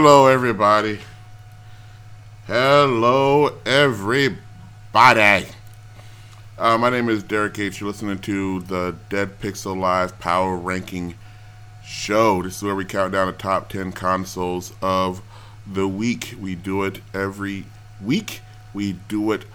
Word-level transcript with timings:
Hello, 0.00 0.28
everybody. 0.28 1.00
Hello, 2.46 3.50
everybody. 3.66 5.48
Uh, 6.56 6.78
my 6.78 6.88
name 6.88 7.08
is 7.08 7.24
Derrick 7.24 7.58
H. 7.58 7.80
You're 7.80 7.88
listening 7.88 8.20
to 8.20 8.60
the 8.60 8.94
Dead 9.10 9.40
Pixel 9.40 9.76
Live 9.76 10.16
Power 10.20 10.56
Ranking 10.56 11.16
Show. 11.84 12.44
This 12.44 12.58
is 12.58 12.62
where 12.62 12.76
we 12.76 12.84
count 12.84 13.12
down 13.12 13.26
the 13.26 13.32
top 13.32 13.70
10 13.70 13.90
consoles 13.90 14.72
of 14.80 15.20
the 15.66 15.88
week. 15.88 16.36
We 16.40 16.54
do 16.54 16.84
it 16.84 17.00
every 17.12 17.64
week. 18.00 18.42
We 18.72 18.92
do 18.92 19.32
it 19.32 19.46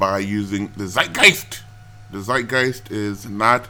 by 0.00 0.18
using 0.18 0.72
the 0.76 0.88
Zeitgeist. 0.88 1.62
The 2.10 2.18
Zeitgeist 2.18 2.90
is 2.90 3.28
not 3.28 3.68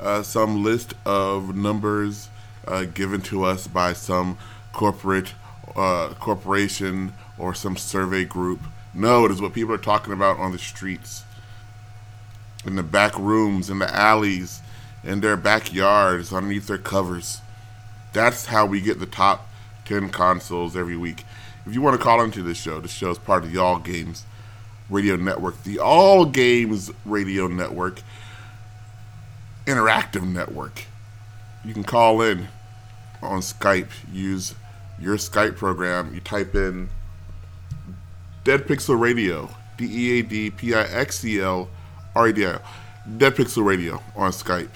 uh, 0.00 0.22
some 0.22 0.64
list 0.64 0.94
of 1.04 1.54
numbers 1.54 2.30
uh, 2.66 2.84
given 2.84 3.20
to 3.20 3.44
us 3.44 3.66
by 3.66 3.92
some 3.92 4.38
corporate 4.72 5.34
uh, 5.78 6.14
corporation 6.14 7.12
or 7.38 7.54
some 7.54 7.76
survey 7.76 8.24
group. 8.24 8.60
No, 8.92 9.24
it 9.24 9.30
is 9.30 9.40
what 9.40 9.54
people 9.54 9.74
are 9.74 9.78
talking 9.78 10.12
about 10.12 10.38
on 10.38 10.52
the 10.52 10.58
streets, 10.58 11.24
in 12.64 12.76
the 12.76 12.82
back 12.82 13.16
rooms, 13.18 13.70
in 13.70 13.78
the 13.78 13.94
alleys, 13.94 14.60
in 15.04 15.20
their 15.20 15.36
backyards, 15.36 16.32
underneath 16.32 16.66
their 16.66 16.78
covers. 16.78 17.40
That's 18.12 18.46
how 18.46 18.66
we 18.66 18.80
get 18.80 18.98
the 18.98 19.06
top 19.06 19.48
10 19.84 20.10
consoles 20.10 20.76
every 20.76 20.96
week. 20.96 21.24
If 21.64 21.74
you 21.74 21.82
want 21.82 21.98
to 21.98 22.02
call 22.02 22.22
into 22.22 22.42
this 22.42 22.58
show, 22.58 22.80
this 22.80 22.90
show 22.90 23.10
is 23.10 23.18
part 23.18 23.44
of 23.44 23.52
the 23.52 23.60
All 23.60 23.78
Games 23.78 24.24
Radio 24.90 25.16
Network, 25.16 25.62
the 25.62 25.78
All 25.78 26.24
Games 26.24 26.90
Radio 27.04 27.46
Network 27.46 28.02
interactive 29.68 30.26
network. 30.26 30.86
You 31.62 31.74
can 31.74 31.84
call 31.84 32.22
in 32.22 32.48
on 33.20 33.40
Skype, 33.40 33.90
use 34.10 34.54
your 35.00 35.16
Skype 35.16 35.56
program. 35.56 36.14
You 36.14 36.20
type 36.20 36.54
in 36.54 36.88
Dead 38.44 38.66
Pixel 38.66 38.98
Radio, 38.98 39.50
D 39.76 39.86
E 39.90 40.18
A 40.18 40.22
D 40.22 40.50
P 40.50 40.74
I 40.74 40.82
X 40.82 41.24
E 41.24 41.40
L 41.40 41.68
R 42.14 42.28
E 42.28 42.32
D 42.32 42.46
I, 42.46 42.58
Dead 43.16 43.34
Pixel 43.34 43.64
Radio 43.64 44.02
on 44.16 44.32
Skype. 44.32 44.70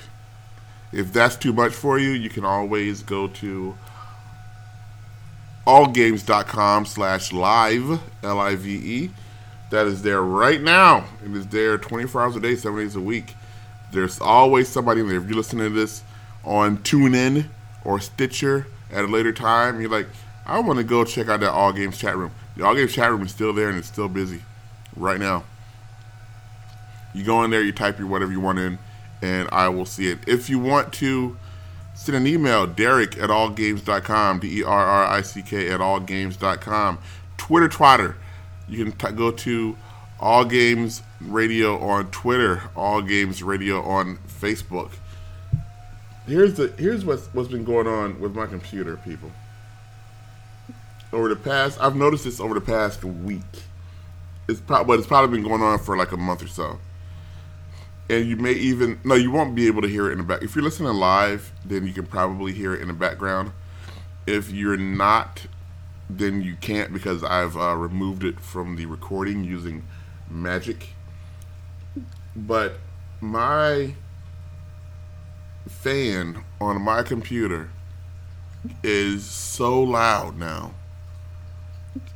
If 0.93 1.13
that's 1.13 1.37
too 1.37 1.53
much 1.53 1.73
for 1.73 1.99
you, 1.99 2.11
you 2.11 2.29
can 2.29 2.45
always 2.45 3.03
go 3.03 3.29
to 3.29 3.77
allgames.com 5.67 6.87
slash 6.87 7.33
live, 7.33 8.01
L 8.23 8.41
I 8.41 8.57
V 8.57 8.71
E. 8.71 9.11
That 9.71 9.87
is 9.87 10.03
there 10.03 10.21
right 10.21 10.61
now. 10.61 11.07
It 11.25 11.35
is 11.35 11.47
there 11.47 11.79
24 11.79 12.23
hours 12.23 12.37
a 12.37 12.41
day, 12.41 12.57
7 12.57 12.79
days 12.79 12.95
a 12.95 13.01
week. 13.01 13.35
There's 13.91 14.21
always 14.21 14.69
somebody 14.69 15.01
there. 15.03 15.17
If 15.17 15.27
you're 15.27 15.37
listening 15.37 15.69
to 15.69 15.75
this 15.75 16.03
on 16.45 16.79
TuneIn 16.79 17.47
or 17.85 17.99
Stitcher 18.01 18.67
at 18.93 19.05
a 19.05 19.09
later 19.09 19.33
time, 19.33 19.81
you're 19.81 19.91
like, 19.91 20.07
I 20.47 20.59
want 20.61 20.79
to 20.79 20.85
go 20.85 21.05
check 21.05 21.29
out 21.29 21.41
that 21.41 21.51
All 21.51 21.73
Games 21.73 21.99
chat 21.99 22.17
room. 22.17 22.33
The 22.57 22.65
All 22.65 22.75
Games 22.75 22.93
chat 22.93 23.11
room 23.11 23.23
is 23.23 23.31
still 23.31 23.53
there 23.53 23.69
and 23.69 23.79
it's 23.79 23.89
still 23.89 24.09
busy 24.09 24.43
right 24.97 25.19
now. 25.19 25.45
You 27.15 27.25
go 27.25 27.43
in 27.45 27.51
there, 27.51 27.63
you 27.63 27.73
type 27.73 27.99
your 27.99 28.09
whatever 28.09 28.33
you 28.33 28.41
want 28.41 28.59
in, 28.59 28.79
and 29.21 29.49
I 29.53 29.69
will 29.69 29.87
see 29.87 30.09
it. 30.09 30.19
If 30.27 30.49
you 30.49 30.59
want 30.59 30.93
to 30.95 31.37
send 31.95 32.17
an 32.17 32.27
email, 32.27 32.67
Derrick 32.67 33.19
at 33.19 33.31
allgames.com, 33.31 34.41
D 34.41 34.61
E 34.61 34.63
R 34.65 34.87
R 34.87 35.05
I 35.05 35.21
C 35.23 35.43
K 35.43 35.69
at 35.71 35.81
allgames.com. 35.81 36.99
Twitter 37.37 37.69
Twitter. 37.69 38.17
You 38.69 38.85
can 38.85 38.93
t- 38.93 39.17
go 39.17 39.31
to 39.31 39.77
All 40.19 40.45
Games 40.45 41.03
Radio 41.21 41.79
on 41.79 42.11
Twitter, 42.11 42.63
All 42.75 43.03
Games 43.03 43.43
Radio 43.43 43.83
on 43.83 44.19
Facebook. 44.27 44.93
Here's 46.27 46.55
the 46.55 46.69
here's 46.79 47.05
what's 47.05 47.27
what's 47.35 47.49
been 47.49 47.65
going 47.65 47.87
on 47.87 48.21
with 48.21 48.35
my 48.35 48.47
computer, 48.47 48.97
people. 48.99 49.31
Over 51.13 51.29
the 51.29 51.37
past, 51.37 51.81
I've 51.81 51.97
noticed 51.97 52.25
this 52.25 52.41
over 52.41 52.55
the 52.55 52.61
past 52.61 53.05
week. 53.05 53.43
It's 54.49 54.61
probably, 54.61 54.87
but 54.87 54.99
it's 54.99 55.09
probably 55.09 55.37
been 55.37 55.47
going 55.47 55.63
on 55.63 55.79
for 55.79 55.97
like 55.97 56.13
a 56.13 56.17
month 56.17 56.43
or 56.43 56.49
so. 56.49 56.79
And 58.09 58.27
you 58.27 58.37
may 58.37 58.53
even 58.53 59.01
no, 59.05 59.15
you 59.15 59.31
won't 59.31 59.55
be 59.55 59.67
able 59.67 59.83
to 59.83 59.89
hear 59.89 60.09
it 60.09 60.13
in 60.13 60.19
the 60.19 60.25
back. 60.25 60.43
If 60.43 60.55
you're 60.55 60.65
listening 60.65 60.93
live, 60.95 61.53
then 61.65 61.87
you 61.87 61.93
can 61.93 62.07
probably 62.07 62.53
hear 62.53 62.73
it 62.75 62.81
in 62.81 62.89
the 62.89 62.95
background. 62.95 63.53
If 64.27 64.51
you're 64.51 64.77
not, 64.77 65.47
then 66.09 66.43
you 66.43 66.55
can't 66.61 66.93
because 66.93 67.25
I've 67.25 67.57
uh, 67.57 67.75
removed 67.75 68.23
it 68.23 68.39
from 68.39 68.77
the 68.77 68.87
recording 68.87 69.43
using 69.45 69.85
Magic. 70.31 70.91
But 72.35 72.79
my 73.21 73.95
fan 75.69 76.45
on 76.61 76.81
my 76.83 77.03
computer 77.03 77.71
is 78.83 79.25
so 79.25 79.83
loud 79.83 80.39
now. 80.39 80.75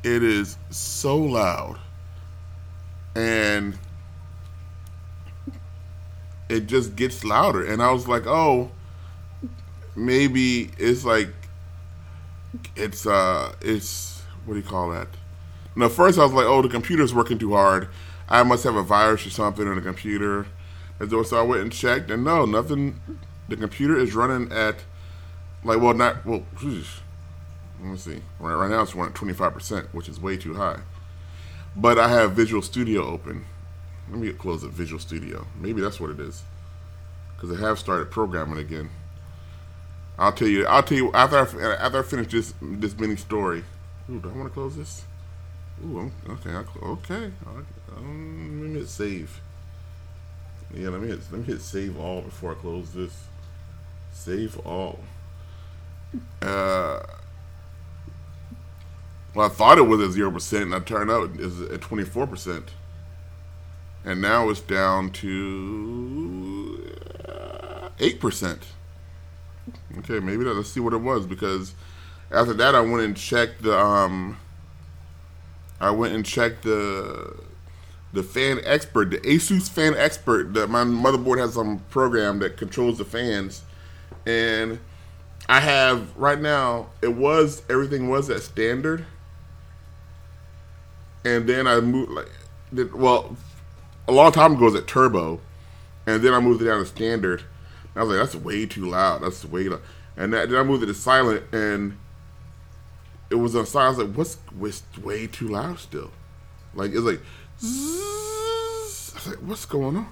It 0.03 0.23
is 0.23 0.57
so 0.71 1.17
loud. 1.17 1.79
And 3.15 3.79
it 6.49 6.67
just 6.67 6.97
gets 6.97 7.25
louder. 7.25 7.65
And 7.65 7.83
I 7.83 7.91
was 7.91 8.07
like, 8.07 8.27
oh, 8.27 8.71
maybe 9.95 10.71
it's 10.79 11.05
like, 11.05 11.29
it's, 12.75 13.07
uh, 13.07 13.55
it's, 13.61 14.23
what 14.45 14.55
do 14.55 14.61
you 14.61 14.67
call 14.67 14.91
that? 14.91 15.09
No, 15.75 15.89
first 15.89 16.19
I 16.19 16.23
was 16.23 16.33
like, 16.33 16.47
oh, 16.47 16.63
the 16.63 16.69
computer's 16.69 17.13
working 17.13 17.39
too 17.39 17.55
hard. 17.55 17.89
I 18.29 18.43
must 18.43 18.65
have 18.65 18.77
a 18.77 18.83
virus 18.83 19.27
or 19.27 19.31
something 19.31 19.67
on 19.69 19.77
the 19.77 19.83
computer. 19.83 20.47
And 20.99 21.11
so 21.11 21.39
I 21.39 21.43
went 21.43 21.63
and 21.63 21.73
checked, 21.73 22.11
and 22.11 22.25
no, 22.25 22.47
nothing. 22.47 23.01
The 23.49 23.57
computer 23.57 23.97
is 23.97 24.15
running 24.15 24.51
at, 24.53 24.77
like, 25.63 25.81
well, 25.81 25.95
not, 25.95 26.25
well, 26.27 26.45
whew, 26.59 26.83
let 27.81 27.91
me 27.91 27.97
see. 27.97 28.21
Right, 28.41 28.55
right 28.55 28.71
now 28.71 28.83
it's 28.83 28.95
running 28.95 29.13
at 29.15 29.19
25%, 29.19 29.89
which 29.93 30.09
is 30.09 30.21
way 30.21 30.37
too 30.37 30.55
high. 30.55 30.81
But 31.77 31.99
I 31.99 32.09
have 32.09 32.33
Visual 32.33 32.63
Studio 32.63 33.05
open. 33.07 33.45
Let 34.11 34.21
me 34.21 34.33
close 34.33 34.63
the 34.63 34.69
Visual 34.69 35.01
Studio. 35.01 35.47
Maybe 35.59 35.81
that's 35.81 36.01
what 36.01 36.11
it 36.11 36.21
is. 36.21 36.43
Because 37.35 37.57
I 37.57 37.61
have 37.61 37.79
started 37.79 38.11
programming 38.11 38.59
again. 38.59 38.91
I'll 40.19 40.33
tell 40.33 40.49
you. 40.49 40.67
I'll 40.67 40.83
tell 40.83 40.97
you 40.97 41.13
after 41.13 41.37
I, 41.37 41.75
after 41.75 41.99
I 41.99 42.03
finish 42.03 42.33
this 42.33 42.55
this 42.63 42.99
mini 42.99 43.17
story. 43.17 43.65
Ooh, 44.11 44.19
do 44.21 44.31
I 44.31 44.33
want 44.33 44.49
to 44.49 44.55
close 44.55 44.77
this? 44.77 45.05
Ooh, 45.85 46.11
okay, 46.31 46.51
okay. 46.83 47.31
Um, 47.95 48.61
let 48.63 48.71
me 48.71 48.79
hit 48.79 48.89
save. 48.89 49.41
Yeah, 50.75 50.89
let 50.89 51.03
me 51.03 51.09
hit, 51.09 51.21
let 51.31 51.41
me 51.41 51.45
hit 51.45 51.61
save 51.61 51.99
all 51.99 52.23
before 52.23 52.53
I 52.53 52.55
close 52.55 52.93
this. 52.93 53.25
Save 54.17 54.59
all. 54.67 54.99
Uh, 56.41 57.01
well, 59.35 59.47
I 59.47 59.49
thought 59.51 59.79
it 59.79 59.83
was 59.83 60.01
at 60.01 60.11
zero 60.11 60.31
percent, 60.31 60.65
and 60.65 60.75
I 60.75 60.81
turned 60.81 61.11
out 61.11 61.31
it's 61.39 61.61
at 61.71 61.83
twenty 61.83 62.05
four 62.05 62.27
percent, 62.27 62.71
and 64.05 64.21
now 64.21 64.49
it's 64.49 64.61
down 64.61 65.11
to 65.11 66.97
uh, 67.29 67.89
eight 68.01 68.19
percent. 68.19 68.63
Okay, 69.99 70.19
maybe 70.19 70.45
let's 70.45 70.71
see 70.71 70.81
what 70.81 70.95
it 70.95 71.03
was 71.03 71.27
because 71.27 71.75
after 72.33 72.55
that 72.55 72.75
I 72.75 72.81
went 72.81 73.03
and 73.03 73.17
checked 73.17 73.63
the 73.63 73.79
um 73.79 74.39
I 75.79 75.91
went 75.91 76.15
and 76.15 76.25
checked 76.25 76.63
the 76.63 77.37
the 78.13 78.23
fan 78.23 78.61
expert, 78.65 79.11
the 79.11 79.19
Asus 79.19 79.69
Fan 79.69 79.93
Xpert. 79.93 80.55
That 80.55 80.69
my 80.69 80.85
motherboard 80.85 81.39
has 81.39 81.55
some 81.55 81.81
program 81.91 82.39
that 82.39 82.57
controls 82.57 82.97
the 82.99 83.05
fans, 83.05 83.63
and 84.27 84.81
I 85.49 85.61
have 85.61 86.17
right 86.17 86.41
now. 86.41 86.89
It 87.01 87.15
was 87.15 87.63
everything 87.71 88.09
was 88.09 88.29
at 88.29 88.43
standard, 88.43 89.07
and 91.25 91.49
then 91.49 91.67
I 91.67 91.81
moved 91.81 92.11
like, 92.11 92.29
well, 92.95 93.37
a 94.09 94.13
long 94.13 94.33
time 94.33 94.55
ago 94.55 94.63
it 94.67 94.73
was 94.73 94.75
at 94.75 94.87
turbo, 94.87 95.41
and 96.07 96.23
then 96.23 96.35
I 96.35 96.41
moved 96.41 96.61
it 96.63 96.67
down 96.67 96.81
to 96.81 96.87
standard. 96.87 97.45
I 97.95 98.01
was 98.03 98.11
like, 98.11 98.19
that's 98.19 98.35
way 98.45 98.67
too 98.67 98.87
loud. 98.87 99.23
That's 99.23 99.45
way 99.45 99.69
loud. 99.69 99.81
And 100.19 100.33
that, 100.35 100.51
then 100.51 100.59
I 100.59 100.63
moved 100.63 100.83
it 100.83 100.87
to 100.87 100.95
silent, 100.95 101.45
and 101.53 101.97
it 103.31 103.37
was 103.37 103.57
on 103.57 103.65
silent. 103.65 103.87
I 103.87 104.03
was 104.03 104.09
like, 104.09 104.17
what's, 104.17 104.37
what's 104.59 104.83
way 105.03 105.27
too 105.27 105.49
loud 105.49 105.79
still? 105.79 106.11
Like 106.75 106.91
it's 106.91 107.01
like. 107.01 107.21
I 107.63 107.65
was 109.15 109.27
like, 109.29 109.39
what's 109.39 109.65
going 109.65 109.97
on? 109.97 110.09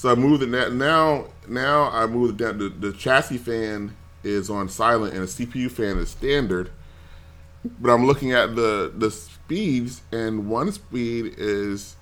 So 0.00 0.10
I 0.10 0.14
moved 0.14 0.42
it 0.42 0.50
that 0.52 0.72
now. 0.72 1.26
Now 1.46 1.90
I 1.90 2.06
moved 2.06 2.38
down. 2.38 2.56
The, 2.56 2.70
the 2.70 2.90
chassis 2.90 3.36
fan 3.36 3.94
is 4.24 4.48
on 4.48 4.70
silent, 4.70 5.12
and 5.12 5.22
the 5.22 5.26
CPU 5.26 5.70
fan 5.70 5.98
is 5.98 6.08
standard. 6.08 6.70
But 7.78 7.90
I'm 7.90 8.06
looking 8.06 8.32
at 8.32 8.56
the 8.56 8.90
the 8.96 9.10
speeds, 9.10 10.00
and 10.10 10.48
one 10.48 10.72
speed 10.72 11.34
is 11.36 11.96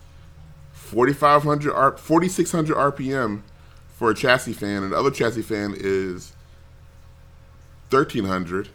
4500 0.75 1.73
R 1.73 1.97
4600 1.97 2.77
RPM 2.77 3.43
for 3.89 4.13
a 4.13 4.15
chassis 4.15 4.53
fan, 4.53 4.85
and 4.85 4.93
the 4.93 4.97
other 4.97 5.11
chassis 5.11 5.43
fan 5.43 5.75
is 5.77 6.35
1300. 7.91 8.69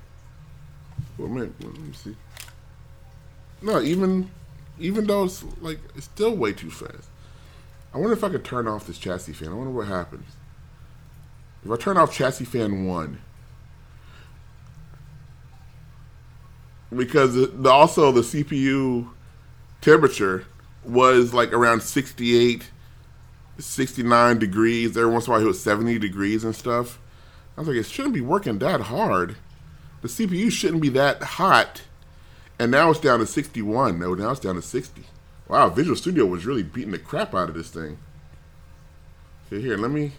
Well, 1.17 1.29
man, 1.29 1.55
let 1.61 1.77
me 1.77 1.93
see. 1.93 2.17
No, 3.61 3.79
even 3.79 4.29
even 4.77 5.07
though 5.07 5.23
it's 5.23 5.45
like 5.61 5.79
it's 5.95 6.07
still 6.07 6.35
way 6.35 6.51
too 6.51 6.69
fast. 6.69 7.07
I 7.93 7.97
wonder 7.97 8.13
if 8.13 8.23
I 8.23 8.29
could 8.29 8.43
turn 8.43 8.67
off 8.67 8.87
this 8.87 8.97
chassis 8.97 9.33
fan. 9.33 9.49
I 9.49 9.53
wonder 9.53 9.71
what 9.71 9.87
happens. 9.87 10.25
If 11.63 11.71
I 11.71 11.77
turn 11.77 11.97
off 11.97 12.13
chassis 12.13 12.45
fan 12.45 12.85
one, 12.85 13.21
because 16.95 17.35
the, 17.35 17.69
also 17.69 18.11
the 18.11 18.21
CPU 18.21 19.09
temperature 19.81 20.45
was 20.83 21.33
like 21.33 21.53
around 21.53 21.81
68, 21.81 22.69
69 23.59 24.39
degrees. 24.39 24.97
Every 24.97 25.11
once 25.11 25.27
in 25.27 25.31
a 25.31 25.35
while, 25.35 25.43
it 25.43 25.47
was 25.47 25.61
70 25.61 25.99
degrees 25.99 26.43
and 26.43 26.55
stuff. 26.55 26.99
I 27.55 27.61
was 27.61 27.67
like, 27.67 27.77
it 27.77 27.85
shouldn't 27.85 28.15
be 28.15 28.21
working 28.21 28.59
that 28.59 28.81
hard. 28.81 29.35
The 30.01 30.07
CPU 30.07 30.51
shouldn't 30.51 30.81
be 30.81 30.89
that 30.89 31.21
hot. 31.23 31.83
And 32.59 32.71
now 32.71 32.89
it's 32.89 32.99
down 32.99 33.19
to 33.19 33.27
61. 33.27 33.99
No, 33.99 34.13
now 34.13 34.31
it's 34.31 34.39
down 34.39 34.55
to 34.55 34.61
60. 34.61 35.03
Wow, 35.47 35.69
Visual 35.69 35.95
Studio 35.95 36.25
was 36.25 36.45
really 36.45 36.63
beating 36.63 36.91
the 36.91 36.97
crap 36.97 37.35
out 37.35 37.49
of 37.49 37.55
this 37.55 37.69
thing. 37.69 37.97
Okay, 39.47 39.61
here, 39.61 39.77
let 39.77 39.91
me 39.91 40.13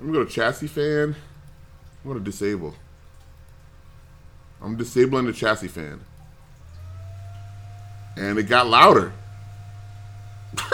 let 0.00 0.08
me 0.08 0.12
go 0.12 0.24
to 0.24 0.30
chassis 0.30 0.68
fan. 0.68 1.16
I'm 2.04 2.10
gonna 2.10 2.20
disable. 2.20 2.74
I'm 4.62 4.76
disabling 4.76 5.26
the 5.26 5.32
chassis 5.32 5.68
fan. 5.68 6.00
And 8.16 8.38
it 8.38 8.44
got 8.44 8.66
louder. 8.66 9.12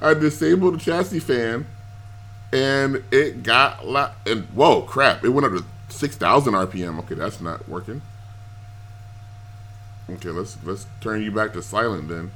I 0.00 0.14
disabled 0.14 0.74
the 0.74 0.78
chassis 0.78 1.20
fan 1.20 1.66
and 2.52 3.02
it 3.10 3.42
got 3.42 3.86
loud. 3.86 4.12
And 4.26 4.44
whoa, 4.46 4.82
crap! 4.82 5.24
It 5.24 5.28
went 5.30 5.46
up 5.46 5.52
to 5.52 5.64
6,000 5.94 6.54
RPM. 6.54 6.98
Okay, 7.00 7.14
that's 7.14 7.40
not 7.40 7.68
working. 7.68 8.02
Okay, 10.14 10.30
let's 10.30 10.56
let's 10.64 10.86
turn 11.00 11.22
you 11.22 11.30
back 11.30 11.52
to 11.52 11.62
silent 11.62 12.08
then. 12.08 12.32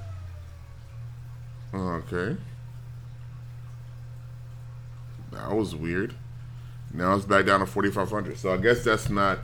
Okay. 1.74 2.36
That 5.32 5.50
was 5.50 5.74
weird. 5.74 6.14
Now 6.92 7.16
it's 7.16 7.24
back 7.24 7.46
down 7.46 7.58
to 7.58 7.66
4,500. 7.66 8.38
So 8.38 8.52
I 8.52 8.56
guess 8.58 8.84
that's 8.84 9.10
not 9.10 9.40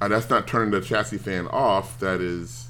uh, 0.00 0.08
that's 0.08 0.28
not 0.28 0.46
turning 0.46 0.70
the 0.70 0.82
chassis 0.82 1.18
fan 1.18 1.48
off. 1.48 1.98
That 2.00 2.20
is. 2.20 2.68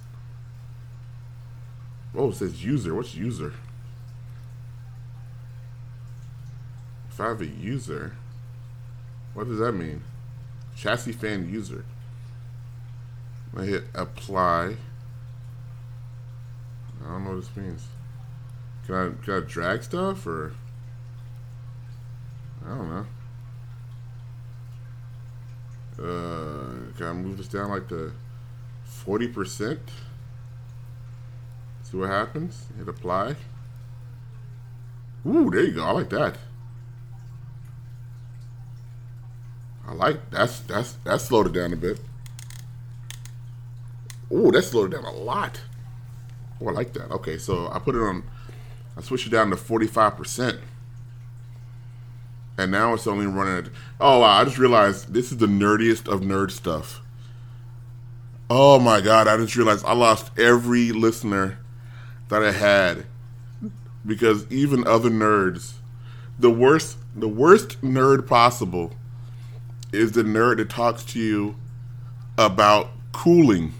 Oh, 2.14 2.30
it 2.30 2.36
says 2.36 2.64
user. 2.64 2.94
What's 2.94 3.16
user? 3.16 3.54
If 7.10 7.20
I 7.20 7.28
have 7.28 7.40
a 7.40 7.46
user, 7.46 8.16
what 9.34 9.48
does 9.48 9.58
that 9.58 9.72
mean? 9.72 10.04
Chassis 10.76 11.12
fan 11.12 11.52
user. 11.52 11.84
I 13.56 13.62
hit 13.62 13.84
apply. 13.94 14.76
I 17.02 17.08
don't 17.08 17.24
know 17.24 17.30
what 17.30 17.40
this 17.40 17.56
means. 17.56 17.86
Can 18.86 18.94
I, 18.94 19.24
can 19.24 19.34
I 19.34 19.40
drag 19.40 19.82
stuff 19.82 20.26
or? 20.26 20.54
I 22.64 22.68
don't 22.68 22.88
know. 22.88 23.06
Uh, 25.96 26.92
can 26.96 27.06
I 27.06 27.12
move 27.12 27.36
this 27.36 27.48
down 27.48 27.70
like 27.70 27.88
to 27.88 28.12
40%? 29.06 29.78
See 31.82 31.96
what 31.96 32.08
happens? 32.08 32.66
Hit 32.76 32.88
apply. 32.88 33.36
Ooh, 35.26 35.50
there 35.50 35.62
you 35.62 35.72
go. 35.72 35.84
I 35.84 35.92
like 35.92 36.10
that. 36.10 36.36
I 39.86 39.92
like 39.92 40.30
that's 40.30 40.60
that's 40.60 40.92
that 41.04 41.20
slowed 41.20 41.46
it 41.46 41.52
down 41.52 41.72
a 41.72 41.76
bit. 41.76 42.00
Ooh, 44.34 44.50
that 44.50 44.62
slowed 44.62 44.92
it 44.92 44.96
down 44.96 45.04
a 45.04 45.16
lot. 45.16 45.60
Oh, 46.60 46.68
I 46.68 46.72
like 46.72 46.92
that. 46.94 47.10
Okay, 47.10 47.38
so 47.38 47.70
I 47.70 47.78
put 47.78 47.94
it 47.94 48.02
on. 48.02 48.24
I 48.96 49.00
switched 49.00 49.28
it 49.28 49.30
down 49.30 49.50
to 49.50 49.56
forty 49.56 49.86
five 49.86 50.16
percent, 50.16 50.58
and 52.58 52.72
now 52.72 52.94
it's 52.94 53.06
only 53.06 53.26
running. 53.26 53.66
At, 53.66 53.72
oh 54.00 54.20
wow! 54.20 54.40
I 54.40 54.44
just 54.44 54.58
realized 54.58 55.14
this 55.14 55.30
is 55.30 55.38
the 55.38 55.46
nerdiest 55.46 56.08
of 56.08 56.20
nerd 56.20 56.50
stuff. 56.50 57.00
Oh 58.50 58.80
my 58.80 59.00
god! 59.00 59.28
I 59.28 59.36
just 59.36 59.56
realized 59.56 59.84
I 59.84 59.94
lost 59.94 60.36
every 60.36 60.90
listener 60.90 61.58
that 62.28 62.42
I 62.42 62.50
had 62.50 63.06
because 64.04 64.50
even 64.50 64.86
other 64.86 65.10
nerds, 65.10 65.74
the 66.38 66.50
worst, 66.50 66.98
the 67.14 67.28
worst 67.28 67.80
nerd 67.82 68.26
possible 68.26 68.92
is 69.92 70.12
the 70.12 70.22
nerd 70.22 70.56
that 70.56 70.70
talks 70.70 71.04
to 71.04 71.20
you 71.20 71.54
about 72.36 72.90
cooling 73.12 73.72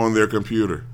on 0.00 0.14
their 0.14 0.26
computer. 0.26 0.84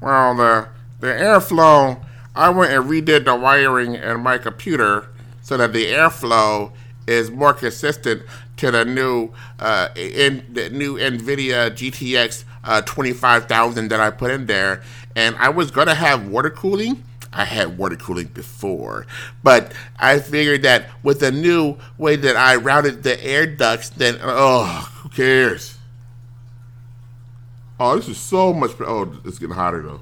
Well, 0.00 0.34
the 0.34 0.68
the 1.00 1.08
airflow, 1.08 2.02
I 2.34 2.50
went 2.50 2.72
and 2.72 2.84
redid 2.84 3.24
the 3.24 3.34
wiring 3.34 3.94
in 3.94 4.20
my 4.20 4.38
computer 4.38 5.08
so 5.42 5.56
that 5.56 5.72
the 5.72 5.86
airflow 5.86 6.72
is 7.06 7.30
more 7.30 7.54
consistent 7.54 8.22
to 8.58 8.70
the 8.70 8.84
new 8.84 9.30
uh, 9.58 9.88
in 9.96 10.44
the 10.52 10.70
new 10.70 10.96
NVIDIA 10.96 11.70
GTX 11.70 12.44
uh, 12.64 12.82
25000 12.82 13.88
that 13.88 14.00
I 14.00 14.10
put 14.10 14.30
in 14.30 14.46
there, 14.46 14.82
and 15.16 15.36
I 15.36 15.48
was 15.48 15.70
gonna 15.70 15.94
have 15.94 16.28
water 16.28 16.50
cooling 16.50 17.02
I 17.32 17.44
had 17.44 17.78
water 17.78 17.96
cooling 17.96 18.26
before, 18.26 19.06
but 19.42 19.72
I 19.98 20.18
figured 20.18 20.62
that 20.62 20.86
with 21.02 21.20
the 21.20 21.30
new 21.30 21.76
way 21.96 22.16
that 22.16 22.36
I 22.36 22.56
routed 22.56 23.04
the 23.04 23.22
air 23.24 23.46
ducts, 23.46 23.90
then 23.90 24.18
oh, 24.20 24.90
who 24.96 25.08
cares? 25.10 25.78
Oh, 27.80 27.96
this 27.96 28.08
is 28.08 28.18
so 28.18 28.52
much. 28.52 28.72
Oh, 28.80 29.18
it's 29.24 29.38
getting 29.38 29.54
hotter 29.54 29.82
though. 29.82 30.00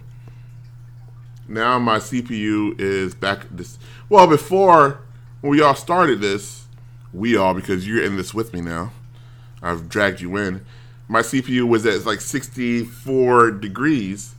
Now 1.47 1.79
my 1.79 1.99
CPU 1.99 2.79
is 2.79 3.15
back. 3.15 3.47
This 3.51 3.79
well 4.09 4.27
before 4.27 5.01
when 5.41 5.53
we 5.53 5.63
all 5.63 5.75
started 5.75 6.21
this, 6.21 6.67
we 7.13 7.37
all 7.37 7.55
because 7.55 7.87
you're 7.87 8.05
in 8.05 8.17
this 8.17 8.35
with 8.35 8.53
me 8.53 8.61
now. 8.61 8.93
I've 9.63 9.89
dragged 9.89 10.21
you 10.21 10.37
in. 10.37 10.65
My 11.07 11.21
CPU 11.21 11.67
was 11.67 11.87
at 11.87 12.05
like 12.05 12.21
64 12.21 13.53
degrees 13.53 14.35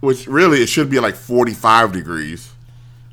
which 0.00 0.26
really 0.26 0.62
it 0.62 0.68
should 0.68 0.90
be 0.90 1.00
like 1.00 1.14
45 1.14 1.92
degrees. 1.92 2.52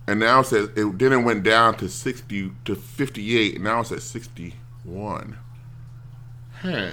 And 0.08 0.20
now 0.20 0.42
it 0.42 0.46
says 0.46 0.70
it 0.76 1.00
then 1.00 1.14
it 1.14 1.24
went 1.24 1.44
down 1.44 1.78
to 1.78 1.90
60 1.90 2.52
to 2.66 2.76
58, 2.76 3.56
and 3.56 3.64
now 3.64 3.80
it's 3.80 3.92
at 3.92 4.02
61. 4.02 5.38
Huh. 6.62 6.90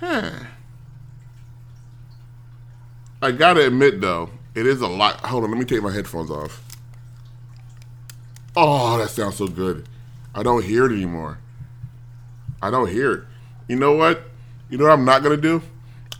Huh. 0.00 0.30
I 3.22 3.32
gotta 3.32 3.66
admit 3.66 4.00
though, 4.00 4.30
it 4.54 4.66
is 4.66 4.80
a 4.80 4.86
lot. 4.86 5.20
Hold 5.26 5.44
on, 5.44 5.50
let 5.50 5.58
me 5.58 5.64
take 5.64 5.82
my 5.82 5.92
headphones 5.92 6.30
off. 6.30 6.62
Oh, 8.54 8.98
that 8.98 9.10
sounds 9.10 9.36
so 9.36 9.46
good. 9.46 9.88
I 10.34 10.42
don't 10.42 10.64
hear 10.64 10.86
it 10.86 10.92
anymore. 10.92 11.38
I 12.60 12.70
don't 12.70 12.90
hear 12.90 13.12
it. 13.12 13.24
You 13.68 13.76
know 13.76 13.92
what? 13.92 14.22
You 14.68 14.78
know 14.78 14.84
what 14.84 14.92
I'm 14.92 15.04
not 15.04 15.22
gonna 15.22 15.36
do? 15.36 15.62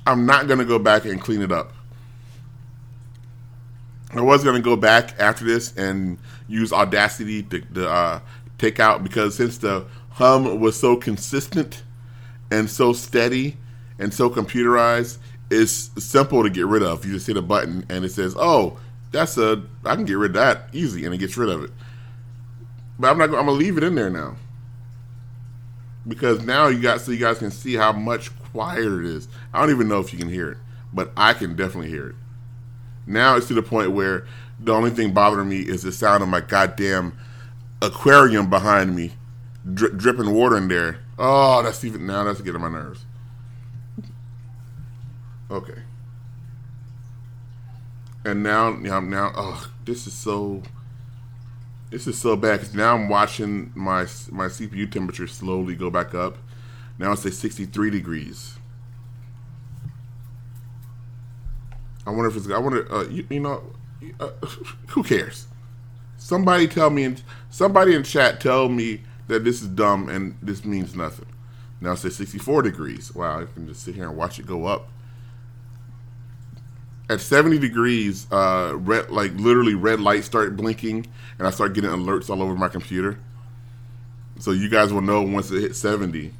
I'm 0.06 0.24
not 0.24 0.48
gonna 0.48 0.64
go 0.64 0.78
back 0.78 1.04
and 1.04 1.20
clean 1.20 1.42
it 1.42 1.52
up. 1.52 1.72
I 4.14 4.22
was 4.22 4.44
to 4.44 4.60
go 4.60 4.76
back 4.76 5.14
after 5.18 5.44
this 5.44 5.76
and 5.76 6.18
use 6.48 6.72
Audacity 6.72 7.42
to, 7.42 7.60
to 7.60 7.88
uh, 7.90 8.20
take 8.56 8.80
out 8.80 9.02
because 9.02 9.36
since 9.36 9.58
the 9.58 9.84
hum 10.10 10.60
was 10.60 10.78
so 10.78 10.96
consistent 10.96 11.82
and 12.50 12.70
so 12.70 12.94
steady 12.94 13.58
and 13.98 14.12
so 14.12 14.30
computerized, 14.30 15.18
it's 15.50 15.90
simple 16.02 16.42
to 16.42 16.50
get 16.50 16.66
rid 16.66 16.82
of. 16.82 17.04
You 17.04 17.12
just 17.12 17.26
hit 17.26 17.36
a 17.36 17.42
button 17.42 17.84
and 17.88 18.04
it 18.04 18.10
says, 18.10 18.34
"Oh, 18.38 18.78
that's 19.12 19.38
a 19.38 19.62
I 19.84 19.94
can 19.94 20.04
get 20.04 20.14
rid 20.14 20.32
of 20.32 20.34
that 20.34 20.68
easy," 20.72 21.04
and 21.04 21.14
it 21.14 21.18
gets 21.18 21.36
rid 21.36 21.48
of 21.48 21.64
it. 21.64 21.70
But 22.98 23.10
I'm 23.10 23.18
not. 23.18 23.30
I'm 23.30 23.46
gonna 23.46 23.52
leave 23.52 23.78
it 23.78 23.84
in 23.84 23.94
there 23.94 24.10
now 24.10 24.36
because 26.06 26.42
now 26.44 26.68
you 26.68 26.80
got 26.80 27.00
so 27.00 27.12
you 27.12 27.18
guys 27.18 27.38
can 27.38 27.50
see 27.50 27.74
how 27.74 27.92
much 27.92 28.30
quieter 28.52 29.02
it 29.02 29.06
is. 29.06 29.28
I 29.52 29.60
don't 29.60 29.70
even 29.70 29.88
know 29.88 30.00
if 30.00 30.12
you 30.12 30.18
can 30.18 30.28
hear 30.28 30.50
it, 30.52 30.58
but 30.92 31.12
I 31.16 31.32
can 31.32 31.56
definitely 31.56 31.90
hear 31.90 32.10
it. 32.10 32.14
Now 33.06 33.36
it's 33.36 33.48
to 33.48 33.54
the 33.54 33.62
point 33.62 33.92
where 33.92 34.26
the 34.58 34.72
only 34.72 34.90
thing 34.90 35.12
bothering 35.12 35.48
me 35.48 35.60
is 35.60 35.82
the 35.82 35.92
sound 35.92 36.22
of 36.22 36.28
my 36.28 36.40
goddamn 36.40 37.16
aquarium 37.82 38.48
behind 38.50 38.96
me, 38.96 39.12
dri- 39.74 39.92
dripping 39.96 40.32
water 40.32 40.56
in 40.56 40.68
there. 40.68 40.98
Oh, 41.18 41.62
that's 41.62 41.84
even 41.84 42.06
now 42.06 42.24
that's 42.24 42.40
getting 42.40 42.60
my 42.60 42.68
nerves. 42.68 43.05
Okay. 45.50 45.82
And 48.24 48.42
now, 48.42 48.70
now, 48.70 49.00
now, 49.00 49.32
oh, 49.36 49.70
this 49.84 50.06
is 50.06 50.12
so. 50.12 50.62
This 51.88 52.08
is 52.08 52.18
so 52.18 52.34
bad 52.34 52.58
because 52.58 52.74
now 52.74 52.96
I'm 52.96 53.08
watching 53.08 53.70
my 53.76 54.00
my 54.32 54.46
CPU 54.46 54.90
temperature 54.90 55.28
slowly 55.28 55.76
go 55.76 55.88
back 55.88 56.14
up. 56.14 56.36
Now 56.98 57.12
it's 57.12 57.24
at 57.24 57.34
63 57.34 57.90
degrees. 57.90 58.58
I 62.04 62.10
wonder 62.10 62.26
if 62.26 62.36
it's. 62.36 62.50
I 62.50 62.58
wonder. 62.58 62.92
Uh, 62.92 63.04
you, 63.04 63.26
you, 63.30 63.38
know, 63.38 63.62
uh, 64.18 64.30
who 64.88 65.04
cares? 65.04 65.46
Somebody 66.16 66.66
tell 66.66 66.90
me. 66.90 67.04
In, 67.04 67.18
somebody 67.50 67.94
in 67.94 68.02
chat 68.02 68.40
tell 68.40 68.68
me 68.68 69.02
that 69.28 69.44
this 69.44 69.62
is 69.62 69.68
dumb 69.68 70.08
and 70.08 70.36
this 70.42 70.64
means 70.64 70.96
nothing. 70.96 71.26
Now 71.80 71.92
it's 71.92 72.02
says 72.02 72.16
64 72.16 72.62
degrees. 72.62 73.14
Wow, 73.14 73.42
I 73.42 73.44
can 73.44 73.68
just 73.68 73.82
sit 73.82 73.94
here 73.94 74.08
and 74.08 74.16
watch 74.16 74.38
it 74.40 74.46
go 74.46 74.66
up. 74.66 74.88
At 77.08 77.20
70 77.20 77.58
degrees, 77.58 78.26
uh, 78.32 78.72
red 78.74 79.10
like 79.10 79.32
literally 79.34 79.74
red 79.74 80.00
lights 80.00 80.26
start 80.26 80.56
blinking, 80.56 81.06
and 81.38 81.46
I 81.46 81.50
start 81.50 81.72
getting 81.74 81.90
alerts 81.90 82.28
all 82.28 82.42
over 82.42 82.54
my 82.56 82.68
computer. 82.68 83.18
So 84.38 84.50
you 84.50 84.68
guys 84.68 84.92
will 84.92 85.02
know 85.02 85.22
once 85.22 85.50
it 85.50 85.60
hits 85.60 85.78
70. 85.78 86.32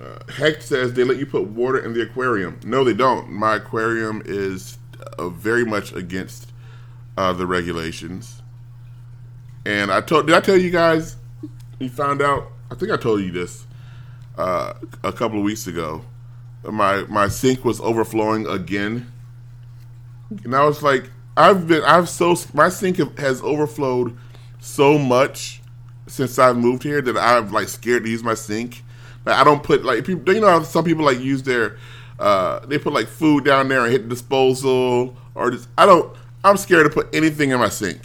Uh, 0.00 0.32
Heck 0.32 0.62
says 0.62 0.94
they 0.94 1.04
let 1.04 1.18
you 1.18 1.26
put 1.26 1.46
water 1.48 1.78
in 1.78 1.92
the 1.92 2.02
aquarium. 2.02 2.58
No, 2.64 2.82
they 2.84 2.94
don't. 2.94 3.30
My 3.30 3.56
aquarium 3.56 4.22
is 4.24 4.78
uh, 5.18 5.28
very 5.28 5.64
much 5.64 5.92
against 5.92 6.50
uh, 7.18 7.32
the 7.34 7.46
regulations. 7.46 8.40
And 9.66 9.92
I 9.92 10.00
told, 10.00 10.26
did 10.26 10.34
I 10.34 10.40
tell 10.40 10.56
you 10.56 10.70
guys? 10.70 11.16
You 11.78 11.90
found 11.90 12.22
out. 12.22 12.50
I 12.70 12.74
think 12.76 12.90
I 12.90 12.96
told 12.96 13.20
you 13.20 13.30
this 13.30 13.66
uh, 14.38 14.72
a 15.04 15.12
couple 15.12 15.38
of 15.38 15.44
weeks 15.44 15.66
ago. 15.66 16.02
My 16.62 17.02
my 17.04 17.28
sink 17.28 17.64
was 17.64 17.80
overflowing 17.80 18.46
again, 18.46 19.10
and 20.44 20.54
I 20.54 20.64
was 20.64 20.82
like, 20.82 21.10
I've 21.36 21.66
been, 21.66 21.82
I've 21.84 22.08
so 22.08 22.36
my 22.52 22.68
sink 22.68 22.98
has 23.18 23.40
overflowed 23.40 24.16
so 24.60 24.98
much 24.98 25.62
since 26.06 26.38
I've 26.38 26.56
moved 26.56 26.82
here 26.82 27.00
that 27.00 27.16
I'm 27.16 27.50
like 27.50 27.68
scared 27.68 28.04
to 28.04 28.10
use 28.10 28.22
my 28.22 28.34
sink. 28.34 28.82
Like 29.24 29.36
I 29.36 29.44
don't 29.44 29.62
put 29.62 29.84
like 29.84 30.04
people. 30.04 30.34
You 30.34 30.40
know 30.40 30.62
some 30.62 30.84
people 30.84 31.04
like 31.04 31.18
use 31.18 31.42
their 31.42 31.78
uh, 32.18 32.60
they 32.66 32.78
put 32.78 32.92
like 32.92 33.08
food 33.08 33.44
down 33.44 33.68
there 33.68 33.82
and 33.84 33.90
hit 33.92 34.02
the 34.02 34.08
disposal 34.08 35.16
or 35.34 35.50
just 35.50 35.68
I 35.78 35.86
don't. 35.86 36.14
I'm 36.44 36.56
scared 36.56 36.84
to 36.84 36.90
put 36.90 37.14
anything 37.14 37.50
in 37.50 37.58
my 37.58 37.68
sink. 37.68 38.00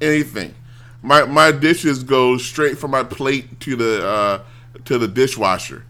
Anything. 0.00 0.54
My 1.02 1.24
my 1.24 1.50
dishes 1.50 2.04
go 2.04 2.36
straight 2.38 2.78
from 2.78 2.92
my 2.92 3.02
plate 3.02 3.58
to 3.60 3.74
the 3.76 4.06
uh, 4.06 4.42
to 4.84 4.98
the 4.98 5.08
dishwasher. 5.08 5.84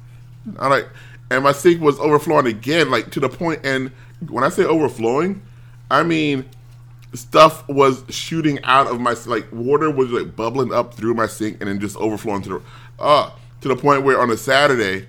I 0.58 0.68
like, 0.68 0.88
and 1.32 1.44
my 1.44 1.52
sink 1.52 1.80
was 1.80 1.98
overflowing 1.98 2.46
again, 2.46 2.90
like 2.90 3.10
to 3.12 3.20
the 3.20 3.28
point. 3.28 3.60
And 3.64 3.90
when 4.28 4.44
I 4.44 4.48
say 4.48 4.64
overflowing, 4.64 5.42
I 5.90 6.02
mean 6.02 6.48
stuff 7.14 7.68
was 7.68 8.04
shooting 8.08 8.58
out 8.64 8.86
of 8.86 8.98
my 8.98 9.14
like 9.26 9.46
water 9.52 9.90
was 9.90 10.10
like 10.10 10.34
bubbling 10.34 10.72
up 10.72 10.94
through 10.94 11.12
my 11.12 11.26
sink 11.26 11.58
and 11.60 11.68
then 11.68 11.78
just 11.78 11.94
overflowing 11.98 12.40
to 12.40 12.48
the 12.48 12.62
uh 12.98 13.30
to 13.60 13.68
the 13.68 13.76
point 13.76 14.02
where 14.02 14.18
on 14.18 14.30
a 14.30 14.36
Saturday 14.36 15.06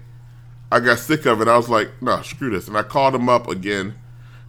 I 0.71 0.79
got 0.79 0.97
sick 0.97 1.27
of 1.27 1.39
it. 1.39 1.47
I 1.47 1.55
was 1.55 1.69
like, 1.69 1.91
no, 2.01 2.19
screw 2.23 2.49
this, 2.49 2.67
and 2.67 2.75
I 2.75 2.81
called 2.81 3.13
them 3.13 3.29
up 3.29 3.47
again. 3.47 3.87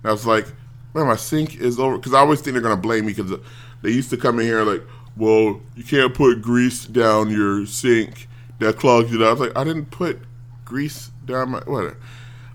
And 0.03 0.05
I 0.05 0.11
was 0.11 0.27
like, 0.27 0.47
man, 0.95 1.07
my 1.07 1.17
sink 1.17 1.57
is 1.57 1.79
over 1.79 1.99
because 1.99 2.15
I 2.15 2.21
always 2.21 2.41
think 2.41 2.55
they're 2.55 2.63
gonna 2.63 2.77
blame 2.77 3.07
me 3.07 3.13
because 3.13 3.39
they 3.83 3.91
used 3.91 4.11
to 4.11 4.17
come 4.17 4.39
in 4.39 4.47
here 4.47 4.63
like, 4.63 4.83
well, 5.17 5.61
you 5.77 5.85
can't 5.85 6.15
put 6.15 6.41
grease 6.41 6.87
down 6.87 7.31
your 7.31 7.67
sink 7.67 8.29
that 8.59 8.79
clogs 8.79 9.13
it 9.13 9.21
up. 9.21 9.29
I 9.29 9.31
was 9.33 9.41
like, 9.41 9.59
I 9.59 9.65
didn't 9.65 9.91
put 9.91 10.19
grease 10.65 11.11
down 11.27 11.51
my 11.51 11.61
whatever. 11.61 11.97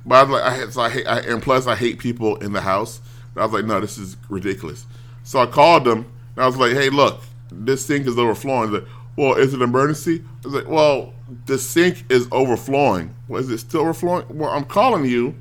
But 0.06 0.16
I 0.16 0.24
was 0.24 0.32
like, 0.32 0.44
I 0.44 0.56
had 0.56 0.74
so 0.74 0.82
I 0.82 0.90
hate, 0.90 1.08
I, 1.08 1.20
and 1.20 1.42
plus 1.42 1.68
I 1.68 1.76
hate 1.76 2.00
people 2.00 2.38
in 2.38 2.54
the 2.54 2.62
house. 2.62 3.02
I 3.36 3.44
was 3.44 3.54
like, 3.54 3.66
no, 3.66 3.80
this 3.80 3.98
is 3.98 4.18
ridiculous. 4.28 4.86
So 5.24 5.40
I 5.40 5.46
called 5.46 5.86
them 5.86 6.12
and 6.36 6.44
I 6.44 6.48
was 6.48 6.58
like, 6.58 6.74
hey, 6.74 6.90
look, 6.90 7.22
this 7.52 7.86
sink 7.86 8.08
is 8.08 8.18
overflowing. 8.18 8.72
Like, 8.72 8.86
well, 9.16 9.36
is 9.36 9.54
it 9.54 9.58
an 9.58 9.64
emergency? 9.64 10.24
I 10.44 10.48
was 10.48 10.54
like, 10.56 10.68
well, 10.68 11.14
the 11.46 11.58
sink 11.58 12.06
is 12.10 12.28
overflowing. 12.32 13.14
Well, 13.28 13.42
is 13.42 13.50
it 13.50 13.60
still 13.60 13.82
overflowing? 13.82 14.26
Well, 14.30 14.50
I'm 14.50 14.66
calling 14.66 15.06
you. 15.06 15.36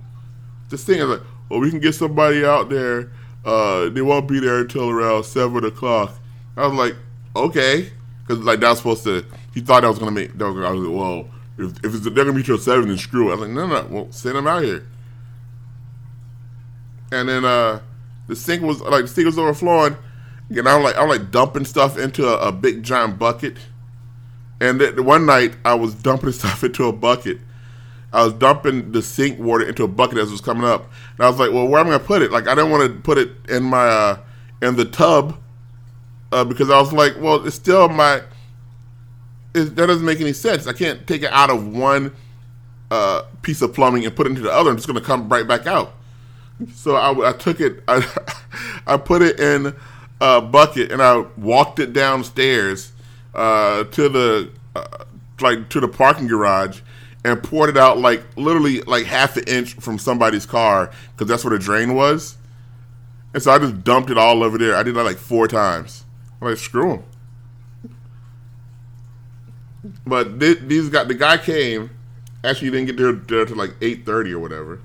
The 0.69 0.79
sink 0.79 0.99
is 0.99 1.07
like, 1.07 1.23
well, 1.49 1.61
we 1.61 1.71
can 1.71 1.81
get 1.81 1.95
somebody 1.95 2.45
out 2.45 2.69
there. 2.69 3.11
Uh, 3.45 3.89
they 3.89 4.03
won't 4.03 4.29
be 4.29 4.41
there 4.41 4.59
until 4.59 4.91
around 4.91 5.25
seven 5.25 5.65
o'clock. 5.65 6.15
I 6.57 6.67
was 6.67 6.77
like, 6.77 6.97
okay, 7.35 7.91
because 8.27 8.43
like 8.45 8.61
that 8.61 8.71
was 8.71 8.79
supposed 8.79 9.05
to. 9.05 9.25
He 9.55 9.61
thought 9.61 9.85
I 9.85 9.89
was 9.89 9.99
gonna 9.99 10.11
make. 10.11 10.31
I 10.41 10.49
was 10.49 10.81
like, 10.81 10.97
well, 10.97 11.29
if, 11.59 11.85
if 11.85 11.93
they're 12.03 12.13
gonna 12.13 12.33
be 12.33 12.43
till 12.43 12.59
seven, 12.59 12.89
then 12.89 12.99
screw 12.99 13.29
it. 13.29 13.33
I 13.33 13.37
was 13.37 13.49
like, 13.49 13.51
no, 13.51 13.67
no, 13.67 13.87
well, 13.91 14.13
send 14.13 14.37
them 14.37 14.47
out 14.47 14.63
here. 14.63 14.87
And 17.11 17.29
then 17.29 17.45
uh, 17.45 17.81
the 18.27 18.37
sink 18.37 18.63
was 18.63 18.81
like 18.81 19.03
the 19.03 19.09
sink 19.09 19.27
was 19.27 19.39
overflowing, 19.39 19.97
and 20.51 20.69
I'm 20.69 20.83
like 20.83 20.97
I'm 20.97 21.09
like 21.09 21.31
dumping 21.31 21.65
stuff 21.65 21.99
into 21.99 22.27
a, 22.29 22.49
a 22.49 22.53
big 22.53 22.83
giant 22.83 23.19
bucket. 23.19 23.57
And 24.61 24.81
then 24.81 25.05
one 25.05 25.25
night 25.25 25.55
I 25.65 25.75
was 25.75 25.95
dumping 25.95 26.33
stuff 26.33 26.63
into 26.65 26.85
a 26.87 26.93
bucket. 26.93 27.39
I 28.13 28.25
was 28.25 28.33
dumping 28.35 28.93
the 28.93 29.03
sink 29.03 29.39
water 29.39 29.67
into 29.69 29.85
a 29.85 29.89
bucket 29.89 30.19
as 30.19 30.29
it 30.29 30.33
was 30.33 30.41
coming 30.41 30.65
up, 30.65 30.91
and 31.17 31.27
I 31.27 31.29
was 31.29 31.39
like, 31.39 31.53
"Well, 31.53 31.67
where 31.67 31.81
am 31.81 31.89
I 31.89 31.91
gonna 31.91 32.05
put 32.05 32.23
it? 32.23 32.31
Like, 32.31 32.47
I 32.47 32.55
didn't 32.55 32.71
want 32.71 32.93
to 32.93 33.01
put 33.01 33.19
it 33.19 33.31
in 33.49 33.65
my 33.65 33.87
uh, 33.87 34.19
in 34.63 34.77
the 34.77 34.85
tub 34.85 35.39
uh, 36.33 36.45
because 36.45 36.71
I 36.71 36.79
was 36.79 36.93
like, 36.93 37.15
well, 37.19 37.47
it's 37.47 37.57
still 37.57 37.89
my. 37.89 38.23
It, 39.55 39.77
that 39.77 39.87
doesn't 39.87 40.05
make 40.05 40.21
any 40.21 40.33
sense. 40.33 40.67
I 40.67 40.73
can't 40.73 41.07
take 41.07 41.23
it 41.23 41.33
out 41.33 41.51
of 41.51 41.67
one 41.67 42.15
uh, 42.91 43.23
piece 43.43 43.63
of 43.63 43.75
plumbing 43.75 44.05
and 44.05 44.15
put 44.15 44.27
it 44.27 44.31
into 44.31 44.43
the 44.43 44.53
other. 44.53 44.71
I'm 44.71 44.77
just 44.77 44.87
going 44.87 44.99
to 44.99 45.05
come 45.05 45.29
right 45.29 45.47
back 45.47 45.67
out. 45.67 45.95
So 46.75 46.97
I, 46.97 47.31
I 47.31 47.33
took 47.33 47.61
it, 47.61 47.83
I, 47.89 48.07
I 48.87 48.97
put 48.97 49.23
it 49.23 49.39
in 49.41 49.75
a 50.21 50.41
bucket 50.41 50.91
and 50.91 51.03
I 51.03 51.25
walked 51.37 51.79
it 51.79 51.93
downstairs 51.93 52.93
uh, 53.35 53.85
to 53.85 54.09
the 54.09 54.51
uh, 54.75 55.05
like 55.41 55.69
to 55.71 55.81
the 55.81 55.89
parking 55.89 56.27
garage 56.27 56.81
and 57.25 57.43
poured 57.43 57.71
it 57.71 57.77
out 57.77 57.99
like 57.99 58.25
literally 58.37 58.81
like 58.83 59.07
half 59.07 59.37
an 59.37 59.45
inch 59.45 59.75
from 59.75 59.99
somebody's 59.99 60.47
car 60.47 60.91
because 61.13 61.29
that's 61.29 61.45
where 61.45 61.57
the 61.57 61.63
drain 61.63 61.95
was. 61.95 62.37
And 63.35 63.43
so 63.43 63.53
I 63.53 63.59
just 63.59 63.85
dumped 63.85 64.11
it 64.11 64.19
all 64.19 64.43
over 64.43 64.59
there. 64.59 64.75
I 64.75 64.83
did 64.83 64.95
that 64.95 65.05
like 65.05 65.19
four 65.19 65.47
times. 65.47 66.05
I'm 66.41 66.49
like, 66.49 66.57
screw 66.59 66.95
him. 66.95 67.05
But 70.07 70.41
th- 70.41 70.61
these 70.61 70.89
got 70.89 71.09
the 71.09 71.15
guy 71.15 71.39
came. 71.39 71.91
Actually, 72.45 72.71
didn't 72.71 72.87
get 72.87 72.97
there, 72.97 73.13
there 73.13 73.45
to 73.45 73.55
like 73.55 73.75
eight 73.81 74.07
thirty 74.07 74.33
or 74.33 74.39
whatever. 74.39 74.81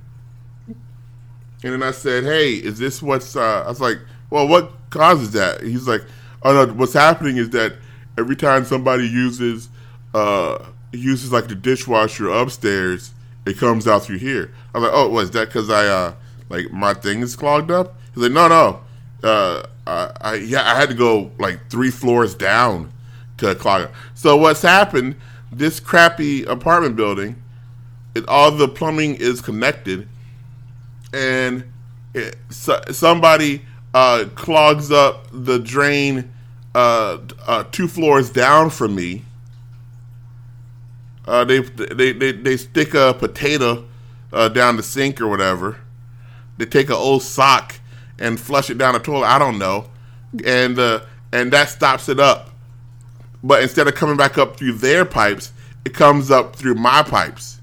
And 0.68 1.72
then 1.74 1.84
I 1.84 1.92
said, 1.92 2.24
"Hey, 2.24 2.54
is 2.56 2.80
this 2.80 3.02
what's?" 3.02 3.36
Uh, 3.36 3.64
I 3.66 3.70
was 3.70 3.82
like, 3.82 4.00
"Well, 4.30 4.48
what 4.48 4.72
causes 4.90 5.32
that?" 5.32 5.62
He's 5.62 5.88
like, 5.88 6.02
"Oh 6.44 6.54
no, 6.54 6.74
what's 6.74 6.94
happening 6.94 7.38
is 7.38 7.50
that 7.52 7.74
every 8.18 8.36
time 8.36 8.66
somebody 8.66 9.08
uses 9.08 9.70
uh, 10.14 10.66
uses 10.92 11.32
like 11.32 11.48
the 11.48 11.56
dishwasher 11.56 12.30
upstairs, 12.30 13.14
it 13.46 13.58
comes 13.58 13.88
out 13.88 14.04
through 14.04 14.20
here." 14.20 14.54
I 14.74 14.80
was 14.80 14.90
like, 14.90 14.98
"Oh, 14.98 15.10
was 15.10 15.32
that 15.32 15.48
because 15.50 15.70
I 15.70 15.88
uh, 15.88 16.14
like 16.50 16.72
my 16.72 16.94
thing 16.94 17.22
is 17.22 17.36
clogged 17.36 17.72
up?" 17.72 17.96
He's 18.14 18.24
like, 18.24 18.32
"No, 18.32 18.48
no, 18.48 18.82
uh, 19.24 19.64
I, 19.88 20.12
I 20.22 20.34
yeah, 20.36 20.64
I 20.64 20.76
had 20.76 20.90
to 20.90 20.96
go 20.96 21.32
like 21.40 21.70
three 21.70 21.92
floors 21.92 22.36
down 22.36 22.93
to 23.38 23.56
clog 23.56 23.84
it. 23.84 23.92
So 24.14 24.38
what's 24.38 24.62
happened? 24.62 25.16
This 25.52 25.80
crappy 25.80 26.44
apartment 26.46 26.96
building, 26.96 27.42
it, 28.16 28.28
all 28.28 28.52
the 28.52 28.68
plumbing 28.68 29.16
is 29.16 29.42
connected, 29.42 30.08
and 31.14 31.64
it, 32.14 32.38
so, 32.50 32.82
somebody 32.92 33.64
uh, 33.94 34.26
clogs 34.36 34.92
up 34.92 35.28
the 35.32 35.60
drain 35.60 36.32
uh, 36.76 37.20
uh, 37.46 37.64
two 37.72 37.88
floors 37.88 38.30
down 38.32 38.70
from 38.70 38.96
me. 38.96 39.24
Uh, 41.26 41.46
they, 41.46 41.60
they 41.60 42.12
they 42.12 42.32
they 42.32 42.58
stick 42.58 42.94
a 42.94 43.14
potato 43.14 43.86
uh, 44.34 44.50
down 44.50 44.76
the 44.76 44.84
sink 44.84 45.22
or 45.22 45.28
whatever. 45.28 45.78
They 46.58 46.66
take 46.66 46.90
an 46.90 46.96
old 46.96 47.22
sock 47.24 47.80
and 48.20 48.40
flush 48.40 48.70
it 48.70 48.78
down 48.78 48.94
the 48.94 49.00
toilet. 49.00 49.28
I 49.28 49.40
don't 49.40 49.58
know, 49.58 49.90
and 50.44 50.78
uh, 50.78 51.02
and 51.32 51.54
that 51.54 51.70
stops 51.70 52.10
it 52.10 52.20
up. 52.20 52.50
But 53.44 53.62
instead 53.62 53.88
of 53.88 53.96
coming 53.96 54.16
back 54.16 54.38
up 54.38 54.58
through 54.58 54.74
their 54.74 55.04
pipes, 55.04 55.52
it 55.86 55.94
comes 55.94 56.32
up 56.32 56.56
through 56.56 56.76
my 56.76 57.04
pipes. 57.04 57.60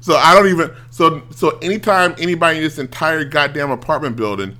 So 0.00 0.14
I 0.14 0.34
don't 0.34 0.46
even 0.46 0.70
so 0.90 1.22
so 1.30 1.58
anytime 1.58 2.14
anybody 2.18 2.58
in 2.58 2.62
this 2.62 2.78
entire 2.78 3.24
goddamn 3.24 3.72
apartment 3.72 4.14
building 4.14 4.56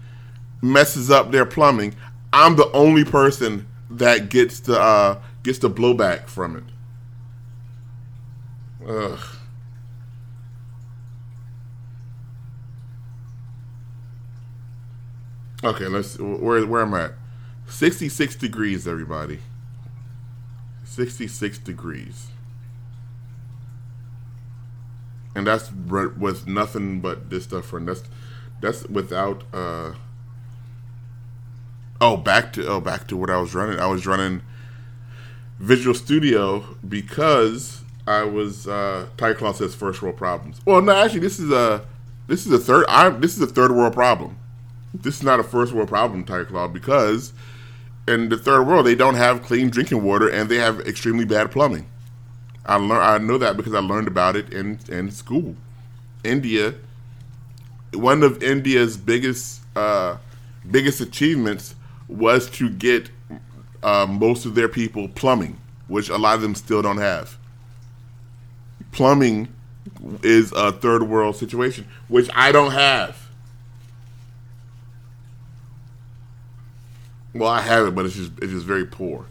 messes 0.61 1.09
up 1.11 1.31
their 1.31 1.47
plumbing, 1.47 1.95
I'm 2.33 2.57
the 2.57 2.69
only 2.73 3.05
person 3.05 3.69
that 3.91 4.29
gets 4.29 4.59
the 4.61 4.81
uh, 4.81 5.21
gets 5.45 5.59
the 5.61 5.71
blowback 5.71 6.26
from 6.26 6.57
it. 6.57 6.65
Ugh. 8.88 9.21
Okay, 15.62 15.87
let's 15.87 16.19
where 16.19 16.67
where 16.67 16.83
am 16.83 16.95
I 16.95 17.05
at? 17.05 17.12
66 17.69 18.37
degrees, 18.37 18.87
everybody. 18.87 19.41
66 20.85 21.59
degrees. 21.59 22.29
And 25.35 25.47
that's 25.47 25.71
with 25.71 26.47
nothing 26.47 27.01
but 27.01 27.29
this 27.29 27.45
stuff 27.45 27.73
and 27.75 27.87
that's 27.87 28.03
that's 28.61 28.87
without 28.89 29.45
uh 29.53 29.93
Oh, 32.01 32.17
back 32.17 32.53
to 32.55 32.67
oh 32.67 32.81
back 32.81 33.07
to 33.09 33.17
what 33.17 33.31
I 33.31 33.39
was 33.39 33.55
running. 33.55 33.79
I 33.79 33.87
was 33.87 34.07
running 34.07 34.43
Visual 35.59 35.95
Studio 35.95 36.77
because 36.87 37.83
I 38.07 38.25
was 38.25 38.67
uh 38.67 39.09
Claw 39.17 39.53
says 39.53 39.75
first 39.75 40.01
world 40.01 40.17
problems. 40.17 40.61
Well, 40.65 40.81
no, 40.81 40.93
actually 40.93 41.21
this 41.21 41.39
is 41.39 41.51
a 41.51 41.87
this 42.29 42.47
is 42.47 42.53
a 42.53 42.59
third 42.59 42.87
I 42.89 43.11
this 43.11 43.37
is 43.37 43.43
a 43.43 43.47
third 43.47 43.73
world 43.73 43.93
problem 43.93 44.39
this 45.03 45.17
is 45.17 45.23
not 45.23 45.41
a 45.41 45.45
first 45.45 45.73
world 45.73 45.89
problem, 45.89 46.25
Tiger 46.25 46.47
Claw, 46.47 46.69
because 46.69 47.33
in 48.09 48.29
the 48.29 48.37
third 48.37 48.67
world 48.67 48.87
they 48.87 48.95
don't 48.95 49.15
have 49.15 49.43
clean 49.43 49.71
drinking 49.71 50.03
water 50.03 50.29
and 50.29 50.49
they 50.49 50.57
have 50.57 50.81
extremely 50.81 51.25
bad 51.25 51.51
plumbing. 51.51 51.89
I 52.65 52.77
learn 52.77 53.01
I 53.01 53.19
know 53.19 53.39
that 53.39 53.57
because 53.57 53.75
I 53.75 53.81
learned 53.81 54.09
about 54.09 54.37
it 54.37 54.53
in 54.53 54.79
in 54.89 55.11
school. 55.11 55.57
India, 56.25 56.75
one 57.95 58.23
of 58.23 58.43
India's 58.43 58.97
biggest 58.97 59.61
uh, 59.77 60.17
biggest 60.71 61.01
achievements 61.01 61.75
was 62.09 62.51
to 62.51 62.69
get 62.69 63.11
uh, 63.83 64.07
most 64.09 64.47
of 64.47 64.55
their 64.55 64.69
people 64.69 65.09
plumbing, 65.09 65.59
which 65.89 66.09
a 66.09 66.17
lot 66.17 66.35
of 66.35 66.43
them 66.43 66.55
still 66.55 66.83
don't 66.83 66.99
have. 66.99 67.39
Plumbing 68.93 69.49
is 70.23 70.53
a 70.53 70.73
third 70.73 71.03
world 71.05 71.37
situation, 71.37 71.87
which 72.09 72.29
I 72.35 72.53
don't 72.53 72.73
have. 72.73 73.25
Well, 77.38 77.50
I 77.50 77.61
have 77.61 77.87
it, 77.87 77.95
but 77.95 78.07
it's 78.07 78.14
just 78.14 78.33
it's 78.43 78.52
just 78.52 78.66
very 78.66 78.87
poor. 78.87 79.26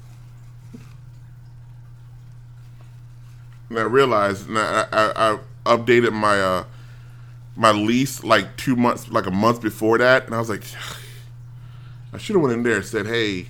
And 3.69 3.79
I 3.79 3.83
realized, 3.83 4.47
and 4.47 4.59
I, 4.59 4.85
I, 4.91 5.33
I 5.33 5.39
updated 5.65 6.13
my 6.13 6.39
uh, 6.39 6.63
my 7.55 7.71
lease 7.71 8.24
like 8.24 8.57
two 8.57 8.75
months, 8.75 9.09
like 9.09 9.25
a 9.25 9.31
month 9.31 9.62
before 9.62 9.97
that, 9.97 10.25
and 10.25 10.35
I 10.35 10.39
was 10.39 10.50
like, 10.50 10.63
I 12.13 12.17
should 12.17 12.35
have 12.35 12.43
went 12.43 12.53
in 12.53 12.63
there 12.63 12.77
and 12.77 12.85
said, 12.85 13.07
hey, 13.07 13.47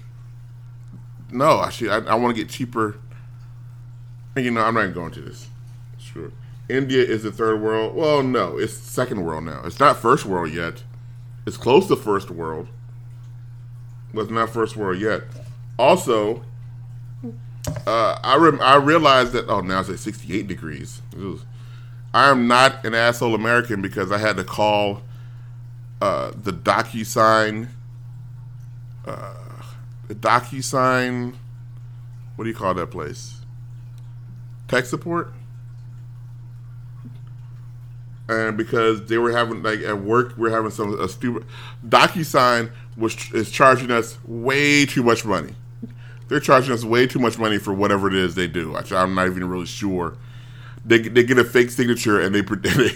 no, 1.31 1.59
I 1.59 1.69
should, 1.69 1.89
I, 1.89 1.97
I 2.12 2.15
want 2.15 2.35
to 2.35 2.41
get 2.41 2.50
cheaper. 2.50 2.97
And 4.35 4.45
you 4.45 4.51
know, 4.51 4.62
I'm 4.62 4.74
not 4.74 4.81
even 4.81 4.93
going 4.93 5.12
to 5.12 5.21
this. 5.21 5.50
Sure. 5.97 6.31
India 6.67 7.03
is 7.03 7.24
the 7.24 7.31
third 7.31 7.62
world. 7.62 7.95
Well, 7.95 8.24
no, 8.24 8.57
it's 8.57 8.74
second 8.74 9.24
world 9.24 9.43
now. 9.43 9.62
It's 9.65 9.79
not 9.79 9.97
first 9.97 10.25
world 10.25 10.51
yet. 10.51 10.83
It's 11.45 11.57
close 11.57 11.88
to 11.88 11.95
first 11.95 12.31
world, 12.31 12.67
it's 14.24 14.31
not 14.31 14.50
first 14.50 14.75
world 14.75 15.00
yet. 15.00 15.24
Also, 15.77 16.43
uh, 17.86 18.19
I 18.24 18.36
I 18.62 18.75
realized 18.77 19.34
that 19.34 19.48
oh 19.50 19.62
now 19.62 19.79
it's 19.81 19.89
at 19.89 20.00
68 20.00 20.48
degrees. 20.48 21.01
I 22.13 22.29
am 22.29 22.48
not 22.48 22.86
an 22.86 22.93
asshole 22.93 23.36
American 23.36 23.81
because 23.81 24.12
I 24.12 24.17
had 24.17 24.38
to 24.38 24.43
call 24.43 25.01
uh, 26.01 26.31
the 26.36 26.53
DocuSign 26.53 27.67
uh, 29.06 29.34
the 30.08 30.15
DocuSign. 30.15 31.36
What 32.36 32.45
do 32.45 32.49
you 32.49 32.56
call 32.56 32.73
that 32.73 32.88
place? 32.88 33.41
Tech 34.67 34.86
support. 34.86 35.32
And 38.27 38.57
because 38.57 39.05
they 39.05 39.17
were 39.17 39.31
having 39.31 39.61
like 39.61 39.81
at 39.81 40.01
work, 40.01 40.35
we 40.38 40.49
are 40.49 40.51
having 40.51 40.71
some 40.71 40.99
a 40.99 41.07
stupid 41.07 41.45
DocuSign 41.88 42.71
was 42.97 43.15
is 43.33 43.51
charging 43.51 43.91
us 43.91 44.17
way 44.25 44.85
too 44.85 45.03
much 45.03 45.25
money 45.25 45.55
they're 46.27 46.39
charging 46.39 46.73
us 46.73 46.83
way 46.83 47.07
too 47.07 47.19
much 47.19 47.38
money 47.38 47.57
for 47.57 47.73
whatever 47.73 48.07
it 48.07 48.15
is 48.15 48.35
they 48.35 48.47
do. 48.47 48.75
Actually, 48.75 48.97
I'm 48.97 49.15
not 49.15 49.27
even 49.27 49.47
really 49.47 49.65
sure. 49.65 50.17
They, 50.83 50.99
they 50.99 51.23
get 51.23 51.38
a 51.38 51.43
fake 51.43 51.71
signature 51.71 52.19
and 52.19 52.33
they, 52.33 52.41
they 52.55 52.91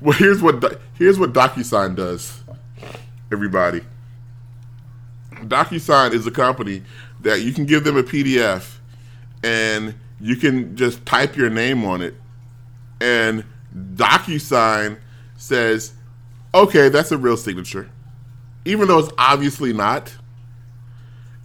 well 0.00 0.16
here's 0.18 0.42
what 0.42 0.80
here's 0.94 1.18
what 1.18 1.32
DocuSign 1.32 1.96
does. 1.96 2.42
Everybody, 3.30 3.82
DocuSign 5.32 6.12
is 6.12 6.26
a 6.26 6.30
company 6.30 6.82
that 7.20 7.42
you 7.42 7.52
can 7.52 7.66
give 7.66 7.84
them 7.84 7.96
a 7.96 8.02
PDF 8.02 8.78
and 9.42 9.94
you 10.20 10.36
can 10.36 10.76
just 10.76 11.04
type 11.06 11.36
your 11.36 11.50
name 11.50 11.84
on 11.84 12.00
it, 12.02 12.14
and 13.00 13.44
DocuSign 13.76 14.98
says, 15.36 15.92
"Okay, 16.54 16.88
that's 16.88 17.12
a 17.12 17.18
real 17.18 17.36
signature," 17.36 17.88
even 18.64 18.88
though 18.88 18.98
it's 18.98 19.12
obviously 19.18 19.72
not 19.72 20.12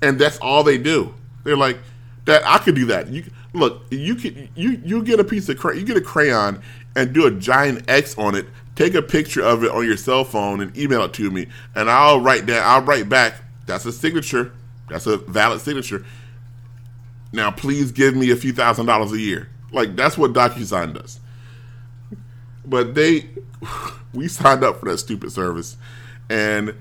and 0.02 0.20
that's 0.20 0.38
all 0.40 0.64
they 0.64 0.78
do. 0.78 1.14
They're 1.44 1.58
like 1.58 1.80
that. 2.26 2.46
I 2.46 2.58
could 2.60 2.76
do 2.76 2.86
that. 2.88 3.10
You 3.10 3.24
look. 3.54 3.84
You 3.90 4.16
can 4.16 4.50
you 4.56 4.82
you 4.84 5.04
get 5.04 5.20
a 5.20 5.24
piece 5.24 5.50
of 5.50 5.58
cray, 5.58 5.78
you 5.78 5.86
get 5.86 5.98
a 5.98 6.02
crayon 6.02 6.62
and 6.96 7.14
do 7.14 7.26
a 7.26 7.32
giant 7.32 7.90
X 7.90 8.18
on 8.18 8.36
it. 8.36 8.46
Take 8.76 8.94
a 8.94 9.02
picture 9.02 9.42
of 9.42 9.64
it 9.64 9.72
on 9.72 9.86
your 9.86 9.98
cell 9.98 10.24
phone 10.24 10.62
and 10.62 10.76
email 10.78 11.04
it 11.04 11.14
to 11.14 11.32
me, 11.32 11.48
and 11.76 11.90
I'll 11.90 12.22
write 12.22 12.46
that. 12.48 12.64
I'll 12.64 12.84
write 12.84 13.10
back. 13.10 13.36
That's 13.66 13.86
a 13.86 13.92
signature. 13.92 14.52
That's 14.90 15.08
a 15.08 15.18
valid 15.18 15.62
signature. 15.62 16.06
Now, 17.34 17.52
please 17.52 17.92
give 17.92 18.16
me 18.16 18.32
a 18.32 18.36
few 18.36 18.54
thousand 18.54 18.86
dollars 18.86 19.12
a 19.12 19.20
year. 19.20 19.50
Like 19.72 19.96
that's 19.96 20.18
what 20.18 20.34
DocuSign 20.34 20.94
does. 20.94 21.20
But 22.68 22.96
they, 22.96 23.30
we 24.14 24.28
signed 24.28 24.64
up 24.64 24.80
for 24.80 24.90
that 24.90 24.98
stupid 24.98 25.32
service, 25.32 25.78
and 26.30 26.76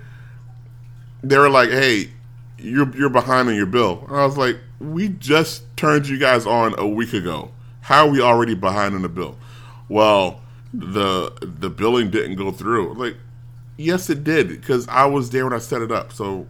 they 1.23 1.39
were 1.39 1.51
like, 1.51 1.71
"Hey, 1.71 2.11
you're 2.59 2.95
you're 2.97 3.11
behind 3.11 3.49
on 3.49 3.55
your 3.55 3.67
bill. 3.67 4.05
And 4.09 4.17
I 4.17 4.27
was 4.27 4.37
like, 4.37 4.59
we 4.81 5.09
just 5.09 5.65
turned 5.77 6.09
you 6.09 6.19
guys 6.19 6.47
on 6.47 6.75
a 6.79 6.87
week 6.87 7.13
ago. 7.13 7.51
How 7.83 8.07
are 8.07 8.11
we 8.11 8.21
already 8.21 8.55
behind 8.55 8.95
on 8.95 9.03
the 9.03 9.09
bill? 9.09 9.37
Well, 9.89 10.41
the 10.73 11.33
the 11.41 11.71
billing 11.71 12.11
didn't 12.11 12.37
go 12.37 12.51
through. 12.51 12.95
Like, 12.95 13.17
yes, 13.77 14.11
it 14.11 14.25
did 14.25 14.49
because 14.49 14.89
I 14.89 15.07
was 15.07 15.31
there 15.31 15.45
when 15.45 15.53
I 15.53 15.59
set 15.59 15.83
it 15.83 15.93
up. 15.93 16.13
So 16.13 16.47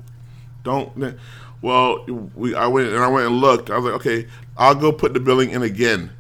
don't. 0.65 1.19
Well, 1.63 2.05
we 2.35 2.55
I 2.55 2.67
went 2.67 2.89
and 2.89 2.99
I 2.99 3.09
went 3.09 3.27
and 3.27 3.41
looked. 3.41 3.71
I 3.71 3.77
was 3.77 3.85
like, 3.85 3.95
okay, 3.95 4.27
I'll 4.57 4.75
go 4.75 4.93
put 4.93 5.15
the 5.15 5.21
billing 5.21 5.51
in 5.51 5.63
again. 5.63 6.11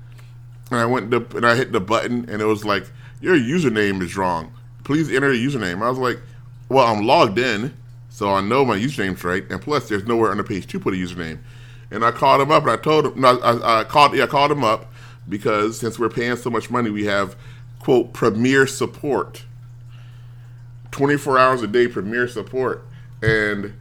And 0.70 0.80
I 0.80 0.86
went 0.86 1.10
to, 1.12 1.24
and 1.36 1.46
I 1.46 1.54
hit 1.54 1.70
the 1.70 1.80
button 1.80 2.28
and 2.28 2.42
it 2.42 2.44
was 2.44 2.64
like, 2.64 2.90
your 3.26 3.36
username 3.36 4.00
is 4.02 4.16
wrong. 4.16 4.52
Please 4.84 5.12
enter 5.12 5.30
a 5.30 5.34
username. 5.34 5.82
I 5.82 5.90
was 5.90 5.98
like, 5.98 6.20
well, 6.68 6.86
I'm 6.86 7.04
logged 7.04 7.38
in 7.38 7.74
so 8.16 8.30
I 8.30 8.40
know 8.40 8.64
my 8.64 8.78
username's 8.78 9.22
right, 9.24 9.44
and 9.50 9.60
plus 9.60 9.90
there's 9.90 10.06
nowhere 10.06 10.30
on 10.30 10.38
the 10.38 10.42
page 10.42 10.66
to 10.68 10.80
put 10.80 10.94
a 10.94 10.96
username. 10.96 11.38
And 11.90 12.02
I 12.02 12.12
called 12.12 12.40
him 12.40 12.50
up 12.50 12.62
and 12.62 12.70
I 12.72 12.76
told 12.76 13.04
him, 13.04 13.20
no, 13.20 13.38
I, 13.40 13.80
I 13.80 13.84
called, 13.84 14.16
yeah, 14.16 14.24
I 14.24 14.26
called 14.26 14.50
him 14.50 14.64
up 14.64 14.90
because 15.28 15.78
since 15.78 15.98
we're 15.98 16.08
paying 16.08 16.36
so 16.36 16.48
much 16.48 16.70
money, 16.70 16.88
we 16.88 17.04
have 17.04 17.36
quote 17.78 18.14
premier 18.14 18.66
support, 18.66 19.44
24 20.92 21.38
hours 21.38 21.62
a 21.62 21.66
day 21.66 21.88
premier 21.88 22.26
support, 22.26 22.86
and 23.20 23.74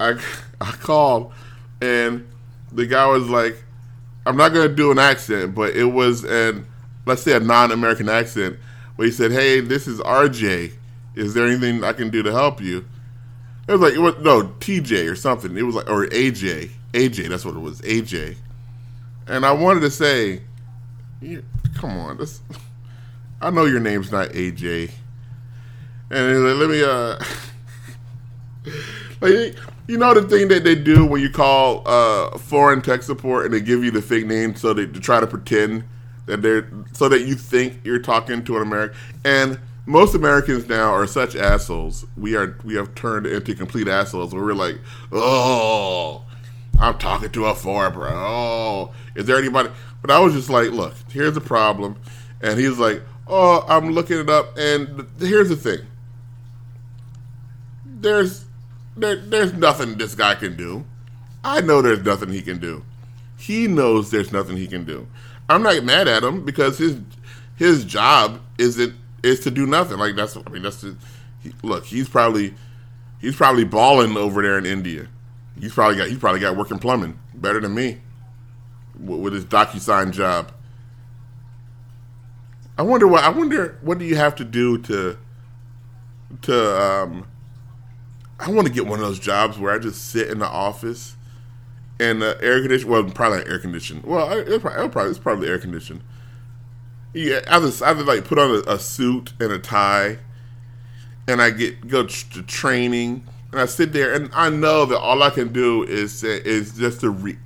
I 0.00 0.20
I 0.60 0.72
called, 0.72 1.32
and 1.80 2.26
the 2.72 2.86
guy 2.86 3.06
was 3.06 3.28
like, 3.28 3.62
I'm 4.26 4.36
not 4.36 4.48
gonna 4.48 4.68
do 4.68 4.90
an 4.90 4.98
accent, 4.98 5.54
but 5.54 5.76
it 5.76 5.84
was 5.84 6.24
an 6.24 6.66
let's 7.08 7.22
say 7.22 7.32
a 7.32 7.40
non-American 7.40 8.08
accent, 8.08 8.56
where 8.96 9.06
he 9.06 9.12
said, 9.12 9.32
"Hey, 9.32 9.60
this 9.60 9.88
is 9.88 10.00
RJ. 10.00 10.72
Is 11.16 11.34
there 11.34 11.46
anything 11.46 11.82
I 11.82 11.92
can 11.92 12.10
do 12.10 12.22
to 12.22 12.30
help 12.30 12.60
you?" 12.60 12.84
It 13.66 13.72
was 13.72 13.80
like 13.80 13.94
it 13.94 13.98
was 13.98 14.14
no 14.20 14.44
TJ 14.60 15.10
or 15.10 15.14
something. 15.14 15.56
It 15.56 15.62
was 15.62 15.74
like 15.74 15.90
or 15.90 16.06
AJ, 16.06 16.70
AJ. 16.92 17.28
That's 17.28 17.44
what 17.44 17.54
it 17.54 17.60
was, 17.60 17.80
AJ. 17.82 18.36
And 19.26 19.44
I 19.44 19.52
wanted 19.52 19.80
to 19.80 19.90
say, 19.90 20.40
come 21.74 21.90
on, 21.90 22.16
this. 22.16 22.40
I 23.40 23.50
know 23.50 23.66
your 23.66 23.80
name's 23.80 24.10
not 24.10 24.30
AJ. 24.30 24.90
And 26.10 26.58
let 26.58 26.70
me 26.70 26.82
uh, 26.82 27.22
like 29.20 29.56
you 29.86 29.98
know 29.98 30.14
the 30.14 30.22
thing 30.22 30.48
that 30.48 30.64
they 30.64 30.74
do 30.74 31.04
when 31.04 31.20
you 31.20 31.30
call 31.30 31.82
uh 31.86 32.36
foreign 32.38 32.80
tech 32.80 33.02
support 33.02 33.44
and 33.44 33.52
they 33.54 33.60
give 33.60 33.84
you 33.84 33.90
the 33.90 34.02
fake 34.02 34.26
name 34.26 34.54
so 34.54 34.72
they 34.72 34.86
to 34.86 35.00
try 35.00 35.20
to 35.20 35.26
pretend 35.26 35.84
that 36.28 36.42
they're 36.42 36.70
so 36.92 37.08
that 37.08 37.22
you 37.22 37.34
think 37.34 37.80
you're 37.84 37.98
talking 37.98 38.44
to 38.44 38.56
an 38.56 38.62
American 38.62 38.96
and 39.24 39.58
most 39.88 40.14
Americans 40.14 40.68
now 40.68 40.92
are 40.92 41.06
such 41.06 41.34
assholes. 41.34 42.04
We 42.16 42.36
are 42.36 42.58
we 42.62 42.74
have 42.74 42.94
turned 42.94 43.26
into 43.26 43.54
complete 43.54 43.88
assholes 43.88 44.34
where 44.34 44.44
we're 44.44 44.52
like, 44.52 44.78
oh, 45.10 46.24
I'm 46.78 46.98
talking 46.98 47.30
to 47.30 47.46
a 47.46 47.54
foreign 47.54 47.94
bro. 47.94 48.10
Oh, 48.12 48.94
is 49.14 49.24
there 49.24 49.38
anybody? 49.38 49.70
But 50.02 50.10
I 50.10 50.20
was 50.20 50.34
just 50.34 50.50
like, 50.50 50.70
look, 50.70 50.94
here's 51.10 51.34
the 51.34 51.40
problem, 51.40 51.96
and 52.42 52.60
he's 52.60 52.78
like, 52.78 53.02
oh, 53.26 53.64
I'm 53.66 53.92
looking 53.92 54.18
it 54.18 54.28
up, 54.28 54.58
and 54.58 55.06
here's 55.18 55.48
the 55.48 55.56
thing. 55.56 55.80
There's 57.86 58.44
there, 58.94 59.16
there's 59.16 59.54
nothing 59.54 59.96
this 59.96 60.14
guy 60.14 60.34
can 60.34 60.54
do. 60.54 60.84
I 61.42 61.62
know 61.62 61.80
there's 61.80 62.04
nothing 62.04 62.28
he 62.28 62.42
can 62.42 62.58
do. 62.58 62.84
He 63.38 63.68
knows 63.68 64.10
there's 64.10 64.32
nothing 64.32 64.58
he 64.58 64.66
can 64.66 64.84
do. 64.84 65.06
I'm 65.48 65.62
not 65.62 65.82
mad 65.84 66.08
at 66.08 66.22
him 66.22 66.44
because 66.44 66.78
his 66.78 66.98
his 67.56 67.84
job 67.84 68.40
isn't 68.58 68.94
is 69.22 69.40
to 69.40 69.50
do 69.50 69.66
nothing. 69.66 69.98
Like 69.98 70.16
that's 70.16 70.36
I 70.36 70.50
mean 70.50 70.62
that's 70.62 70.82
he, 70.82 71.52
look. 71.62 71.84
He's 71.84 72.08
probably 72.08 72.54
he's 73.20 73.36
probably 73.36 73.64
balling 73.64 74.16
over 74.16 74.42
there 74.42 74.58
in 74.58 74.66
India. 74.66 75.08
He's 75.58 75.72
probably 75.72 75.96
got 75.96 76.08
he's 76.08 76.18
probably 76.18 76.40
got 76.40 76.56
working 76.56 76.78
plumbing 76.78 77.18
better 77.34 77.60
than 77.60 77.74
me 77.74 78.00
with, 78.98 79.20
with 79.20 79.32
his 79.32 79.44
DocuSign 79.44 80.12
job. 80.12 80.52
I 82.76 82.82
wonder 82.82 83.08
what 83.08 83.24
I 83.24 83.30
wonder 83.30 83.78
what 83.82 83.98
do 83.98 84.04
you 84.04 84.16
have 84.16 84.36
to 84.36 84.44
do 84.44 84.78
to 84.78 85.18
to 86.42 86.80
um 86.80 87.26
I 88.38 88.50
want 88.50 88.68
to 88.68 88.72
get 88.72 88.86
one 88.86 89.00
of 89.00 89.06
those 89.06 89.18
jobs 89.18 89.58
where 89.58 89.72
I 89.72 89.78
just 89.78 90.10
sit 90.10 90.28
in 90.28 90.38
the 90.38 90.46
office 90.46 91.16
and 92.00 92.22
the 92.22 92.38
air 92.40 92.60
condition 92.60 92.88
well 92.88 93.04
probably 93.04 93.44
air 93.46 93.58
conditioned 93.58 94.04
well 94.04 94.30
it 94.32 94.60
probably, 94.60 95.10
it's 95.10 95.18
probably 95.18 95.48
air 95.48 95.58
conditioned 95.58 96.02
yeah, 97.14 97.40
I 97.48 97.58
just 97.60 97.82
I 97.82 97.94
just 97.94 98.06
like 98.06 98.24
put 98.24 98.38
on 98.38 98.50
a, 98.50 98.74
a, 98.74 98.78
suit 98.78 99.32
and 99.40 99.50
a 99.50 99.58
tie, 99.58 100.18
and 101.26 101.40
I 101.40 101.50
get 101.50 101.88
go 101.88 102.04
to 102.04 102.42
training, 102.42 103.26
and 103.50 103.60
I 103.60 103.66
sit 103.66 103.92
there, 103.92 104.12
and 104.12 104.30
I 104.34 104.50
know 104.50 104.84
that 104.84 104.98
all 104.98 105.22
I 105.22 105.30
can 105.30 105.52
do 105.52 105.82
is 105.84 106.22
is 106.22 106.76
just 106.76 107.00
to 107.00 107.10
read. 107.10 107.38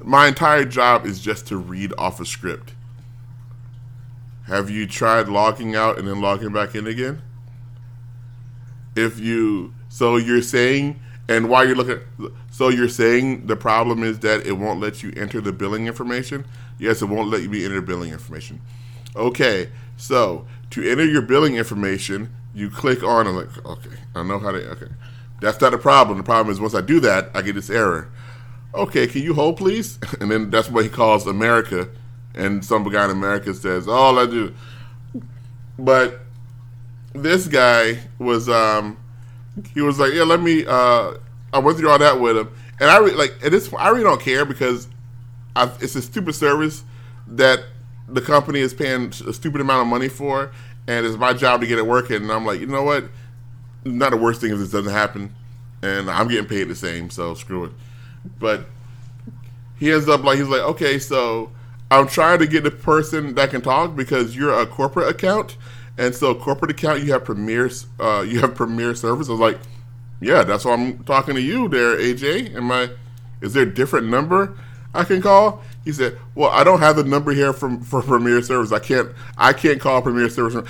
My 0.00 0.28
entire 0.28 0.64
job 0.64 1.04
is 1.04 1.20
just 1.20 1.46
to 1.48 1.56
read 1.56 1.92
off 1.98 2.20
a 2.20 2.24
script. 2.24 2.74
Have 4.46 4.70
you 4.70 4.86
tried 4.86 5.28
logging 5.28 5.76
out 5.76 5.98
and 5.98 6.08
then 6.08 6.20
logging 6.20 6.52
back 6.52 6.74
in 6.74 6.86
again? 6.86 7.22
If 8.94 9.18
you 9.18 9.74
so 9.88 10.16
you're 10.16 10.42
saying, 10.42 11.00
and 11.28 11.48
while 11.48 11.66
you're 11.66 11.76
looking, 11.76 12.00
So 12.62 12.68
you're 12.68 12.88
saying 12.88 13.48
the 13.48 13.56
problem 13.56 14.04
is 14.04 14.20
that 14.20 14.46
it 14.46 14.52
won't 14.52 14.78
let 14.78 15.02
you 15.02 15.12
enter 15.16 15.40
the 15.40 15.50
billing 15.50 15.88
information? 15.88 16.44
Yes, 16.78 17.02
it 17.02 17.06
won't 17.06 17.28
let 17.28 17.42
you 17.42 17.48
be 17.48 17.64
enter 17.64 17.82
billing 17.82 18.12
information. 18.12 18.60
Okay, 19.16 19.68
so 19.96 20.46
to 20.70 20.88
enter 20.88 21.04
your 21.04 21.22
billing 21.22 21.56
information, 21.56 22.32
you 22.54 22.70
click 22.70 23.02
on 23.02 23.26
and 23.26 23.36
like, 23.36 23.66
okay, 23.66 23.96
I 24.14 24.22
know 24.22 24.38
how 24.38 24.52
to. 24.52 24.64
Okay, 24.70 24.92
that's 25.40 25.60
not 25.60 25.74
a 25.74 25.78
problem. 25.78 26.18
The 26.18 26.22
problem 26.22 26.52
is 26.52 26.60
once 26.60 26.76
I 26.76 26.82
do 26.82 27.00
that, 27.00 27.32
I 27.34 27.42
get 27.42 27.56
this 27.56 27.68
error. 27.68 28.08
Okay, 28.76 29.08
can 29.08 29.22
you 29.22 29.34
hold 29.34 29.56
please? 29.56 29.98
And 30.20 30.30
then 30.30 30.50
that's 30.50 30.70
what 30.70 30.84
he 30.84 30.88
calls 30.88 31.26
America, 31.26 31.88
and 32.32 32.64
some 32.64 32.84
guy 32.84 33.06
in 33.06 33.10
America 33.10 33.54
says, 33.54 33.88
"Oh, 33.88 34.16
I 34.16 34.26
do." 34.26 34.54
But 35.80 36.20
this 37.12 37.48
guy 37.48 37.98
was, 38.20 38.48
um, 38.48 38.98
he 39.74 39.80
was 39.80 39.98
like, 39.98 40.12
"Yeah, 40.12 40.22
let 40.22 40.40
me." 40.40 40.64
Uh, 40.64 41.14
I 41.52 41.58
went 41.58 41.78
through 41.78 41.90
all 41.90 41.98
that 41.98 42.20
with 42.20 42.36
him, 42.36 42.48
and 42.80 42.90
I 42.90 42.98
re- 42.98 43.14
like, 43.14 43.34
and 43.42 43.52
this 43.52 43.72
I 43.74 43.88
really 43.90 44.04
don't 44.04 44.20
care 44.20 44.44
because 44.44 44.88
I, 45.54 45.70
it's 45.80 45.94
a 45.94 46.02
stupid 46.02 46.34
service 46.34 46.84
that 47.28 47.64
the 48.08 48.20
company 48.20 48.60
is 48.60 48.74
paying 48.74 49.12
a 49.26 49.32
stupid 49.32 49.60
amount 49.60 49.82
of 49.82 49.86
money 49.86 50.08
for, 50.08 50.50
and 50.86 51.06
it's 51.06 51.16
my 51.16 51.32
job 51.32 51.60
to 51.60 51.66
get 51.66 51.78
it 51.78 51.86
working. 51.86 52.16
And 52.16 52.32
I'm 52.32 52.44
like, 52.46 52.60
you 52.60 52.66
know 52.66 52.82
what? 52.82 53.04
Not 53.84 54.10
the 54.10 54.16
worst 54.16 54.40
thing 54.40 54.52
if 54.52 54.58
this 54.58 54.70
doesn't 54.70 54.92
happen, 54.92 55.34
and 55.82 56.10
I'm 56.10 56.28
getting 56.28 56.46
paid 56.46 56.64
the 56.64 56.74
same, 56.74 57.10
so 57.10 57.34
screw 57.34 57.64
it. 57.64 57.72
But 58.38 58.66
he 59.78 59.92
ends 59.92 60.08
up 60.08 60.22
like 60.22 60.38
he's 60.38 60.48
like, 60.48 60.62
okay, 60.62 60.98
so 60.98 61.50
I'm 61.90 62.06
trying 62.06 62.38
to 62.38 62.46
get 62.46 62.64
the 62.64 62.70
person 62.70 63.34
that 63.34 63.50
can 63.50 63.60
talk 63.60 63.96
because 63.96 64.36
you're 64.36 64.58
a 64.58 64.66
corporate 64.66 65.08
account, 65.08 65.56
and 65.98 66.14
so 66.14 66.34
corporate 66.34 66.70
account 66.70 67.02
you 67.02 67.12
have 67.12 67.24
premier, 67.24 67.68
uh, 68.00 68.24
you 68.26 68.40
have 68.40 68.54
premier 68.54 68.94
service. 68.94 69.28
I 69.28 69.32
was 69.32 69.40
like, 69.40 69.58
yeah, 70.22 70.44
that's 70.44 70.64
why 70.64 70.72
I'm 70.72 71.02
talking 71.04 71.34
to 71.34 71.40
you 71.40 71.68
there, 71.68 71.96
AJ. 71.96 72.54
Am 72.54 72.70
I? 72.70 72.90
Is 73.40 73.54
there 73.54 73.64
a 73.64 73.74
different 73.74 74.06
number 74.06 74.56
I 74.94 75.04
can 75.04 75.20
call? 75.20 75.62
He 75.84 75.92
said, 75.92 76.16
"Well, 76.34 76.50
I 76.50 76.62
don't 76.62 76.78
have 76.78 76.96
the 76.96 77.04
number 77.04 77.32
here 77.32 77.52
from 77.52 77.80
for 77.80 78.02
Premier 78.02 78.40
Service. 78.40 78.72
I 78.72 78.78
can't 78.78 79.10
I 79.36 79.52
can't 79.52 79.80
call 79.80 80.00
Premier 80.00 80.28
Service. 80.28 80.68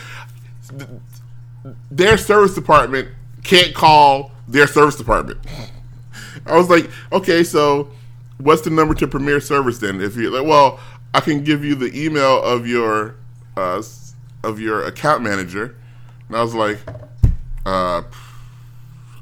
Their 1.91 2.17
service 2.17 2.55
department 2.55 3.09
can't 3.45 3.75
call 3.75 4.33
their 4.49 4.67
service 4.67 4.97
department." 4.97 5.38
I 6.47 6.57
was 6.57 6.71
like, 6.71 6.91
"Okay, 7.12 7.45
so 7.45 7.91
what's 8.38 8.62
the 8.62 8.71
number 8.71 8.95
to 8.95 9.07
Premier 9.07 9.41
Service 9.41 9.79
then? 9.79 10.01
If 10.01 10.17
you 10.17 10.31
like, 10.31 10.47
well, 10.47 10.81
I 11.12 11.21
can 11.21 11.45
give 11.45 11.62
you 11.62 11.75
the 11.75 11.93
email 11.95 12.43
of 12.43 12.67
your 12.67 13.17
uh, 13.57 13.83
of 14.43 14.61
your 14.61 14.85
account 14.85 15.23
manager." 15.23 15.77
And 16.29 16.37
I 16.38 16.43
was 16.43 16.55
like, 16.55 16.79
uh, 17.67 18.03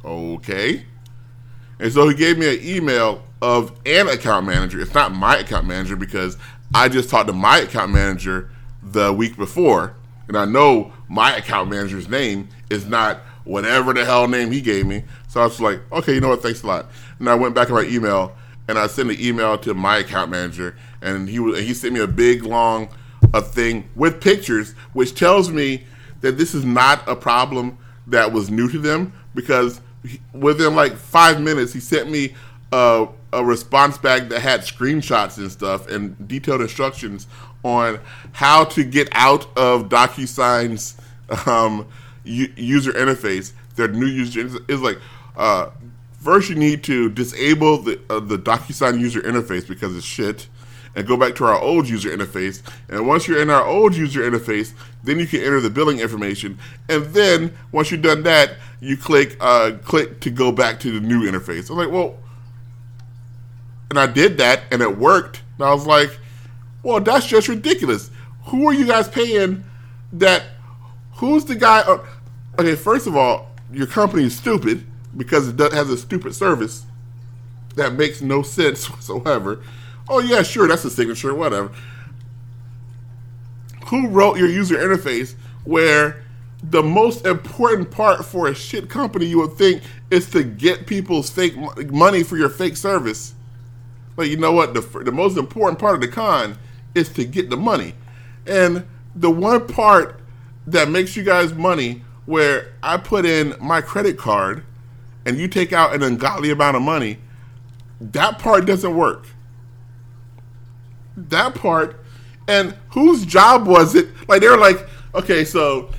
okay. 0.05 0.85
And 1.79 1.93
so 1.93 2.09
he 2.09 2.15
gave 2.15 2.39
me 2.39 2.55
an 2.55 2.61
email 2.63 3.23
of 3.41 3.73
an 3.87 4.09
account 4.09 4.47
manager. 4.47 4.81
It's 4.81 4.95
not 4.95 5.13
my 5.13 5.39
account 5.39 5.67
manager 5.67 5.97
because 5.97 6.37
I 6.75 6.89
just 6.89 7.09
talked 7.09 7.29
to 7.29 7.33
my 7.33 7.59
account 7.59 7.93
manager 7.93 8.51
the 8.83 9.13
week 9.13 9.37
before, 9.37 9.95
and 10.29 10.37
I 10.37 10.45
know 10.45 10.93
my 11.09 11.37
account 11.37 11.71
manager's 11.71 12.09
name 12.09 12.49
is 12.69 12.87
not 12.87 13.19
whatever 13.45 13.93
the 13.93 14.05
hell 14.05 14.29
name 14.29 14.51
he 14.51 14.61
gave 14.61 14.87
me. 14.87 15.03
So 15.29 15.41
I 15.41 15.45
was 15.45 15.61
like, 15.61 15.81
okay, 15.93 16.15
you 16.15 16.21
know 16.21 16.29
what? 16.29 16.43
Thanks 16.43 16.63
a 16.63 16.67
lot. 16.67 16.91
And 17.19 17.29
I 17.29 17.35
went 17.35 17.55
back 17.55 17.69
to 17.69 17.75
my 17.75 17.85
email 17.85 18.37
and 18.69 18.79
I 18.79 18.87
sent 18.87 19.11
an 19.11 19.17
email 19.21 19.59
to 19.59 19.75
my 19.75 19.99
account 19.99 20.31
manager, 20.31 20.77
and 21.03 21.29
he 21.29 21.39
he 21.63 21.75
sent 21.75 21.93
me 21.93 22.01
a 22.01 22.07
big 22.07 22.45
long 22.45 22.89
a 23.35 23.43
thing 23.43 23.89
with 23.97 24.21
pictures, 24.21 24.73
which 24.93 25.15
tells 25.15 25.51
me 25.51 25.85
that 26.21 26.39
this 26.39 26.55
is 26.55 26.65
not 26.65 27.07
a 27.09 27.17
problem 27.17 27.79
that 28.07 28.33
was 28.33 28.51
new 28.51 28.69
to 28.71 28.79
them 28.79 29.13
because 29.35 29.81
within 30.33 30.75
like 30.75 30.97
five 30.97 31.41
minutes 31.41 31.73
he 31.73 31.81
sent 31.81 32.11
me 32.11 32.35
a, 32.73 33.07
a 33.33 33.45
response 33.45 33.99
back 33.99 34.29
that 34.29 34.41
had 34.41 34.61
screenshots 34.61 35.39
and 35.39 35.51
stuff 35.51 35.89
and 35.89 36.29
detailed 36.29 36.61
instructions 36.61 37.27
on 37.63 38.01
how 38.33 38.65
to 38.65 38.85
get 38.85 39.09
out 39.13 39.47
of 39.57 39.89
DocuSign's 39.89 40.97
um, 41.47 41.87
u- 42.25 42.53
user 42.57 42.93
interface. 42.93 43.53
Their 43.77 43.89
new 43.89 44.07
user 44.07 44.59
is 44.69 44.81
like 44.81 44.99
uh, 45.37 45.71
first 46.21 46.49
you 46.49 46.55
need 46.55 46.83
to 46.85 47.11
disable 47.11 47.79
the 47.79 48.01
uh, 48.11 48.21
the 48.21 48.39
DocuSign 48.39 48.99
user 48.99 49.21
interface 49.21 49.67
because 49.67 49.97
it's 49.97 50.07
shit, 50.07 50.49
and 50.94 51.07
go 51.07 51.16
back 51.16 51.35
to 51.37 51.44
our 51.44 51.59
old 51.59 51.88
user 51.88 52.11
interface. 52.11 52.62
And 52.88 53.07
once 53.07 53.29
you're 53.29 53.40
in 53.40 53.50
our 53.50 53.64
old 53.64 53.94
user 53.94 54.20
interface, 54.20 54.72
then 55.05 55.18
you 55.18 55.26
can 55.26 55.40
enter 55.40 55.61
the 55.61 55.70
billing 55.70 56.00
information. 56.00 56.59
And 56.88 57.07
then 57.07 57.55
once 57.72 57.90
you've 57.90 58.03
done 58.03 58.22
that, 58.24 58.57
you 58.81 58.96
click 58.96 59.37
uh, 59.40 59.72
click 59.85 60.20
to 60.20 60.31
go 60.31 60.50
back 60.53 60.81
to 60.81 60.90
the 60.90 61.00
new 61.00 61.31
interface. 61.31 61.70
I'm 61.70 61.76
like, 61.76 61.90
well 61.90 62.16
and 63.90 63.98
I 63.98 64.07
did 64.07 64.38
that 64.38 64.62
and 64.70 64.81
it 64.81 64.96
worked. 64.98 65.42
And 65.59 65.66
I 65.66 65.74
was 65.74 65.87
like, 65.87 66.18
well, 66.83 67.00
that's 67.00 67.26
just 67.26 67.48
ridiculous. 67.48 68.11
Who 68.46 68.66
are 68.68 68.72
you 68.72 68.87
guys 68.87 69.09
paying 69.09 69.64
that? 70.14 70.44
Who's 71.14 71.44
the 71.44 71.57
guy? 71.57 71.81
Uh, 71.81 72.05
okay, 72.59 72.76
first 72.76 73.07
of 73.07 73.16
all, 73.16 73.50
your 73.72 73.87
company 73.87 74.24
is 74.24 74.37
stupid 74.37 74.87
because 75.16 75.48
it 75.48 75.57
does, 75.57 75.72
has 75.74 75.90
a 75.90 75.96
stupid 75.96 76.35
service 76.35 76.87
that 77.74 77.94
makes 77.94 78.22
no 78.22 78.42
sense 78.42 78.88
whatsoever. 78.90 79.62
Oh, 80.11 80.18
yeah, 80.18 80.42
sure, 80.42 80.66
that's 80.66 80.85
a 80.85 80.90
signature, 80.90 81.33
whatever. 81.33 81.70
Who 83.87 84.09
wrote 84.09 84.38
your 84.38 84.49
user 84.49 84.77
interface 84.77 85.37
where 85.64 86.25
the 86.64 86.83
most 86.83 87.25
important 87.25 87.92
part 87.92 88.25
for 88.25 88.49
a 88.49 88.55
shit 88.55 88.90
company 88.90 89.27
you 89.27 89.38
would 89.38 89.53
think 89.53 89.83
is 90.11 90.29
to 90.31 90.42
get 90.42 90.88
people's 90.88 91.31
fake 91.31 91.55
money 91.92 92.25
for 92.25 92.37
your 92.37 92.49
fake 92.49 92.77
service? 92.77 93.35
But 94.16 94.29
you 94.29 94.37
know 94.37 94.51
what? 94.51 94.75
The, 94.75 94.81
the 94.81 95.12
most 95.12 95.38
important 95.38 95.79
part 95.79 95.94
of 95.94 96.01
the 96.01 96.09
con 96.09 96.59
is 96.92 97.09
to 97.11 97.25
get 97.25 97.49
the 97.49 97.57
money. 97.57 97.94
And 98.49 98.85
the 99.14 99.31
one 99.31 99.68
part 99.68 100.20
that 100.66 100.88
makes 100.88 101.16
you 101.16 101.23
guys 101.23 101.55
money 101.55 102.03
where 102.27 102.73
I 102.83 102.96
put 102.96 103.25
in 103.25 103.55
my 103.61 103.81
credit 103.81 104.18
card 104.18 104.64
and 105.25 105.38
you 105.38 105.46
take 105.46 105.73
out 105.73 105.94
an 105.94 106.03
ungodly 106.03 106.51
amount 106.51 106.77
of 106.77 106.83
money, 106.83 107.18
that 108.01 108.40
part 108.40 108.66
doesn't 108.66 108.96
work. 108.96 109.29
That 111.29 111.55
part, 111.55 112.01
and 112.49 112.75
whose 112.91 113.25
job 113.25 113.67
was 113.67 113.95
it? 113.95 114.09
Like, 114.29 114.41
they 114.41 114.49
were 114.49 114.57
like, 114.57 114.89
okay, 115.15 115.45
so 115.45 115.91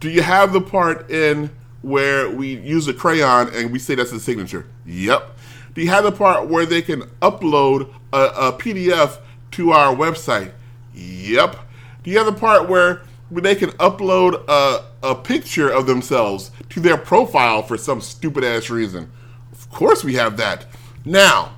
do 0.00 0.10
you 0.10 0.22
have 0.22 0.52
the 0.52 0.60
part 0.60 1.10
in 1.10 1.50
where 1.82 2.30
we 2.30 2.56
use 2.56 2.88
a 2.88 2.94
crayon 2.94 3.52
and 3.54 3.72
we 3.72 3.78
say 3.78 3.94
that's 3.94 4.12
a 4.12 4.20
signature? 4.20 4.66
Yep. 4.86 5.36
Do 5.74 5.82
you 5.82 5.88
have 5.88 6.04
the 6.04 6.12
part 6.12 6.48
where 6.48 6.66
they 6.66 6.82
can 6.82 7.02
upload 7.20 7.92
a, 8.12 8.18
a 8.18 8.52
PDF 8.52 9.18
to 9.52 9.72
our 9.72 9.94
website? 9.94 10.52
Yep. 10.94 11.56
Do 12.02 12.10
you 12.10 12.18
have 12.18 12.26
the 12.26 12.38
part 12.38 12.68
where 12.68 13.02
they 13.30 13.54
can 13.54 13.70
upload 13.72 14.44
a, 14.48 14.84
a 15.02 15.14
picture 15.14 15.68
of 15.68 15.86
themselves 15.86 16.50
to 16.70 16.80
their 16.80 16.96
profile 16.96 17.62
for 17.62 17.76
some 17.76 18.00
stupid 18.00 18.44
ass 18.44 18.70
reason? 18.70 19.10
Of 19.52 19.70
course 19.70 20.04
we 20.04 20.14
have 20.14 20.36
that. 20.38 20.66
Now, 21.04 21.54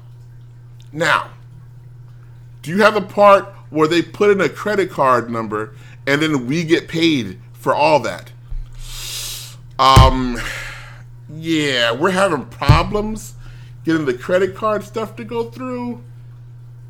now, 0.92 1.30
do 2.62 2.70
you 2.70 2.82
have 2.82 2.94
the 2.94 3.02
part 3.02 3.46
where 3.70 3.88
they 3.88 4.02
put 4.02 4.30
in 4.30 4.40
a 4.40 4.48
credit 4.48 4.90
card 4.90 5.30
number 5.30 5.74
and 6.06 6.20
then 6.20 6.46
we 6.46 6.64
get 6.64 6.88
paid 6.88 7.40
for 7.52 7.74
all 7.74 8.00
that? 8.00 8.32
Um, 9.78 10.38
yeah, 11.28 11.92
we're 11.92 12.10
having 12.10 12.44
problems 12.46 13.34
getting 13.84 14.04
the 14.04 14.14
credit 14.14 14.54
card 14.54 14.84
stuff 14.84 15.16
to 15.16 15.24
go 15.24 15.50
through. 15.50 16.02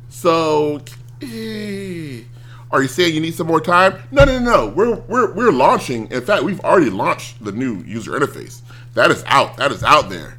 So, 0.09 0.81
eh, 1.21 2.23
are 2.71 2.81
you 2.81 2.87
saying 2.87 3.13
you 3.13 3.21
need 3.21 3.35
some 3.35 3.47
more 3.47 3.61
time? 3.61 4.01
No, 4.11 4.25
no, 4.25 4.39
no. 4.39 4.67
We're 4.67 4.95
we're 4.95 5.33
we're 5.33 5.51
launching. 5.51 6.11
In 6.11 6.21
fact, 6.21 6.43
we've 6.43 6.59
already 6.61 6.89
launched 6.89 7.43
the 7.43 7.51
new 7.51 7.77
user 7.83 8.11
interface. 8.11 8.61
That 8.93 9.11
is 9.11 9.23
out. 9.27 9.57
That 9.57 9.71
is 9.71 9.83
out 9.83 10.09
there. 10.09 10.37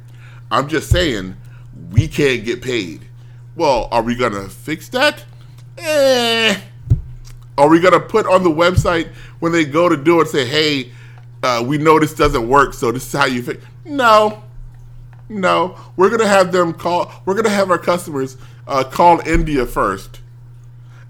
I'm 0.51 0.67
just 0.67 0.89
saying 0.89 1.35
we 1.91 2.07
can't 2.07 2.45
get 2.45 2.61
paid. 2.61 3.07
Well, 3.55 3.87
are 3.91 4.01
we 4.01 4.15
gonna 4.15 4.49
fix 4.49 4.89
that? 4.89 5.23
Eh. 5.77 6.59
Are 7.57 7.69
we 7.69 7.79
gonna 7.79 7.99
put 7.99 8.25
on 8.25 8.43
the 8.43 8.49
website 8.49 9.09
when 9.39 9.51
they 9.51 9.63
go 9.63 9.87
to 9.87 9.95
do 9.95 10.21
it? 10.21 10.27
Say, 10.27 10.45
hey, 10.45 10.91
uh, 11.43 11.63
we 11.65 11.77
know 11.77 11.99
this 11.99 12.15
doesn't 12.15 12.47
work, 12.47 12.73
so 12.73 12.91
this 12.91 13.05
is 13.05 13.13
how 13.13 13.25
you 13.25 13.43
fix. 13.43 13.63
No, 13.85 14.43
no, 15.29 15.77
we're 15.97 16.09
gonna 16.09 16.27
have 16.27 16.51
them 16.51 16.73
call. 16.73 17.11
We're 17.25 17.35
gonna 17.35 17.49
have 17.49 17.69
our 17.69 17.77
customers 17.77 18.37
uh, 18.67 18.83
call 18.83 19.19
India 19.27 19.67
first, 19.67 20.21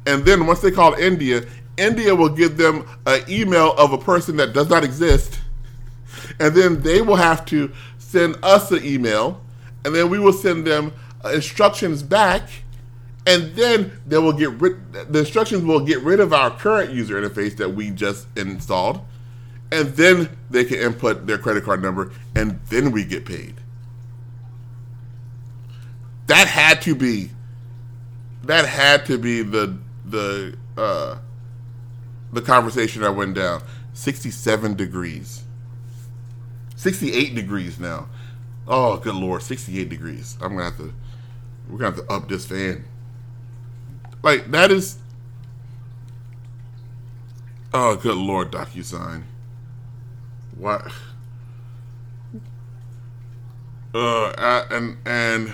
and 0.05 0.25
then 0.25 0.45
once 0.45 0.59
they 0.59 0.71
call 0.71 0.95
India, 0.95 1.45
India 1.77 2.13
will 2.13 2.29
give 2.29 2.57
them 2.57 2.85
an 3.05 3.21
email 3.29 3.73
of 3.73 3.93
a 3.93 3.97
person 3.97 4.35
that 4.37 4.51
does 4.51 4.69
not 4.69 4.83
exist, 4.83 5.39
and 6.41 6.53
then 6.53 6.81
they 6.81 7.01
will 7.01 7.15
have 7.15 7.45
to 7.45 7.71
send 7.99 8.37
us 8.43 8.69
an 8.71 8.83
email, 8.83 9.41
and 9.85 9.95
then 9.95 10.09
we 10.09 10.19
will 10.19 10.33
send 10.33 10.67
them 10.67 10.91
instructions 11.25 12.03
back, 12.03 12.49
and 13.27 13.55
then 13.55 13.91
they 14.07 14.17
will 14.17 14.33
get 14.33 14.51
rid. 14.61 14.93
The 14.93 15.19
instructions 15.19 15.63
will 15.63 15.81
get 15.81 16.01
rid 16.01 16.19
of 16.19 16.33
our 16.33 16.51
current 16.51 16.91
user 16.91 17.21
interface 17.21 17.57
that 17.57 17.69
we 17.75 17.91
just 17.91 18.27
installed, 18.37 19.01
and 19.71 19.89
then 19.89 20.37
they 20.49 20.65
can 20.65 20.77
input 20.79 21.27
their 21.27 21.37
credit 21.37 21.63
card 21.63 21.81
number, 21.81 22.11
and 22.35 22.59
then 22.69 22.91
we 22.91 23.05
get 23.05 23.25
paid. 23.25 23.55
that 26.27 26.47
had 26.47 26.81
to 26.83 26.95
be 26.95 27.31
that 28.43 28.65
had 28.65 29.05
to 29.05 29.17
be 29.17 29.41
the 29.43 29.77
the 30.05 30.57
uh 30.77 31.17
the 32.31 32.41
conversation 32.41 33.01
that 33.01 33.13
went 33.15 33.35
down 33.35 33.61
67 33.93 34.75
degrees 34.75 35.43
68 36.75 37.35
degrees 37.35 37.79
now 37.79 38.07
oh 38.67 38.97
good 38.97 39.15
lord 39.15 39.41
68 39.41 39.89
degrees 39.89 40.37
i'm 40.41 40.51
gonna 40.53 40.65
have 40.65 40.77
to 40.77 40.93
we're 41.73 41.79
gonna 41.79 41.95
have 41.95 42.05
to 42.05 42.13
up 42.13 42.29
this 42.29 42.45
fan. 42.45 42.85
Like 44.21 44.51
that 44.51 44.69
is 44.69 44.99
oh 47.73 47.95
good 47.95 48.15
lord 48.15 48.51
docusign. 48.51 49.23
What 50.55 50.85
uh 53.95 54.33
I, 54.37 54.65
and 54.69 54.97
and 55.03 55.53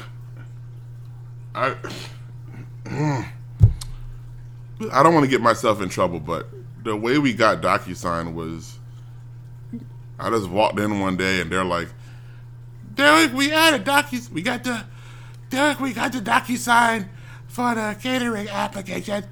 I 1.55 1.75
I 4.91 5.03
don't 5.03 5.13
want 5.13 5.23
to 5.23 5.29
get 5.29 5.39
myself 5.39 5.82
in 5.82 5.88
trouble, 5.88 6.19
but 6.19 6.49
the 6.84 6.97
way 6.97 7.17
we 7.17 7.32
got 7.34 7.62
DocuSign 7.62 8.34
was 8.34 8.77
I 10.19 10.29
just 10.29 10.49
walked 10.49 10.79
in 10.79 10.99
one 10.99 11.15
day 11.15 11.39
and 11.39 11.49
they're 11.49 11.63
like, 11.63 11.88
Derrick, 12.93 13.34
we 13.34 13.53
added 13.53 13.86
Docu 13.86 14.29
we 14.32 14.41
got 14.41 14.65
the 14.65 14.84
Derrick, 15.49 15.79
we 15.79 15.93
got 15.93 16.12
the 16.12 16.19
DocuSign 16.19 17.07
for 17.47 17.73
the 17.75 17.97
catering 17.99 18.47
application. 18.47 19.23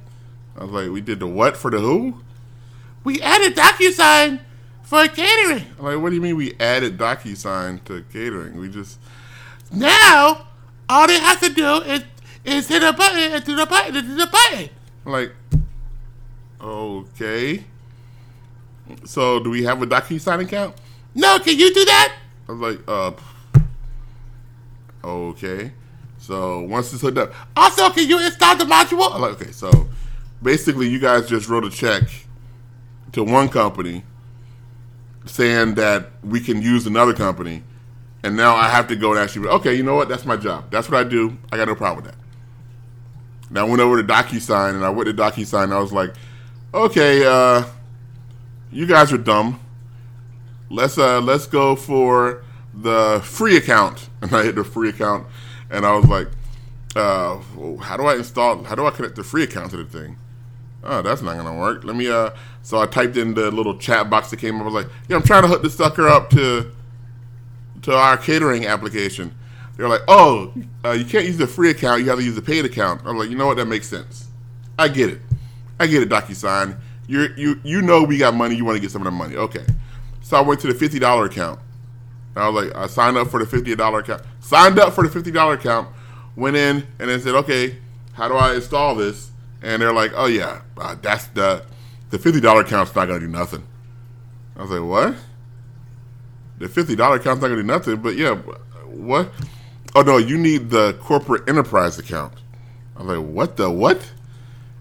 I 0.58 0.64
was 0.64 0.72
like, 0.72 0.90
we 0.90 1.02
did 1.02 1.20
the 1.20 1.28
what 1.28 1.56
for 1.56 1.70
the 1.70 1.80
who? 1.80 2.22
We 3.04 3.22
added 3.22 3.56
DocuSign 3.56 4.40
for 4.82 5.08
catering. 5.08 5.66
I'm 5.78 5.86
like, 5.86 6.00
what 6.00 6.10
do 6.10 6.16
you 6.16 6.22
mean 6.22 6.36
we 6.36 6.56
added 6.60 6.98
DocuSign 6.98 7.84
to 7.86 8.04
catering? 8.12 8.58
We 8.58 8.70
just 8.70 9.00
now 9.72 10.48
all 10.90 11.08
they 11.08 11.20
have 11.20 11.40
to 11.42 11.50
do 11.50 11.82
is 11.82 12.04
is 12.44 12.68
hit 12.68 12.82
a 12.82 12.94
button 12.94 13.34
and 13.34 13.44
do 13.44 13.56
the 13.56 13.66
button 13.66 13.96
and 13.96 14.08
do 14.08 14.16
the 14.16 14.28
button. 14.28 14.70
I'm 15.06 15.12
like, 15.12 15.34
okay. 16.62 17.64
So 19.06 19.40
do 19.40 19.50
we 19.50 19.64
have 19.64 19.82
a 19.82 19.86
DocuSign 19.86 20.42
account? 20.44 20.76
No, 21.14 21.38
can 21.40 21.60
you 21.60 21.74
do 21.74 21.86
that? 21.86 22.16
I 22.48 22.52
was 22.54 22.62
like, 22.62 22.80
uh, 22.88 23.12
okay. 25.04 25.72
So 26.18 26.62
once 26.62 26.92
it's 26.94 27.02
hooked 27.02 27.18
up, 27.18 27.34
also 27.56 27.90
can 27.90 28.08
you 28.08 28.20
install 28.20 28.56
the 28.56 28.66
module? 28.66 29.14
I'm 29.14 29.22
like, 29.22 29.42
okay. 29.42 29.52
So 29.52 29.88
basically, 30.42 30.88
you 30.90 31.00
guys 31.00 31.28
just 31.28 31.48
wrote 31.48 31.64
a 31.64 31.70
check 31.70 32.04
to 33.14 33.24
one 33.24 33.50
company 33.50 34.04
saying 35.26 35.76
that 35.76 36.10
we 36.24 36.40
can 36.40 36.62
use 36.62 36.88
another 36.88 37.14
company, 37.14 37.64
and 38.24 38.36
now 38.36 38.56
I 38.56 38.70
have 38.70 38.88
to 38.88 38.96
go 38.96 39.12
and 39.12 39.20
actually, 39.20 39.48
okay, 39.50 39.74
you 39.74 39.84
know 39.84 39.96
what? 39.96 40.10
That's 40.10 40.26
my 40.26 40.38
job. 40.38 40.72
That's 40.72 40.90
what 40.90 41.06
I 41.06 41.08
do. 41.08 41.38
I 41.52 41.58
got 41.58 41.68
no 41.68 41.76
problem 41.76 42.04
with 42.04 42.14
that. 42.14 42.22
Now 43.50 43.66
I 43.66 43.70
went 43.70 43.82
over 43.82 44.02
to 44.02 44.08
DocuSign 44.08 44.76
and 44.76 44.84
I 44.84 44.90
went 44.90 45.08
to 45.08 45.14
DocuSign 45.14 45.66
and 45.66 45.74
I 45.74 45.80
was 45.80 45.94
like, 45.94 46.14
okay, 46.74 47.26
uh, 47.26 47.64
you 48.72 48.86
guys 48.86 49.14
are 49.14 49.18
dumb. 49.18 49.60
Let's 50.70 50.98
uh, 50.98 51.22
let's 51.22 51.48
go 51.48 51.76
for 51.76 52.44
the 52.74 53.22
free 53.24 53.58
account. 53.58 54.10
And 54.20 54.34
I 54.34 54.44
hit 54.44 54.56
the 54.56 54.64
free 54.64 54.90
account 54.90 55.28
and 55.70 55.86
I 55.86 55.96
was 55.96 56.06
like, 56.06 56.28
uh, 56.96 57.38
how 57.82 57.98
do 57.98 58.04
I 58.04 58.16
install? 58.16 58.64
How 58.64 58.76
do 58.76 58.86
I 58.86 58.92
connect 58.92 59.16
the 59.16 59.24
free 59.24 59.44
account 59.44 59.72
to 59.72 59.78
the 59.78 59.86
thing? 59.86 60.18
Oh, 60.84 61.02
that's 61.02 61.22
not 61.22 61.38
gonna 61.38 61.58
work. 61.58 61.84
Let 61.84 61.96
me. 61.96 62.10
Uh, 62.10 62.32
so 62.62 62.80
I 62.80 62.86
typed 62.86 63.18
in 63.18 63.34
the 63.34 63.52
little 63.52 63.78
chat 63.78 64.10
box 64.10 64.30
that 64.32 64.38
came 64.38 64.56
up. 64.56 64.62
I 64.62 64.66
was 64.66 64.74
like, 64.74 64.94
yeah, 65.08 65.18
I'm 65.18 65.24
trying 65.24 65.44
to 65.44 65.48
hook 65.48 65.64
this 65.64 65.76
sucker 65.76 66.08
up 66.08 66.30
to 66.32 66.72
to 67.84 67.94
our 67.94 68.18
catering 68.18 68.66
application. 68.66 69.34
They're 69.76 69.90
like, 69.90 70.02
oh, 70.08 70.54
uh, 70.84 70.92
you 70.92 71.06
can't 71.06 71.26
use 71.26 71.38
the 71.38 71.46
free 71.46 71.70
account. 71.70 72.02
You 72.02 72.10
have 72.10 72.18
to 72.18 72.26
use 72.26 72.36
the 72.36 72.42
paid 72.42 72.66
account. 72.66 73.02
I'm 73.06 73.18
like, 73.18 73.30
you 73.30 73.38
know 73.38 73.46
what? 73.46 73.58
That 73.58 73.68
makes 73.68 73.88
sense. 73.88 74.28
I 74.80 74.88
get 74.88 75.10
it. 75.10 75.22
I 75.80 75.86
get 75.86 76.02
it, 76.02 76.10
DocuSign. 76.10 76.80
You 77.08 77.28
you 77.38 77.60
you 77.64 77.82
know 77.82 78.04
we 78.04 78.18
got 78.18 78.34
money. 78.34 78.56
You 78.56 78.66
want 78.66 78.76
to 78.76 78.82
get 78.82 78.92
some 78.92 79.02
of 79.02 79.06
the 79.06 79.12
money. 79.12 79.36
Okay. 79.36 79.66
So 80.22 80.36
I 80.38 80.42
went 80.42 80.60
to 80.62 80.68
the 80.68 80.74
fifty 80.74 81.00
dollar 81.00 81.26
account. 81.26 81.60
I 82.38 82.50
was 82.50 82.66
like, 82.66 82.76
I 82.76 82.88
signed 82.88 83.18
up 83.18 83.30
for 83.30 83.40
the 83.40 83.46
fifty 83.46 83.76
dollar 83.76 84.00
account. 84.00 84.24
Signed 84.40 84.80
up 84.80 84.94
for 84.94 85.04
the 85.04 85.10
fifty 85.10 85.32
dollar 85.32 85.54
account. 85.54 85.90
Went 86.36 86.56
in 86.56 86.88
and 87.00 87.10
then 87.10 87.20
said, 87.20 87.36
okay, 87.36 87.78
how 88.14 88.28
do 88.28 88.36
I 88.36 88.56
install 88.56 88.96
this? 88.96 89.32
And 89.62 89.82
they're 89.82 89.94
like, 89.94 90.12
oh 90.16 90.28
yeah, 90.28 90.62
uh, 90.78 90.96
that's 91.02 91.28
the 91.28 91.66
the 92.10 92.20
fifty 92.20 92.40
dollar 92.40 92.62
account's 92.62 92.96
not 92.96 93.08
gonna 93.08 93.20
do 93.20 93.28
nothing. 93.28 93.66
I 94.56 94.62
was 94.62 94.72
like, 94.72 94.84
what? 94.84 95.16
The 96.60 96.68
fifty 96.70 96.96
dollar 96.96 97.18
account's 97.18 97.42
not 97.42 97.50
gonna 97.50 97.62
do 97.62 97.68
nothing. 97.68 97.98
But 97.98 98.16
yeah, 98.16 98.36
what? 98.86 99.32
Oh 99.96 100.02
no, 100.02 100.18
you 100.18 100.38
need 100.38 100.70
the 100.70 100.94
corporate 101.02 101.48
enterprise 101.50 101.98
account. 101.98 102.34
I 102.96 103.04
was 103.04 103.18
like, 103.18 103.28
what 103.28 103.58
the 103.58 103.70
what? 103.70 104.12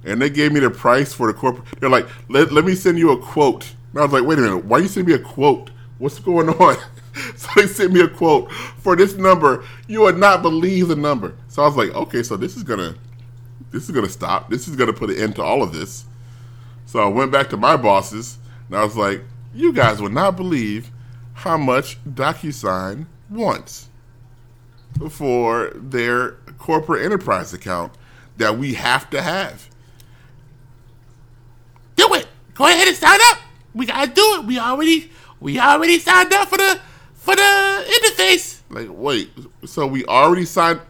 And 0.05 0.23
they 0.23 0.31
gave 0.31 0.53
me 0.53 0.61
the 0.61 0.71
price 0.71 1.13
for 1.13 1.27
the 1.27 1.35
corporate. 1.35 1.67
They're 1.81 1.91
like, 1.91 2.07
let, 2.29 2.53
let 2.53 2.65
me 2.65 2.75
send 2.75 2.99
you 2.99 3.11
a 3.11 3.19
quote. 3.19 3.75
And 3.91 4.01
I 4.01 4.05
was 4.05 4.13
like, 4.13 4.25
wait 4.25 4.39
a 4.39 4.43
minute, 4.43 4.65
why 4.65 4.79
you 4.79 4.89
send 4.89 5.07
me 5.09 5.15
a 5.15 5.19
quote? 5.19 5.71
What's 5.99 6.19
going 6.21 6.49
on? 6.61 6.77
so 7.37 7.49
they 7.57 7.67
sent 7.67 7.93
me 7.93 8.01
a 8.01 8.09
quote 8.09 8.53
for 8.53 8.97
this 8.97 9.15
number. 9.15 9.65
You 9.87 10.03
would 10.03 10.19
not 10.19 10.43
believe 10.43 10.89
the 10.89 10.97
number. 10.97 11.35
So 11.49 11.63
I 11.63 11.67
was 11.67 11.77
like, 11.77 11.95
okay, 11.95 12.23
so 12.23 12.37
this 12.37 12.57
is 12.57 12.63
gonna, 12.63 12.95
this 13.71 13.85
is 13.85 13.91
gonna 13.91 14.09
stop. 14.09 14.51
This 14.51 14.69
is 14.69 14.77
gonna 14.77 14.93
put 14.93 15.11
an 15.11 15.17
end 15.17 15.37
to 15.37 15.43
all 15.43 15.63
of 15.63 15.73
this. 15.73 16.05
So 16.85 17.01
I 17.01 17.09
went 17.09 17.33
back 17.33 17.51
to 17.51 17.57
my 17.57 17.77
bosses 17.77 18.39
and 18.69 18.77
I 18.77 18.85
was 18.85 18.97
like, 18.97 19.23
you 19.55 19.73
guys 19.73 20.01
would 20.03 20.13
not 20.13 20.37
believe 20.37 20.91
how 21.35 21.57
much 21.57 22.03
DocuSign 22.05 23.07
wants 23.31 23.89
for 25.11 25.73
their 25.75 26.33
corporate 26.59 27.05
enterprise 27.05 27.53
account 27.53 27.93
that 28.37 28.59
we 28.59 28.75
have 28.75 29.09
to 29.11 29.23
have. 29.23 29.69
Do 31.97 32.13
it. 32.15 32.27
Go 32.55 32.67
ahead 32.67 32.89
and 32.89 32.97
sign 32.97 33.19
up. 33.31 33.39
We 33.75 33.87
gotta 33.87 34.11
do 34.11 34.39
it. 34.39 34.47
We 34.47 34.59
already 34.59 35.11
we 35.41 35.59
already 35.59 35.99
signed 35.99 36.33
up 36.33 36.49
for 36.49 36.59
the 36.59 36.81
for 37.27 37.37
the 37.37 37.85
interface. 37.87 38.61
Like, 38.71 38.89
wait, 38.91 39.31
so 39.65 39.87
we 39.87 40.05
already 40.07 40.45
signed 40.45 40.81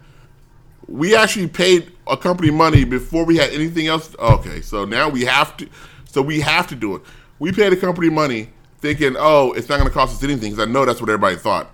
we 0.88 1.16
actually 1.16 1.48
paid 1.48 1.90
a 2.06 2.16
company 2.16 2.52
money 2.52 2.84
before 2.84 3.24
we 3.24 3.36
had 3.36 3.50
anything 3.50 3.88
else. 3.88 4.14
Okay, 4.20 4.60
so 4.60 4.84
now 4.84 5.08
we 5.08 5.24
have 5.24 5.56
to 5.56 5.68
so 6.04 6.22
we 6.22 6.40
have 6.40 6.68
to 6.68 6.76
do 6.76 6.94
it. 6.94 7.02
We 7.40 7.50
paid 7.50 7.72
a 7.72 7.76
company 7.76 8.08
money 8.08 8.50
thinking, 8.78 9.16
oh, 9.18 9.52
it's 9.52 9.68
not 9.68 9.78
going 9.78 9.88
to 9.88 9.92
cost 9.92 10.14
us 10.14 10.22
anything 10.22 10.52
because 10.52 10.68
I 10.68 10.70
know 10.70 10.84
that's 10.84 11.00
what 11.00 11.10
everybody 11.10 11.34
thought 11.34 11.72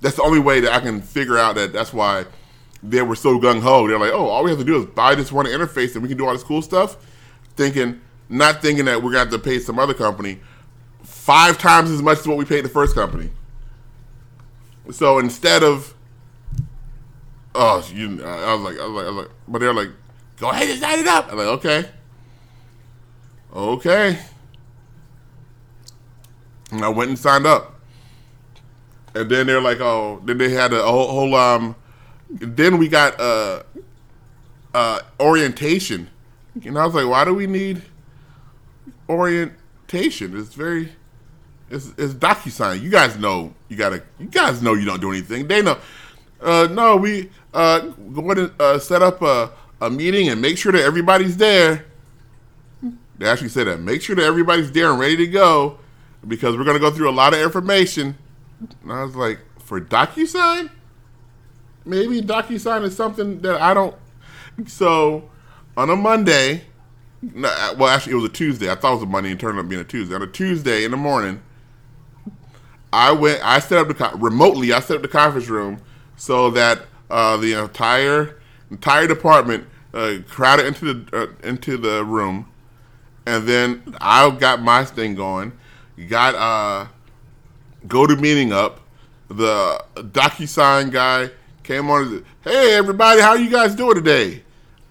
that's 0.00 0.16
the 0.16 0.22
only 0.22 0.38
way 0.38 0.60
that 0.60 0.72
I 0.72 0.80
can 0.80 1.00
figure 1.00 1.38
out 1.38 1.54
that 1.56 1.72
that's 1.72 1.92
why 1.92 2.26
they 2.82 3.02
were 3.02 3.16
so 3.16 3.38
gung 3.38 3.60
ho. 3.60 3.88
They're 3.88 3.98
like, 3.98 4.12
oh, 4.12 4.26
all 4.26 4.44
we 4.44 4.50
have 4.50 4.58
to 4.58 4.64
do 4.64 4.78
is 4.78 4.86
buy 4.86 5.14
this 5.14 5.32
one 5.32 5.46
interface 5.46 5.94
and 5.94 6.02
we 6.02 6.08
can 6.08 6.18
do 6.18 6.26
all 6.26 6.32
this 6.32 6.42
cool 6.42 6.62
stuff. 6.62 6.96
Thinking, 7.56 8.00
not 8.28 8.60
thinking 8.60 8.84
that 8.84 8.96
we're 8.96 9.12
going 9.12 9.26
to 9.26 9.30
have 9.30 9.30
to 9.30 9.38
pay 9.38 9.58
some 9.58 9.78
other 9.78 9.94
company 9.94 10.40
five 11.02 11.58
times 11.58 11.90
as 11.90 12.02
much 12.02 12.18
as 12.18 12.28
what 12.28 12.36
we 12.36 12.44
paid 12.44 12.64
the 12.64 12.68
first 12.68 12.94
company. 12.94 13.30
So 14.90 15.18
instead 15.18 15.62
of, 15.62 15.94
oh, 17.54 17.86
you, 17.92 18.24
I 18.24 18.54
was 18.54 18.62
like, 18.62 18.80
I 18.80 18.86
was 18.86 18.94
like, 18.94 19.06
I 19.06 19.10
was 19.10 19.16
like, 19.16 19.30
but 19.48 19.58
they're 19.60 19.74
like, 19.74 19.90
go 20.38 20.50
ahead 20.50 20.68
and 20.68 20.80
sign 20.80 20.98
it 20.98 21.06
up. 21.06 21.30
I'm 21.30 21.38
like, 21.38 21.46
okay, 21.46 21.90
okay. 23.54 24.18
And 26.72 26.84
I 26.84 26.88
went 26.88 27.10
and 27.10 27.18
signed 27.18 27.46
up 27.46 27.76
and 29.16 29.30
then 29.30 29.46
they're 29.46 29.62
like, 29.62 29.80
oh, 29.80 30.20
then 30.24 30.36
they 30.38 30.50
had 30.50 30.72
a 30.72 30.82
whole, 30.82 31.08
whole 31.08 31.34
um, 31.34 31.74
then 32.28 32.76
we 32.76 32.86
got 32.86 33.18
uh, 33.18 33.62
uh, 34.74 35.00
orientation, 35.18 36.10
and 36.64 36.78
I 36.78 36.84
was 36.84 36.94
like, 36.94 37.06
why 37.06 37.24
do 37.24 37.32
we 37.32 37.46
need 37.46 37.82
orientation? 39.08 40.38
It's 40.38 40.54
very, 40.54 40.92
it's 41.70 41.92
it's 41.98 42.14
DocuSign. 42.14 42.80
You 42.80 42.90
guys 42.90 43.18
know 43.18 43.54
you 43.68 43.76
gotta, 43.76 44.02
you 44.18 44.26
guys 44.26 44.62
know 44.62 44.74
you 44.74 44.84
don't 44.84 45.00
do 45.00 45.10
anything. 45.10 45.48
They 45.48 45.62
know. 45.62 45.78
Uh, 46.40 46.68
no, 46.70 46.96
we 46.96 47.30
uh, 47.54 47.80
go 47.80 48.34
to 48.34 48.52
uh, 48.60 48.78
set 48.78 49.02
up 49.02 49.22
a, 49.22 49.50
a 49.80 49.90
meeting 49.90 50.28
and 50.28 50.40
make 50.40 50.58
sure 50.58 50.72
that 50.72 50.82
everybody's 50.82 51.36
there. 51.36 51.86
They 53.18 53.26
actually 53.26 53.48
said 53.48 53.66
that. 53.66 53.80
Make 53.80 54.02
sure 54.02 54.14
that 54.14 54.24
everybody's 54.24 54.70
there 54.72 54.90
and 54.90 55.00
ready 55.00 55.16
to 55.16 55.26
go 55.26 55.78
because 56.28 56.56
we're 56.56 56.64
going 56.64 56.76
to 56.76 56.80
go 56.80 56.90
through 56.90 57.08
a 57.08 57.12
lot 57.12 57.32
of 57.32 57.40
information 57.40 58.16
and 58.82 58.92
I 58.92 59.04
was 59.04 59.16
like, 59.16 59.40
for 59.58 59.80
DocuSign? 59.80 60.70
Maybe 61.84 62.20
DocuSign 62.20 62.82
is 62.82 62.96
something 62.96 63.40
that 63.40 63.60
I 63.60 63.74
don't. 63.74 63.94
So 64.66 65.30
on 65.76 65.90
a 65.90 65.96
Monday, 65.96 66.62
well, 67.22 67.88
actually, 67.88 68.12
it 68.12 68.16
was 68.16 68.24
a 68.24 68.30
Tuesday. 68.30 68.70
I 68.70 68.74
thought 68.74 68.92
it 68.92 68.94
was 68.96 69.02
a 69.04 69.06
Monday 69.06 69.30
and 69.30 69.40
turned 69.40 69.58
out 69.58 69.68
being 69.68 69.80
a 69.80 69.84
Tuesday. 69.84 70.14
On 70.14 70.22
a 70.22 70.26
Tuesday 70.26 70.84
in 70.84 70.90
the 70.90 70.96
morning, 70.96 71.42
I 72.92 73.12
went. 73.12 73.44
I 73.44 73.58
set 73.58 73.78
up 73.78 73.88
the 73.88 74.18
remotely. 74.18 74.72
I 74.72 74.80
set 74.80 74.96
up 74.96 75.02
the 75.02 75.08
conference 75.08 75.48
room 75.48 75.78
so 76.16 76.50
that 76.50 76.82
uh, 77.10 77.36
the 77.36 77.52
entire 77.54 78.38
entire 78.70 79.06
department 79.06 79.66
uh, 79.94 80.18
crowded 80.28 80.66
into 80.66 80.94
the 80.94 81.16
uh, 81.16 81.26
into 81.48 81.76
the 81.76 82.04
room, 82.04 82.48
and 83.26 83.46
then 83.46 83.96
I 84.00 84.30
got 84.30 84.62
my 84.62 84.84
thing 84.84 85.14
going. 85.14 85.52
Got 86.08 86.34
uh, 86.34 86.88
go 87.86 88.06
to 88.06 88.16
meeting 88.16 88.52
up. 88.52 88.80
The 89.28 89.82
DocuSign 89.96 90.92
guy 90.92 91.30
came 91.62 91.90
on. 91.90 92.02
and 92.02 92.10
said, 92.10 92.24
Hey, 92.52 92.76
everybody, 92.76 93.20
how 93.20 93.34
you 93.34 93.50
guys 93.50 93.74
doing 93.74 93.96
today? 93.96 94.42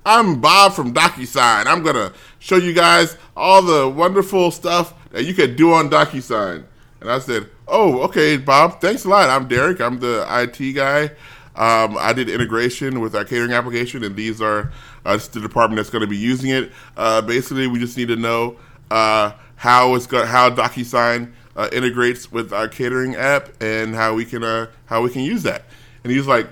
I'm 0.05 0.39
Bob 0.41 0.73
from 0.73 0.93
DocuSign. 0.93 1.65
I'm 1.65 1.81
gonna 1.83 2.13
show 2.39 2.57
you 2.57 2.73
guys 2.73 3.17
all 3.35 3.61
the 3.61 3.87
wonderful 3.89 4.51
stuff 4.51 4.93
that 5.11 5.23
you 5.23 5.33
can 5.33 5.55
do 5.55 5.71
on 5.73 5.89
DocuSign. 5.89 6.65
And 7.05 7.13
I 7.13 7.19
said, 7.19 7.49
Oh, 7.67 8.01
okay, 8.05 8.35
Bob. 8.35 8.81
Thanks 8.81 9.05
a 9.05 9.09
lot. 9.09 9.29
I'm 9.29 9.47
Derrick. 9.47 9.79
I'm 9.79 9.99
the 9.99 10.25
IT 10.27 10.73
guy. 10.73 11.11
Um, 11.55 11.97
I 11.99 12.13
did 12.13 12.29
integration 12.29 12.99
with 12.99 13.15
our 13.15 13.23
catering 13.23 13.53
application, 13.53 14.03
and 14.03 14.15
these 14.15 14.41
are 14.41 14.71
uh, 15.05 15.17
the 15.17 15.39
department 15.39 15.77
that's 15.77 15.91
going 15.91 16.01
to 16.01 16.07
be 16.07 16.17
using 16.17 16.49
it. 16.49 16.71
Uh, 16.97 17.21
basically, 17.21 17.67
we 17.67 17.77
just 17.77 17.95
need 17.95 18.07
to 18.07 18.15
know 18.15 18.57
uh, 18.89 19.33
how 19.55 19.93
it's 19.93 20.07
how 20.07 20.49
DocuSign 20.49 21.31
uh, 21.55 21.69
integrates 21.71 22.31
with 22.31 22.51
our 22.51 22.67
catering 22.67 23.15
app 23.15 23.49
and 23.61 23.93
how 23.93 24.15
we 24.15 24.25
can 24.25 24.43
uh, 24.43 24.67
how 24.87 25.03
we 25.03 25.11
can 25.11 25.21
use 25.21 25.43
that. 25.43 25.65
And 26.03 26.11
he 26.11 26.17
was 26.17 26.27
like, 26.27 26.47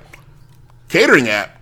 catering 0.87 1.29
app. 1.29 1.59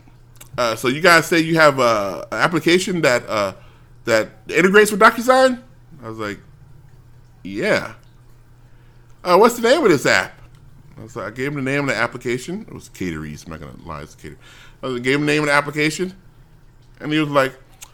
Uh, 0.58 0.75
so 0.75 0.89
you 0.89 0.99
guys 0.99 1.27
say 1.27 1.39
you 1.39 1.56
have 1.56 1.80
a, 1.80 2.27
an 2.30 2.39
application 2.39 3.01
that 3.01 3.56
that 4.04 4.30
integrates 4.49 4.91
with 4.91 4.99
DocuSign? 4.99 5.63
I 6.04 6.10
was 6.10 6.19
like, 6.19 6.39
yeah. 7.41 7.93
Uh, 9.24 9.38
what's 9.38 9.56
the 9.56 9.70
name 9.70 9.84
of 9.84 9.90
this 9.90 10.06
app? 10.06 10.34
I, 10.98 11.20
I 11.20 11.30
gave 11.30 11.50
him 11.50 11.56
the 11.64 11.72
name 11.72 11.82
of 11.82 11.88
the 11.88 11.96
application. 11.96 12.62
It 12.62 12.74
was 12.74 12.90
Caterease. 12.90 13.44
I'm 13.44 13.52
not 13.52 13.60
gonna 13.60 13.74
lie, 13.86 14.02
it's 14.02 14.16
Cater. 14.16 14.38
I 14.84 14.98
gave 15.00 15.16
him 15.16 15.22
the 15.22 15.32
name 15.32 15.44
of 15.44 15.48
the 15.48 15.54
application, 15.54 16.14
and 17.00 17.12
he 17.12 17.20
was 17.20 17.30
like, 17.30 17.54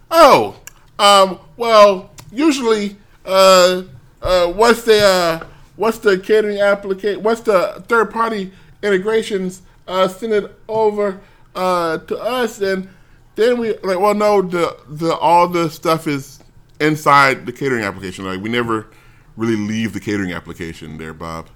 "Oh, 0.10 0.56
um, 1.00 1.40
well, 1.58 2.12
usually, 2.32 2.96
uh, 3.26 3.84
uh, 4.22 4.48
what's 4.48 4.84
the 4.84 5.02
uh, 5.04 5.46
what's 5.76 6.00
the 6.00 6.18
catering 6.18 6.60
application? 6.60 7.24
What's 7.24 7.42
the 7.42 7.84
third 7.88 8.12
party 8.12 8.52
integrations? 8.82 9.62
Uh, 9.88 10.08
send 10.08 10.34
it 10.34 10.56
over 10.68 11.20
uh, 11.56 11.98
to 12.00 12.18
us, 12.18 12.62
and 12.62 12.90
then 13.36 13.58
we 13.58 13.78
like, 13.80 14.00
well, 14.00 14.14
no, 14.14 14.42
the 14.42 14.78
the 14.88 15.16
all 15.16 15.48
the 15.48 15.70
stuff 15.70 16.08
is 16.08 16.40
inside 16.80 17.46
the 17.46 17.52
catering 17.52 17.84
application. 17.84 18.26
Like 18.26 18.42
we 18.42 18.50
never 18.50 18.88
really 19.38 19.56
leave 19.56 19.94
the 19.94 20.00
catering 20.02 20.34
application 20.34 20.98
there, 20.98 21.14
Bob. 21.14 21.48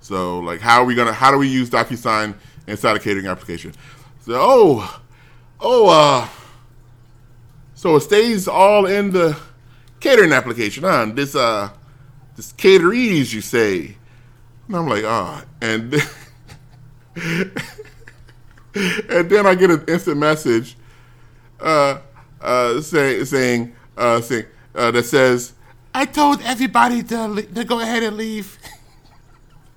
So 0.00 0.38
like, 0.38 0.60
how 0.60 0.80
are 0.80 0.84
we 0.84 0.94
gonna? 0.94 1.12
How 1.12 1.32
do 1.32 1.38
we 1.38 1.48
use 1.48 1.68
DocuSign 1.68 2.36
inside 2.68 2.96
a 2.96 3.00
catering 3.00 3.26
application? 3.26 3.72
So 4.20 4.34
oh, 4.36 5.02
oh, 5.58 5.88
uh, 5.88 6.28
so 7.74 7.96
it 7.96 8.00
stays 8.02 8.46
all 8.46 8.86
in 8.86 9.10
the 9.10 9.36
catering 9.98 10.32
application, 10.32 10.84
huh? 10.84 11.02
And 11.02 11.16
this 11.16 11.34
uh, 11.34 11.70
this 12.36 12.52
Caterease, 12.52 13.32
you 13.32 13.40
say? 13.40 13.96
And 14.68 14.76
I'm 14.76 14.86
like, 14.88 15.04
ah, 15.04 15.44
and. 15.60 15.94
and 19.08 19.28
then 19.28 19.46
I 19.46 19.56
get 19.56 19.70
an 19.70 19.84
instant 19.88 20.16
message 20.16 20.76
uh, 21.60 21.98
uh, 22.40 22.80
say, 22.80 23.24
saying 23.24 23.74
uh, 23.96 24.20
saying 24.20 24.46
uh, 24.74 24.90
that 24.90 25.04
says, 25.04 25.52
"I 25.94 26.04
told 26.04 26.42
everybody 26.42 27.02
to 27.04 27.46
to 27.54 27.64
go 27.64 27.80
ahead 27.80 28.02
and 28.02 28.16
leave." 28.16 28.58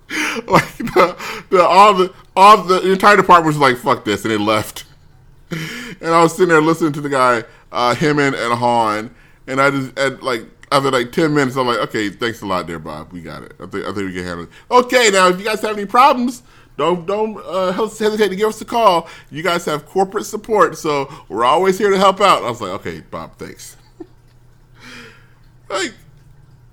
like 0.48 0.78
the, 0.78 1.46
the 1.50 1.64
all 1.64 1.94
the 1.94 2.14
all 2.36 2.64
the, 2.64 2.80
the 2.80 2.92
entire 2.92 3.18
department 3.18 3.48
was 3.48 3.58
like, 3.58 3.78
"Fuck 3.78 4.06
this," 4.06 4.24
and 4.24 4.32
they 4.32 4.38
left. 4.38 4.86
and 5.52 6.10
I 6.10 6.22
was 6.22 6.34
sitting 6.34 6.50
there 6.50 6.62
listening 6.62 6.94
to 6.94 7.02
the 7.02 7.10
guy, 7.10 7.44
uh, 7.72 7.96
Hemon 7.96 8.34
and 8.36 8.54
Han, 8.54 9.14
and 9.48 9.62
I 9.62 9.70
just 9.70 9.98
at 9.98 10.24
like 10.24 10.44
after 10.72 10.92
like 10.92 11.12
ten 11.12 11.34
minutes, 11.34 11.56
I'm 11.56 11.68
like, 11.68 11.80
"Okay, 11.80 12.10
thanks 12.10 12.42
a 12.42 12.46
lot, 12.46 12.68
there, 12.68 12.80
Bob. 12.80 13.12
We 13.14 13.22
got 13.22 13.44
it. 13.44 13.54
I 13.60 13.66
think 13.68 13.86
I 13.86 13.94
think 13.94 14.08
we 14.08 14.14
can 14.14 14.24
handle 14.24 14.46
it." 14.46 14.50
Okay, 14.72 15.10
now 15.12 15.30
if 15.30 15.40
you 15.40 15.46
guys 15.46 15.62
have 15.62 15.78
any 15.78 15.86
problems 15.86 16.44
don't 16.78 17.06
don't 17.06 17.38
uh, 17.46 17.72
hesitate 17.72 18.30
to 18.30 18.36
give 18.36 18.50
us 18.50 18.62
a 18.62 18.66
call. 18.66 19.08
You 19.30 19.44
guys 19.44 19.66
have 19.66 19.86
corporate 19.86 20.26
support, 20.26 20.78
so 20.78 21.12
we're 21.30 21.46
always 21.46 21.78
here 21.78 21.90
to 21.90 21.98
help 21.98 22.20
out. 22.20 22.44
I 22.44 22.50
was 22.50 22.62
like, 22.62 22.72
okay, 22.72 23.02
Bob, 23.02 23.38
thanks. 23.38 23.78
like, 25.70 25.94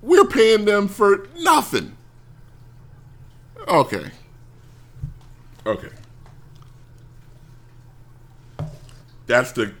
we're 0.01 0.25
paying 0.25 0.65
them 0.65 0.87
for 0.87 1.27
nothing. 1.37 1.95
Okay. 3.67 4.11
Okay. 5.65 5.89
That's 9.27 9.51
the 9.51 9.73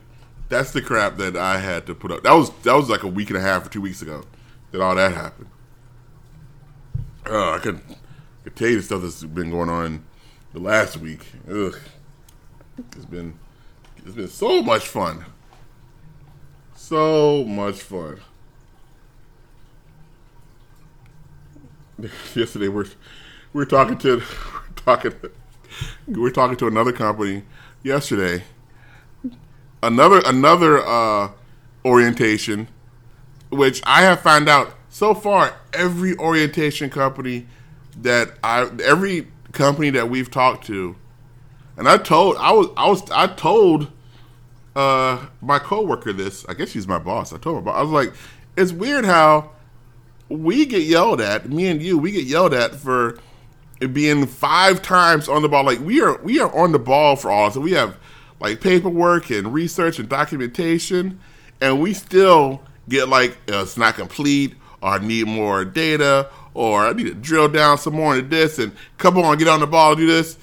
that's 0.49 0.71
the 0.71 0.81
crap 0.81 1.17
that 1.17 1.35
I 1.35 1.57
had 1.57 1.85
to 1.87 1.95
put 1.95 2.11
up. 2.11 2.23
That 2.23 2.33
was 2.33 2.51
that 2.63 2.73
was 2.73 2.89
like 2.89 3.03
a 3.03 3.07
week 3.07 3.29
and 3.29 3.37
a 3.37 3.41
half 3.41 3.65
or 3.65 3.69
two 3.69 3.81
weeks 3.81 4.01
ago 4.01 4.23
that 4.71 4.81
all 4.81 4.95
that 4.95 5.13
happened. 5.13 5.49
Uh, 7.25 7.51
I 7.51 7.59
could 7.59 7.81
could 8.43 8.55
tell 8.55 8.69
you 8.69 8.77
the 8.77 8.83
stuff 8.83 9.01
that's 9.01 9.23
been 9.23 9.51
going 9.51 9.69
on 9.69 10.03
the 10.53 10.59
last 10.59 10.97
week. 10.97 11.25
Ugh. 11.49 11.77
It's 12.95 13.05
been 13.05 13.37
it's 13.97 14.15
been 14.15 14.27
so 14.27 14.61
much 14.61 14.87
fun. 14.87 15.25
So 16.75 17.43
much 17.43 17.81
fun. 17.81 18.19
Yesterday 22.35 22.67
we're 22.67 22.85
we 23.53 23.61
are 23.61 23.65
talking 23.65 23.97
to 23.99 24.17
we're 24.87 24.97
talking 24.97 25.13
we 26.07 26.19
we're 26.19 26.31
talking 26.31 26.57
to 26.57 26.67
another 26.67 26.91
company 26.91 27.43
yesterday. 27.83 28.43
Another 29.83 30.21
another 30.25 30.79
uh, 30.79 31.31
orientation, 31.85 32.69
which 33.49 33.81
I 33.85 34.01
have 34.01 34.21
found 34.21 34.49
out 34.49 34.75
so 34.89 35.13
far. 35.13 35.55
Every 35.73 36.17
orientation 36.17 36.89
company 36.89 37.47
that 38.01 38.31
I 38.43 38.69
every 38.83 39.27
company 39.51 39.91
that 39.91 40.09
we've 40.09 40.31
talked 40.31 40.65
to, 40.67 40.95
and 41.77 41.87
I 41.87 41.97
told 41.97 42.37
I 42.37 42.51
was 42.51 42.67
I 42.77 42.89
was 42.89 43.11
I 43.11 43.27
told 43.27 43.91
uh, 44.75 45.27
my 45.39 45.59
coworker 45.59 46.13
this. 46.13 46.45
I 46.49 46.53
guess 46.53 46.69
she's 46.69 46.87
my 46.87 46.99
boss. 46.99 47.31
I 47.31 47.37
told 47.37 47.63
her, 47.63 47.71
I 47.71 47.81
was 47.81 47.91
like, 47.91 48.13
it's 48.55 48.71
weird 48.71 49.05
how 49.05 49.51
we 50.31 50.65
get 50.65 50.83
yelled 50.83 51.21
at. 51.21 51.49
Me 51.49 51.67
and 51.67 51.81
you, 51.81 51.97
we 51.97 52.11
get 52.11 52.25
yelled 52.25 52.53
at 52.53 52.75
for 52.75 53.19
being 53.91 54.25
five 54.27 54.81
times 54.81 55.27
on 55.27 55.41
the 55.41 55.49
ball. 55.49 55.65
Like 55.65 55.79
we 55.79 56.01
are 56.01 56.21
we 56.21 56.39
are 56.39 56.53
on 56.55 56.71
the 56.71 56.79
ball 56.79 57.15
for 57.15 57.31
all. 57.31 57.51
So 57.51 57.59
we 57.59 57.71
have 57.71 57.97
like 58.39 58.61
paperwork 58.61 59.29
and 59.29 59.53
research 59.53 59.99
and 59.99 60.07
documentation, 60.07 61.19
and 61.59 61.81
we 61.81 61.93
still 61.93 62.61
get 62.89 63.09
like 63.09 63.31
uh, 63.51 63.61
it's 63.61 63.77
not 63.77 63.95
complete 63.95 64.55
or 64.81 64.89
I 64.89 64.97
need 64.99 65.27
more 65.27 65.65
data 65.65 66.29
or 66.53 66.87
I 66.87 66.93
need 66.93 67.05
to 67.05 67.13
drill 67.13 67.47
down 67.47 67.77
some 67.77 67.93
more 67.93 68.15
into 68.15 68.27
this 68.27 68.59
and 68.59 68.73
come 68.97 69.17
on, 69.17 69.37
get 69.37 69.47
on 69.47 69.59
the 69.59 69.67
ball, 69.67 69.95
do 69.95 70.05
this. 70.05 70.37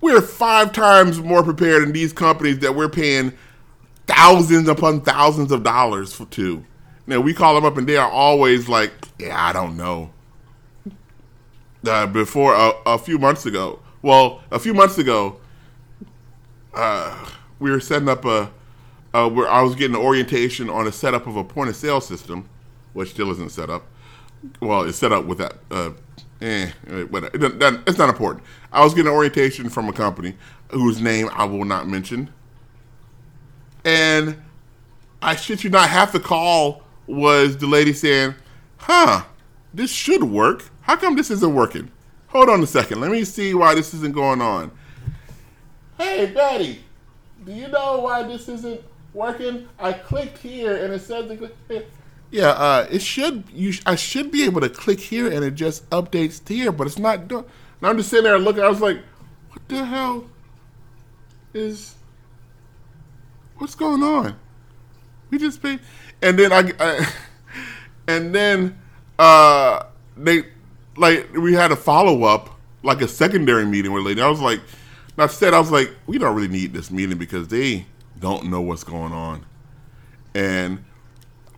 We're 0.00 0.22
five 0.22 0.72
times 0.72 1.20
more 1.20 1.42
prepared 1.42 1.82
than 1.82 1.92
these 1.92 2.12
companies 2.12 2.60
that 2.60 2.74
we're 2.74 2.88
paying 2.88 3.32
thousands 4.06 4.68
upon 4.68 5.00
thousands 5.00 5.50
of 5.50 5.62
dollars 5.62 6.12
for 6.12 6.26
to. 6.26 6.64
Now 7.06 7.20
we 7.20 7.34
call 7.34 7.54
them 7.54 7.64
up 7.64 7.76
and 7.76 7.88
they 7.88 7.96
are 7.96 8.10
always 8.10 8.68
like, 8.68 8.92
"Yeah, 9.18 9.36
I 9.38 9.52
don't 9.52 9.76
know." 9.76 10.12
Uh, 11.86 12.06
before 12.06 12.54
a, 12.54 12.72
a, 12.84 12.98
few 12.98 13.16
months 13.16 13.46
ago, 13.46 13.78
well, 14.02 14.42
a 14.50 14.58
few 14.58 14.74
months 14.74 14.98
ago, 14.98 15.38
uh, 16.74 17.30
we 17.60 17.70
were 17.70 17.80
setting 17.80 18.08
up 18.08 18.24
a. 18.24 18.50
Where 19.12 19.48
I 19.48 19.62
was 19.62 19.74
getting 19.74 19.96
an 19.96 20.02
orientation 20.02 20.68
on 20.68 20.86
a 20.86 20.92
setup 20.92 21.26
of 21.26 21.36
a 21.36 21.44
point 21.44 21.70
of 21.70 21.76
sale 21.76 22.02
system, 22.02 22.50
which 22.92 23.10
still 23.10 23.30
isn't 23.30 23.50
set 23.50 23.70
up 23.70 23.86
well, 24.60 24.82
it's 24.82 24.98
set 24.98 25.12
up 25.12 25.24
with 25.24 25.38
that. 25.38 25.56
Uh, 25.70 25.90
eh, 26.40 26.70
whatever. 27.10 27.30
it's 27.86 27.98
not 27.98 28.08
important. 28.08 28.44
I 28.72 28.84
was 28.84 28.94
getting 28.94 29.10
an 29.10 29.16
orientation 29.16 29.68
from 29.68 29.88
a 29.88 29.92
company 29.92 30.34
whose 30.70 31.00
name 31.00 31.28
I 31.32 31.44
will 31.44 31.64
not 31.64 31.88
mention, 31.88 32.32
and 33.84 34.36
I 35.22 35.36
shit 35.36 35.64
you 35.64 35.70
not, 35.70 35.88
half 35.88 36.12
the 36.12 36.20
call 36.20 36.82
was 37.06 37.56
the 37.56 37.66
lady 37.66 37.92
saying, 37.92 38.34
"Huh, 38.78 39.24
this 39.72 39.90
should 39.90 40.24
work. 40.24 40.64
How 40.82 40.96
come 40.96 41.16
this 41.16 41.30
isn't 41.30 41.54
working? 41.54 41.90
Hold 42.28 42.48
on 42.48 42.62
a 42.62 42.66
second. 42.66 43.00
Let 43.00 43.10
me 43.10 43.24
see 43.24 43.54
why 43.54 43.74
this 43.74 43.94
isn't 43.94 44.14
going 44.14 44.40
on." 44.40 44.70
Hey, 45.98 46.26
Betty, 46.26 46.80
do 47.44 47.52
you 47.52 47.68
know 47.68 48.00
why 48.00 48.22
this 48.22 48.48
isn't 48.48 48.82
working? 49.14 49.68
I 49.78 49.92
clicked 49.92 50.38
here 50.38 50.76
and 50.76 50.92
it 50.92 51.00
says 51.00 51.28
the 51.28 51.50
yeah, 52.30 52.48
uh, 52.50 52.86
it 52.90 53.02
should. 53.02 53.44
You, 53.52 53.72
I 53.86 53.94
should 53.94 54.30
be 54.30 54.44
able 54.44 54.60
to 54.60 54.68
click 54.68 55.00
here 55.00 55.30
and 55.30 55.44
it 55.44 55.54
just 55.54 55.88
updates 55.90 56.46
here, 56.46 56.72
but 56.72 56.86
it's 56.86 56.98
not 56.98 57.28
doing. 57.28 57.44
And 57.80 57.88
I'm 57.88 57.96
just 57.96 58.10
sitting 58.10 58.24
there 58.24 58.38
looking. 58.38 58.62
I 58.62 58.68
was 58.68 58.80
like, 58.80 58.98
"What 59.50 59.68
the 59.68 59.84
hell 59.84 60.26
is? 61.54 61.94
What's 63.58 63.74
going 63.74 64.02
on?" 64.02 64.38
We 65.30 65.38
just 65.38 65.62
paid, 65.62 65.80
and 66.26 66.38
then 66.38 66.52
I, 66.52 66.72
I 66.80 67.12
and 68.08 68.34
then 68.34 68.78
uh, 69.18 69.84
they 70.16 70.44
like 70.96 71.32
we 71.32 71.54
had 71.54 71.70
a 71.70 71.76
follow 71.76 72.24
up, 72.24 72.58
like 72.82 73.00
a 73.00 73.08
secondary 73.08 73.64
meeting 73.64 73.92
with 73.92 74.02
a 74.02 74.06
lady. 74.06 74.20
I 74.20 74.28
was 74.28 74.40
like, 74.40 74.60
I 75.16 75.28
said 75.28 75.54
I 75.54 75.60
was 75.60 75.70
like, 75.70 75.90
we 76.06 76.18
don't 76.18 76.34
really 76.34 76.48
need 76.48 76.72
this 76.72 76.90
meeting 76.90 77.16
because 77.16 77.48
they 77.48 77.86
don't 78.18 78.50
know 78.50 78.60
what's 78.60 78.84
going 78.84 79.12
on, 79.12 79.46
and 80.34 80.84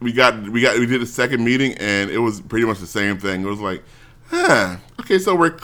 we 0.00 0.12
got 0.12 0.38
we 0.50 0.60
got 0.60 0.78
we 0.78 0.86
did 0.86 1.00
a 1.00 1.06
second 1.06 1.42
meeting 1.44 1.72
and 1.74 2.10
it 2.10 2.18
was 2.18 2.40
pretty 2.40 2.66
much 2.66 2.78
the 2.78 2.86
same 2.86 3.18
thing. 3.18 3.42
It 3.42 3.48
was 3.48 3.60
like, 3.60 3.82
huh, 4.28 4.76
okay, 5.00 5.18
so 5.18 5.34
we're 5.34 5.56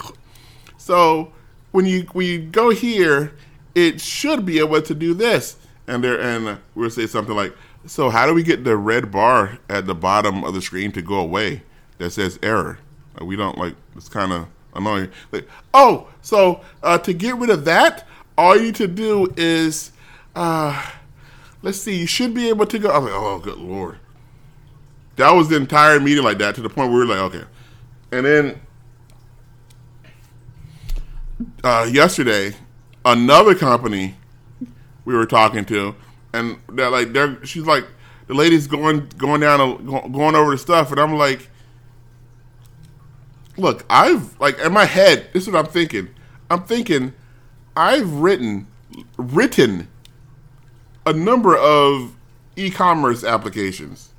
so 0.78 1.32
when 1.72 1.84
you 1.84 2.07
you 2.14 2.38
go 2.38 2.70
here, 2.70 3.34
it 3.74 4.00
should 4.00 4.46
be 4.46 4.61
able 4.61 4.80
to 4.80 4.94
do 4.94 5.12
this. 5.12 5.57
And 5.86 6.02
there, 6.02 6.18
and 6.18 6.59
we'll 6.74 6.88
say 6.88 7.07
something 7.07 7.36
like, 7.36 7.55
"So 7.87 8.11
how 8.11 8.26
do 8.26 8.35
we 8.35 8.43
get 8.43 8.64
the 8.64 8.76
red 8.76 9.11
bar 9.11 9.59
at 9.68 9.87
the 9.87 9.95
bottom 9.95 10.45
of 10.45 10.55
the 10.55 10.62
screen 10.62 10.93
to 10.93 11.03
go 11.03 11.16
away 11.16 11.62
that 11.99 12.11
says 12.11 12.39
error?" 12.43 12.78
Like, 13.14 13.28
we 13.28 13.37
don't 13.37 13.59
like. 13.59 13.74
It's 13.97 14.09
kind 14.09 14.32
of 14.32 14.49
annoying. 14.74 15.11
Like, 15.32 15.49
oh, 15.72 16.09
so 16.22 16.61
uh, 16.82 16.99
to 16.99 17.12
get 17.12 17.37
rid 17.37 17.51
of 17.51 17.64
that, 17.64 18.07
all 18.37 18.57
you 18.57 18.62
need 18.62 18.74
to 18.76 18.89
do 18.89 19.32
is, 19.37 19.93
uh, 20.35 20.91
let's 21.62 21.80
see, 21.80 21.97
you 21.97 22.07
should 22.07 22.35
be 22.35 22.49
able 22.49 22.66
to 22.66 22.78
go. 22.78 22.91
I 22.91 22.99
was 22.99 23.11
like, 23.11 23.20
oh, 23.20 23.39
good 23.39 23.59
lord. 23.59 23.99
That 25.16 25.30
was 25.30 25.49
the 25.49 25.57
entire 25.57 26.01
meeting 26.01 26.24
like 26.24 26.39
that 26.39 26.57
to 26.57 26.61
the 26.61 26.68
point 26.68 26.91
where 26.91 27.01
we 27.01 27.07
were 27.07 27.14
like, 27.14 27.35
okay. 27.35 27.45
And 28.11 28.26
then 28.26 28.61
uh, 31.62 31.89
yesterday, 31.91 32.55
another 33.05 33.55
company 33.55 34.16
we 35.05 35.14
were 35.14 35.26
talking 35.26 35.64
to, 35.66 35.95
and 36.35 36.59
they're 36.68 36.91
like, 36.91 37.12
they're 37.12 37.45
she's 37.45 37.64
like, 37.64 37.87
the 38.26 38.35
lady's 38.35 38.66
going 38.66 39.09
going 39.16 39.41
down 39.41 39.87
going 39.87 40.35
over 40.35 40.51
the 40.51 40.59
stuff, 40.59 40.91
and 40.91 41.01
I'm 41.01 41.14
like, 41.14 41.49
look, 43.57 43.85
I've 43.89 44.39
like 44.41 44.59
in 44.59 44.72
my 44.72 44.85
head, 44.85 45.28
this 45.32 45.45
is 45.45 45.53
what 45.53 45.64
I'm 45.64 45.70
thinking. 45.70 46.09
I'm 46.51 46.64
thinking, 46.64 47.12
I've 47.76 48.12
written 48.12 48.66
written 49.16 49.89
a 51.07 51.12
number 51.12 51.57
of 51.57 52.16
e-commerce 52.57 53.24
applications. 53.24 54.11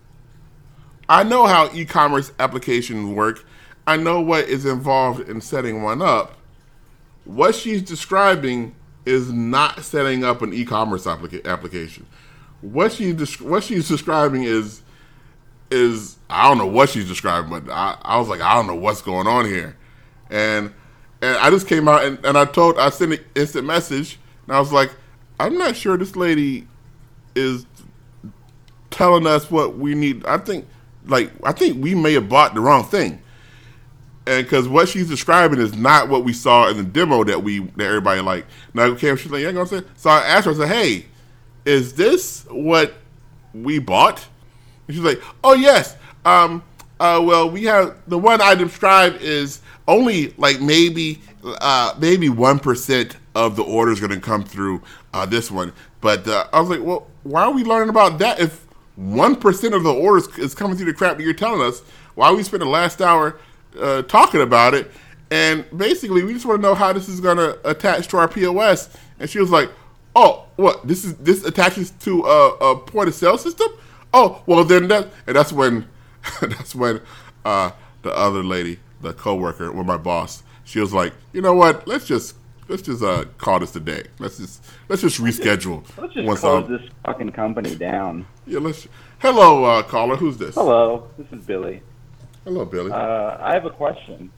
I 1.08 1.24
know 1.24 1.46
how 1.46 1.72
e-commerce 1.74 2.32
applications 2.40 3.14
work. 3.14 3.46
I 3.88 3.98
know 3.98 4.20
what 4.22 4.46
is 4.46 4.66
involved 4.66 5.30
in 5.30 5.42
setting 5.42 5.84
one 5.84 6.02
up 6.02 6.36
what 7.26 7.56
she's 7.56 7.82
describing 7.82 8.76
is 9.06 9.32
not 9.32 9.84
setting 9.84 10.24
up 10.24 10.42
an 10.42 10.54
e-commerce 10.54 11.06
applica- 11.06 11.46
application. 11.46 12.06
What 12.62 12.92
she's 12.92 13.40
what 13.42 13.64
she's 13.64 13.88
describing 13.88 14.44
is 14.44 14.82
is 15.72 16.18
I 16.30 16.48
don't 16.48 16.58
know 16.58 16.66
what 16.66 16.90
she's 16.90 17.08
describing, 17.08 17.50
but 17.50 17.72
I, 17.72 17.98
I 18.02 18.18
was 18.18 18.28
like 18.28 18.42
I 18.42 18.56
don't 18.56 18.68
know 18.68 18.76
what's 18.76 19.02
going 19.02 19.28
on 19.28 19.46
here, 19.46 19.76
and 20.30 20.74
and 21.22 21.38
I 21.38 21.50
just 21.50 21.68
came 21.68 21.88
out 21.88 22.04
and, 22.04 22.24
and 22.26 22.38
I 22.38 22.46
told 22.46 22.78
I 22.78 22.90
sent 22.90 23.14
an 23.14 23.20
instant 23.36 23.66
message 23.66 24.20
and 24.48 24.56
I 24.56 24.60
was 24.60 24.72
like 24.72 24.92
I'm 25.40 25.58
not 25.58 25.76
sure 25.76 25.98
this 25.98 26.16
lady 26.16 26.68
is 27.36 27.66
telling 28.90 29.28
us 29.28 29.52
what 29.52 29.78
we 29.78 29.94
need. 29.96 30.26
I 30.26 30.38
think 30.38 30.68
like 31.06 31.32
I 31.44 31.52
think 31.52 31.84
we 31.84 31.94
may 31.96 32.14
have 32.14 32.30
bought 32.30 32.54
the 32.54 32.62
wrong 32.62 32.84
thing 32.84 33.22
and 34.28 34.46
because 34.46 34.68
what 34.68 34.90
she's 34.90 35.08
describing 35.08 35.60
is 35.60 35.76
not 35.76 36.10
what 36.10 36.24
we 36.24 36.34
saw 36.34 36.68
in 36.70 36.78
the 36.78 36.84
demo 36.84 37.24
that 37.24 37.44
we 37.44 37.60
that 37.60 37.86
everybody 37.86 38.22
like. 38.22 38.46
Now, 38.74 38.84
okay, 38.84 39.16
she's 39.16 39.32
like, 39.32 39.44
"Yeah, 39.44 39.52
gonna 39.52 39.68
say." 39.68 39.82
So 39.96 40.10
I 40.10 40.20
asked 40.20 40.46
her, 40.46 40.52
I 40.52 40.56
said, 40.56 40.68
"Hey, 40.68 41.06
is 41.66 41.94
this 41.94 42.46
what 42.50 42.96
we 43.54 43.80
bought?" 43.80 44.26
And 44.88 44.96
she's 44.96 45.04
like, 45.04 45.22
"Oh 45.44 45.54
yes. 45.54 45.96
Um, 46.26 46.64
uh, 47.00 47.22
well, 47.24 47.50
we 47.50 47.66
have 47.66 47.96
the 48.08 48.18
one 48.18 48.42
I 48.42 48.56
described 48.56 49.22
is 49.22 49.62
only 49.88 50.34
like 50.38 50.60
maybe 50.60 51.22
uh, 51.44 51.94
maybe 52.00 52.30
one 52.30 52.58
percent 52.58 53.18
of 53.36 53.56
the 53.56 53.64
orders 53.64 54.00
going 54.00 54.12
to 54.12 54.20
come 54.20 54.44
through 54.44 54.82
uh, 55.14 55.26
this 55.26 55.52
one." 55.52 55.72
But 56.02 56.28
uh, 56.28 56.48
I 56.52 56.60
was 56.60 56.70
like, 56.70 56.82
"Well, 56.82 57.08
why 57.24 57.44
are 57.44 57.52
we 57.52 57.64
learning 57.64 57.90
about 57.90 58.18
that 58.20 58.40
if 58.40 58.66
one 58.96 59.36
percent 59.36 59.76
of 59.76 59.84
the 59.84 59.94
orders 59.94 60.28
is 60.40 60.56
coming 60.56 60.78
through 60.78 60.88
the 60.88 60.94
crap 60.94 61.18
that 61.18 61.24
you're 61.24 61.34
telling 61.34 61.62
us? 61.62 61.82
Why 62.16 62.32
we 62.32 62.42
spend 62.42 62.64
the 62.64 62.68
last 62.68 63.04
hour?" 63.04 63.40
Uh, 63.80 64.02
talking 64.04 64.42
about 64.42 64.74
it, 64.74 64.92
and 65.32 65.66
basically 65.76 66.24
we 66.24 66.34
just 66.34 66.46
want 66.46 66.62
to 66.62 66.62
know 66.62 66.76
how 66.76 66.94
this 66.94 67.10
is 67.10 67.20
going 67.20 67.38
to 67.38 67.70
attach 67.70 68.08
to 68.10 68.18
our 68.18 68.28
POS. 68.28 68.90
And 69.20 69.30
she 69.30 69.40
was 69.40 69.50
like, 69.50 69.70
"Oh, 70.16 70.46
what? 70.56 70.88
This 70.88 71.06
is 71.06 71.16
this 71.16 71.44
attaches 71.44 71.92
to 71.92 72.24
a, 72.24 72.50
a 72.72 72.78
point 72.78 73.08
of 73.08 73.16
sale 73.16 73.38
system? 73.38 73.68
Oh, 74.14 74.42
well 74.46 74.64
then 74.64 74.88
that." 74.90 75.10
And 75.28 75.36
that's 75.36 75.52
when 75.52 75.88
that's 76.42 76.76
when 76.76 77.02
uh, 77.44 77.72
the 78.02 78.16
other 78.16 78.44
lady, 78.44 78.80
the 79.02 79.14
coworker, 79.14 79.72
with 79.72 79.86
my 79.86 79.98
boss, 79.98 80.44
she 80.64 80.80
was 80.80 80.94
like, 80.94 81.14
"You 81.34 81.42
know 81.42 81.54
what? 81.54 81.88
Let's 81.88 82.06
just." 82.06 82.36
Let's 82.68 82.82
just 82.82 83.04
uh, 83.04 83.26
call 83.38 83.60
this 83.60 83.76
a 83.76 83.80
day. 83.80 84.06
Let's 84.18 84.40
just 84.40 84.66
let's 84.90 85.04
just 85.04 85.22
reschedule. 85.22 85.84
Let's 86.00 86.16
just, 86.16 86.28
let's 86.28 86.42
just 86.42 86.42
close 86.42 86.68
this 86.68 86.90
fucking 87.06 87.32
company 87.34 87.76
down. 87.76 88.26
Yeah, 88.48 88.58
let's. 88.58 88.88
Hello, 89.20 89.64
uh, 89.66 89.84
caller. 89.84 90.16
Who's 90.16 90.38
this? 90.38 90.56
Hello, 90.56 91.08
this 91.16 91.28
is 91.32 91.46
Billy. 91.46 91.84
Hello, 92.46 92.64
Billy. 92.66 92.92
Uh, 92.92 93.38
I 93.40 93.54
have 93.54 93.66
a 93.66 93.70
question. 93.72 94.32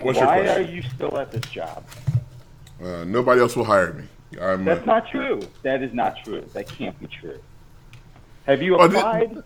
What's 0.00 0.18
Why 0.18 0.36
your 0.38 0.44
question? 0.46 0.64
are 0.64 0.74
you 0.74 0.82
still 0.94 1.18
at 1.18 1.30
this 1.30 1.42
job? 1.50 1.84
Uh, 2.82 3.04
nobody 3.04 3.40
else 3.40 3.56
will 3.56 3.64
hire 3.64 3.92
me. 3.92 4.04
I'm, 4.40 4.64
That's 4.64 4.82
uh, 4.82 4.86
not 4.86 5.08
true. 5.10 5.40
That 5.62 5.82
is 5.82 5.92
not 5.92 6.16
true. 6.24 6.42
That 6.54 6.66
can't 6.68 6.98
be 6.98 7.06
true. 7.08 7.38
Have 8.46 8.62
you 8.62 8.76
Oh, 8.76 8.88
th- 8.88 8.98
applied? 8.98 9.42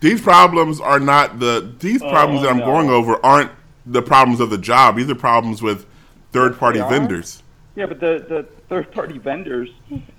these 0.00 0.20
problems 0.20 0.80
are 0.80 0.98
not 1.00 1.38
the 1.40 1.74
these 1.78 2.00
problems 2.00 2.40
Oh, 2.40 2.44
that 2.44 2.50
I'm 2.52 2.58
no. 2.58 2.64
going 2.66 2.88
over 2.88 3.24
aren't 3.24 3.50
the 3.84 4.00
problems 4.00 4.40
of 4.40 4.48
the 4.50 4.56
job. 4.58 4.96
These 4.96 5.10
are 5.10 5.14
problems 5.14 5.60
with 5.62 5.86
third 6.32 6.58
party 6.58 6.78
vendors. 6.78 7.42
yeah, 7.76 7.86
but 7.86 8.00
the, 8.00 8.24
the 8.28 8.46
third 8.68 8.90
party 8.92 9.18
vendors, 9.18 9.68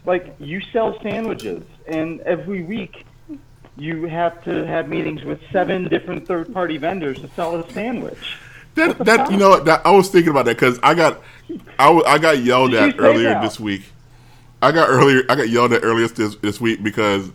like 0.06 0.36
you 0.40 0.62
sell 0.74 1.02
sandwiches, 1.02 1.64
and 1.88 2.20
every 2.22 2.64
week 2.64 3.06
you 3.82 4.04
have 4.04 4.44
to 4.44 4.66
have 4.68 4.88
meetings 4.88 5.24
with 5.24 5.40
seven 5.52 5.88
different 5.88 6.28
third 6.28 6.54
party 6.54 6.78
vendors 6.78 7.20
to 7.20 7.28
sell 7.30 7.56
a 7.56 7.70
sandwich. 7.72 8.38
That 8.76 9.00
that 9.00 9.32
you 9.32 9.38
know 9.38 9.60
that 9.60 9.86
I 9.86 9.92
was 9.92 10.10
thinking 10.10 10.30
about 10.30 10.46
that 10.46 10.56
because 10.56 10.80
I 10.84 10.94
got 10.94 11.22
I, 11.80 11.92
I 11.92 12.18
got 12.20 12.38
yelled 12.40 12.76
at 12.76 13.00
earlier 13.00 13.30
that? 13.30 13.42
this 13.42 13.60
week. 13.60 13.84
I 14.62 14.72
got 14.72 14.88
earlier 14.88 15.24
I 15.30 15.36
got 15.36 15.50
yelled 15.50 15.74
at 15.74 15.84
earlier 15.84 16.08
this 16.08 16.36
this 16.36 16.62
week 16.62 16.84
because 16.84 17.32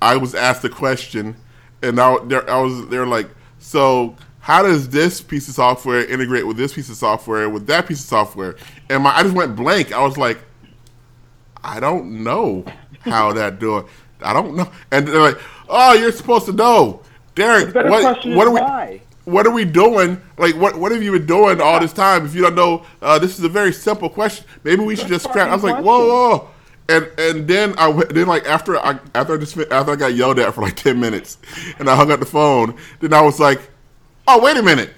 I 0.00 0.16
was 0.16 0.36
asked 0.36 0.64
a 0.64 0.68
question 0.68 1.36
and 1.82 2.00
I 2.00 2.16
there 2.26 2.48
I 2.48 2.60
was 2.60 2.86
they're 2.88 3.06
like 3.06 3.28
so 3.58 4.16
how 4.38 4.62
does 4.62 4.88
this 4.88 5.20
piece 5.20 5.48
of 5.48 5.54
software 5.54 6.06
integrate 6.06 6.46
with 6.46 6.56
this 6.56 6.72
piece 6.72 6.88
of 6.88 6.96
software 6.96 7.50
with 7.50 7.66
that 7.66 7.86
piece 7.86 8.00
of 8.00 8.06
software 8.06 8.56
and 8.88 9.02
my 9.02 9.14
I 9.14 9.24
just 9.24 9.34
went 9.34 9.56
blank 9.56 9.92
I 9.92 10.00
was 10.02 10.16
like 10.16 10.38
I 11.62 11.80
don't 11.80 12.22
know 12.22 12.64
how 13.00 13.32
that 13.32 13.58
do 13.58 13.78
it 13.78 13.86
I 14.22 14.32
don't 14.32 14.56
know 14.56 14.70
and 14.90 15.06
they're 15.06 15.20
like 15.20 15.38
oh 15.68 15.92
you're 15.94 16.12
supposed 16.12 16.46
to 16.46 16.52
know 16.52 17.02
Derrick 17.34 17.74
what 17.74 18.46
are 18.46 18.50
we 18.50 18.60
why? 18.60 19.00
what 19.28 19.46
are 19.46 19.50
we 19.50 19.64
doing? 19.64 20.20
Like, 20.38 20.54
what 20.54 20.76
what 20.76 20.90
have 20.90 21.02
you 21.02 21.12
been 21.12 21.26
doing 21.26 21.60
all 21.60 21.78
this 21.78 21.92
time? 21.92 22.24
If 22.24 22.34
you 22.34 22.42
don't 22.42 22.54
know, 22.54 22.84
uh, 23.02 23.18
this 23.18 23.38
is 23.38 23.44
a 23.44 23.48
very 23.48 23.72
simple 23.72 24.08
question. 24.08 24.46
Maybe 24.64 24.82
we 24.82 24.96
should 24.96 25.08
just 25.08 25.28
scrap. 25.28 25.50
I 25.50 25.54
was 25.54 25.62
like, 25.62 25.84
whoa, 25.84 26.08
whoa. 26.08 26.48
And 26.88 27.08
and 27.18 27.46
then 27.46 27.74
I 27.78 27.88
went, 27.88 28.14
then 28.14 28.26
like 28.26 28.46
after 28.46 28.78
I 28.78 28.98
after 29.14 29.34
I 29.34 29.36
just 29.36 29.56
after 29.58 29.92
I 29.92 29.96
got 29.96 30.14
yelled 30.14 30.38
at 30.38 30.54
for 30.54 30.62
like 30.62 30.76
ten 30.76 30.98
minutes, 30.98 31.36
and 31.78 31.90
I 31.90 31.94
hung 31.94 32.10
up 32.10 32.20
the 32.20 32.26
phone. 32.26 32.76
Then 33.00 33.12
I 33.12 33.20
was 33.20 33.38
like, 33.38 33.60
oh 34.26 34.40
wait 34.42 34.56
a 34.56 34.62
minute, 34.62 34.94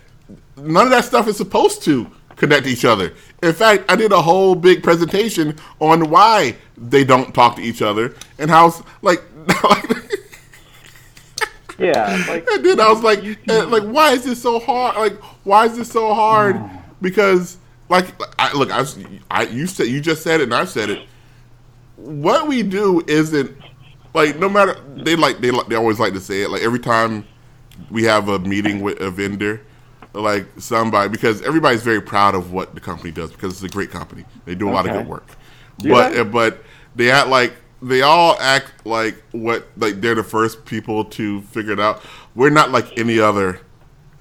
none 0.56 0.84
of 0.84 0.90
that 0.90 1.04
stuff 1.04 1.26
is 1.26 1.36
supposed 1.36 1.82
to 1.82 2.08
connect 2.40 2.64
to 2.64 2.70
each 2.70 2.84
other. 2.84 3.12
In 3.42 3.52
fact, 3.52 3.84
I 3.88 3.94
did 3.94 4.10
a 4.12 4.20
whole 4.20 4.54
big 4.54 4.82
presentation 4.82 5.56
on 5.78 6.10
why 6.10 6.56
they 6.76 7.04
don't 7.04 7.32
talk 7.34 7.56
to 7.56 7.62
each 7.62 7.82
other 7.82 8.14
and 8.38 8.50
how 8.50 8.74
like. 9.02 9.22
Yeah, 11.78 12.22
like 12.28 12.46
And 12.50 12.64
then 12.64 12.80
I 12.80 12.90
was 12.90 13.02
like, 13.02 13.24
eh, 13.24 13.62
like, 13.62 13.84
why 13.84 14.12
is 14.12 14.24
this 14.24 14.42
so 14.42 14.58
hard? 14.58 14.96
Like, 14.96 15.18
why 15.44 15.64
is 15.64 15.78
this 15.78 15.90
so 15.90 16.12
hard? 16.12 16.60
Because, 17.00 17.56
like, 17.88 18.06
I, 18.38 18.52
look, 18.52 18.70
I, 18.70 18.84
I, 19.30 19.44
you 19.44 19.66
said, 19.66 19.86
you 19.86 20.02
just 20.02 20.22
said 20.22 20.40
it, 20.40 20.44
and 20.44 20.54
I 20.54 20.66
said 20.66 20.90
it. 20.90 21.08
What 21.96 22.48
we 22.48 22.62
do 22.62 23.02
isn't 23.06 23.56
like 24.14 24.38
no 24.38 24.48
matter 24.48 24.76
they 24.96 25.16
like 25.16 25.40
they 25.40 25.50
like 25.50 25.68
they 25.68 25.76
always 25.76 26.00
like 26.00 26.12
to 26.14 26.20
say 26.20 26.42
it 26.42 26.50
like 26.50 26.62
every 26.62 26.78
time 26.78 27.24
we 27.90 28.02
have 28.04 28.28
a 28.28 28.38
meeting 28.40 28.80
with 28.80 29.00
a 29.00 29.10
vendor 29.10 29.60
like 30.12 30.46
somebody 30.58 31.08
because 31.08 31.42
everybody's 31.42 31.82
very 31.82 32.00
proud 32.00 32.34
of 32.34 32.52
what 32.52 32.74
the 32.74 32.80
company 32.80 33.10
does 33.10 33.30
because 33.30 33.52
it's 33.52 33.62
a 33.62 33.68
great 33.68 33.90
company 33.90 34.24
they 34.44 34.54
do 34.54 34.68
a 34.68 34.72
lot 34.72 34.86
of 34.86 34.92
good 34.92 35.06
work 35.06 35.36
Yeah. 35.78 35.92
but 35.92 36.16
uh, 36.18 36.24
but 36.24 36.64
they 36.96 37.10
act 37.10 37.28
like 37.28 37.54
they 37.82 38.02
all 38.02 38.36
act 38.40 38.84
like 38.84 39.22
what 39.32 39.68
like 39.76 40.00
they're 40.00 40.14
the 40.16 40.24
first 40.24 40.64
people 40.64 41.04
to 41.04 41.42
figure 41.42 41.72
it 41.72 41.80
out 41.80 42.02
we're 42.34 42.50
not 42.50 42.70
like 42.70 42.98
any 42.98 43.20
other 43.20 43.60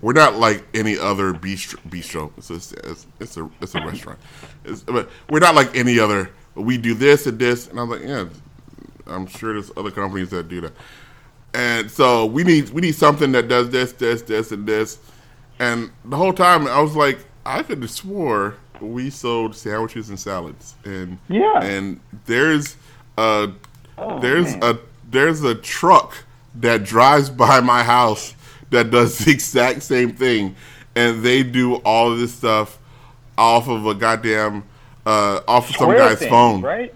we're 0.02 0.14
not 0.14 0.38
like 0.38 0.64
any 0.74 0.98
other 0.98 1.34
bistro. 1.34 1.78
bistro. 1.90 2.32
It's, 2.38 2.50
a, 2.50 2.90
it's, 2.90 3.08
it's 3.20 3.38
a 3.38 3.50
it's 3.62 3.76
a 3.76 3.82
restaurant. 3.86 4.20
It's, 4.64 4.82
but 4.82 5.10
we're 5.30 5.40
not 5.40 5.56
like 5.56 5.76
any 5.76 6.00
other. 6.00 6.32
We 6.56 6.78
do 6.78 6.94
this 6.94 7.28
and 7.28 7.38
this, 7.38 7.68
and 7.68 7.80
I'm 7.80 7.90
like, 7.90 8.04
yeah, 8.04 8.26
I'm 9.08 9.28
sure 9.28 9.54
there's 9.54 9.72
other 9.76 9.92
companies 9.92 10.30
that 10.30 10.48
do 10.48 10.62
that. 10.62 10.74
And 11.54 11.92
so 11.92 12.26
we 12.26 12.44
need 12.44 12.70
we 12.70 12.82
need 12.82 12.96
something 12.96 13.32
that 13.34 13.48
does 13.48 13.72
this, 13.72 13.92
this, 13.94 14.22
this, 14.22 14.52
and 14.52 14.66
this. 14.66 15.00
And 15.60 15.92
the 16.06 16.16
whole 16.18 16.34
time 16.34 16.68
I 16.68 16.80
was 16.80 16.96
like, 16.96 17.20
I 17.46 17.64
could 17.64 17.82
have 17.82 17.92
swore 17.92 18.56
we 18.82 19.10
sold 19.10 19.54
sandwiches 19.56 20.08
and 20.10 20.18
salads, 20.18 20.76
and 20.86 21.18
Yeah. 21.28 21.62
and 21.62 22.00
there's 22.26 22.78
a 23.18 23.52
Oh, 23.98 24.20
there's 24.20 24.56
man. 24.56 24.64
a 24.64 24.78
there's 25.12 25.44
a 25.44 25.54
truck 25.56 26.24
that 26.56 26.86
drives 26.86 27.30
by 27.30 27.60
my 27.60 27.84
house 27.84 28.34
that 28.70 28.90
does 28.90 29.18
the 29.20 29.32
exact 29.38 29.84
same 29.84 30.14
thing, 30.14 30.56
and 30.96 31.22
they 31.24 31.44
do 31.44 31.76
all 31.78 32.12
of 32.14 32.20
this 32.20 32.34
stuff 32.34 32.78
off 33.38 33.68
of 33.68 33.86
a 33.86 33.94
goddamn 33.96 34.64
uh, 35.06 35.42
off 35.48 35.70
of 35.70 35.76
some 35.76 35.86
Square 35.90 35.98
guy's 35.98 36.20
things, 36.20 36.30
phone. 36.32 36.62
right? 36.62 36.94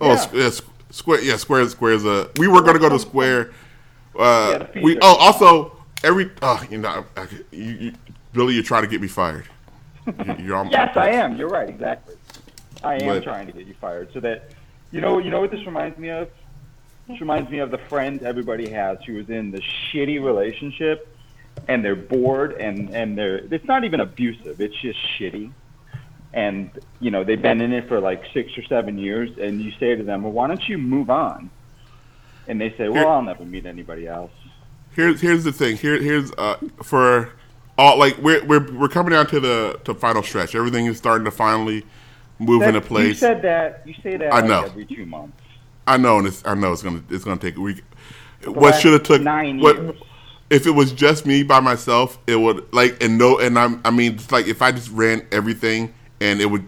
Oh, 0.00 0.08
Yeah. 0.12 0.16
Squ- 0.16 0.34
yeah, 0.42 0.50
Square. 0.90 1.20
Yeah, 1.22 1.36
Square. 1.36 1.92
is 1.92 2.04
a. 2.04 2.28
We 2.38 2.48
were 2.48 2.62
gonna 2.62 2.78
go 2.80 2.88
to 2.88 2.98
Square. 2.98 3.50
Uh, 4.18 4.64
Yeah, 4.74 4.82
we. 4.82 4.98
Oh, 5.00 5.14
also 5.16 5.76
every. 6.04 6.30
Oh, 6.42 6.62
you 6.70 6.78
know, 6.78 7.04
I, 7.16 7.26
you, 7.50 7.64
you, 7.64 7.92
Billy, 8.32 8.54
you're 8.54 8.62
trying 8.62 8.82
to 8.82 8.88
get 8.88 9.00
me 9.00 9.08
fired. 9.08 9.46
You- 10.38 10.54
on. 10.54 10.70
Yes, 10.70 10.96
I 10.96 11.10
am. 11.10 11.36
You're 11.36 11.48
right. 11.48 11.68
Exactly. 11.68 12.16
I 12.82 12.94
am 12.94 13.06
But- 13.06 13.22
trying 13.24 13.46
to 13.46 13.52
get 13.52 13.66
you 13.66 13.74
fired 13.80 14.10
so 14.12 14.20
that 14.20 14.50
you 14.92 15.00
know. 15.00 15.18
You 15.18 15.30
know 15.30 15.40
what 15.40 15.50
this 15.50 15.64
reminds 15.66 15.98
me 15.98 16.08
of? 16.10 16.28
This 17.08 17.20
reminds 17.20 17.50
me 17.50 17.58
of 17.58 17.70
the 17.70 17.78
friend 17.78 18.22
everybody 18.22 18.70
has 18.70 18.98
who 19.04 19.18
is 19.18 19.28
in 19.28 19.50
the 19.50 19.60
shitty 19.60 20.22
relationship, 20.24 21.08
and 21.68 21.84
they're 21.84 21.96
bored, 21.96 22.52
and 22.54 22.90
and 22.94 23.16
they're. 23.18 23.38
It's 23.52 23.66
not 23.66 23.84
even 23.84 24.00
abusive. 24.00 24.60
It's 24.60 24.76
just 24.80 24.98
shitty. 25.18 25.52
And 26.32 26.70
you 27.00 27.10
know 27.10 27.24
they've 27.24 27.40
been 27.42 27.60
in 27.60 27.72
it 27.72 27.88
for 27.88 28.00
like 28.00 28.22
six 28.32 28.56
or 28.56 28.62
seven 28.62 28.96
years, 28.98 29.30
and 29.38 29.60
you 29.60 29.72
say 29.72 29.96
to 29.96 30.02
them, 30.04 30.22
"Well, 30.22 30.32
why 30.32 30.46
don't 30.46 30.66
you 30.68 30.78
move 30.78 31.10
on?" 31.10 31.50
And 32.46 32.60
they 32.60 32.70
say, 32.76 32.88
"Well, 32.88 33.08
I'll 33.08 33.22
never 33.22 33.44
meet 33.44 33.66
anybody 33.66 34.06
else." 34.06 34.30
Here's 34.92 35.20
here's 35.20 35.44
the 35.44 35.52
thing. 35.52 35.76
Here 35.76 36.00
here's 36.00 36.32
uh 36.32 36.56
for 36.82 37.32
all 37.78 37.98
like 37.98 38.18
we're 38.18 38.44
we're 38.44 38.72
we're 38.72 38.88
coming 38.88 39.12
down 39.12 39.26
to 39.28 39.40
the 39.40 39.80
to 39.84 39.94
final 39.94 40.22
stretch. 40.22 40.54
Everything 40.54 40.86
is 40.86 40.98
starting 40.98 41.24
to 41.24 41.30
finally 41.30 41.84
move 42.38 42.62
into 42.62 42.80
That- 42.80 42.84
You 42.84 42.88
place. 42.88 43.18
said 43.20 43.42
that. 43.42 43.82
You 43.86 43.94
say 44.02 44.16
that 44.16 44.32
I 44.32 44.40
like 44.40 44.44
know. 44.48 44.62
every 44.64 44.84
two 44.86 45.06
months. 45.06 45.36
I 45.86 45.96
know, 45.96 46.18
and 46.18 46.26
it's, 46.26 46.42
I 46.46 46.54
know 46.54 46.72
it's 46.72 46.82
gonna 46.82 47.02
it's 47.10 47.24
gonna 47.24 47.40
take 47.40 47.56
a 47.56 47.60
week. 47.60 47.82
What 48.44 48.74
should 48.80 48.92
have 48.92 49.02
took 49.02 49.22
nine 49.22 49.58
what 49.60 49.76
years. 49.76 49.96
if 50.50 50.66
it 50.66 50.70
was 50.70 50.92
just 50.92 51.26
me 51.26 51.42
by 51.42 51.60
myself? 51.60 52.18
It 52.26 52.36
would 52.36 52.72
like 52.72 53.02
and 53.02 53.16
no, 53.18 53.38
and 53.38 53.58
I'm 53.58 53.80
I 53.84 53.90
mean 53.90 54.14
it's 54.14 54.30
like 54.32 54.46
if 54.46 54.62
I 54.62 54.72
just 54.72 54.90
ran 54.90 55.26
everything 55.32 55.92
and 56.20 56.40
it 56.40 56.46
would 56.46 56.66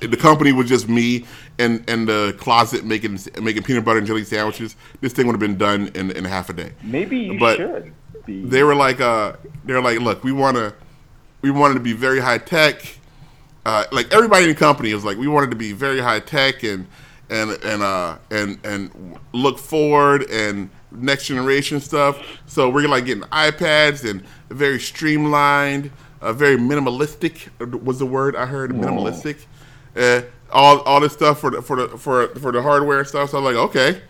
the 0.00 0.16
company 0.16 0.52
was 0.52 0.68
just 0.68 0.88
me 0.88 1.24
and 1.58 1.88
in 1.88 2.06
the 2.06 2.34
closet 2.38 2.84
making 2.84 3.18
making 3.40 3.62
peanut 3.62 3.84
butter 3.84 3.98
and 3.98 4.06
jelly 4.06 4.24
sandwiches. 4.24 4.76
This 5.00 5.12
thing 5.12 5.26
would 5.26 5.32
have 5.32 5.40
been 5.40 5.58
done 5.58 5.90
in 5.94 6.10
in 6.10 6.24
half 6.24 6.50
a 6.50 6.52
day. 6.52 6.72
Maybe 6.82 7.18
you 7.18 7.38
But 7.38 7.56
should 7.56 7.92
be. 8.24 8.44
They 8.44 8.62
were 8.62 8.74
like 8.74 9.00
uh 9.00 9.34
they're 9.64 9.80
like 9.80 10.00
look 10.00 10.22
we 10.24 10.32
want 10.32 10.56
to 10.56 10.74
we 11.42 11.50
wanted 11.50 11.74
to 11.74 11.80
be 11.80 11.92
very 11.92 12.20
high 12.20 12.38
tech. 12.38 12.98
Uh, 13.64 13.84
like 13.90 14.12
everybody 14.14 14.44
in 14.44 14.50
the 14.50 14.54
company 14.54 14.94
was 14.94 15.04
like 15.04 15.18
we 15.18 15.26
wanted 15.26 15.50
to 15.50 15.56
be 15.56 15.72
very 15.72 15.98
high 15.98 16.20
tech 16.20 16.62
and 16.62 16.86
and 17.30 17.50
and 17.64 17.82
uh 17.82 18.16
and 18.30 18.58
and 18.64 19.18
look 19.32 19.58
forward 19.58 20.30
and 20.30 20.70
next 20.92 21.26
generation 21.26 21.80
stuff. 21.80 22.22
So 22.46 22.68
we're 22.70 22.88
like 22.88 23.06
getting 23.06 23.24
iPads 23.24 24.08
and 24.08 24.22
very 24.50 24.78
streamlined, 24.78 25.90
uh, 26.20 26.32
very 26.32 26.56
minimalistic 26.56 27.48
was 27.82 27.98
the 27.98 28.06
word 28.06 28.36
I 28.36 28.46
heard. 28.46 28.70
Minimalistic. 28.70 29.46
Uh, 29.96 30.22
all 30.50 30.80
all 30.80 31.00
this 31.00 31.12
stuff 31.12 31.40
for 31.40 31.50
the 31.50 31.62
for 31.62 31.76
the 31.76 31.98
for 31.98 32.28
for 32.28 32.52
the 32.52 32.62
hardware 32.62 32.98
and 32.98 33.08
stuff. 33.08 33.30
So 33.30 33.38
I'm 33.38 33.44
like 33.44 33.56
okay, 33.56 34.00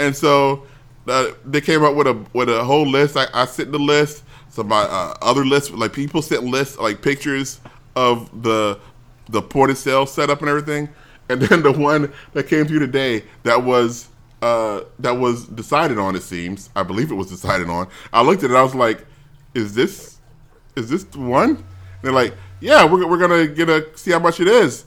and 0.00 0.14
so 0.14 0.66
uh, 1.06 1.32
they 1.44 1.60
came 1.60 1.84
up 1.84 1.94
with 1.94 2.06
a 2.06 2.24
with 2.32 2.48
a 2.48 2.64
whole 2.64 2.86
list. 2.86 3.16
I, 3.16 3.26
I 3.34 3.46
sent 3.46 3.72
the 3.72 3.78
list. 3.78 4.24
So 4.50 4.62
my 4.62 4.82
uh, 4.82 5.14
other 5.20 5.44
lists, 5.44 5.70
like 5.70 5.92
people 5.92 6.22
sent 6.22 6.44
lists, 6.44 6.78
like 6.78 7.02
pictures 7.02 7.60
of 7.96 8.42
the 8.42 8.78
the 9.28 9.42
point 9.42 9.70
of 9.70 9.78
sale 9.78 10.06
setup 10.06 10.40
and 10.40 10.48
everything. 10.48 10.88
And 11.28 11.40
then 11.42 11.62
the 11.62 11.72
one 11.72 12.12
that 12.32 12.48
came 12.48 12.66
through 12.66 12.80
today 12.80 13.24
that 13.42 13.62
was 13.62 14.08
uh, 14.42 14.82
that 14.98 15.12
was 15.12 15.46
decided 15.46 15.98
on. 15.98 16.16
It 16.16 16.22
seems 16.22 16.70
I 16.76 16.82
believe 16.82 17.10
it 17.10 17.14
was 17.14 17.28
decided 17.28 17.68
on. 17.68 17.88
I 18.12 18.22
looked 18.22 18.44
at 18.44 18.50
it. 18.50 18.56
I 18.56 18.62
was 18.62 18.74
like, 18.74 19.04
"Is 19.54 19.74
this 19.74 20.18
is 20.76 20.88
this 20.88 21.04
one?" 21.16 21.50
And 21.50 21.64
they're 22.02 22.12
like, 22.12 22.34
"Yeah, 22.60 22.84
we're 22.84 23.06
we're 23.08 23.18
gonna 23.18 23.46
get 23.46 23.68
a 23.68 23.86
see 23.96 24.12
how 24.12 24.18
much 24.18 24.40
it 24.40 24.48
is." 24.48 24.84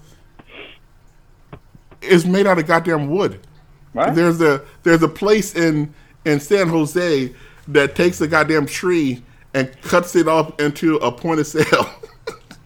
It's 2.07 2.25
made 2.25 2.47
out 2.47 2.59
of 2.59 2.67
goddamn 2.67 3.09
wood. 3.09 3.39
What? 3.93 4.15
There's 4.15 4.41
a 4.41 4.63
there's 4.83 5.03
a 5.03 5.07
place 5.07 5.55
in 5.55 5.93
in 6.25 6.39
San 6.39 6.67
Jose 6.67 7.33
that 7.69 7.95
takes 7.95 8.21
a 8.21 8.27
goddamn 8.27 8.65
tree 8.65 9.23
and 9.53 9.71
cuts 9.81 10.15
it 10.15 10.27
up 10.27 10.59
into 10.61 10.97
a 10.97 11.11
point 11.11 11.39
of 11.39 11.47
sale. 11.47 11.89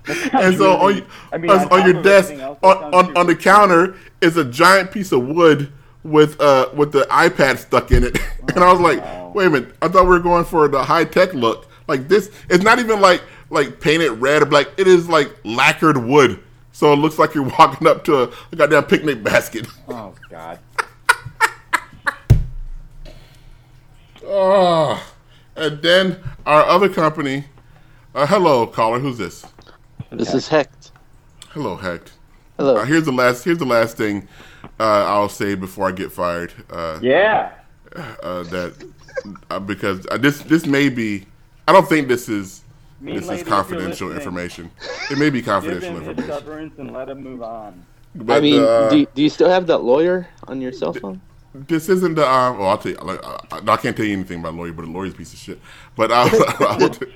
and 0.33 0.57
so 0.57 0.73
on, 0.77 1.05
I 1.31 1.37
mean, 1.37 1.51
on, 1.51 1.89
your 1.89 2.01
desk 2.01 2.33
else, 2.33 2.57
on, 2.63 2.93
on, 2.93 3.17
on 3.17 3.27
the 3.27 3.35
counter 3.35 3.95
is 4.19 4.35
a 4.35 4.43
giant 4.43 4.91
piece 4.91 5.11
of 5.11 5.27
wood 5.27 5.71
with 6.03 6.41
uh 6.41 6.69
with 6.75 6.91
the 6.91 7.01
iPad 7.11 7.57
stuck 7.57 7.91
in 7.91 8.03
it. 8.03 8.17
and 8.55 8.63
I 8.63 8.71
was 8.71 8.81
like, 8.81 9.01
Wow. 9.01 9.31
wait 9.35 9.45
a 9.45 9.49
minute, 9.49 9.75
I 9.81 9.87
thought 9.87 10.03
we 10.03 10.09
were 10.09 10.19
going 10.19 10.45
for 10.45 10.67
the 10.67 10.83
high 10.83 11.05
tech 11.05 11.33
look. 11.33 11.67
Like 11.87 12.07
this, 12.07 12.31
it's 12.49 12.63
not 12.63 12.79
even 12.79 12.99
like 12.99 13.21
like 13.49 13.79
painted 13.79 14.11
red 14.13 14.41
or 14.41 14.45
black. 14.45 14.67
It 14.77 14.87
is 14.87 15.07
like 15.07 15.29
lacquered 15.43 15.97
wood. 15.97 16.41
So 16.81 16.91
it 16.93 16.95
looks 16.95 17.19
like 17.19 17.35
you're 17.35 17.43
walking 17.59 17.85
up 17.87 18.03
to 18.05 18.23
a, 18.23 18.29
a 18.51 18.55
goddamn 18.55 18.85
picnic 18.85 19.23
basket. 19.23 19.67
Oh 19.87 20.15
God. 20.31 20.57
Oh, 24.25 25.13
and 25.55 25.79
then 25.83 26.17
our 26.43 26.63
other 26.65 26.89
company. 26.89 27.45
Uh, 28.15 28.25
hello, 28.25 28.65
caller. 28.65 28.97
Who's 28.97 29.19
this? 29.19 29.45
This 30.09 30.33
is 30.33 30.47
Hecht. 30.47 30.91
Hello, 31.49 31.75
Hecht. 31.75 32.13
Hello. 32.57 32.77
Uh, 32.77 32.85
here's 32.85 33.05
the 33.05 33.11
last. 33.11 33.43
Here's 33.43 33.59
the 33.59 33.65
last 33.65 33.95
thing 33.95 34.27
uh, 34.79 35.05
I'll 35.05 35.29
say 35.29 35.53
before 35.53 35.87
I 35.87 35.91
get 35.91 36.11
fired. 36.11 36.51
Uh, 36.67 36.97
Yeah. 36.99 37.51
uh, 37.95 38.41
that 38.41 38.91
uh, 39.51 39.59
because 39.59 40.07
uh, 40.09 40.17
this 40.17 40.41
this 40.41 40.65
may 40.65 40.89
be. 40.89 41.27
I 41.67 41.73
don't 41.73 41.87
think 41.87 42.07
this 42.07 42.27
is 42.27 42.63
Mean 43.01 43.15
this 43.15 43.27
lady, 43.27 43.41
is 43.41 43.47
confidential 43.47 44.11
information. 44.11 44.69
It 45.09 45.17
may 45.17 45.29
be 45.29 45.39
Give 45.39 45.45
confidential 45.45 45.89
him 45.89 45.99
his 46.01 46.07
information. 46.09 46.39
severance 46.39 46.79
and 46.79 46.93
let 46.93 47.09
him 47.09 47.23
move 47.23 47.41
on. 47.41 47.83
But, 48.13 48.37
I 48.37 48.41
mean, 48.41 48.61
uh, 48.61 48.89
do, 48.89 49.05
do 49.15 49.21
you 49.23 49.29
still 49.29 49.49
have 49.49 49.67
that 49.67 49.79
lawyer 49.79 50.27
on 50.47 50.61
your 50.61 50.71
cell 50.71 50.93
phone? 50.93 51.19
this 51.53 51.89
isn't 51.89 52.15
the. 52.15 52.29
Um, 52.29 52.59
well, 52.59 52.69
I'll 52.69 52.77
tell 52.77 52.91
you. 52.91 52.97
Like, 52.99 53.19
uh, 53.25 53.37
I 53.67 53.77
can't 53.77 53.95
tell 53.97 54.05
you 54.05 54.13
anything 54.13 54.39
about 54.39 54.53
lawyer, 54.53 54.71
but 54.71 54.85
a 54.85 54.87
lawyer's 54.87 55.13
a 55.13 55.17
piece 55.17 55.33
of 55.33 55.39
shit. 55.39 55.59
But 55.95 56.11
I'll, 56.13 56.29
I'll, 56.59 56.89
t- 56.89 57.07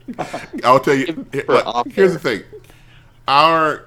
I'll 0.64 0.80
tell 0.80 0.96
you. 0.96 1.26
Like, 1.48 1.86
here's 1.92 2.14
the 2.14 2.20
thing. 2.20 2.44
Our 3.28 3.86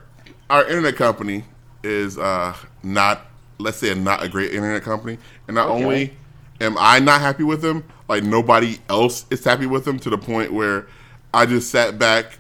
our 0.51 0.65
internet 0.67 0.97
company 0.97 1.45
is 1.83 2.17
uh, 2.19 2.55
not. 2.83 3.27
Let's 3.59 3.79
say 3.79 3.93
not 3.95 4.23
a 4.23 4.29
great 4.29 4.53
internet 4.53 4.83
company, 4.83 5.19
and 5.49 5.57
not 5.57 5.69
Okay. 5.69 5.85
only 5.85 6.17
am 6.61 6.77
I 6.79 7.01
not 7.01 7.21
happy 7.21 7.43
with 7.43 7.61
them, 7.61 7.85
like 8.09 8.23
nobody 8.23 8.79
else 8.89 9.27
is 9.31 9.43
happy 9.45 9.67
with 9.67 9.85
them 9.85 9.99
to 10.01 10.11
the 10.11 10.19
point 10.19 10.53
where 10.53 10.87
I 11.33 11.47
just 11.47 11.71
sat 11.71 11.99
back 11.99 12.39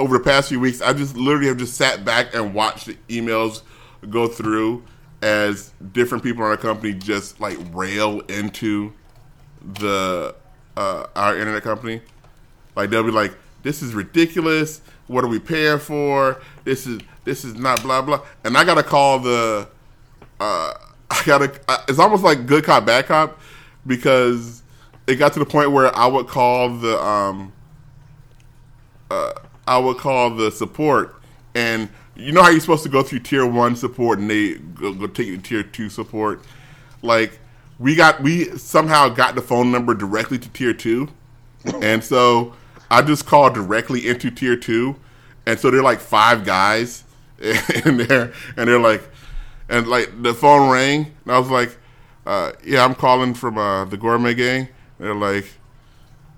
over 0.00 0.16
the 0.16 0.24
past 0.24 0.48
few 0.48 0.58
weeks, 0.58 0.80
I 0.80 0.94
just 0.94 1.16
literally 1.16 1.48
have 1.48 1.58
just 1.58 1.74
sat 1.74 2.04
back 2.04 2.34
and 2.34 2.54
watched 2.54 2.86
the 2.86 2.96
emails 3.08 3.62
go 4.08 4.26
through 4.26 4.82
as 5.22 5.72
different 5.92 6.24
people 6.24 6.42
in 6.42 6.50
our 6.50 6.56
company 6.56 6.94
just 6.94 7.38
like 7.38 7.58
rail 7.72 8.20
into 8.20 8.94
the 9.62 10.34
uh, 10.76 11.06
our 11.14 11.36
internet 11.36 11.62
company. 11.62 12.00
Like 12.74 12.90
they'll 12.90 13.02
be 13.02 13.10
like, 13.10 13.34
"This 13.62 13.82
is 13.82 13.94
ridiculous. 13.94 14.80
What 15.06 15.24
are 15.24 15.28
we 15.28 15.38
paying 15.38 15.78
for? 15.78 16.40
This 16.64 16.86
is 16.86 17.00
this 17.24 17.44
is 17.44 17.54
not 17.54 17.82
blah 17.82 18.00
blah." 18.00 18.22
And 18.44 18.56
I 18.56 18.64
gotta 18.64 18.82
call 18.82 19.18
the. 19.18 19.68
Uh, 20.40 20.74
I 21.10 21.22
gotta. 21.26 21.60
It's 21.88 21.98
almost 21.98 22.22
like 22.22 22.46
good 22.46 22.64
cop 22.64 22.86
bad 22.86 23.06
cop 23.06 23.38
because 23.86 24.62
it 25.06 25.16
got 25.16 25.34
to 25.34 25.40
the 25.40 25.46
point 25.46 25.72
where 25.72 25.94
I 25.94 26.06
would 26.06 26.26
call 26.26 26.70
the 26.70 26.98
um. 27.02 27.52
Uh, 29.10 29.32
I 29.66 29.78
would 29.78 29.98
call 29.98 30.30
the 30.30 30.50
support, 30.50 31.16
and 31.54 31.88
you 32.16 32.32
know 32.32 32.42
how 32.42 32.50
you're 32.50 32.60
supposed 32.60 32.82
to 32.84 32.88
go 32.88 33.02
through 33.02 33.20
tier 33.20 33.46
one 33.46 33.76
support, 33.76 34.18
and 34.18 34.30
they 34.30 34.54
go, 34.54 34.92
go 34.92 35.06
take 35.06 35.26
you 35.26 35.36
to 35.36 35.42
tier 35.42 35.62
two 35.62 35.88
support. 35.88 36.42
Like 37.02 37.38
we 37.78 37.94
got, 37.94 38.22
we 38.22 38.56
somehow 38.58 39.08
got 39.08 39.34
the 39.34 39.42
phone 39.42 39.70
number 39.72 39.94
directly 39.94 40.38
to 40.38 40.48
tier 40.50 40.72
two, 40.74 41.08
and 41.80 42.02
so 42.02 42.54
I 42.90 43.02
just 43.02 43.26
called 43.26 43.54
directly 43.54 44.08
into 44.08 44.30
tier 44.30 44.56
two, 44.56 44.96
and 45.46 45.58
so 45.58 45.70
they're 45.70 45.82
like 45.82 46.00
five 46.00 46.44
guys 46.44 47.04
in 47.38 47.96
there, 47.96 48.32
and 48.56 48.68
they're 48.68 48.78
like, 48.78 49.02
and 49.68 49.86
like 49.86 50.22
the 50.22 50.34
phone 50.34 50.70
rang, 50.70 51.12
and 51.24 51.32
I 51.32 51.38
was 51.38 51.48
like, 51.48 51.76
uh, 52.26 52.52
"Yeah, 52.64 52.84
I'm 52.84 52.94
calling 52.94 53.34
from 53.34 53.56
uh, 53.56 53.84
the 53.84 53.96
Gourmet 53.96 54.34
Gang." 54.34 54.68
they're 54.98 55.14
like, 55.14 55.46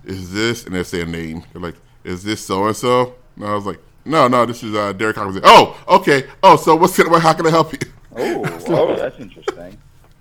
"Is 0.05 0.33
this?" 0.33 0.65
And 0.65 0.75
they 0.75 0.83
say 0.85 1.01
a 1.01 1.07
name. 1.07 1.43
They're 1.53 1.63
like, 1.63 1.77
"Is 2.05 2.23
this 2.23 2.45
so 2.45 2.67
and 2.67 2.77
so?" 2.77 3.15
And 3.37 3.45
I 3.45 3.55
was 3.55 3.67
like, 3.67 3.81
"No, 4.05 4.29
no, 4.29 4.47
this 4.47 4.63
is 4.63 4.75
uh, 4.75 4.93
Derrick 4.93 5.17
Hawkins." 5.17 5.41
Oh, 5.45 5.79
okay. 5.89 6.25
Oh, 6.43 6.57
so 6.57 6.77
what's 6.77 6.97
gonna, 6.97 7.19
how 7.19 7.33
can 7.33 7.47
I 7.47 7.51
help 7.51 7.73
you? 7.73 7.79
Oh, 8.17 8.61
oh, 8.69 8.97
that's 8.97 9.19
interesting. 9.19 9.79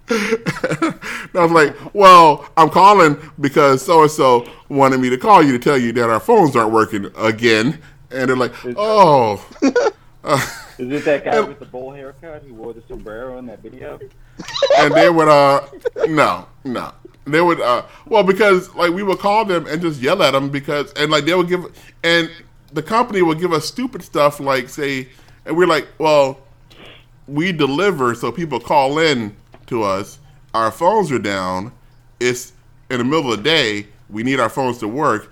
And 1.33 1.39
I 1.39 1.43
was 1.45 1.51
like, 1.51 1.93
"Well, 1.93 2.49
I'm 2.57 2.69
calling 2.69 3.17
because 3.39 3.81
so 3.85 4.01
and 4.01 4.11
so 4.11 4.45
wanted 4.67 4.99
me 4.99 5.09
to 5.09 5.17
call 5.17 5.41
you 5.41 5.53
to 5.53 5.59
tell 5.59 5.77
you 5.77 5.93
that 5.93 6.09
our 6.09 6.19
phones 6.19 6.55
aren't 6.55 6.73
working 6.73 7.09
again." 7.17 7.79
And 8.11 8.29
they're 8.29 8.35
like, 8.35 8.53
"Oh." 8.75 9.45
Is 10.77 10.91
it 10.91 11.05
that 11.05 11.23
guy 11.23 11.39
with 11.39 11.59
the 11.59 11.65
bowl 11.65 11.91
haircut 11.93 12.43
who 12.43 12.53
wore 12.53 12.73
the 12.73 12.83
sombrero 12.87 13.37
in 13.37 13.45
that 13.45 13.59
video? 13.59 13.99
and 14.79 14.93
then 14.93 15.15
would 15.15 15.27
uh 15.27 15.61
no 16.07 16.47
no 16.63 16.91
they 17.25 17.41
would 17.41 17.61
uh 17.61 17.83
well 18.07 18.23
because 18.23 18.73
like 18.75 18.91
we 18.91 19.03
would 19.03 19.19
call 19.19 19.45
them 19.45 19.67
and 19.67 19.81
just 19.81 20.01
yell 20.01 20.21
at 20.23 20.31
them 20.31 20.49
because 20.49 20.91
and 20.93 21.11
like 21.11 21.25
they 21.25 21.33
would 21.35 21.47
give 21.47 21.65
and 22.03 22.29
the 22.73 22.81
company 22.81 23.21
would 23.21 23.39
give 23.39 23.53
us 23.53 23.65
stupid 23.65 24.01
stuff 24.01 24.39
like 24.39 24.69
say 24.69 25.07
And 25.45 25.57
we're 25.57 25.67
like, 25.67 25.87
well, 25.97 26.37
we 27.27 27.51
deliver, 27.51 28.13
so 28.15 28.31
people 28.31 28.59
call 28.59 28.99
in 28.99 29.35
to 29.65 29.81
us. 29.83 30.19
Our 30.53 30.71
phones 30.71 31.11
are 31.11 31.17
down. 31.19 31.71
It's 32.19 32.53
in 32.91 32.99
the 32.99 33.03
middle 33.03 33.31
of 33.31 33.37
the 33.37 33.43
day. 33.43 33.87
We 34.09 34.21
need 34.21 34.39
our 34.39 34.49
phones 34.49 34.77
to 34.79 34.87
work. 34.87 35.31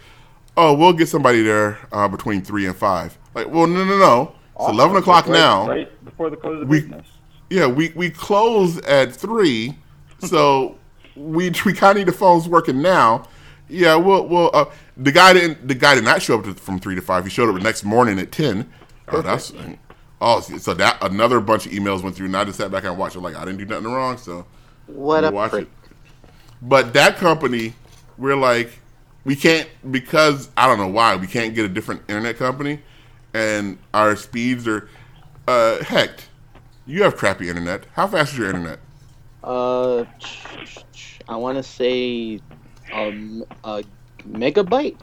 Oh, 0.57 0.73
we'll 0.73 0.93
get 0.93 1.07
somebody 1.09 1.43
there 1.43 1.77
uh, 1.91 2.07
between 2.07 2.41
three 2.41 2.65
and 2.65 2.75
five. 2.75 3.15
Like, 3.35 3.49
well, 3.49 3.67
no, 3.67 3.83
no, 3.85 3.97
no. 3.99 4.21
It's 4.23 4.35
Awesome. 4.55 4.75
eleven 4.75 4.97
o'clock 4.97 5.27
Right- 5.27 5.33
now. 5.39 5.67
Right 5.69 6.05
before 6.05 6.29
the 6.31 6.37
close 6.37 6.61
of 6.63 6.67
We- 6.67 6.81
business. 6.81 7.05
Yeah, 7.51 7.67
we, 7.67 7.91
we 7.95 8.09
close 8.09 8.79
at 8.79 9.13
three, 9.15 9.77
so 10.19 10.78
we 11.19 11.51
we 11.65 11.73
kind 11.73 11.91
of 11.91 11.97
need 11.97 12.07
the 12.07 12.17
phones 12.17 12.47
working 12.47 12.81
now. 12.81 13.25
Yeah, 13.67 13.95
well, 13.95 14.27
well, 14.27 14.49
uh, 14.53 14.65
the 14.97 15.11
guy 15.11 15.33
didn't 15.33 15.67
the 15.67 15.75
guy 15.75 15.95
did 15.95 16.03
not 16.03 16.21
show 16.21 16.39
up 16.39 16.45
to, 16.45 16.53
from 16.55 16.79
three 16.79 16.95
to 16.95 17.01
five. 17.01 17.23
He 17.23 17.29
showed 17.29 17.49
up 17.49 17.55
the 17.55 17.61
next 17.61 17.83
morning 17.83 18.19
at 18.19 18.31
ten. 18.31 18.71
Oh, 19.09 19.21
that's 19.21 19.53
oh, 20.21 20.39
so 20.41 20.73
that 20.75 20.97
another 21.03 21.39
bunch 21.39 21.65
of 21.65 21.71
emails 21.71 22.03
went 22.03 22.15
through, 22.15 22.27
and 22.27 22.37
I 22.37 22.45
just 22.45 22.57
sat 22.57 22.71
back 22.71 22.83
and 22.85 22.97
watched 22.97 23.15
it. 23.15 23.19
Like 23.21 23.35
I 23.35 23.45
didn't 23.45 23.59
do 23.59 23.65
nothing 23.65 23.91
wrong, 23.91 24.17
so 24.17 24.45
What 24.87 25.23
we'll 25.23 25.25
a 25.25 25.31
watch 25.31 25.51
prick. 25.51 25.63
it. 25.63 25.69
But 26.61 26.93
that 26.93 27.17
company, 27.17 27.73
we're 28.17 28.35
like, 28.35 28.79
we 29.23 29.35
can't 29.35 29.69
because 29.91 30.49
I 30.57 30.67
don't 30.67 30.77
know 30.77 30.87
why 30.87 31.15
we 31.15 31.27
can't 31.27 31.55
get 31.55 31.65
a 31.65 31.69
different 31.69 32.01
internet 32.09 32.37
company, 32.37 32.81
and 33.33 33.77
our 33.93 34.15
speeds 34.15 34.67
are, 34.67 34.89
uh, 35.47 35.83
heck, 35.83 36.11
you 36.85 37.03
have 37.03 37.15
crappy 37.15 37.49
internet. 37.49 37.85
How 37.93 38.07
fast 38.07 38.33
is 38.33 38.39
your 38.39 38.47
internet? 38.47 38.79
Uh, 39.43 40.05
I 41.27 41.35
want 41.35 41.57
to 41.57 41.63
say 41.63 42.39
um, 42.91 43.43
a 43.63 43.83
megabyte 44.27 44.97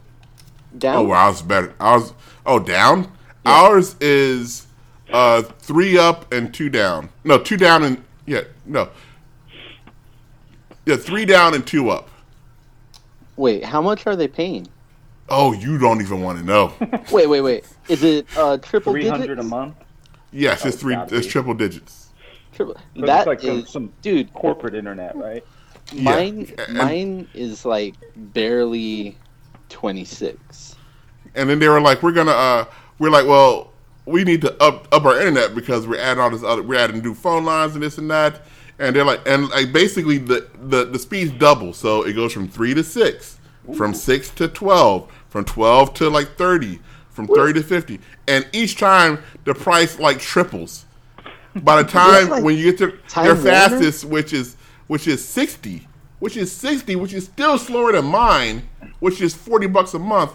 down. 0.79 0.97
Oh, 0.97 1.03
well, 1.05 1.19
ours 1.19 1.37
is 1.37 1.43
better. 1.43 1.75
Ours, 1.81 2.13
oh, 2.45 2.59
down. 2.59 3.11
Ours 3.45 3.95
is 4.01 4.67
uh 5.13 5.41
three 5.41 5.97
up 5.97 6.33
and 6.33 6.53
two 6.53 6.69
down. 6.69 7.09
No, 7.23 7.39
two 7.39 7.57
down 7.57 7.85
and 7.85 8.03
yeah, 8.27 8.41
no, 8.65 8.89
yeah, 10.85 10.97
three 10.97 11.25
down 11.25 11.55
and 11.55 11.65
two 11.65 11.91
up. 11.91 12.11
Wait, 13.37 13.63
how 13.65 13.81
much 13.81 14.05
are 14.07 14.17
they 14.17 14.27
paying? 14.27 14.67
Oh, 15.29 15.53
you 15.53 15.79
don't 15.79 16.01
even 16.01 16.23
want 16.23 16.39
to 16.41 16.45
know. 16.45 16.73
Wait, 17.13 17.29
wait, 17.29 17.41
wait. 17.41 17.69
Is 17.89 18.03
it 18.03 18.27
uh 18.37 18.59
triple 18.59 18.93
Three 18.93 19.03
digits? 19.03 19.19
hundred 19.21 19.39
a 19.39 19.45
month. 19.45 19.77
Yes, 20.33 20.67
it's 20.67 20.77
three. 20.77 20.97
It's 20.97 21.29
triple 21.29 21.55
digits. 21.55 22.06
Triple. 22.57 22.77
That 22.97 23.27
like 23.27 23.41
some, 23.41 23.59
is- 23.61 23.69
some 23.71 23.93
dude. 24.03 24.33
corporate 24.33 24.75
internet, 24.75 25.15
right? 25.17 25.45
Yeah, 25.93 26.03
Mine, 26.03 26.55
and- 26.67 26.77
mine 26.77 27.29
is 27.35 27.65
like 27.65 27.95
barely 28.17 29.17
twenty 29.69 30.05
six. 30.05 30.75
And 31.35 31.49
then 31.51 31.59
they 31.59 31.69
were 31.69 31.81
like, 31.81 32.03
"We're 32.03 32.13
gonna." 32.13 32.31
uh 32.33 32.65
We're 32.99 33.11
like, 33.11 33.27
"Well, 33.27 33.73
we 34.07 34.25
need 34.25 34.41
to 34.41 34.61
up 34.63 34.89
up 34.91 35.05
our 35.05 35.19
internet 35.19 35.55
because 35.55 35.87
we're 35.87 36.01
adding 36.01 36.23
all 36.23 36.31
this 36.31 36.43
other. 36.43 36.63
We're 36.63 36.79
adding 36.81 37.03
new 37.03 37.15
phone 37.15 37.45
lines 37.45 37.75
and 37.75 37.83
this 37.83 37.99
and 37.99 38.11
that." 38.11 38.43
And 38.79 38.97
they're 38.97 39.05
like, 39.05 39.21
and 39.27 39.49
like 39.51 39.73
basically 39.73 40.19
the 40.19 40.49
the 40.69 40.87
the 40.87 40.99
speeds 40.99 41.33
double, 41.33 41.73
so 41.75 42.03
it 42.03 42.15
goes 42.15 42.33
from 42.33 42.49
three 42.49 42.73
to 42.75 42.83
six, 42.83 43.39
from 43.77 43.93
six 43.95 44.31
to 44.31 44.49
twelve, 44.49 45.11
from 45.29 45.45
twelve 45.45 45.93
to 45.95 46.09
like 46.09 46.37
thirty, 46.37 46.81
from 47.11 47.27
thirty 47.27 47.53
to 47.61 47.63
fifty, 47.67 48.01
and 48.27 48.47
each 48.53 48.77
time 48.77 49.19
the 49.45 49.55
price 49.55 49.99
like 49.99 50.19
triples. 50.21 50.86
By 51.63 51.83
the 51.83 51.89
time 51.91 52.29
like 52.29 52.45
when 52.45 52.57
you 52.57 52.65
get 52.73 52.79
to 52.79 52.99
Time 53.09 53.25
their 53.25 53.35
Warner? 53.35 53.81
fastest, 53.81 54.05
which 54.05 54.33
is 54.33 54.57
which 54.89 55.07
is 55.09 55.25
sixty, 55.27 55.89
which 56.19 56.37
is 56.37 56.53
sixty, 56.53 56.97
which 56.97 57.13
is 57.15 57.25
still 57.25 57.59
slower 57.59 57.93
than 57.93 58.07
mine, 58.07 58.69
which 59.01 59.21
is 59.21 59.35
forty 59.35 59.67
bucks 59.67 59.95
a 59.95 59.99
month. 59.99 60.33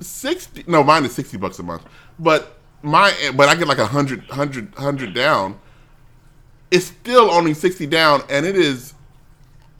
Sixty? 0.00 0.64
No, 0.66 0.82
mine 0.84 1.04
is 1.04 1.14
sixty 1.14 1.36
bucks 1.38 1.58
a 1.58 1.62
month. 1.62 1.84
But 2.18 2.58
my 2.82 3.12
but 3.36 3.48
I 3.48 3.54
get 3.56 3.66
like 3.68 3.78
a 3.78 3.86
hundred, 3.86 4.24
hundred, 4.30 4.74
hundred 4.76 5.14
down. 5.14 5.58
It's 6.70 6.86
still 6.86 7.30
only 7.30 7.54
sixty 7.54 7.86
down, 7.86 8.22
and 8.28 8.44
it 8.46 8.56
is 8.56 8.94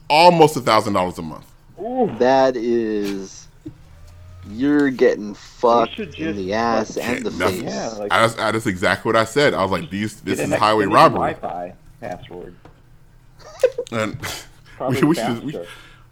almost 0.09 0.57
a 0.57 0.61
thousand 0.61 0.93
dollars 0.93 1.17
a 1.17 1.21
month. 1.21 1.45
That 2.19 2.55
is, 2.57 3.46
you're 4.51 4.89
getting 4.89 5.33
fucked 5.33 5.93
should 5.93 6.15
in 6.15 6.35
the 6.35 6.53
ass 6.53 6.97
like, 6.97 7.05
and 7.05 7.25
the 7.25 7.31
can't- 7.31 7.51
face. 7.51 7.63
Yeah, 7.63 7.87
like 7.89 8.11
I 8.11 8.25
just, 8.25 8.39
I, 8.39 8.51
that's 8.51 8.65
exactly 8.65 9.09
what 9.09 9.15
I 9.15 9.25
said. 9.25 9.53
I 9.53 9.61
was 9.61 9.71
like, 9.71 9.89
"These, 9.89 10.21
this 10.21 10.39
is 10.39 10.53
highway 10.53 10.85
robbery." 10.85 11.33
Wi-Fi 11.33 11.73
password. 12.01 12.55
And 13.91 14.19
we, 14.89 15.01
we 15.03 15.15
should 15.15 15.43
we, 15.43 15.59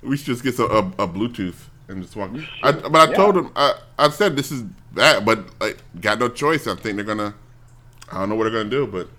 we 0.02 0.18
should 0.18 0.28
just 0.28 0.44
get 0.44 0.56
some, 0.56 0.72
a, 0.72 1.04
a 1.04 1.08
Bluetooth 1.08 1.56
and 1.88 2.02
just 2.02 2.16
walk. 2.16 2.32
I, 2.64 2.72
but 2.72 3.10
I 3.10 3.14
told 3.14 3.38
him 3.38 3.52
I, 3.56 3.76
I 3.98 4.10
said 4.10 4.36
this 4.36 4.52
is 4.52 4.64
bad, 4.94 5.26
but 5.26 5.46
like 5.60 5.78
got 6.02 6.20
no 6.20 6.30
choice. 6.30 6.68
I 6.68 6.76
think 6.76 6.96
they're 6.96 7.06
gonna. 7.06 7.34
I 8.12 8.20
don't 8.20 8.30
know 8.30 8.36
what 8.36 8.44
they're 8.44 8.54
gonna 8.54 8.70
do, 8.70 8.88
but 8.88 9.10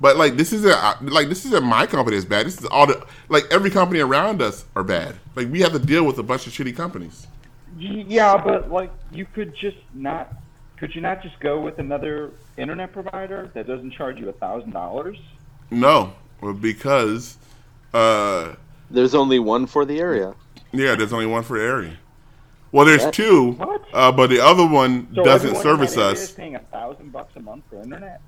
but 0.00 0.16
like 0.16 0.36
this 0.36 0.52
isn't 0.52 1.12
like 1.12 1.28
this 1.28 1.44
isn't 1.44 1.64
my 1.64 1.86
company 1.86 2.16
that's 2.16 2.28
bad. 2.28 2.46
This 2.46 2.58
is 2.58 2.66
all 2.66 2.86
the 2.86 3.04
like 3.28 3.44
every 3.50 3.70
company 3.70 4.00
around 4.00 4.40
us 4.42 4.64
are 4.76 4.84
bad. 4.84 5.16
Like 5.34 5.50
we 5.50 5.60
have 5.60 5.72
to 5.72 5.78
deal 5.78 6.04
with 6.04 6.18
a 6.18 6.22
bunch 6.22 6.46
of 6.46 6.52
shitty 6.52 6.76
companies. 6.76 7.26
Y- 7.76 8.04
Yeah, 8.08 8.36
but 8.42 8.70
like 8.70 8.90
you 9.12 9.26
could 9.26 9.54
just 9.56 9.76
not. 9.94 10.32
Could 10.78 10.94
you 10.94 11.00
not 11.00 11.22
just 11.22 11.38
go 11.40 11.60
with 11.60 11.78
another 11.80 12.30
internet 12.56 12.92
provider 12.92 13.50
that 13.54 13.66
doesn't 13.66 13.90
charge 13.90 14.18
you 14.18 14.28
a 14.28 14.32
thousand 14.32 14.70
dollars? 14.72 15.18
No, 15.70 16.12
because 16.60 17.36
uh 17.92 18.54
There's 18.90 19.14
only 19.14 19.38
one 19.38 19.66
for 19.66 19.84
the 19.84 19.98
area. 20.00 20.34
yeah, 20.72 20.94
there's 20.94 21.12
only 21.12 21.26
one 21.26 21.42
for 21.42 21.58
the 21.58 21.64
area. 21.64 21.96
Well, 22.70 22.84
there's 22.86 23.04
That- 23.04 23.14
two, 23.14 23.52
What? 23.52 23.82
uh, 23.92 24.12
but 24.12 24.28
the 24.28 24.40
other 24.40 24.66
one 24.66 25.08
So 25.14 25.24
doesn't 25.24 25.56
everyone 25.56 25.56
in 25.56 25.62
service 25.62 25.94
that 25.94 26.00
area 26.00 26.12
us. 26.12 26.22
Is 26.22 26.30
paying 26.32 26.54
a 26.54 26.58
thousand 26.60 27.12
bucks 27.12 27.34
a 27.36 27.40
month 27.40 27.64
for 27.70 27.80
internet. 27.82 28.20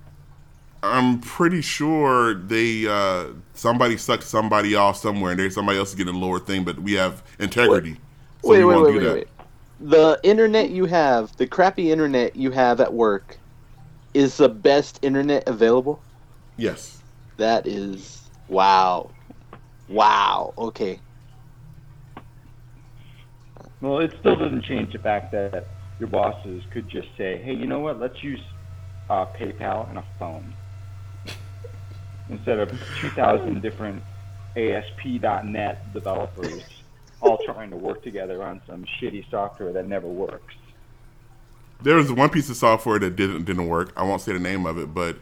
I'm 0.82 1.20
pretty 1.20 1.60
sure 1.60 2.34
they 2.34 2.86
uh, 2.88 3.26
somebody 3.54 3.96
sucked 3.98 4.24
somebody 4.24 4.74
off 4.74 4.96
somewhere, 4.96 5.32
and 5.32 5.38
there's 5.40 5.54
somebody 5.54 5.78
else 5.78 5.90
is 5.90 5.94
getting 5.94 6.14
a 6.14 6.18
lower 6.18 6.38
thing, 6.40 6.64
but 6.64 6.78
we 6.80 6.94
have 6.94 7.22
integrity, 7.38 7.98
so 8.42 8.50
wait, 8.50 8.64
wait, 8.64 8.82
wait, 8.82 8.96
wait, 8.96 9.12
wait. 9.12 9.28
The 9.80 10.20
internet 10.22 10.70
you 10.70 10.84
have, 10.86 11.34
the 11.36 11.46
crappy 11.46 11.90
internet 11.90 12.36
you 12.36 12.50
have 12.50 12.80
at 12.80 12.92
work, 12.92 13.38
is 14.12 14.36
the 14.36 14.48
best 14.48 14.98
internet 15.02 15.48
available. 15.48 16.02
Yes, 16.56 17.02
That 17.38 17.66
is 17.66 18.30
wow, 18.48 19.10
wow. 19.88 20.52
Okay, 20.58 21.00
Well, 23.80 24.00
it 24.00 24.14
still 24.20 24.36
doesn't 24.36 24.62
change 24.64 24.92
the 24.92 24.98
fact 24.98 25.32
that 25.32 25.66
your 25.98 26.08
bosses 26.08 26.62
could 26.70 26.88
just 26.88 27.08
say, 27.16 27.38
"Hey, 27.38 27.54
you 27.54 27.66
know 27.66 27.80
what? 27.80 27.98
Let's 27.98 28.22
use 28.22 28.40
uh, 29.08 29.26
PayPal 29.26 29.88
and 29.88 29.98
a 29.98 30.04
phone 30.18 30.54
instead 32.28 32.58
of 32.58 32.70
2,000 33.00 33.60
different 33.60 34.02
ASP.NET 34.56 35.92
developers 35.92 36.79
all 37.20 37.38
trying 37.44 37.70
to 37.70 37.76
work 37.76 38.02
together 38.02 38.42
on 38.42 38.60
some 38.66 38.84
shitty 39.00 39.28
software 39.30 39.72
that 39.72 39.86
never 39.88 40.08
works." 40.08 40.54
there 41.82 41.96
was 41.96 42.12
one 42.12 42.28
piece 42.28 42.50
of 42.50 42.56
software 42.56 42.98
that 42.98 43.16
didn't 43.16 43.44
didn't 43.44 43.66
work. 43.66 43.92
I 43.96 44.02
won't 44.02 44.20
say 44.20 44.32
the 44.32 44.38
name 44.38 44.66
of 44.66 44.78
it, 44.78 44.92
but 44.94 45.16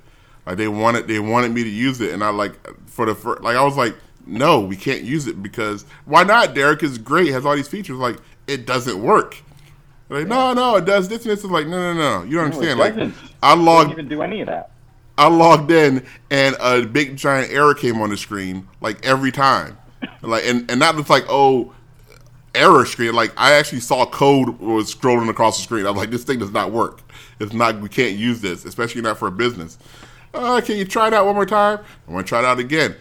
like 0.46 0.56
they 0.56 0.68
wanted 0.68 1.06
they 1.06 1.18
wanted 1.18 1.52
me 1.52 1.62
to 1.62 1.70
use 1.70 2.00
it, 2.00 2.12
and 2.12 2.22
I 2.24 2.30
like 2.30 2.54
for 2.86 3.06
the 3.06 3.14
fir- 3.14 3.38
like 3.40 3.56
I 3.56 3.62
was 3.62 3.76
like, 3.76 3.94
no, 4.26 4.60
we 4.60 4.76
can't 4.76 5.02
use 5.02 5.26
it 5.26 5.42
because 5.42 5.84
why 6.04 6.24
not? 6.24 6.54
Derrick 6.54 6.82
is 6.82 6.98
great, 6.98 7.28
has 7.28 7.46
all 7.46 7.54
these 7.56 7.68
features. 7.68 7.96
Like 7.96 8.16
it 8.46 8.66
doesn't 8.66 9.00
work. 9.00 9.40
They're 10.08 10.20
like 10.20 10.28
no, 10.28 10.52
no, 10.54 10.76
it 10.76 10.84
does 10.84 11.08
this 11.08 11.22
and 11.22 11.30
this. 11.30 11.44
Is 11.44 11.50
like 11.50 11.66
no, 11.66 11.94
no, 11.94 11.94
no, 11.94 12.24
you 12.24 12.36
don't 12.36 12.50
No, 12.50 12.56
understand. 12.58 12.78
like. 12.78 13.12
I 13.42 13.54
logged 13.54 13.92
even 13.92 14.08
do 14.08 14.22
any 14.22 14.40
of 14.40 14.48
that. 14.48 14.70
I 15.16 15.28
logged 15.28 15.70
in 15.70 16.04
and 16.30 16.56
a 16.60 16.84
big 16.84 17.16
giant 17.16 17.52
error 17.52 17.74
came 17.74 18.00
on 18.00 18.10
the 18.10 18.16
screen 18.16 18.68
like 18.80 19.04
every 19.04 19.30
time, 19.32 19.76
like 20.22 20.44
and 20.44 20.68
and 20.70 20.80
not 20.80 20.96
just 20.96 21.10
like 21.10 21.24
oh 21.28 21.72
error 22.58 22.84
screen. 22.84 23.14
Like 23.14 23.32
I 23.36 23.52
actually 23.54 23.80
saw 23.80 24.06
code 24.06 24.58
was 24.58 24.94
scrolling 24.94 25.28
across 25.28 25.56
the 25.56 25.62
screen. 25.62 25.86
I 25.86 25.90
was 25.90 25.98
like, 25.98 26.10
this 26.10 26.24
thing 26.24 26.38
does 26.38 26.52
not 26.52 26.72
work. 26.72 27.00
It's 27.40 27.52
not. 27.52 27.80
We 27.80 27.88
can't 27.88 28.16
use 28.16 28.40
this, 28.40 28.64
especially 28.64 29.02
not 29.02 29.18
for 29.18 29.28
a 29.28 29.32
business. 29.32 29.78
Uh, 30.34 30.60
can 30.60 30.76
you 30.76 30.84
try 30.84 31.08
it 31.08 31.14
out 31.14 31.26
one 31.26 31.34
more 31.34 31.46
time? 31.46 31.78
I 32.06 32.12
want 32.12 32.26
to 32.26 32.28
try 32.28 32.40
it 32.40 32.44
out 32.44 32.58
again. 32.58 32.94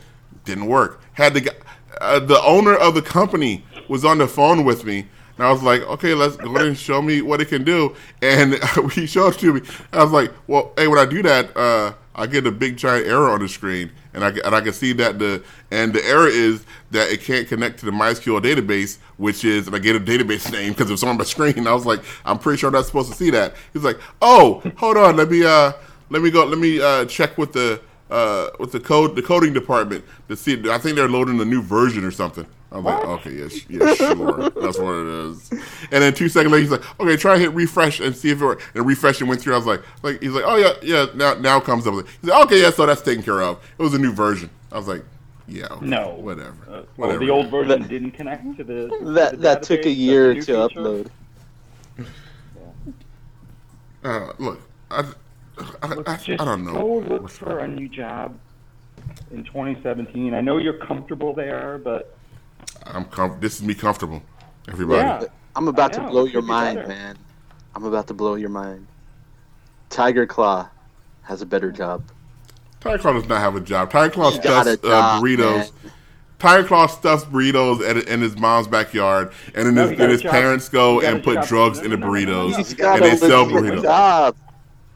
Didn't 0.46 0.68
work. 0.68 1.02
Had 1.14 1.34
the 1.34 1.54
uh, 2.00 2.20
the 2.20 2.42
owner 2.44 2.76
of 2.76 2.94
the 2.94 3.02
company 3.02 3.64
was 3.88 4.06
on 4.06 4.18
the 4.18 4.28
phone 4.28 4.64
with 4.64 4.86
me. 4.86 5.08
And 5.38 5.46
I 5.46 5.52
was 5.52 5.62
like, 5.62 5.82
okay, 5.84 6.14
let's 6.16 6.36
go 6.36 6.56
ahead 6.56 6.68
and 6.68 6.78
show 6.78 7.02
me 7.02 7.22
what 7.22 7.42
it 7.42 7.50
can 7.50 7.64
do. 7.64 7.96
And 8.22 8.56
he 8.94 9.06
showed 9.06 9.36
it 9.36 9.40
to 9.40 9.54
me. 9.54 9.62
I 9.94 10.04
was 10.04 10.12
like, 10.12 10.32
well, 10.48 10.74
hey, 10.78 10.88
when 10.88 10.98
I 10.98 11.06
do 11.06 11.22
that, 11.24 11.56
uh, 11.56 11.94
I 12.16 12.26
get 12.26 12.48
a 12.48 12.52
big 12.52 12.78
giant 12.78 13.06
error 13.06 13.30
on 13.30 13.40
the 13.40 13.48
screen, 13.48 13.92
and 14.18 14.26
I 14.26 14.30
and 14.44 14.56
I 14.56 14.62
can 14.62 14.74
see 14.74 14.94
that 14.94 15.20
the 15.20 15.44
and 15.70 15.94
the 15.94 16.04
error 16.04 16.28
is 16.28 16.66
that 16.90 17.12
it 17.12 17.22
can't 17.22 17.48
connect 17.48 17.80
to 17.80 17.86
the 17.86 17.92
MySQL 17.92 18.42
database, 18.42 18.98
which 19.18 19.46
is 19.46 19.68
and 19.68 19.76
I 19.76 19.80
get 19.80 19.96
a 19.96 20.00
database 20.00 20.52
name 20.58 20.74
because 20.74 20.90
it's 20.90 21.04
on 21.04 21.18
my 21.18 21.24
screen. 21.24 21.68
I 21.68 21.74
was 21.74 21.86
like, 21.86 22.04
I'm 22.26 22.40
pretty 22.40 22.58
sure 22.58 22.68
I'm 22.68 22.74
not 22.74 22.86
supposed 22.88 23.12
to 23.12 23.16
see 23.16 23.30
that. 23.30 23.54
He's 23.74 23.84
like, 23.84 24.00
oh, 24.22 24.64
hold 24.78 24.98
on, 24.98 25.18
let 25.18 25.30
me 25.30 25.46
uh 25.46 25.72
let 26.10 26.22
me 26.24 26.32
go 26.32 26.46
let 26.46 26.58
me 26.58 26.82
uh 26.82 27.06
check 27.06 27.38
with 27.38 27.54
the 27.54 27.80
uh 28.10 28.50
with 28.60 28.72
the 28.72 28.80
code 28.80 29.16
the 29.16 29.22
coding 29.22 29.54
department 29.54 30.04
to 30.30 30.36
see. 30.36 30.70
I 30.70 30.80
think 30.80 30.96
they're 30.96 31.08
loading 31.08 31.40
a 31.40 31.46
new 31.46 31.62
version 31.62 32.04
or 32.04 32.12
something. 32.12 32.48
I 32.72 32.76
was 32.80 32.86
like, 32.86 33.06
okay, 33.06 33.32
yeah, 33.32 33.48
sh- 33.48 33.66
yeah, 33.70 33.94
sure, 33.96 34.50
that's 34.50 34.78
what 34.78 34.94
it 34.96 35.08
is. 35.08 35.50
And 35.52 36.04
then 36.04 36.14
two 36.14 36.28
seconds 36.28 36.52
later, 36.52 36.62
he's 36.64 36.72
like, 36.72 37.00
okay, 37.00 37.16
try 37.16 37.38
hit 37.38 37.54
refresh 37.54 38.02
and 38.02 38.14
see 38.16 38.30
if 38.30 38.42
it 38.42 38.46
works. 38.46 38.64
And 38.76 38.86
refresh 38.86 39.22
and 39.22 39.30
went 39.30 39.42
through. 39.42 39.54
I 39.54 39.58
was 39.58 39.66
like, 39.66 39.82
like 40.04 40.22
he's 40.22 40.32
like, 40.32 40.44
oh 40.46 40.58
yeah, 40.58 40.74
yeah. 40.82 41.06
Now 41.16 41.36
now 41.36 41.60
comes 41.62 41.88
up. 41.88 41.94
He's 41.94 42.30
like, 42.30 42.46
okay, 42.46 42.62
yeah, 42.62 42.72
so 42.72 42.86
that's 42.86 43.02
taken 43.02 43.24
care 43.24 43.42
of. 43.42 43.64
It 43.80 43.82
was 43.82 43.94
a 43.94 43.98
new 44.00 44.12
version. 44.12 44.50
I 44.72 44.78
was 44.78 44.88
like, 44.90 45.06
yeah, 45.48 45.68
okay, 45.72 45.86
No. 45.86 46.10
whatever, 46.16 46.58
Uh, 46.68 46.72
well, 46.72 46.86
whatever. 46.98 47.20
the 47.26 47.30
old 47.32 47.50
version 47.50 47.82
That- 47.84 47.90
didn't 47.90 48.12
connect 48.12 48.58
to 48.58 48.64
the. 48.66 48.90
to 48.90 49.12
That 49.14 49.32
the 49.32 49.38
that 49.38 49.64
took 49.64 49.86
a 49.86 49.90
year 49.90 50.34
to 50.34 50.40
feature. 50.42 50.54
upload. 50.56 51.10
Uh, 54.04 54.32
look, 54.38 54.62
I, 54.92 55.06
I, 55.82 55.94
I, 56.06 56.20
I 56.40 56.46
don't 56.46 56.66
know. 56.66 56.74
go 56.74 56.98
look 57.00 57.22
what's 57.24 57.38
for 57.38 57.60
a 57.60 57.68
new 57.68 57.90
job 57.90 58.38
in 59.32 59.44
2017. 59.44 60.34
I 60.34 60.42
know 60.42 60.58
you're 60.58 60.78
comfortable 60.78 61.34
there, 61.34 61.80
but 61.84 62.17
I'm 62.94 63.06
com- 63.06 63.40
This 63.40 63.56
is 63.56 63.64
me 63.64 63.74
comfortable. 63.74 64.22
Everybody. 64.68 65.02
yeah, 65.02 65.24
I'm 65.56 65.68
about 65.68 65.94
to 65.94 66.02
blow 66.02 66.26
your 66.26 66.42
mind, 66.42 66.78
better. 66.78 66.88
man. 66.90 67.18
I'm 67.76 67.84
about 67.86 68.08
to 68.08 68.14
blow 68.14 68.36
your 68.36 68.50
mind. 68.50 68.88
Tiger 69.90 70.26
Claw 70.26 70.68
has 71.24 71.42
a 71.42 71.46
better 71.46 71.72
job. 71.72 72.04
Tiger 72.82 72.98
Claw 72.98 73.14
does 73.14 73.28
not 73.28 73.40
have 73.40 73.56
a 73.56 73.60
job. 73.62 73.92
Tiger 73.92 74.14
Claw 74.14 74.32
He's 74.32 74.40
got 74.40 74.64
stuffs 74.66 74.84
a 74.84 74.88
uh, 74.88 74.90
job, 74.90 75.24
burritos. 75.24 75.84
man. 75.84 75.92
Tiger 76.40 76.68
Claw 76.68 76.86
stuffs 76.88 77.24
burritos 77.26 77.82
at, 77.88 78.08
in 78.08 78.22
his 78.22 78.38
mom's 78.38 78.68
backyard, 78.68 79.32
and 79.56 79.66
then 79.68 79.76
No, 79.76 79.82
his, 79.84 79.92
he 79.92 79.96
got 79.96 80.02
then 80.04 80.10
a 80.10 80.14
his 80.14 80.22
parents 80.22 80.70
go 80.70 81.02
and 81.02 81.24
put 81.24 81.36
job. 81.36 81.48
drugs 81.48 81.78
No, 81.80 81.86
in 81.86 81.92
the 81.92 81.98
no, 81.98 82.06
no, 82.08 82.14
no, 82.14 82.20
no, 82.26 82.48
burritos, 82.48 82.52
no. 82.52 82.58
He's 82.58 82.70
he 82.70 82.76
got 82.76 82.98
and 82.98 83.06
a 83.06 83.10
they 83.10 83.16
sell 83.18 83.46
legit 83.46 83.74
burritos. 83.74 83.82
job. 83.84 84.36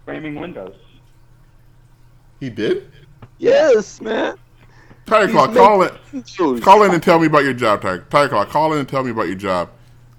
framing 0.05 0.35
windows. 0.35 0.75
He 2.39 2.49
did. 2.49 2.91
Yes, 3.39 4.01
man. 4.01 4.37
Tiger 5.05 5.27
He's 5.27 5.35
Claw, 5.35 5.53
call 5.53 5.83
it. 5.83 5.93
Call 6.61 6.83
in 6.83 6.93
and 6.93 7.01
tell 7.01 7.19
me 7.19 7.27
about 7.27 7.43
your 7.43 7.53
job, 7.53 7.81
Tiger. 7.81 8.05
Tiger 8.09 8.29
Claw, 8.29 8.45
call 8.45 8.73
in 8.73 8.79
and 8.79 8.87
tell 8.87 9.03
me 9.03 9.11
about 9.11 9.27
your 9.27 9.35
job. 9.35 9.69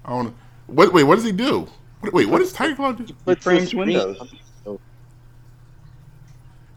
I 0.03 0.13
want. 0.13 0.35
What? 0.67 0.93
Wait, 0.93 1.03
what 1.03 1.15
does 1.15 1.23
he 1.23 1.31
do? 1.31 1.67
What, 1.99 2.13
wait, 2.13 2.27
what 2.27 2.39
does 2.39 2.51
Tiger 2.51 2.75
Claw 2.75 2.91
do? 2.93 3.05
puts 3.25 3.43
frames 3.43 3.73
windows. 3.73 4.17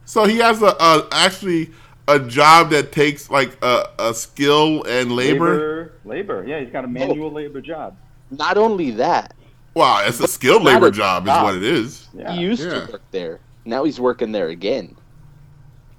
So 0.05 0.25
he 0.25 0.39
has 0.39 0.63
a, 0.63 0.77
a 0.79 1.09
actually 1.13 1.71
a 2.07 2.21
job 2.21 2.71
that 2.71 2.93
takes 2.93 3.29
like 3.29 3.57
a, 3.63 3.89
a 3.99 4.15
skill 4.15 4.85
and 4.85 5.13
labor. 5.13 5.51
labor, 5.51 5.93
labor. 6.05 6.45
Yeah, 6.47 6.61
he's 6.61 6.71
got 6.71 6.85
a 6.85 6.89
manual 6.89 7.27
oh. 7.27 7.35
labor 7.35 7.61
job. 7.61 7.97
Not 8.31 8.57
only 8.57 8.93
that, 8.93 9.35
Wow, 9.77 10.03
it's 10.07 10.19
a 10.21 10.27
skilled 10.27 10.63
labor 10.63 10.87
a 10.87 10.91
job, 10.91 11.25
is 11.25 11.29
what 11.29 11.55
it 11.55 11.63
is. 11.63 12.09
Yeah. 12.15 12.33
he 12.33 12.41
used 12.41 12.63
Yeah. 12.63 12.87
to 12.87 12.93
work 12.93 13.03
there. 13.11 13.41
Now 13.67 13.85
he's 13.85 14.01
working 14.01 14.33
there 14.33 14.49
again. 14.49 14.97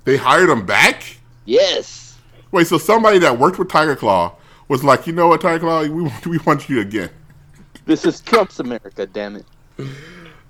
They 0.03 0.17
hired 0.17 0.49
him 0.49 0.65
back. 0.65 1.16
Yes. 1.47 2.17
Wait, 2.51 2.67
so 2.67 2.77
somebody 2.77 3.17
that 3.19 3.39
worked 3.39 3.57
with 3.57 3.69
Tiger 3.69 3.95
Claw 3.95 4.35
was 4.67 4.83
like, 4.83 5.07
you 5.07 5.13
know 5.13 5.29
what, 5.29 5.41
Tiger 5.41 5.59
Claw, 5.59 5.81
we 5.83 6.01
want, 6.03 6.27
we 6.27 6.37
want 6.39 6.69
you 6.69 6.81
again. 6.81 7.09
This 7.85 8.05
is 8.05 8.19
Trump's 8.19 8.59
America, 8.59 9.07
damn 9.07 9.37
it. 9.37 9.45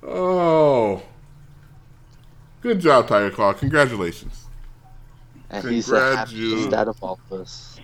Oh, 0.04 1.04
good 2.62 2.80
job, 2.80 3.08
Tiger 3.08 3.30
Claw. 3.30 3.54
Congratulations. 3.54 4.46
And 5.52 5.68
he's 5.70 5.86
the 5.86 6.00
happiest 6.00 6.74
out 6.74 6.88
of 6.88 7.02
all 7.04 7.20
of 7.30 7.42
us. 7.42 7.80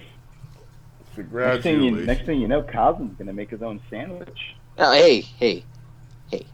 Next 1.16 1.64
thing, 1.64 1.84
you, 1.84 1.92
Congratulations. 1.92 2.08
next 2.08 2.26
thing 2.26 2.42
you 2.42 2.48
know, 2.48 2.64
Cosm's 2.64 3.16
gonna 3.16 3.34
make 3.34 3.52
his 3.52 3.62
own 3.62 3.80
sandwich. 3.92 4.56
Oh, 4.80 4.92
hey, 4.92 5.22
hey. 5.22 5.64
Hey. 6.32 6.48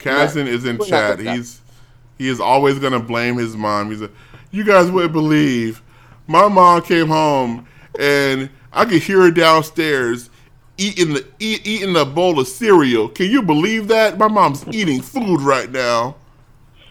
Kazan 0.00 0.48
is 0.48 0.64
in 0.64 0.76
We're 0.78 0.86
chat. 0.86 1.20
He's 1.20 1.60
he 2.18 2.28
is 2.28 2.40
always 2.40 2.80
gonna 2.80 2.98
blame 2.98 3.36
his 3.36 3.56
mom. 3.56 3.90
He's 3.90 4.00
like, 4.00 4.12
you 4.50 4.64
guys 4.64 4.90
wouldn't 4.90 5.12
believe. 5.12 5.82
My 6.26 6.48
mom 6.48 6.82
came 6.82 7.08
home 7.08 7.66
and 7.98 8.50
I 8.72 8.84
could 8.84 9.02
hear 9.02 9.22
her 9.22 9.30
downstairs 9.30 10.30
eating 10.76 11.14
the 11.14 11.26
eat, 11.38 11.66
eating 11.66 11.96
a 11.96 12.04
bowl 12.04 12.38
of 12.40 12.48
cereal. 12.48 13.08
Can 13.08 13.30
you 13.30 13.42
believe 13.42 13.88
that? 13.88 14.18
My 14.18 14.28
mom's 14.28 14.66
eating 14.68 15.00
food 15.00 15.40
right 15.40 15.70
now 15.70 16.16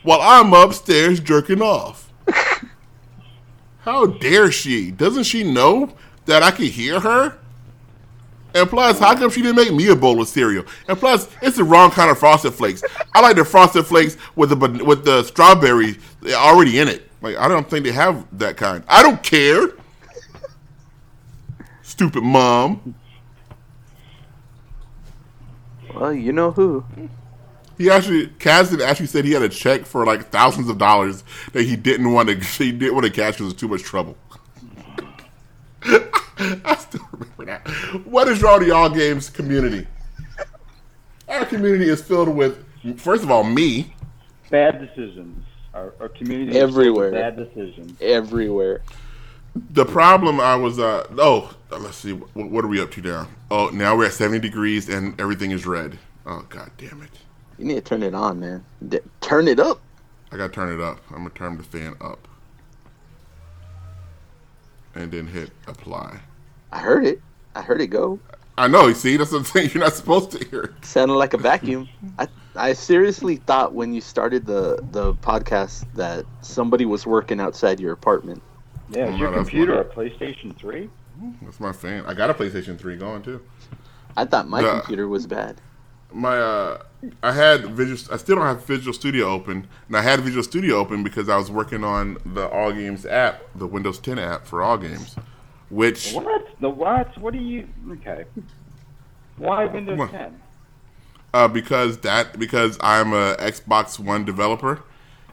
while 0.03 0.21
I'm 0.21 0.53
upstairs 0.53 1.19
jerking 1.19 1.61
off. 1.61 2.11
How 3.79 4.05
dare 4.05 4.51
she? 4.51 4.91
Doesn't 4.91 5.23
she 5.23 5.43
know 5.43 5.93
that 6.25 6.43
I 6.43 6.51
can 6.51 6.65
hear 6.65 6.99
her? 6.99 7.37
And 8.55 8.69
plus, 8.69 8.99
how 8.99 9.15
come 9.15 9.31
she 9.31 9.41
didn't 9.41 9.55
make 9.55 9.73
me 9.73 9.89
a 9.89 9.95
bowl 9.95 10.21
of 10.21 10.27
cereal? 10.27 10.63
And 10.87 10.97
plus, 10.97 11.27
it's 11.41 11.57
the 11.57 11.63
wrong 11.63 11.89
kind 11.89 12.11
of 12.11 12.19
frosted 12.19 12.53
flakes. 12.53 12.83
I 13.13 13.19
like 13.21 13.35
the 13.35 13.43
frosted 13.43 13.85
flakes 13.85 14.15
with 14.35 14.51
the 14.51 14.83
with 14.85 15.03
the 15.03 15.23
strawberries 15.23 15.97
already 16.27 16.79
in 16.79 16.87
it. 16.87 17.09
Like 17.23 17.37
I 17.37 17.47
don't 17.47 17.67
think 17.69 17.85
they 17.85 17.91
have 17.93 18.27
that 18.37 18.57
kind. 18.57 18.83
I 18.87 19.01
don't 19.01 19.23
care. 19.23 19.69
Stupid 21.81 22.21
mom. 22.21 22.95
Well, 25.95 26.13
you 26.13 26.33
know 26.33 26.51
who. 26.51 26.83
He 27.77 27.89
actually, 27.89 28.27
Kazan 28.39 28.81
actually 28.81 29.07
said 29.07 29.25
he 29.25 29.31
had 29.31 29.41
a 29.41 29.49
check 29.49 29.85
for 29.85 30.05
like 30.05 30.29
thousands 30.29 30.69
of 30.69 30.77
dollars 30.77 31.23
that 31.53 31.63
he 31.63 31.77
didn't 31.77 32.11
want 32.11 32.27
to. 32.27 32.35
He 32.35 32.73
didn't 32.73 32.93
want 32.93 33.05
to 33.05 33.11
cash 33.11 33.35
because 33.35 33.41
it 33.41 33.45
was 33.45 33.53
too 33.53 33.67
much 33.69 33.83
trouble. 33.83 34.17
I 35.85 36.75
still 36.75 37.07
remember 37.11 37.45
that. 37.45 37.67
What 38.05 38.27
is 38.27 38.41
wrong 38.41 38.59
with 38.59 38.67
y'all 38.67 38.89
games 38.89 39.29
community? 39.29 39.87
Our 41.29 41.45
community 41.45 41.89
is 41.89 42.01
filled 42.01 42.29
with, 42.29 42.65
first 42.99 43.23
of 43.23 43.31
all, 43.31 43.43
me. 43.43 43.95
Bad 44.49 44.79
decisions. 44.79 45.42
Our, 45.73 45.93
our 45.99 46.09
community 46.09 46.51
is 46.57 46.63
Everywhere. 46.63 47.11
Bad 47.11 47.35
decisions. 47.35 47.99
Everywhere. 47.99 48.83
The 49.71 49.85
problem 49.85 50.39
I 50.39 50.55
was, 50.55 50.79
uh, 50.79 51.07
oh, 51.17 51.55
let's 51.71 51.97
see, 51.97 52.13
what, 52.13 52.49
what 52.49 52.65
are 52.65 52.67
we 52.67 52.81
up 52.81 52.91
to 52.91 53.01
now? 53.01 53.27
Oh, 53.51 53.69
now 53.69 53.95
we're 53.95 54.05
at 54.05 54.13
70 54.13 54.39
degrees 54.39 54.89
and 54.89 55.19
everything 55.19 55.51
is 55.51 55.65
red. 55.65 55.99
Oh, 56.25 56.45
god 56.49 56.71
damn 56.77 57.01
it. 57.01 57.09
You 57.57 57.65
need 57.65 57.75
to 57.75 57.81
turn 57.81 58.01
it 58.01 58.15
on, 58.15 58.39
man. 58.39 58.65
D- 58.87 58.99
turn 59.21 59.47
it 59.47 59.59
up. 59.59 59.79
I 60.31 60.37
gotta 60.37 60.51
turn 60.51 60.73
it 60.73 60.83
up. 60.83 60.99
I'm 61.11 61.17
gonna 61.17 61.29
turn 61.31 61.57
the 61.57 61.63
fan 61.63 61.95
up. 62.01 62.27
And 64.95 65.11
then 65.11 65.27
hit 65.27 65.51
apply. 65.67 66.19
I 66.71 66.79
heard 66.79 67.05
it. 67.05 67.21
I 67.55 67.61
heard 67.61 67.81
it 67.81 67.87
go. 67.87 68.19
I 68.57 68.67
know, 68.67 68.87
you 68.87 68.93
see, 68.95 69.17
that's 69.17 69.31
what 69.31 69.39
I'm 69.39 69.45
saying. 69.45 69.71
You're 69.73 69.83
not 69.83 69.93
supposed 69.93 70.31
to 70.31 70.43
hear 70.45 70.61
it. 70.61 70.85
Sounded 70.85 71.15
like 71.15 71.33
a 71.33 71.37
vacuum. 71.37 71.87
I 72.19 72.27
I 72.55 72.73
seriously 72.73 73.37
thought 73.37 73.73
when 73.73 73.93
you 73.93 74.01
started 74.01 74.45
the 74.45 74.79
the 74.91 75.13
podcast 75.15 75.85
that 75.95 76.25
somebody 76.41 76.85
was 76.85 77.05
working 77.05 77.39
outside 77.39 77.79
your 77.79 77.93
apartment. 77.93 78.41
Yeah, 78.89 79.05
Oh, 79.05 79.13
is 79.13 79.19
your 79.19 79.31
no, 79.31 79.37
computer 79.37 79.83
fine. 79.93 80.07
a 80.07 80.09
PlayStation 80.09 80.55
3? 80.57 80.89
That's 81.41 81.59
my 81.59 81.71
fan. 81.71 82.03
I 82.05 82.13
got 82.13 82.29
a 82.29 82.33
PlayStation 82.33 82.77
3 82.77 82.95
going 82.97 83.21
too. 83.23 83.41
I 84.15 84.25
thought 84.25 84.47
my 84.47 84.61
Yeah. 84.61 84.79
computer 84.79 85.07
was 85.07 85.25
bad. 85.25 85.61
My 86.11 86.37
uh 86.37 86.83
I 87.23 87.31
had 87.31 87.65
Visual 87.75 88.13
I 88.13 88.17
still 88.17 88.35
don't 88.35 88.45
have 88.45 88.63
Visual 88.65 88.93
Studio 88.93 89.27
open. 89.29 89.67
And 89.87 89.97
I 89.97 90.01
had 90.01 90.19
Visual 90.19 90.43
Studio 90.43 90.75
open 90.77 91.03
because 91.03 91.29
I 91.29 91.37
was 91.37 91.49
working 91.49 91.83
on 91.83 92.17
the 92.25 92.47
All 92.49 92.71
Games 92.71 93.05
app, 93.05 93.41
the 93.55 93.65
Windows 93.65 93.97
10 93.99 94.19
app 94.19 94.45
for 94.45 94.61
All 94.61 94.77
Games. 94.77 95.15
Which 95.69 96.13
What? 96.13 96.47
The 96.61 96.69
what? 96.69 97.17
What 97.17 97.33
do 97.33 97.39
you. 97.39 97.67
Okay. 97.93 98.25
Why 99.37 99.65
Windows 99.65 100.07
10? 100.11 100.39
Uh, 101.33 101.47
because 101.47 101.97
that 101.99 102.37
because 102.39 102.77
I'm 102.81 103.13
a 103.13 103.35
Xbox 103.39 103.99
One 103.99 104.25
developer, 104.25 104.83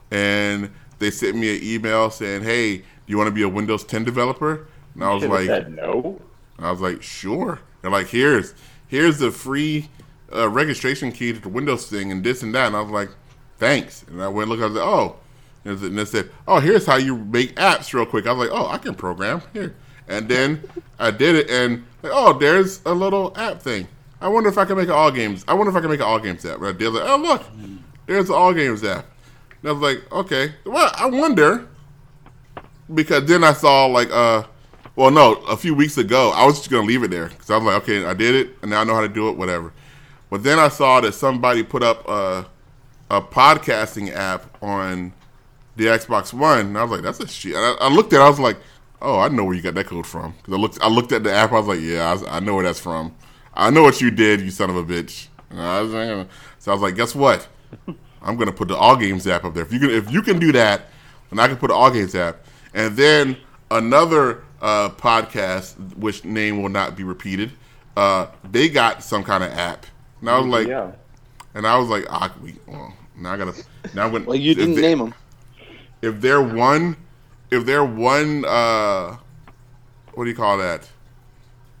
and 0.09 0.71
they 0.99 1.11
sent 1.11 1.35
me 1.37 1.55
an 1.57 1.63
email 1.63 2.09
saying, 2.09 2.43
"Hey, 2.43 2.77
do 2.77 2.83
you 3.07 3.17
want 3.17 3.27
to 3.27 3.31
be 3.33 3.41
a 3.43 3.49
Windows 3.49 3.83
10 3.83 4.03
developer?" 4.03 4.67
And 4.95 5.03
I 5.03 5.13
was 5.13 5.23
like, 5.29 5.47
no. 5.69 6.21
I 6.59 6.71
was 6.71 6.81
like, 6.81 7.01
"Sure." 7.01 7.59
They're 7.81 7.91
like, 7.91 8.07
"Here's 8.07 8.53
here's 8.87 9.19
the 9.19 9.31
free 9.31 9.89
uh, 10.33 10.49
registration 10.49 11.11
key 11.11 11.33
to 11.33 11.39
the 11.39 11.49
Windows 11.49 11.87
thing, 11.89 12.11
and 12.11 12.23
this 12.23 12.43
and 12.43 12.53
that." 12.55 12.67
And 12.67 12.75
I 12.75 12.81
was 12.81 12.91
like, 12.91 13.09
"Thanks." 13.57 14.03
And 14.03 14.21
I 14.21 14.27
went 14.27 14.49
look. 14.49 14.59
I 14.59 14.65
was 14.65 14.73
like, 14.73 14.85
"Oh," 14.85 15.15
and 15.65 15.77
they- 15.79 15.87
and 15.87 15.97
they 15.97 16.05
said, 16.05 16.29
"Oh, 16.47 16.59
here's 16.59 16.85
how 16.85 16.97
you 16.97 17.17
make 17.17 17.55
apps 17.55 17.93
real 17.93 18.05
quick." 18.05 18.27
I 18.27 18.33
was 18.33 18.47
like, 18.49 18.57
"Oh, 18.59 18.67
I 18.67 18.77
can 18.77 18.93
program 18.95 19.41
here." 19.53 19.75
And 20.07 20.27
then 20.27 20.63
I 20.99 21.09
did 21.11 21.35
it, 21.35 21.49
and 21.49 21.85
like, 22.03 22.11
oh, 22.13 22.33
there's 22.37 22.81
a 22.85 22.93
little 22.93 23.31
app 23.37 23.61
thing. 23.61 23.87
I 24.21 24.27
wonder 24.27 24.49
if 24.49 24.57
I 24.57 24.65
can 24.65 24.77
make 24.77 24.87
an 24.87 24.93
all 24.93 25.11
games. 25.11 25.43
I 25.47 25.53
wonder 25.53 25.71
if 25.71 25.75
I 25.75 25.81
can 25.81 25.89
make 25.89 25.99
an 25.99 26.05
all 26.05 26.19
games 26.19 26.45
app. 26.45 26.59
Right? 26.59 26.77
Did 26.77 26.93
like, 26.93 27.03
oh 27.05 27.17
look, 27.17 27.43
there's 28.05 28.29
an 28.29 28.35
all 28.35 28.53
games 28.53 28.83
app. 28.83 29.05
And 29.61 29.69
I 29.69 29.73
was 29.73 29.81
like, 29.81 30.11
okay, 30.11 30.53
well, 30.65 30.91
I 30.95 31.07
wonder 31.07 31.67
because 32.93 33.25
then 33.25 33.43
I 33.43 33.53
saw 33.53 33.85
like, 33.85 34.09
uh, 34.11 34.43
well, 34.95 35.11
no, 35.11 35.33
a 35.45 35.57
few 35.57 35.73
weeks 35.73 35.97
ago 35.97 36.31
I 36.31 36.45
was 36.45 36.57
just 36.57 36.69
gonna 36.69 36.85
leave 36.85 37.03
it 37.03 37.11
there 37.11 37.29
because 37.29 37.49
I 37.49 37.57
was 37.57 37.65
like, 37.65 37.83
okay, 37.83 38.05
I 38.05 38.13
did 38.13 38.35
it, 38.35 38.57
and 38.61 38.71
now 38.71 38.81
I 38.81 38.83
know 38.83 38.95
how 38.95 39.01
to 39.01 39.09
do 39.09 39.29
it, 39.29 39.37
whatever. 39.37 39.73
But 40.29 40.43
then 40.43 40.59
I 40.59 40.69
saw 40.69 41.01
that 41.01 41.13
somebody 41.13 41.63
put 41.63 41.83
up 41.83 42.07
a, 42.07 42.45
a 43.09 43.21
podcasting 43.21 44.13
app 44.13 44.61
on 44.63 45.13
the 45.75 45.85
Xbox 45.85 46.33
One, 46.33 46.59
and 46.59 46.77
I 46.77 46.83
was 46.83 46.91
like, 46.91 47.01
that's 47.01 47.19
a 47.19 47.27
shit. 47.27 47.55
I, 47.55 47.75
I 47.81 47.89
looked 47.89 48.13
at, 48.13 48.21
it, 48.21 48.23
I 48.23 48.29
was 48.29 48.39
like, 48.39 48.57
oh, 49.01 49.19
I 49.19 49.27
know 49.29 49.43
where 49.43 49.55
you 49.55 49.61
got 49.61 49.73
that 49.73 49.87
code 49.87 50.07
from. 50.07 50.33
Because 50.37 50.53
I 50.53 50.57
looked, 50.57 50.81
I 50.81 50.87
looked 50.87 51.11
at 51.11 51.23
the 51.23 51.33
app, 51.33 51.51
I 51.51 51.59
was 51.59 51.67
like, 51.67 51.81
yeah, 51.81 52.15
I, 52.27 52.37
I 52.37 52.39
know 52.39 52.55
where 52.55 52.63
that's 52.63 52.79
from. 52.79 53.13
I 53.61 53.69
know 53.69 53.83
what 53.83 54.01
you 54.01 54.09
did, 54.09 54.41
you 54.41 54.49
son 54.49 54.71
of 54.71 54.75
a 54.75 54.83
bitch. 54.83 55.27
And 55.51 55.61
I 55.61 55.81
was 55.81 55.91
like, 55.91 56.27
so 56.57 56.71
I 56.71 56.73
was 56.73 56.81
like, 56.81 56.95
guess 56.95 57.13
what? 57.13 57.47
I'm 58.21 58.35
gonna 58.35 58.51
put 58.51 58.67
the 58.67 58.75
All 58.75 58.95
Games 58.95 59.27
app 59.27 59.45
up 59.45 59.53
there. 59.53 59.63
If 59.63 59.71
you 59.71 59.79
can, 59.79 59.91
if 59.91 60.11
you 60.11 60.23
can 60.23 60.39
do 60.39 60.51
that, 60.53 60.87
then 61.29 61.39
I 61.39 61.47
can 61.47 61.57
put 61.57 61.67
the 61.67 61.75
All 61.75 61.91
Games 61.91 62.15
app. 62.15 62.43
And 62.73 62.97
then 62.97 63.37
another 63.69 64.43
uh, 64.63 64.89
podcast, 64.89 65.95
which 65.95 66.25
name 66.25 66.61
will 66.61 66.69
not 66.69 66.95
be 66.95 67.03
repeated, 67.03 67.51
uh, 67.95 68.27
they 68.49 68.67
got 68.67 69.03
some 69.03 69.23
kind 69.23 69.43
of 69.43 69.51
app. 69.51 69.85
And 70.21 70.29
I 70.29 70.39
was 70.39 70.47
like, 70.47 70.67
yeah. 70.67 70.91
and 71.53 71.67
I 71.67 71.77
was 71.77 71.87
like, 71.87 72.05
ah, 72.09 72.33
we, 72.41 72.55
well, 72.65 72.93
now 73.15 73.33
I 73.33 73.37
gotta, 73.37 73.63
now 73.93 74.05
I'm 74.05 74.11
gonna. 74.11 74.25
well, 74.25 74.35
you 74.35 74.55
didn't 74.55 74.75
they- 74.75 74.81
name 74.81 74.97
them. 74.97 75.13
If 76.01 76.19
they're 76.19 76.41
one, 76.41 76.97
if 77.51 77.63
they're 77.67 77.85
one, 77.85 78.43
uh, 78.43 79.17
what 80.15 80.23
do 80.23 80.29
you 80.31 80.35
call 80.35 80.57
that? 80.57 80.89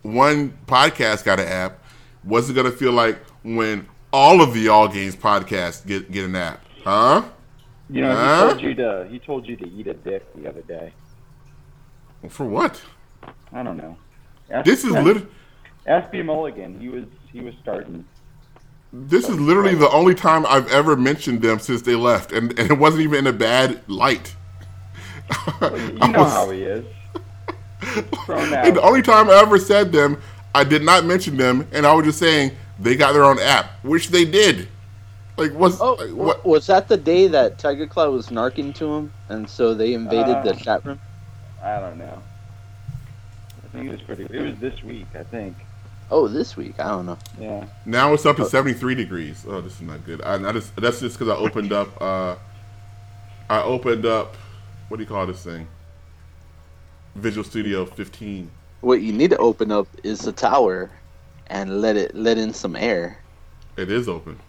One 0.03 0.57
podcast 0.67 1.23
got 1.25 1.39
an 1.39 1.47
app. 1.47 1.83
What's 2.23 2.49
it 2.49 2.53
gonna 2.53 2.71
feel 2.71 2.91
like 2.91 3.19
when 3.43 3.87
all 4.11 4.41
of 4.41 4.53
the 4.53 4.67
All 4.67 4.87
Games 4.87 5.15
podcasts 5.15 5.85
get 5.85 6.11
get 6.11 6.25
an 6.25 6.35
app? 6.35 6.63
Huh? 6.83 7.23
You 7.89 8.01
know, 8.01 8.15
Huh? 8.15 8.45
he 8.47 8.49
told 8.53 8.61
you 8.61 8.75
to 8.75 9.07
he 9.11 9.19
told 9.19 9.47
you 9.47 9.55
to 9.57 9.69
eat 9.69 9.87
a 9.87 9.93
dick 9.93 10.25
the 10.35 10.47
other 10.49 10.61
day. 10.61 10.93
For 12.29 12.45
what? 12.45 12.81
I 13.53 13.63
don't 13.63 13.77
know. 13.77 13.97
Ask, 14.49 14.65
This 14.65 14.83
is 14.83 14.91
literally 14.91 15.13
lit- 15.21 15.27
Ask 15.87 16.11
B 16.11 16.21
Mulligan. 16.21 16.79
He 16.79 16.89
was 16.89 17.05
he 17.31 17.41
was 17.41 17.53
starting. 17.61 18.05
This 18.93 19.29
is 19.29 19.39
literally 19.39 19.75
the 19.75 19.89
only 19.91 20.13
time 20.13 20.45
I've 20.45 20.67
ever 20.71 20.95
mentioned 20.97 21.41
them 21.41 21.59
since 21.59 21.81
they 21.81 21.95
left, 21.95 22.33
and, 22.33 22.57
and 22.59 22.71
it 22.71 22.77
wasn't 22.77 23.03
even 23.03 23.19
in 23.19 23.27
a 23.27 23.33
bad 23.37 23.81
light. 23.87 24.35
You 25.61 25.69
know 25.97 26.19
was- 26.23 26.31
how 26.33 26.49
he 26.49 26.61
is. 26.63 26.85
Thrown 27.81 28.53
and 28.53 28.75
the 28.75 28.81
only 28.81 29.01
time 29.01 29.29
I 29.29 29.35
ever 29.41 29.57
said 29.57 29.91
them, 29.91 30.21
I 30.53 30.63
did 30.63 30.83
not 30.83 31.05
mention 31.05 31.37
them, 31.37 31.67
and 31.71 31.85
I 31.85 31.93
was 31.93 32.05
just 32.05 32.19
saying 32.19 32.51
they 32.79 32.95
got 32.95 33.13
their 33.13 33.23
own 33.23 33.39
app, 33.39 33.83
which 33.83 34.09
they 34.09 34.25
did. 34.25 34.67
Like, 35.37 35.53
what's 35.53 35.79
Oh, 35.81 35.93
like, 35.93 36.09
what? 36.11 36.45
was 36.45 36.67
that 36.67 36.87
the 36.87 36.97
day 36.97 37.27
that 37.27 37.57
Tiger 37.57 37.87
Claw 37.87 38.09
was 38.09 38.27
narking 38.27 38.75
to 38.75 38.93
him, 38.93 39.13
and 39.29 39.49
so 39.49 39.73
they 39.73 39.93
invaded 39.93 40.37
Uh, 40.37 40.43
the 40.43 40.53
chat 40.53 40.85
room? 40.85 40.99
I 41.63 41.79
don't 41.79 41.97
know. 41.97 42.21
I 43.63 43.67
think 43.69 43.87
it 43.87 43.91
was 43.91 44.01
pretty. 44.01 44.23
It 44.25 44.41
was 44.41 44.59
this 44.59 44.83
week, 44.83 45.07
I 45.15 45.23
think. 45.23 45.55
Oh, 46.11 46.27
this 46.27 46.57
week. 46.57 46.79
I 46.79 46.89
don't 46.89 47.05
know. 47.05 47.17
Yeah. 47.39 47.65
Now 47.85 48.13
it's 48.13 48.25
up 48.25 48.35
to 48.37 48.45
seventy 48.45 48.77
three 48.77 48.95
degrees. 48.95 49.45
Oh, 49.47 49.61
this 49.61 49.75
is 49.75 49.81
not 49.81 50.05
good. 50.05 50.21
I, 50.21 50.35
I 50.35 50.51
just 50.51 50.75
that's 50.75 50.99
just 50.99 51.17
because 51.17 51.33
I 51.33 51.37
opened 51.37 51.71
up. 51.71 51.99
uh 52.01 52.35
I 53.49 53.61
opened 53.63 54.05
up. 54.05 54.35
What 54.89 54.97
do 54.97 55.03
you 55.03 55.07
call 55.09 55.25
this 55.25 55.43
thing? 55.43 55.67
Visual 57.15 57.43
Studio 57.43 57.85
15. 57.85 58.49
What 58.81 59.01
you 59.01 59.11
need 59.11 59.29
to 59.31 59.37
open 59.37 59.71
up 59.71 59.87
is 60.03 60.19
the 60.19 60.31
tower, 60.31 60.89
and 61.47 61.81
let 61.81 61.95
it 61.95 62.15
let 62.15 62.37
in 62.37 62.53
some 62.53 62.75
air. 62.75 63.19
It 63.77 63.91
is 63.91 64.07
open. 64.09 64.39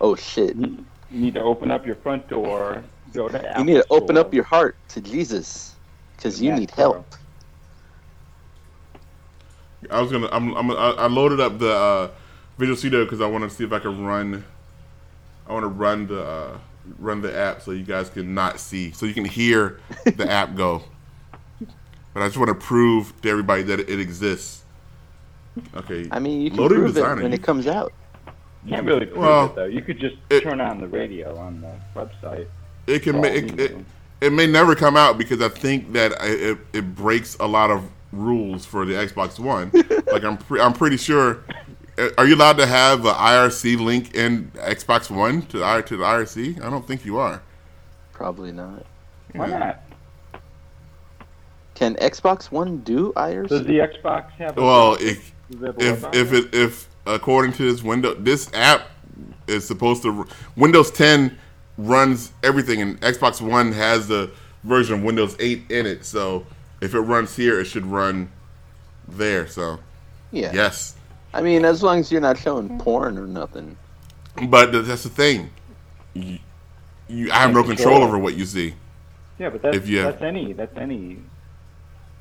Oh 0.00 0.14
shit! 0.14 0.56
You 0.56 0.84
you 1.10 1.20
need 1.20 1.34
to 1.34 1.42
open 1.42 1.70
up 1.70 1.86
your 1.86 1.96
front 1.96 2.28
door. 2.28 2.82
Go 3.12 3.28
to. 3.28 3.54
You 3.58 3.64
need 3.64 3.74
to 3.74 3.86
open 3.90 4.16
up 4.16 4.32
your 4.32 4.44
heart 4.44 4.76
to 4.88 5.00
Jesus, 5.00 5.74
because 6.16 6.40
you 6.40 6.52
need 6.54 6.72
bro. 6.74 6.76
help. 6.76 7.14
I 9.90 10.00
was 10.00 10.10
gonna. 10.10 10.28
I'm. 10.32 10.54
I'm 10.56 10.70
I 10.70 10.74
I 10.74 11.06
loaded 11.08 11.40
up 11.40 11.58
the 11.58 11.72
uh, 11.72 12.10
Visual 12.56 12.76
Studio 12.76 13.04
because 13.04 13.20
I 13.20 13.26
want 13.26 13.44
to 13.44 13.50
see 13.50 13.64
if 13.64 13.72
I 13.72 13.78
can 13.78 14.04
run. 14.04 14.44
I 15.46 15.52
want 15.52 15.64
to 15.64 15.68
run 15.68 16.06
the 16.06 16.22
uh, 16.22 16.58
run 16.98 17.20
the 17.20 17.36
app 17.36 17.62
so 17.62 17.72
you 17.72 17.84
guys 17.84 18.08
can 18.08 18.32
not 18.32 18.60
see, 18.60 18.92
so 18.92 19.04
you 19.06 19.12
can 19.12 19.24
hear 19.24 19.80
the 20.04 20.30
app 20.30 20.54
go. 20.54 20.84
But 22.14 22.22
I 22.22 22.26
just 22.26 22.36
want 22.36 22.48
to 22.48 22.54
prove 22.54 23.18
to 23.22 23.28
everybody 23.30 23.62
that 23.62 23.80
it, 23.80 23.88
it 23.88 24.00
exists. 24.00 24.62
Okay. 25.74 26.08
I 26.10 26.18
mean, 26.18 26.42
you 26.42 26.50
can 26.50 26.58
Loading 26.60 26.78
prove 26.78 26.96
it 26.96 27.02
when 27.02 27.18
you- 27.28 27.32
it 27.32 27.42
comes 27.42 27.66
out. 27.66 27.92
You 28.64 28.70
can't 28.76 28.86
really 28.86 29.06
prove 29.06 29.18
Well, 29.18 29.46
it 29.46 29.54
though. 29.56 29.64
You 29.64 29.82
could 29.82 29.98
just 29.98 30.16
it- 30.30 30.42
turn 30.42 30.60
on 30.60 30.80
the 30.80 30.86
radio 30.88 31.36
on 31.38 31.60
the 31.60 31.74
website. 32.00 32.46
It 32.86 33.00
can. 33.02 33.20
Well, 33.20 33.30
ma- 33.30 33.36
it, 33.36 33.58
it, 33.60 33.76
it 34.20 34.32
may 34.32 34.46
never 34.46 34.74
come 34.74 34.96
out 34.96 35.18
because 35.18 35.40
I 35.40 35.48
think 35.48 35.92
that 35.94 36.12
it, 36.22 36.58
it 36.72 36.94
breaks 36.94 37.36
a 37.40 37.46
lot 37.46 37.70
of 37.70 37.82
rules 38.12 38.64
for 38.64 38.84
the 38.86 38.92
Xbox 38.94 39.38
One. 39.38 39.70
like 40.12 40.22
I'm. 40.24 40.36
Pre- 40.36 40.60
I'm 40.60 40.72
pretty 40.74 40.96
sure. 40.96 41.44
uh, 41.98 42.08
Are 42.18 42.26
you 42.26 42.34
allowed 42.36 42.56
to 42.58 42.66
have 42.66 43.00
an 43.04 43.14
IRC 43.14 43.80
link 43.80 44.14
in 44.14 44.50
Xbox 44.56 45.10
One 45.10 45.42
to 45.46 45.58
the 45.58 45.82
to 45.86 45.96
the 45.96 46.04
IRC? 46.04 46.62
I 46.64 46.70
don't 46.70 46.86
think 46.86 47.04
you 47.04 47.18
are. 47.18 47.42
Probably 48.12 48.52
not. 48.52 48.84
Why 49.32 49.48
Yeah. 49.48 49.58
not? 49.58 49.82
Can 51.82 51.96
Xbox 51.96 52.52
One 52.52 52.78
do 52.82 53.12
IRC? 53.16 53.48
Does 53.48 53.64
the 53.64 53.78
Xbox 53.78 54.30
have? 54.34 54.56
A 54.56 54.62
Well, 54.62 54.94
if 55.00 55.32
it 55.50 55.74
if 55.82 56.14
if 56.14 56.32
it 56.32 56.54
if 56.54 56.88
according 57.06 57.54
to 57.54 57.64
this 57.64 57.82
window, 57.82 58.14
this 58.14 58.48
app 58.54 58.82
is 59.48 59.66
supposed 59.66 60.04
to 60.04 60.24
Windows 60.54 60.92
10 60.92 61.36
runs 61.76 62.30
everything, 62.44 62.80
and 62.82 63.00
Xbox 63.00 63.40
One 63.40 63.72
has 63.72 64.06
the 64.06 64.30
version 64.62 65.00
of 65.00 65.02
Windows 65.02 65.34
8 65.40 65.72
in 65.72 65.86
it. 65.86 66.04
So 66.04 66.46
if 66.80 66.94
it 66.94 67.00
runs 67.00 67.34
here, 67.34 67.58
it 67.58 67.64
should 67.64 67.86
run 67.86 68.30
there. 69.08 69.48
So 69.48 69.80
yeah. 70.30 70.52
yes, 70.54 70.94
I 71.34 71.42
mean, 71.42 71.64
as 71.64 71.82
long 71.82 71.98
as 71.98 72.12
you're 72.12 72.20
not 72.20 72.38
showing 72.38 72.78
porn 72.78 73.18
or 73.18 73.26
nothing. 73.26 73.76
but 74.46 74.70
that's 74.70 75.02
the 75.02 75.08
thing. 75.08 75.50
You, 76.14 76.38
you 77.08 77.32
I 77.32 77.38
have 77.38 77.52
no 77.52 77.64
control 77.64 78.04
over 78.04 78.20
what 78.20 78.36
you 78.36 78.44
see. 78.44 78.74
yeah, 79.40 79.48
but 79.48 79.62
that's 79.62 79.76
if 79.76 79.88
you- 79.88 80.02
that's 80.02 80.22
any 80.22 80.52
that's 80.52 80.78
any 80.78 81.18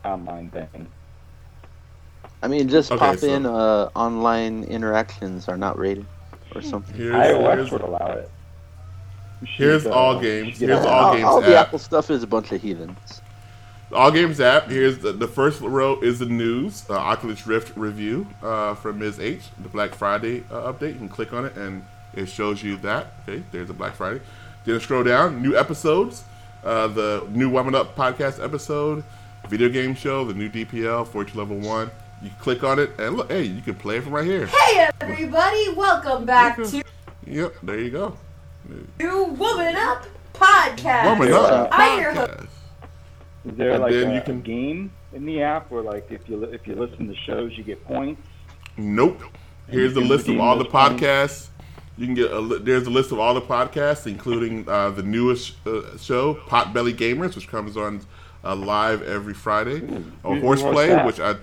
online 0.04 0.50
thing. 0.50 0.88
I 2.44 2.48
mean, 2.48 2.68
just 2.70 2.92
Okay, 2.92 3.00
pop 3.00 3.18
so- 3.18 3.28
in 3.28 3.46
uh, 3.46 3.90
online 3.96 4.64
interactions 4.64 5.48
are 5.48 5.58
not 5.58 5.78
rated 5.78 6.06
or 6.56 6.62
something. 6.62 6.96
Here's, 6.96 7.14
iOS 7.14 7.56
here's, 7.56 7.72
would 7.72 7.82
allow 7.82 8.08
it. 8.14 8.30
Here's 9.46 9.86
uh, 9.86 9.92
all 9.92 10.20
games. 10.20 10.58
should 10.58 10.70
Here's 10.70 10.84
a- 10.86 10.90
all 10.90 11.04
all, 11.06 11.14
games 11.14 11.26
all 11.26 11.42
the 11.42 11.58
app. 11.58 11.68
Apple 11.68 11.80
stuff 11.80 12.10
is 12.12 12.24
a 12.24 12.28
bunch 12.28 12.52
of 12.52 12.62
heathens. 12.62 13.22
All 13.94 14.10
Games 14.10 14.40
app. 14.40 14.70
Here's 14.70 15.00
the, 15.00 15.12
the 15.12 15.28
first 15.28 15.60
row 15.60 16.00
is 16.00 16.20
the 16.20 16.26
news, 16.26 16.86
uh, 16.90 16.94
Oculus 16.94 17.46
Rift 17.46 17.76
review 17.76 18.26
uh, 18.42 18.74
from 18.76 19.00
Ms. 19.00 19.20
H, 19.20 19.42
the 19.62 19.68
Black 19.68 19.94
Friday 19.94 20.46
uh, 20.50 20.72
update. 20.72 20.94
You 20.94 21.00
can 21.00 21.10
click 21.10 21.34
on 21.34 21.44
it 21.46 21.58
and 21.58 21.84
it 22.14 22.28
shows 22.28 22.64
you 22.64 22.78
that. 22.78 23.08
Okay, 23.28 23.44
there's 23.52 23.70
a 23.70 23.74
Black 23.74 23.94
Friday. 23.96 24.22
Then 24.64 24.80
scroll 24.80 25.04
down, 25.04 25.42
new 25.42 25.58
episodes, 25.58 26.24
uh, 26.64 26.88
the 26.88 27.28
new 27.32 27.50
Woman 27.50 27.76
Up 27.76 27.94
podcast 27.98 28.42
episode, 28.42 29.04
video 29.52 29.68
game 29.68 29.94
show, 29.94 30.24
the 30.24 30.34
new 30.34 30.50
DPL, 30.50 31.06
42 31.06 31.38
level 31.38 31.58
one. 31.58 31.92
You 32.24 32.30
click 32.40 32.64
on 32.64 32.80
it 32.80 32.92
and 32.98 33.18
look, 33.18 33.30
hey, 33.30 33.44
you 33.44 33.62
can 33.62 33.76
play 33.76 33.98
it 33.98 34.04
from 34.04 34.14
right 34.14 34.24
here. 34.26 34.46
Hey 34.46 34.88
everybody, 35.02 35.74
welcome 35.76 36.24
back 36.26 36.56
to 36.56 36.82
Yep, 37.28 37.56
there 37.62 37.80
you 37.82 37.90
go. 37.90 38.16
New 38.98 39.26
Woman 39.26 39.76
Up 39.76 40.06
Podcast. 40.34 41.04
Woman 41.06 41.34
Up 41.34 41.68
I'm 41.74 42.00
your 42.02 42.14
host. 42.14 42.32
podcast. 42.32 42.48
Is 43.44 43.58
there 43.58 43.72
And 43.72 43.82
like 43.84 43.92
then 43.92 44.12
a, 44.12 44.16
you 44.16 44.22
can- 44.22 44.42
game 44.42 44.94
in 45.12 45.26
the 45.26 45.42
app 45.42 45.70
where 45.70 45.84
like 45.84 46.10
if 46.10 46.30
you 46.30 46.42
if 46.46 46.66
you 46.66 46.76
listen 46.76 47.10
to 47.10 47.16
shows 47.26 47.52
you 47.58 47.66
get 47.66 47.84
points? 47.86 48.22
Nope. 48.78 49.22
Here's 49.68 49.94
the 49.94 50.00
list 50.02 50.30
of 50.30 50.40
all 50.40 50.58
the 50.58 50.64
those 50.64 50.72
points. 50.72 51.04
podcasts. 51.04 51.48
You 51.98 52.06
can 52.06 52.16
get 52.16 52.32
a, 52.32 52.40
li- 52.40 52.60
there's 52.62 52.88
a 52.88 52.90
list 52.90 53.12
of 53.12 53.20
all 53.20 53.34
the 53.34 53.42
podcasts, 53.42 54.08
including 54.08 54.68
uh, 54.70 54.92
the 54.92 55.04
newest 55.04 55.56
uh, 55.68 55.98
show, 55.98 56.36
Potbelly 56.36 56.96
Gamers, 56.96 57.36
which 57.36 57.48
comes 57.50 57.76
on 57.76 58.02
uh, 58.44 58.56
live 58.56 59.02
every 59.04 59.34
Friday, 59.34 59.78
or 60.24 60.36
Who- 60.36 60.42
who 60.42 60.42
Horseplay, 60.42 61.04
which 61.06 61.20
I 61.20 61.36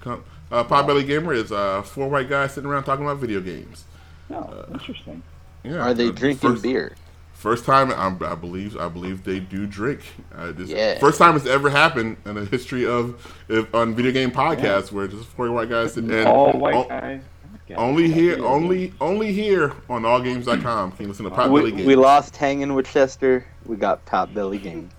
come. 0.00 0.24
Uh, 0.52 0.62
Potbelly 0.64 1.06
Gamer 1.06 1.32
is 1.32 1.50
uh, 1.50 1.82
four 1.82 2.08
white 2.08 2.28
guys 2.28 2.52
sitting 2.52 2.68
around 2.70 2.84
talking 2.84 3.04
about 3.04 3.18
video 3.18 3.40
games. 3.40 3.84
No, 4.28 4.64
interesting. 4.72 5.22
Yeah, 5.64 5.78
Are 5.78 5.94
they 5.94 6.08
uh, 6.08 6.12
drinking 6.12 6.50
first, 6.50 6.62
beer? 6.62 6.94
First 7.32 7.64
time, 7.64 7.90
I'm, 7.92 8.22
I 8.22 8.34
believe, 8.34 8.76
I 8.76 8.88
believe 8.88 9.24
they 9.24 9.40
do 9.40 9.66
drink. 9.66 10.00
Uh, 10.34 10.52
this, 10.52 10.68
Yeah. 10.70 10.98
First 10.98 11.18
time 11.18 11.36
it's 11.36 11.46
ever 11.46 11.70
happened 11.70 12.18
in 12.24 12.34
the 12.36 12.44
history 12.44 12.86
of 12.86 13.34
if, 13.48 13.74
on 13.74 13.94
video 13.94 14.12
game 14.12 14.30
podcasts 14.30 14.92
where 14.92 15.08
just 15.08 15.24
four 15.28 15.50
white 15.50 15.68
guys 15.68 15.94
sit 15.94 16.04
and 16.04 16.28
All 16.28 16.52
white 16.52 16.74
o- 16.74 16.84
guys. 16.88 17.20
Okay. 17.66 17.74
Only 17.74 18.10
here, 18.10 18.38
Yeah. 18.38 18.44
only, 18.44 18.92
only 19.00 19.32
here 19.32 19.72
on 19.88 20.02
AllGames.com. 20.02 20.92
Can 20.92 21.02
you 21.02 21.08
listen 21.08 21.24
to 21.24 21.30
Potbelly 21.30 21.62
We, 21.64 21.70
Games? 21.72 21.86
we 21.86 21.96
lost 21.96 22.36
hanging 22.36 22.74
with 22.74 22.86
Chester. 22.86 23.44
We 23.66 23.76
got 23.76 24.04
Top 24.06 24.32
Belly 24.34 24.58
Game. 24.58 24.90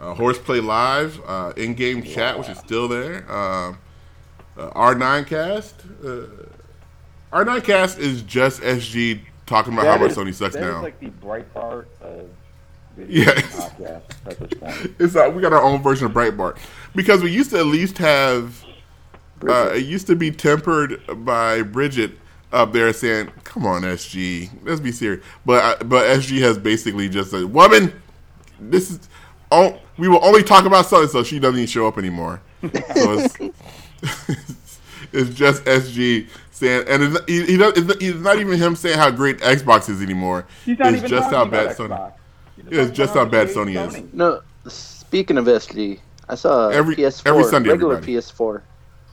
Uh, 0.00 0.14
Horseplay 0.14 0.60
Live, 0.60 1.20
uh, 1.26 1.52
in-game 1.56 2.02
chat, 2.02 2.38
which 2.38 2.48
is 2.48 2.58
still 2.58 2.88
there. 2.88 3.30
Um 3.30 3.78
uh, 4.58 4.68
R9 4.70 5.26
Cast. 5.26 5.74
Uh, 6.04 6.26
R9 7.32 7.64
Cast 7.64 7.98
is 7.98 8.22
just 8.22 8.60
SG 8.60 9.20
talking 9.46 9.72
about 9.72 9.86
how 9.86 9.92
That 9.96 10.00
much 10.00 10.12
Sony 10.16 10.34
sucks 10.34 10.54
that 10.54 10.62
is 10.62 10.68
now. 10.74 10.82
like 10.82 10.98
the 11.00 11.06
Breitbart 11.08 11.86
of 12.02 12.28
video 12.96 13.24
Yes. 13.24 13.70
game 13.78 13.86
podcasts 13.86 14.26
at 14.26 14.38
this 14.38 14.58
point. 14.58 14.94
it's 14.98 15.16
uh, 15.16 15.30
we 15.34 15.40
got 15.40 15.52
our 15.52 15.62
own 15.62 15.82
version 15.82 16.06
of 16.06 16.12
Breitbart 16.12 16.58
because 16.94 17.22
we 17.22 17.30
used 17.30 17.50
to 17.50 17.58
at 17.58 17.66
least 17.66 17.98
have. 17.98 18.64
Uh, 19.48 19.70
it 19.74 19.86
used 19.86 20.06
to 20.08 20.16
be 20.16 20.30
tempered 20.30 21.00
by 21.24 21.62
Bridget 21.62 22.10
up 22.52 22.72
there 22.72 22.92
saying, 22.92 23.30
"Come 23.44 23.64
on, 23.64 23.82
SG, 23.82 24.50
let's 24.64 24.80
be 24.80 24.92
serious." 24.92 25.24
But 25.46 25.88
but 25.88 26.04
SG 26.18 26.40
has 26.40 26.58
basically 26.58 27.08
just 27.08 27.30
said, 27.30 27.44
"Woman, 27.44 27.92
this 28.58 28.90
is 28.90 29.08
oh, 29.50 29.78
we 29.98 30.08
will 30.08 30.24
only 30.24 30.42
talk 30.42 30.64
about 30.64 30.86
something, 30.86 31.08
so 31.08 31.22
she 31.22 31.38
doesn't 31.38 31.56
even 31.56 31.66
show 31.66 31.86
up 31.86 31.98
anymore." 31.98 32.40
So 32.62 32.68
it's, 33.18 33.36
it's 35.12 35.30
just 35.34 35.64
SG 35.64 36.28
saying, 36.50 36.84
and 36.88 37.02
it's, 37.02 37.24
he, 37.26 37.44
he 37.46 37.56
does, 37.56 37.72
it's, 37.76 38.18
not- 38.20 38.38
even 38.38 38.58
him 38.58 38.76
saying 38.76 38.98
how 38.98 39.10
great 39.10 39.38
Xbox 39.38 39.88
is 39.88 40.02
anymore. 40.02 40.46
He's 40.64 40.78
not 40.78 40.88
it's 40.88 40.98
even 40.98 41.10
just 41.10 41.30
how 41.30 41.44
bad 41.46 41.72
about 41.72 41.76
Sony. 41.76 41.88
Xbox. 41.98 42.12
It's 42.70 42.90
just 42.96 43.14
how 43.14 43.24
bad 43.24 43.46
great 43.52 43.56
Sony 43.56 43.88
is. 43.88 44.12
No, 44.12 44.42
speaking 44.68 45.38
of 45.38 45.46
SG, 45.46 45.98
I 46.28 46.34
saw 46.34 46.68
a 46.68 46.72
Every- 46.74 46.96
PS4, 46.96 47.26
every 47.26 47.44
Sunday, 47.44 47.70
regular 47.70 47.96
everybody. 47.96 48.26
PS4, 48.26 48.62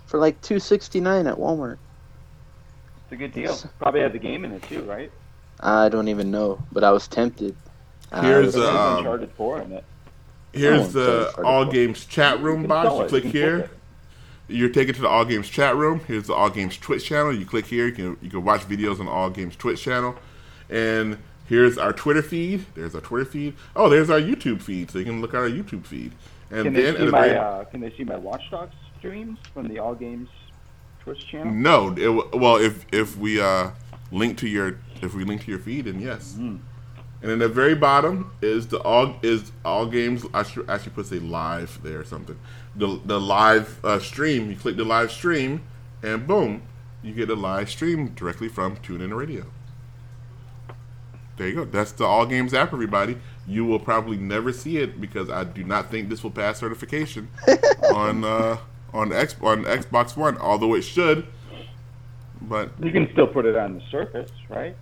for 0.06 0.20
like 0.20 0.40
two 0.42 0.60
sixty 0.60 1.00
nine 1.00 1.26
at 1.28 1.36
Walmart. 1.38 1.78
It's 3.06 3.14
a 3.14 3.16
good 3.16 3.32
deal. 3.32 3.58
Probably 3.80 4.02
had 4.02 4.12
the 4.12 4.20
game 4.20 4.44
in 4.44 4.52
it 4.52 4.62
too, 4.64 4.82
right? 4.84 5.10
I 5.62 5.88
don't 5.90 6.10
even 6.10 6.30
know, 6.30 6.62
but 6.74 6.84
I 6.84 6.92
was 6.92 7.08
tempted. 7.08 7.56
Here's 8.22 8.48
was- 8.48 8.56
a- 8.58 8.70
um, 8.70 8.98
Uncharted 9.00 9.32
4 9.32 9.62
in 9.62 9.72
it. 9.72 9.84
Here's 10.58 10.94
the 10.94 11.34
All. 11.44 11.66
Games 11.66 12.06
chat 12.06 12.40
room 12.40 12.66
box. 12.68 13.00
You 13.14 13.20
click 13.20 13.32
here. 13.32 13.70
You're 14.48 14.70
taken 14.70 14.96
to 14.96 15.02
the 15.02 15.10
All 15.10 15.26
Games 15.26 15.50
chat 15.50 15.76
room. 15.76 16.00
Here's 16.08 16.28
the 16.28 16.34
All 16.34 16.50
Games 16.50 16.78
Twitch 16.78 17.06
channel. 17.06 17.34
You 17.34 17.46
click 17.46 17.66
here. 17.66 17.88
You 17.88 17.92
can 17.94 18.18
you 18.22 18.30
can 18.30 18.44
watch 18.44 18.62
videos 18.62 19.00
on 19.00 19.06
the 19.08 19.12
All 19.12 19.30
Games 19.30 19.56
Twitch 19.56 19.82
channel, 19.82 20.16
and 20.70 21.18
here's 21.48 21.78
our 21.78 21.92
Twitter 21.94 22.22
feed. 22.22 22.66
There's 22.74 22.96
our 22.96 23.02
Twitter 23.02 23.26
feed. 23.26 23.56
Oh, 23.76 23.90
there's 23.90 24.10
our 24.10 24.20
YouTube 24.22 24.62
feed, 24.62 24.90
so 24.90 25.00
you 25.00 25.06
can 25.06 25.22
look 25.22 25.34
at 25.34 25.40
our 25.42 25.50
YouTube 25.50 25.86
feed. 25.86 26.14
And 26.50 26.64
Can 26.64 26.74
then 26.74 26.94
they 26.94 27.00
see 27.00 27.08
my 27.08 27.30
uh, 27.36 27.64
Can 27.66 27.82
they 27.82 27.92
see 27.98 28.04
my 28.06 28.16
Watch 28.16 28.50
Dogs 28.50 28.74
streams 29.00 29.38
from 29.54 29.68
the 29.68 29.80
All 29.80 29.96
Games 29.96 30.30
Twitch 31.02 31.28
channel? 31.28 31.54
no, 31.54 31.94
it, 31.98 32.36
well 32.36 32.56
if 32.56 32.86
if 32.94 33.18
we 33.18 33.42
uh, 33.42 33.72
link 34.12 34.38
to 34.38 34.48
your 34.48 34.80
if 35.02 35.14
we 35.14 35.26
link 35.26 35.42
to 35.44 35.52
your 35.52 35.60
feed, 35.60 35.86
then 35.86 36.00
yes. 36.00 36.36
Mm. 36.40 36.60
And 37.22 37.32
in 37.32 37.40
the 37.40 37.50
very 37.50 37.74
bottom 37.76 38.32
is 38.42 38.68
the 38.68 38.80
all 38.80 39.16
is 39.24 39.52
all 39.66 39.88
games. 39.88 40.26
I 40.34 40.44
should 40.44 40.70
actually 40.70 40.92
put 40.92 41.08
say 41.08 41.20
live 41.20 41.80
there 41.84 42.00
or 42.00 42.06
something. 42.06 42.38
The 42.76 43.00
the 43.06 43.20
live 43.20 43.84
uh, 43.84 44.00
stream. 44.00 44.50
You 44.50 44.56
click 44.56 44.78
the 44.78 44.86
live 44.86 45.12
stream, 45.12 45.64
and 46.04 46.28
boom, 46.28 46.62
you 47.02 47.14
get 47.14 47.30
a 47.30 47.36
live 47.36 47.70
stream 47.70 48.10
directly 48.10 48.48
from 48.50 48.78
TuneIn 48.78 49.16
Radio. 49.16 49.46
There 51.38 51.48
you 51.48 51.56
go. 51.56 51.66
That's 51.66 51.92
the 51.92 52.04
All 52.04 52.26
Games 52.26 52.54
app, 52.54 52.74
everybody. 52.74 53.18
You 53.48 53.64
will 53.66 53.80
probably 53.80 54.18
never 54.18 54.52
see 54.52 54.78
it 54.78 55.00
because 55.00 55.30
I 55.30 55.44
do 55.44 55.64
not 55.64 55.90
think 55.92 56.10
this 56.10 56.24
will 56.24 56.32
pass 56.32 56.60
certification 56.60 57.30
on 57.94 58.24
uh, 58.24 58.58
on 58.94 59.14
X 59.14 59.36
on 59.42 59.64
Xbox 59.64 60.18
One, 60.18 60.38
although 60.38 60.76
it 60.76 60.82
should. 60.82 61.28
But 62.42 62.72
You 62.82 62.92
can 62.92 63.10
still 63.12 63.28
put 63.28 63.46
it 63.46 63.56
on 63.56 63.76
the 63.76 63.82
Surface, 63.90 64.32
right? 64.50 64.76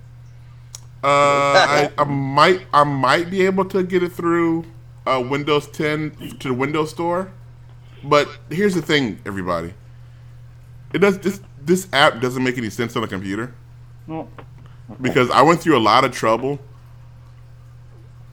Uh, 1.06 1.08
I, 1.08 1.92
I 1.98 2.04
might 2.04 2.62
I 2.74 2.84
might 2.84 3.30
be 3.30 3.46
able 3.46 3.66
to 3.66 3.84
get 3.84 4.02
it 4.04 4.10
through 4.12 4.66
uh, 5.06 5.24
Windows 5.30 5.68
10 5.70 6.38
to 6.40 6.48
the 6.48 6.54
Windows 6.54 6.90
Store. 6.90 7.32
But 8.04 8.28
here's 8.50 8.74
the 8.76 8.82
thing, 8.82 9.20
everybody. 9.26 9.74
It 10.94 11.00
does 11.00 11.20
this 11.20 11.42
this 11.62 11.88
app 11.94 12.22
doesn't 12.22 12.44
make 12.44 12.58
any 12.58 12.70
sense 12.70 12.96
on 12.96 13.04
a 13.04 13.08
computer 13.08 13.54
Well, 14.08 14.30
because 15.02 15.30
I 15.32 15.42
went 15.42 15.60
through 15.62 15.78
a 15.78 15.80
lot 15.82 16.06
of 16.06 16.12
trouble 16.12 16.60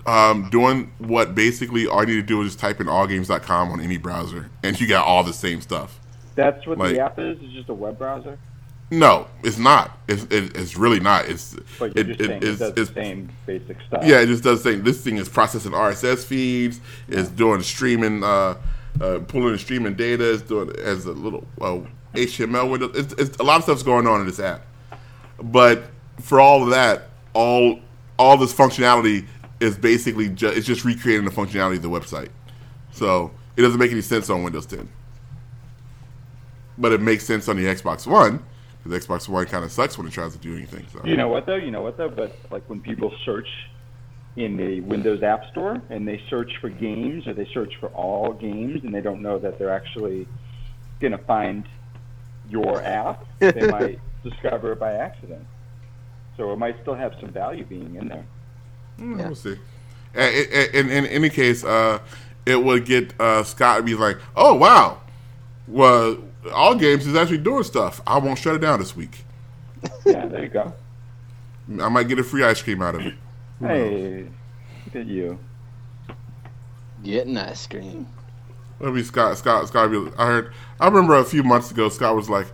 um, 0.07 0.49
doing 0.51 0.93
what 0.99 1.35
basically 1.35 1.87
all 1.87 2.01
you 2.01 2.07
need 2.17 2.21
to 2.21 2.23
do 2.23 2.41
is 2.43 2.49
just 2.49 2.59
type 2.59 2.81
in 2.81 2.87
allgames.com 2.89 3.71
on 3.71 3.81
any 3.81 3.97
browser 3.99 4.51
and 4.63 4.79
you 4.81 4.87
got 4.89 5.07
all 5.07 5.25
the 5.25 5.33
same 5.33 5.61
stuff. 5.61 5.99
that's 6.35 6.67
what 6.67 6.79
Like- 6.79 6.95
the 6.95 7.01
app 7.01 7.19
is. 7.19 7.39
It's 7.41 7.53
just 7.53 7.69
a 7.69 7.75
web 7.75 7.99
browser. 7.99 8.39
No, 8.93 9.27
it's 9.43 9.57
not. 9.57 9.99
It's 10.07 10.25
it, 10.25 10.55
it's 10.55 10.77
really 10.77 11.01
not. 11.01 11.27
It's 11.27 11.57
But 11.79 11.97
you're 11.97 12.05
it, 12.05 12.09
just 12.09 12.21
it- 12.21 12.27
saying 12.27 12.43
it, 12.43 12.59
does 12.59 12.75
the 12.75 12.87
same 12.87 13.31
basic 13.47 13.79
stuff. 13.89 14.05
Yeah, 14.05 14.21
it 14.21 14.27
just 14.27 14.45
does 14.45 14.63
say 14.63 14.75
this 14.75 15.01
thing 15.03 15.17
is 15.17 15.31
processing 15.31 15.73
RSS 15.73 16.25
feeds, 16.27 16.79
it's 17.09 17.31
doing 17.31 17.63
streaming, 17.63 18.23
uh, 18.23 18.55
uh, 19.01 19.21
pulling 19.27 19.49
and 19.53 19.59
streaming 19.61 19.95
data, 19.95 20.35
it's 20.35 20.43
doing 20.43 20.77
as 20.85 21.07
a 21.07 21.13
little 21.13 21.47
uh, 21.63 21.79
HTML 22.13 22.71
window. 22.71 22.91
It's, 22.95 23.15
it's 23.15 23.35
a 23.39 23.43
lot 23.43 23.57
of 23.57 23.63
stuff's 23.63 23.83
going 23.83 24.07
on 24.07 24.21
in 24.21 24.27
this 24.27 24.39
app, 24.39 24.67
but 25.43 25.85
for 26.21 26.39
all 26.39 26.63
of 26.63 26.69
that, 26.69 27.09
all 27.33 27.81
all 28.19 28.37
this 28.37 28.53
functionality 28.53 29.27
is 29.61 29.79
basically 29.79 30.29
ju- 30.29 30.49
it's 30.49 30.67
just 30.67 30.85
recreating 30.85 31.25
the 31.25 31.31
functionality 31.31 31.77
of 31.77 31.83
the 31.83 31.89
website. 31.89 32.29
So 32.91 33.31
it 33.57 33.63
doesn't 33.63 33.79
make 33.81 33.91
any 33.91 34.03
sense 34.03 34.29
on 34.29 34.43
Windows 34.43 34.67
10, 34.67 34.87
but 36.77 36.93
it 36.93 37.01
makes 37.01 37.25
sense 37.25 37.49
on 37.49 37.57
the 37.57 37.65
Xbox 37.65 38.07
One 38.07 38.45
because 38.83 39.07
Xbox 39.07 39.29
One 39.29 39.47
kind 39.47 39.65
of 39.65 39.73
sucks 39.73 39.97
when 39.99 40.07
it 40.07 40.13
tries 40.13 40.33
to 40.33 40.39
do 40.39 40.55
anything. 40.57 40.87
So. 40.93 41.01
You 41.05 41.17
know 41.17 41.29
what 41.29 41.47
though? 41.47 41.57
You 41.57 41.71
know 41.71 41.83
what 41.83 41.97
though? 41.97 42.09
But 42.09 42.37
like 42.51 42.69
when 42.69 42.81
people 42.81 43.13
search 43.25 43.49
in 44.37 44.57
the 44.57 44.81
Windows 44.81 45.23
App 45.23 45.45
Store 45.51 45.81
and 45.91 46.09
they 46.09 46.23
search 46.31 46.53
for 46.61 46.69
games 46.71 47.27
or 47.27 47.35
they 47.35 47.47
search 47.53 47.75
for 47.79 47.89
all 47.89 48.33
games 48.33 48.83
and 48.85 48.95
they 48.95 49.01
don't 49.03 49.21
know 49.23 49.39
that 49.39 49.59
they're 49.59 49.71
actually 49.73 50.27
gonna 51.01 51.19
find 51.19 51.65
your 52.49 52.83
app, 52.83 53.25
they 53.39 53.67
might 53.71 53.99
discover 54.25 54.73
it 54.73 54.81
by 54.81 54.93
accident. 54.95 55.47
So 56.37 56.51
it 56.53 56.57
might 56.59 56.81
still 56.81 56.95
have 56.95 57.15
some 57.21 57.31
value 57.31 57.65
being 57.65 57.95
in 57.97 58.09
there. 58.09 58.25
Mm, 58.99 59.19
Yeah. 59.19 59.27
We'll 59.27 59.35
see. 59.35 59.57
In, 60.15 60.75
in, 60.75 60.91
in 60.91 61.07
any 61.07 61.29
case, 61.31 61.63
uh, 61.65 61.99
it 62.45 62.63
would 62.63 62.85
get 62.85 63.19
uh, 63.21 63.45
Scott 63.45 63.79
to 63.79 63.83
be 63.83 63.95
like, 63.95 64.19
"Oh 64.37 64.55
wow, 64.55 65.01
well, 65.67 66.19
all 66.53 66.75
games 66.75 67.07
is 67.07 67.15
actually 67.15 67.39
doing 67.39 67.63
stuff. 67.65 68.01
I 68.07 68.19
won't 68.19 68.39
shut 68.39 68.55
it 68.57 68.61
down 68.61 68.79
this 68.79 68.97
week. 68.97 69.25
Yeah, 70.05 70.27
there 70.27 70.43
you 70.43 70.49
go. 70.49 70.73
I 71.81 71.89
might 71.89 72.09
get 72.09 72.19
a 72.19 72.25
free 72.25 72.45
ice 72.45 72.63
cream 72.63 72.83
out 72.83 72.95
of 72.95 73.03
it." 73.03 73.15
Hey, 73.61 74.27
look 74.87 74.97
at 74.97 75.07
you. 75.07 75.39
Getting 77.03 77.37
ice 77.37 77.67
cream. 77.67 78.07
That'd 78.81 79.07
Scott. 79.07 79.39
Scott. 79.39 79.69
Scott. 79.69 79.91
Be, 79.91 80.11
I 80.19 80.27
heard. 80.27 80.53
I 80.81 80.87
remember 80.87 81.15
a 81.15 81.25
few 81.25 81.45
months 81.45 81.71
ago, 81.71 81.89
Scott 81.89 82.17
was 82.17 82.29
like, 82.29 82.49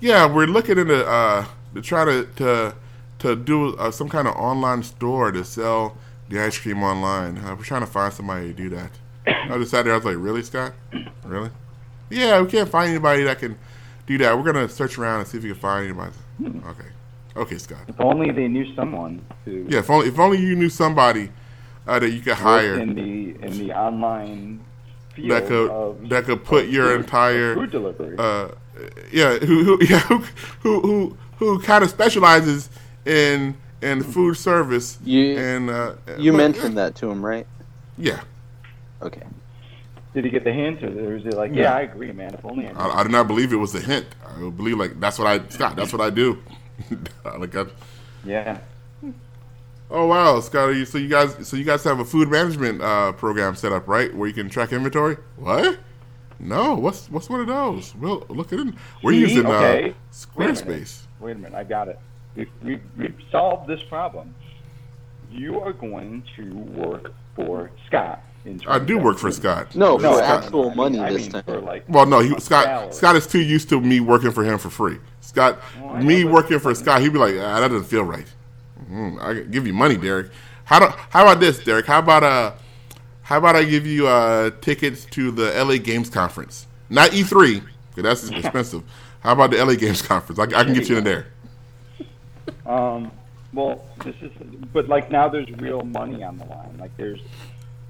"Yeah, 0.00 0.26
we're 0.26 0.46
looking 0.46 0.78
into 0.78 1.06
uh, 1.06 1.44
to 1.74 1.82
try 1.82 2.04
to 2.04 2.26
to 2.36 2.74
to 3.18 3.36
do 3.36 3.76
uh, 3.76 3.90
some 3.90 4.08
kind 4.08 4.26
of 4.26 4.34
online 4.36 4.82
store 4.82 5.32
to 5.32 5.44
sell 5.44 5.96
the 6.28 6.40
ice 6.40 6.58
cream 6.58 6.82
online. 6.82 7.38
Uh, 7.38 7.54
we're 7.54 7.64
trying 7.64 7.82
to 7.82 7.86
find 7.86 8.12
somebody 8.12 8.48
to 8.48 8.54
do 8.54 8.68
that." 8.70 8.90
I 9.26 9.58
just 9.58 9.70
sat 9.70 9.84
there. 9.84 9.92
I 9.92 9.96
was 9.96 10.06
like, 10.06 10.16
"Really, 10.18 10.42
Scott? 10.42 10.72
Really? 11.24 11.50
Yeah, 12.10 12.40
we 12.40 12.48
can't 12.50 12.68
find 12.68 12.90
anybody 12.90 13.24
that 13.24 13.38
can 13.38 13.56
do 14.06 14.18
that. 14.18 14.36
We're 14.36 14.44
gonna 14.44 14.68
search 14.68 14.98
around 14.98 15.20
and 15.20 15.28
see 15.28 15.38
if 15.38 15.44
we 15.44 15.50
can 15.50 15.58
find 15.58 15.84
anybody." 15.84 16.12
Okay, 16.44 16.88
okay, 17.36 17.58
Scott. 17.58 17.80
If 17.88 18.00
only 18.00 18.30
they 18.30 18.48
knew 18.48 18.74
someone 18.74 19.24
who 19.44 19.66
Yeah, 19.68 19.80
if 19.80 19.90
only 19.90 20.08
if 20.08 20.18
only 20.18 20.38
you 20.38 20.54
knew 20.56 20.68
somebody 20.68 21.30
uh, 21.86 21.98
that 21.98 22.10
you 22.10 22.20
could 22.20 22.34
hire 22.34 22.78
in 22.78 22.94
the 22.94 23.44
in 23.44 23.58
the 23.58 23.72
online 23.72 24.60
field 25.14 25.30
that 25.30 25.46
could 25.46 25.70
of 25.70 26.08
that 26.08 26.24
could 26.24 26.44
put 26.44 26.66
your 26.68 26.88
food- 26.90 27.00
entire 27.00 27.54
food 27.54 27.70
delivery. 27.70 28.16
uh, 28.18 28.48
yeah, 29.10 29.38
who, 29.38 29.64
who, 29.64 29.78
yeah, 29.88 30.00
who, 30.00 30.18
who, 30.60 30.80
who, 30.80 31.16
who 31.38 31.58
kind 31.60 31.82
of 31.82 31.90
specializes 31.90 32.68
in 33.06 33.56
in 33.82 34.02
food 34.02 34.36
service. 34.36 34.98
You- 35.04 35.36
and 35.38 35.70
uh, 35.70 35.94
You 36.18 36.32
but, 36.32 36.38
mentioned 36.38 36.76
that 36.78 36.94
to 36.96 37.10
him, 37.10 37.24
right? 37.24 37.46
yeah. 37.98 38.20
Okay. 39.02 39.22
Did 40.16 40.24
he 40.24 40.30
get 40.30 40.44
the 40.44 40.52
hint, 40.52 40.82
or 40.82 40.88
was 41.14 41.24
he 41.24 41.30
like, 41.30 41.52
Yeah. 41.52 41.64
"Yeah, 41.64 41.74
I 41.74 41.80
agree, 41.82 42.10
man. 42.10 42.32
If 42.32 42.42
only 42.46 42.66
I." 42.66 42.72
knew." 42.72 42.78
I, 42.78 43.00
I 43.00 43.02
did 43.02 43.12
not 43.12 43.26
believe 43.28 43.52
it 43.52 43.56
was 43.56 43.72
the 43.74 43.80
hint. 43.80 44.06
I 44.26 44.48
believe 44.48 44.78
like 44.78 44.98
that's 44.98 45.18
what 45.18 45.28
I 45.28 45.46
Scott. 45.48 45.76
That's 45.76 45.92
what 45.92 46.00
I 46.00 46.08
do. 46.08 46.42
like 47.38 47.54
I, 47.54 47.66
yeah. 48.24 48.58
oh 49.90 50.06
wow, 50.06 50.40
Scott. 50.40 50.74
you- 50.74 50.86
So 50.86 50.96
you 50.96 51.08
guys, 51.08 51.46
so 51.46 51.54
you 51.58 51.64
guys 51.64 51.84
have 51.84 52.00
a 52.00 52.04
food 52.04 52.30
management 52.30 52.80
uh, 52.80 53.12
program 53.12 53.54
set 53.56 53.72
up, 53.72 53.86
right? 53.88 54.14
Where 54.16 54.26
you 54.26 54.32
can 54.32 54.48
track 54.48 54.72
inventory. 54.72 55.18
What? 55.36 55.78
No. 56.40 56.74
What's 56.76 57.10
what's 57.10 57.28
one 57.28 57.40
of 57.40 57.46
those? 57.46 57.94
Well, 57.94 58.24
look 58.30 58.54
at 58.54 58.60
it. 58.60 58.74
We're 59.02 59.12
See? 59.12 59.20
using 59.20 59.44
Okay. 59.46 59.90
uh, 59.90 59.92
Wait 60.34 60.48
a. 60.50 60.52
Squarespace. 60.52 61.02
Wait 61.20 61.32
a 61.36 61.38
minute, 61.38 61.54
I 61.54 61.64
got 61.64 61.88
it. 61.88 61.98
We've, 62.34 62.50
we've, 62.62 62.82
we've 62.96 63.20
solved 63.30 63.68
this 63.68 63.82
problem. 63.88 64.34
You 65.30 65.60
are 65.60 65.72
going 65.74 66.22
to 66.36 66.54
work 66.54 67.12
for 67.34 67.70
Scott. 67.86 68.22
In 68.46 68.60
I 68.68 68.78
do 68.78 68.96
work 68.98 69.18
for 69.18 69.30
Scott. 69.32 69.74
No, 69.74 69.96
No, 69.96 70.12
for 70.12 70.18
Scott- 70.18 70.44
actual 70.44 70.62
I 70.64 70.68
mean- 70.68 70.76
money 70.76 70.98
I 71.00 71.12
this 71.12 71.22
mean 71.22 71.32
time. 71.32 71.42
For 71.44 71.60
like, 71.60 71.84
Well, 71.88 72.06
no, 72.06 72.20
he, 72.20 72.30
Scott. 72.38 72.64
salary. 72.64 72.92
Scott 72.92 73.16
is 73.16 73.26
too 73.26 73.40
used 73.40 73.68
to 73.70 73.80
me 73.80 73.98
working 74.00 74.30
for 74.30 74.44
him 74.44 74.58
for 74.58 74.70
free. 74.70 74.98
Scott, 75.20 75.58
Well, 75.82 75.96
me 76.02 76.24
working 76.24 76.58
for 76.60 76.74
Scott, 76.74 77.00
he'd 77.02 77.12
be 77.12 77.18
like, 77.18 77.34
ah, 77.34 77.60
"That 77.60 77.68
doesn't 77.68 77.84
feel 77.88 78.04
right." 78.04 78.26
Mm, 78.90 79.20
I 79.20 79.34
can 79.34 79.50
give 79.50 79.66
you 79.66 79.72
money, 79.72 79.96
Derrick. 79.96 80.30
How 80.64 80.78
do, 80.78 80.86
How 81.10 81.22
about 81.22 81.40
this, 81.40 81.58
Derrick? 81.58 81.86
How 81.86 81.98
about 81.98 82.22
uh, 82.22 82.52
how 83.22 83.38
about 83.38 83.56
I 83.56 83.64
give 83.64 83.86
you 83.86 84.06
uh 84.06 84.50
tickets 84.60 85.04
to 85.06 85.30
the 85.32 85.52
LA 85.64 85.78
Games 85.78 86.08
conference? 86.08 86.66
Not 86.88 87.10
E3, 87.10 87.62
because 87.94 88.02
that's 88.02 88.30
expensive. 88.44 88.82
How 89.20 89.32
about 89.32 89.50
the 89.50 89.64
LA 89.64 89.74
Games 89.74 90.02
conference? 90.02 90.38
I, 90.38 90.44
I 90.44 90.62
can 90.64 90.72
get 90.74 90.88
you 90.88 90.98
in 90.98 91.04
there. 91.04 91.26
Um, 92.64 93.10
well, 93.52 93.84
this 94.04 94.14
is, 94.22 94.30
but 94.72 94.88
like 94.88 95.10
now 95.10 95.28
there's 95.28 95.50
real 95.52 95.82
money 95.82 96.22
on 96.22 96.38
the 96.38 96.44
line. 96.44 96.76
Like 96.78 96.96
there's 96.96 97.20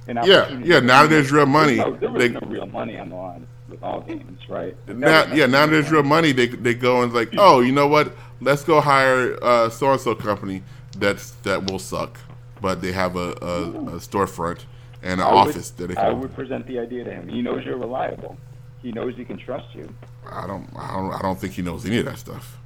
an 0.09 0.17
Yeah, 0.25 0.41
opportunity. 0.43 0.69
yeah. 0.69 0.81
Now 0.81 1.03
that 1.03 1.09
there's 1.11 1.33
real 1.33 1.47
money, 1.47 1.77
No, 1.77 1.97
there 1.97 2.11
was 2.11 2.21
they, 2.23 2.29
no 2.29 2.41
real 2.47 2.67
money 2.67 2.97
on 2.99 3.09
the 3.11 3.17
line 3.17 3.47
with 3.69 3.83
all 3.83 4.01
games, 4.01 4.41
right? 4.49 4.75
now, 4.89 5.25
yeah, 5.35 5.47
now 5.47 5.67
there's 5.67 5.91
real 5.91 6.03
money. 6.05 6.33
They 6.33 6.47
they 6.47 6.75
go 6.75 7.03
and 7.03 7.13
like, 7.13 7.31
oh, 7.39 7.61
you 7.61 7.73
know 7.73 7.89
what? 7.89 8.15
Let's 8.41 8.63
go 8.65 8.81
hire 8.81 9.37
uh, 9.43 9.69
so 9.71 9.91
and 9.93 10.01
so 10.01 10.15
company 10.15 10.63
that's 10.99 11.31
that 11.43 11.71
will 11.71 11.79
suck, 11.79 12.19
but 12.61 12.81
they 12.83 12.93
have 12.93 13.17
a, 13.17 13.31
a, 13.43 13.63
a 13.97 13.99
storefront 14.01 14.61
and 15.03 15.21
an 15.21 15.27
I 15.27 15.31
would- 15.33 15.49
office 15.49 15.71
that 15.71 15.89
they 15.89 15.97
I 15.97 16.11
would 16.11 16.35
present 16.35 16.67
the 16.67 16.79
idea 16.79 17.05
to 17.05 17.11
him. 17.13 17.29
He 17.29 17.43
knows 17.43 17.65
you're 17.65 17.79
reliable. 17.79 18.37
He 18.83 18.93
knows 18.93 19.17
he 19.17 19.25
can 19.25 19.39
trust 19.39 19.67
you. 19.75 19.93
I 20.31 20.47
don't, 20.47 20.69
I 20.77 20.93
don't, 20.95 21.13
I 21.13 21.21
don't 21.23 21.39
think 21.41 21.55
he 21.55 21.63
knows 21.63 21.85
any 21.87 21.99
of 21.99 22.05
that 22.05 22.19
stuff. 22.19 22.57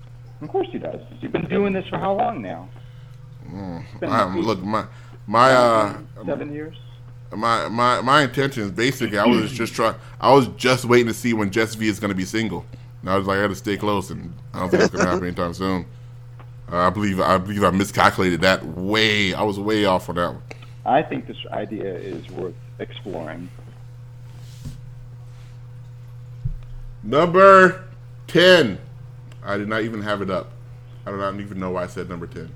Of 0.43 0.49
course 0.49 0.69
he 0.73 0.79
does. 0.79 1.01
You've 1.21 1.33
been 1.33 1.49
doing 1.49 1.73
this 1.73 1.87
for 1.89 1.99
how 1.99 2.15
long 2.15 2.43
now? 2.43 2.69
It's 3.45 4.01
been 4.01 4.11
Um, 4.11 4.41
look, 4.41 4.63
my 4.63 4.85
my 5.27 5.53
uh, 5.53 5.99
seven 6.27 6.53
years. 6.53 6.77
My 7.37 7.69
my 7.69 8.01
my 8.01 8.23
intentions 8.23 8.73
basically 8.73 9.19
I 9.19 9.27
was 9.27 9.53
just 9.53 9.75
trying 9.75 9.95
I 10.21 10.33
was 10.33 10.49
just 10.57 10.85
waiting 10.85 11.07
to 11.07 11.15
see 11.15 11.33
when 11.33 11.51
Jess 11.51 11.75
V 11.75 11.89
is 11.89 12.01
going 12.01 12.11
to 12.11 12.15
be 12.15 12.25
single. 12.25 12.67
And 13.01 13.11
I 13.11 13.17
was 13.17 13.27
like 13.27 13.39
I 13.39 13.43
got 13.43 13.49
to 13.49 13.55
stay 13.55 13.77
close, 13.77 14.11
and 14.11 14.33
I 14.53 14.61
don't 14.61 14.71
think 14.71 14.83
it's 14.83 14.93
going 14.93 15.05
to 15.05 15.11
happen 15.11 15.27
anytime 15.27 15.55
soon. 15.55 15.87
Uh, 16.71 16.77
I 16.77 16.91
believe 16.91 17.21
I 17.21 17.39
believe 17.39 17.65
I 17.65 17.71
miscalculated 17.71 18.41
that 18.43 18.65
way. 18.65 19.33
I 19.35 19.43
was 19.43 19.59
way 19.59 19.85
off 19.85 20.09
on 20.09 20.17
that 20.17 20.33
one. 20.33 20.43
I 20.85 21.03
think 21.03 21.27
this 21.27 21.37
idea 21.51 21.95
is 21.95 22.29
worth 22.31 22.55
exploring. 22.79 23.49
Number 27.03 27.85
ten. 28.27 28.79
I 29.43 29.57
did 29.57 29.69
not 29.69 29.83
even 29.83 30.03
have 30.03 30.21
it 30.21 30.31
up. 30.31 30.51
I 31.07 31.11
do 31.11 31.17
not 31.17 31.41
even 31.41 31.59
know 31.59 31.71
why 31.71 31.85
I 31.85 31.87
said 31.87 32.09
number 32.09 32.27
ten. 32.27 32.51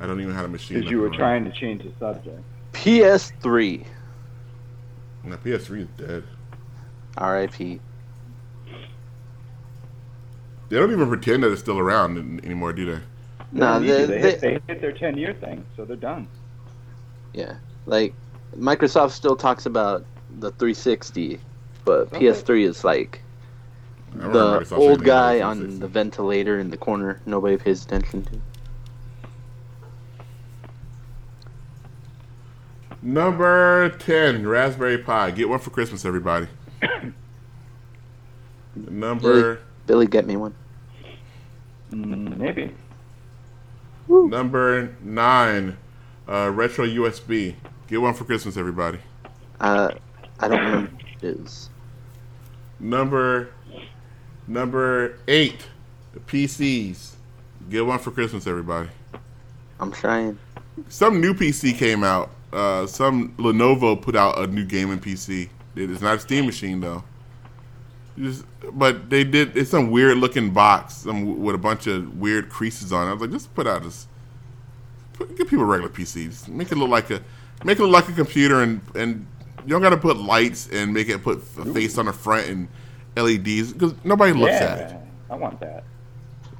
I 0.00 0.06
don't 0.06 0.20
even 0.20 0.34
have 0.34 0.46
a 0.46 0.48
machine. 0.48 0.78
Because 0.78 0.90
you 0.90 0.98
were 0.98 1.04
number. 1.04 1.18
trying 1.18 1.44
to 1.44 1.52
change 1.52 1.82
the 1.84 1.92
subject. 2.00 2.42
PS3. 2.74 3.84
My 5.24 5.36
PS3 5.36 5.80
is 5.80 5.88
dead. 5.96 6.24
R.I.P. 7.16 7.80
They 10.68 10.76
don't 10.76 10.92
even 10.92 11.08
pretend 11.08 11.42
that 11.44 11.52
it's 11.52 11.60
still 11.60 11.78
around 11.78 12.40
anymore, 12.44 12.72
do 12.72 12.84
they? 12.96 13.00
No, 13.52 13.78
They, 13.78 13.86
they, 13.86 13.96
they, 13.96 14.06
they, 14.06 14.20
hit, 14.20 14.40
they 14.40 14.60
hit 14.66 14.80
their 14.80 14.92
10 14.92 15.16
year 15.16 15.32
thing, 15.34 15.64
so 15.76 15.84
they're 15.84 15.96
done. 15.96 16.26
yeah, 17.32 17.56
like 17.86 18.12
Microsoft 18.56 19.12
still 19.12 19.36
talks 19.36 19.66
about 19.66 20.04
the 20.40 20.50
360, 20.52 21.38
but 21.84 22.12
Okay. 22.12 22.26
PS3 22.26 22.64
is 22.66 22.84
like 22.84 23.20
the 24.14 24.66
old 24.72 25.04
guy 25.04 25.40
on 25.42 25.78
the 25.78 25.86
ventilator 25.88 26.58
in 26.58 26.70
the 26.70 26.76
corner. 26.76 27.20
Nobody 27.26 27.56
pays 27.56 27.84
attention 27.84 28.24
to. 28.24 28.40
Number 33.04 33.90
10, 33.90 34.46
Raspberry 34.46 34.96
Pi. 34.96 35.30
Get 35.32 35.46
one 35.46 35.58
for 35.58 35.68
Christmas, 35.68 36.06
everybody. 36.06 36.48
Number 38.74 39.60
Billy, 39.86 40.06
get 40.06 40.26
me 40.26 40.38
one. 40.38 40.54
Mm, 41.92 42.38
maybe. 42.38 42.74
number 44.08 44.96
9, 45.02 45.76
uh, 46.26 46.50
Retro 46.54 46.86
USB. 46.86 47.54
Get 47.88 48.00
one 48.00 48.14
for 48.14 48.24
Christmas, 48.24 48.56
everybody. 48.56 48.98
Uh, 49.60 49.90
I 50.40 50.48
don't 50.48 50.60
remember 50.60 50.90
what 50.94 51.04
it 51.22 51.40
is. 51.40 51.68
Number 52.80 53.50
number 54.46 55.18
8, 55.28 55.66
PCs. 56.26 57.16
Get 57.68 57.84
one 57.84 57.98
for 57.98 58.10
Christmas, 58.10 58.46
everybody. 58.46 58.88
I'm 59.78 59.92
trying. 59.92 60.38
Some 60.88 61.20
new 61.20 61.34
PC 61.34 61.76
came 61.76 62.02
out. 62.02 62.30
Uh, 62.54 62.86
some 62.86 63.32
Lenovo 63.36 64.00
put 64.00 64.14
out 64.14 64.38
a 64.38 64.46
new 64.46 64.64
gaming 64.64 65.00
PC. 65.00 65.48
It 65.74 65.90
is 65.90 66.00
not 66.00 66.16
a 66.16 66.20
Steam 66.20 66.46
machine 66.46 66.80
though. 66.80 67.02
Just, 68.16 68.44
but 68.72 69.10
they 69.10 69.24
did. 69.24 69.56
It's 69.56 69.70
some 69.70 69.90
weird 69.90 70.18
looking 70.18 70.52
box, 70.52 70.98
some 70.98 71.42
with 71.42 71.56
a 71.56 71.58
bunch 71.58 71.88
of 71.88 72.16
weird 72.16 72.48
creases 72.48 72.92
on. 72.92 73.08
it. 73.08 73.10
I 73.10 73.12
was 73.14 73.22
like, 73.22 73.30
just 73.32 73.52
put 73.54 73.66
out 73.66 73.82
this. 73.82 74.06
Put, 75.14 75.36
give 75.36 75.48
people 75.48 75.64
regular 75.64 75.90
PCs. 75.92 76.46
Make 76.46 76.70
it 76.70 76.76
look 76.76 76.90
like 76.90 77.10
a, 77.10 77.20
make 77.64 77.78
it 77.78 77.82
look 77.82 77.90
like 77.90 78.08
a 78.08 78.12
computer, 78.12 78.62
and 78.62 78.80
and 78.94 79.26
you 79.64 79.70
don't 79.70 79.82
got 79.82 79.90
to 79.90 79.96
put 79.96 80.16
lights 80.16 80.68
and 80.72 80.94
make 80.94 81.08
it 81.08 81.24
put 81.24 81.38
a 81.58 81.64
face 81.74 81.98
on 81.98 82.06
the 82.06 82.12
front 82.12 82.46
and 82.48 82.68
LEDs 83.16 83.72
because 83.72 83.94
nobody 84.04 84.32
looks 84.32 84.54
at 84.54 84.92
it. 84.92 84.96
I 85.28 85.34
want 85.34 85.58
that. 85.58 85.82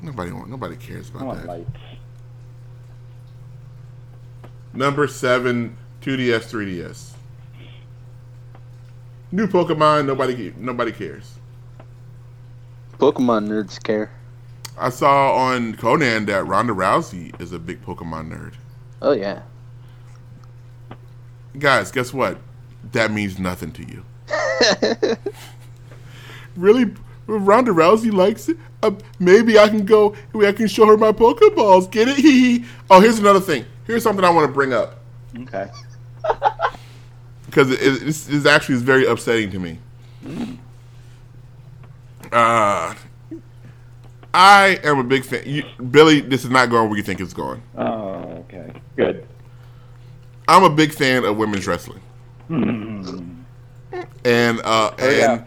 Nobody 0.02 0.32
want. 0.32 0.50
Nobody 0.50 0.74
cares 0.76 1.08
about 1.10 1.36
that. 1.36 1.46
lights. 1.46 1.70
Number 4.72 5.06
seven, 5.06 5.76
2DS, 6.04 6.50
3DS. 6.50 7.12
New 9.32 9.46
Pokemon, 9.46 10.04
nobody 10.04 10.52
nobody 10.58 10.92
cares. 10.92 11.38
Pokemon 12.98 13.48
nerds 13.48 13.82
care. 13.82 14.12
I 14.78 14.90
saw 14.90 15.32
on 15.34 15.74
Conan 15.76 16.26
that 16.26 16.46
Ronda 16.46 16.74
Rousey 16.74 17.40
is 17.40 17.52
a 17.52 17.58
big 17.58 17.82
Pokemon 17.82 18.28
nerd. 18.28 18.52
Oh 19.00 19.12
yeah. 19.12 19.42
Guys, 21.58 21.90
guess 21.90 22.12
what? 22.12 22.36
That 22.92 23.10
means 23.10 23.38
nothing 23.38 23.72
to 23.72 23.82
you. 23.82 24.04
really? 26.56 26.92
Ronda 27.26 27.70
Rousey 27.70 28.12
likes 28.12 28.50
it? 28.50 28.58
Uh, 28.82 28.90
maybe 29.18 29.58
I 29.58 29.70
can 29.70 29.86
go, 29.86 30.14
I 30.34 30.52
can 30.52 30.68
show 30.68 30.84
her 30.84 30.98
my 30.98 31.12
Pokeballs. 31.12 31.90
Get 31.90 32.08
it? 32.08 32.16
Hee. 32.18 32.66
Oh, 32.90 33.00
here's 33.00 33.18
another 33.18 33.40
thing. 33.40 33.64
Here's 33.86 34.02
something 34.02 34.22
I 34.22 34.28
want 34.28 34.46
to 34.46 34.52
bring 34.52 34.74
up. 34.74 35.00
Okay. 35.38 35.70
because 37.46 37.70
it, 37.70 37.80
it, 37.82 38.08
it's, 38.08 38.28
it's 38.28 38.46
actually 38.46 38.76
is 38.76 38.82
very 38.82 39.06
upsetting 39.06 39.50
to 39.52 39.58
me. 39.58 39.78
Uh, 42.32 42.94
I 44.32 44.80
am 44.82 44.98
a 44.98 45.04
big 45.04 45.24
fan. 45.24 45.42
You, 45.46 45.64
Billy, 45.90 46.20
this 46.20 46.44
is 46.44 46.50
not 46.50 46.70
going 46.70 46.88
where 46.88 46.96
you 46.96 47.04
think 47.04 47.20
it's 47.20 47.34
going. 47.34 47.62
Oh, 47.76 48.44
okay. 48.48 48.72
Good. 48.96 49.26
I'm 50.48 50.64
a 50.64 50.70
big 50.70 50.92
fan 50.92 51.24
of 51.24 51.36
women's 51.36 51.66
wrestling, 51.66 52.00
Hmm. 52.48 53.40
and 54.24 54.60
uh, 54.60 54.90
Oh, 54.98 55.10
yeah. 55.10 55.32
and 55.32 55.44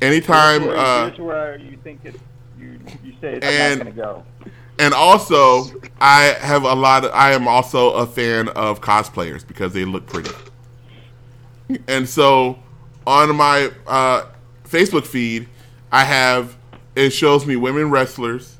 anytime, 0.00 0.62
here's, 0.62 0.74
where, 0.74 0.76
uh, 0.86 1.06
here's 1.08 1.18
where 1.18 1.58
you 1.58 1.76
think 1.82 2.00
it, 2.04 2.14
you, 2.58 2.78
you 3.02 3.12
say 3.20 3.34
it's 3.34 3.46
And- 3.46 3.78
not 3.80 3.84
going 3.96 3.96
to 3.96 4.02
go. 4.02 4.50
And 4.78 4.94
also 4.94 5.64
I 6.00 6.36
have 6.40 6.64
a 6.64 6.74
lot. 6.74 7.04
Of, 7.04 7.12
I 7.12 7.32
am 7.32 7.48
also 7.48 7.92
a 7.92 8.06
fan 8.06 8.48
of 8.50 8.80
cosplayers 8.80 9.46
because 9.46 9.72
they 9.72 9.84
look 9.84 10.06
pretty, 10.06 10.30
and 11.86 12.08
so 12.08 12.58
on 13.06 13.34
my 13.34 13.70
uh, 13.86 14.26
Facebook 14.64 15.06
feed, 15.06 15.48
I 15.90 16.04
have 16.04 16.56
it 16.94 17.10
shows 17.10 17.46
me 17.46 17.56
women 17.56 17.90
wrestlers 17.90 18.56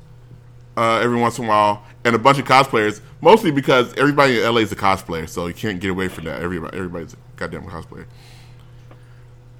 uh, 0.77 0.99
every 1.03 1.19
once 1.19 1.37
in 1.37 1.45
a 1.45 1.47
while 1.47 1.83
and 2.05 2.15
a 2.15 2.19
bunch 2.19 2.39
of 2.39 2.45
cosplayers. 2.45 3.01
Mostly 3.21 3.51
because 3.51 3.93
everybody 3.95 4.41
in 4.41 4.53
LA 4.53 4.61
is 4.61 4.71
a 4.71 4.77
cosplayer, 4.77 5.27
so 5.27 5.47
you 5.47 5.53
can't 5.53 5.81
get 5.81 5.91
away 5.91 6.07
from 6.07 6.23
that. 6.23 6.41
Everybody, 6.41 6.77
everybody's 6.77 7.13
a 7.13 7.17
goddamn 7.35 7.63
cosplayer. 7.63 8.05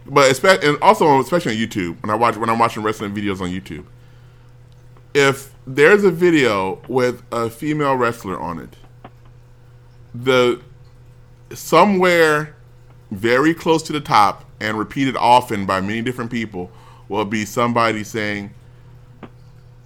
But 0.05 0.31
especially, 0.31 0.69
and 0.69 0.77
also 0.81 1.19
especially 1.19 1.51
on 1.53 1.57
YouTube, 1.57 2.01
when 2.01 2.09
I 2.09 2.15
watch 2.15 2.37
when 2.37 2.49
I'm 2.49 2.57
watching 2.57 2.83
wrestling 2.83 3.13
videos 3.13 3.41
on 3.41 3.49
YouTube, 3.49 3.85
if 5.13 5.53
there's 5.69 6.03
a 6.03 6.09
video 6.09 6.81
with 6.87 7.21
a 7.31 7.47
female 7.47 7.95
wrestler 7.95 8.39
on 8.39 8.57
it, 8.57 8.75
the 10.15 10.59
somewhere 11.53 12.55
very 13.11 13.53
close 13.53 13.83
to 13.83 13.93
the 13.93 14.01
top 14.01 14.45
and 14.59 14.79
repeated 14.79 15.15
often 15.15 15.67
by 15.67 15.79
many 15.79 16.01
different 16.01 16.31
people 16.31 16.71
will 17.07 17.23
be 17.23 17.45
somebody 17.45 18.03
saying, 18.03 18.51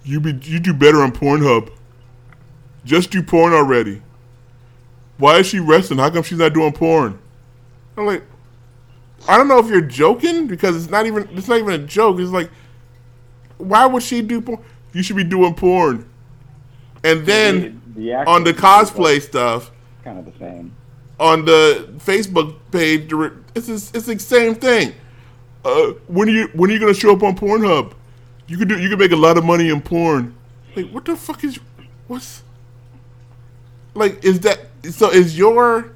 "You 0.04 0.20
be 0.20 0.32
you 0.42 0.58
do 0.58 0.72
better 0.72 1.02
on 1.02 1.12
Pornhub. 1.12 1.70
Just 2.86 3.10
do 3.10 3.22
porn 3.22 3.52
already. 3.52 4.00
Why 5.18 5.38
is 5.38 5.46
she 5.46 5.60
wrestling? 5.60 5.98
How 5.98 6.08
come 6.08 6.22
she's 6.22 6.38
not 6.38 6.54
doing 6.54 6.72
porn?" 6.72 7.18
I'm 7.98 8.06
like, 8.06 8.22
I 9.28 9.36
don't 9.36 9.48
know 9.48 9.58
if 9.58 9.68
you're 9.68 9.82
joking 9.82 10.46
because 10.46 10.76
it's 10.76 10.90
not 10.90 11.04
even 11.04 11.28
it's 11.32 11.48
not 11.48 11.58
even 11.58 11.74
a 11.74 11.86
joke. 11.86 12.18
It's 12.20 12.30
like, 12.30 12.50
why 13.58 13.84
would 13.84 14.02
she 14.02 14.22
do 14.22 14.40
porn? 14.40 14.64
You 14.94 15.02
should 15.02 15.16
be 15.16 15.24
doing 15.24 15.54
porn. 15.54 16.06
And 17.02 17.26
then 17.26 17.82
The- 17.94 18.00
the 18.00 18.14
on 18.26 18.44
the 18.44 18.54
cosplay 18.54 19.20
stuff, 19.20 19.70
Kind 20.02 20.18
of 20.18 20.24
the 20.24 20.32
same. 20.38 20.72
on 21.20 21.44
the 21.44 21.88
Facebook 21.98 22.54
page, 22.70 23.12
it's 23.54 23.68
it's 23.68 24.06
the 24.06 24.18
same 24.18 24.54
thing. 24.54 24.92
Uh, 25.64 25.92
when 26.06 26.28
are 26.28 26.32
you 26.32 26.48
when 26.54 26.70
are 26.70 26.72
you 26.72 26.78
gonna 26.80 26.94
show 26.94 27.12
up 27.12 27.22
on 27.22 27.36
Pornhub? 27.36 27.92
You 28.48 28.56
could 28.56 28.68
do 28.68 28.78
you 28.78 28.88
could 28.88 28.98
make 28.98 29.12
a 29.12 29.16
lot 29.16 29.36
of 29.38 29.44
money 29.44 29.68
in 29.68 29.80
porn. 29.80 30.34
Like 30.76 30.90
what 30.90 31.04
the 31.04 31.16
fuck 31.16 31.42
is 31.44 31.58
what's 32.06 32.42
like 33.94 34.24
is 34.24 34.40
that 34.40 34.58
so 34.90 35.10
is 35.10 35.36
your 35.38 35.92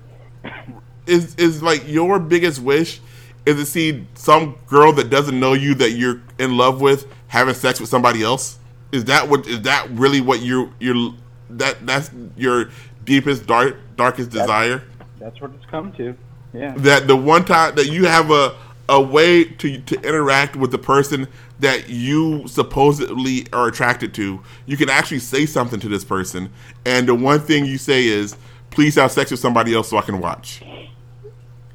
is 1.07 1.35
is 1.37 1.63
like 1.63 1.87
your 1.89 2.19
biggest 2.19 2.61
wish 2.61 3.01
is 3.47 3.57
to 3.57 3.67
see 3.67 4.07
some 4.15 4.57
girl 4.67 4.93
that 4.93 5.11
doesn't 5.11 5.39
know 5.39 5.53
you 5.55 5.75
that 5.75 5.93
you're 5.93 6.21
in 6.39 6.57
love 6.57 6.81
with 6.81 7.07
having 7.29 7.55
sex 7.55 7.81
with 7.81 7.89
somebody 7.89 8.23
else? 8.23 8.58
Is 8.93 9.05
that 9.07 9.29
what 9.29 9.47
is 9.47 9.63
that 9.63 9.91
really 9.91 10.21
what 10.21 10.41
you 10.41 10.73
you're 10.79 11.13
that 11.51 11.87
that's 11.87 12.11
your 12.37 12.71
deepest 13.05 13.47
dark 13.47 13.77
darkest 13.97 14.31
desire? 14.31 14.83
That's 15.19 15.41
what 15.41 15.53
it's 15.53 15.67
come 15.67 15.93
to. 15.93 16.17
Yeah. 16.55 16.73
that 16.79 17.07
the 17.07 17.17
one 17.17 17.45
time 17.45 17.75
that 17.75 17.89
you 17.89 18.07
have 18.07 18.31
a 18.31 18.55
a 18.89 19.01
way 19.01 19.45
to 19.45 19.79
to 19.81 20.01
interact 20.01 20.57
with 20.57 20.71
the 20.71 20.79
person 20.79 21.29
that 21.61 21.91
you 21.91 22.47
supposedly 22.49 23.47
are 23.53 23.69
attracted 23.69 24.15
to, 24.15 24.41
you 24.65 24.77
can 24.77 24.89
actually 24.89 25.19
say 25.19 25.45
something 25.45 25.81
to 25.81 25.89
this 25.89 26.05
person, 26.05 26.51
and 26.87 27.09
the 27.09 27.15
one 27.15 27.41
thing 27.41 27.67
you 27.67 27.77
say 27.77 28.07
is, 28.07 28.37
"Please 28.71 28.95
have 28.95 29.13
sex 29.13 29.31
with 29.31 29.41
somebody 29.41 29.75
else 29.75 29.91
so 29.91 29.99
I 29.99 30.03
can 30.03 30.21
watch." 30.21 30.63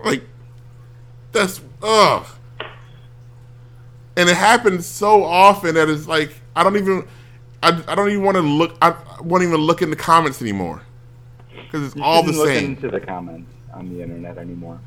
Like, 0.04 0.24
that's 1.32 1.62
ugh. 1.82 2.26
And 4.16 4.30
it 4.30 4.36
happens 4.36 4.86
so 4.86 5.24
often 5.24 5.76
that 5.76 5.90
it's 5.90 6.08
like 6.08 6.34
I 6.56 6.64
don't 6.64 6.78
even 6.78 7.08
I, 7.62 7.82
I 7.88 7.96
don't 7.96 8.10
even 8.10 8.24
want 8.24 8.36
to 8.36 8.42
look 8.42 8.76
I 8.82 8.96
won't 9.22 9.44
even 9.44 9.58
look 9.58 9.82
in 9.82 9.90
the 9.90 9.96
comments 9.96 10.42
anymore 10.42 10.82
because 11.66 11.86
it's 11.88 11.96
You 11.96 12.04
all 12.04 12.24
the 12.24 12.32
look 12.34 12.48
same. 12.48 12.66
into 12.76 12.90
the 12.90 13.00
comments 13.00 13.52
on 13.74 13.90
the 13.90 14.02
internet 14.02 14.38
anymore. 14.38 14.80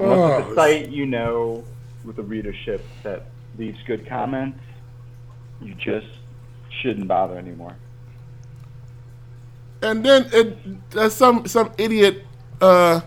Unless 0.00 0.40
it's 0.40 0.48
Oh. 0.48 0.52
a 0.52 0.54
site 0.54 0.90
you 0.90 1.06
know 1.06 1.64
with 2.04 2.18
a 2.18 2.22
readership 2.22 2.84
that 3.02 3.26
leaves 3.56 3.78
good 3.86 4.06
comments, 4.06 4.60
you 5.62 5.74
just 5.74 6.06
shouldn't 6.82 7.06
bother 7.08 7.38
anymore. 7.38 7.76
And 9.82 10.04
then 10.04 10.26
it, 10.32 10.58
uh, 10.96 11.08
some 11.08 11.46
some 11.46 11.70
idiot, 11.78 12.24
uh, 12.60 13.00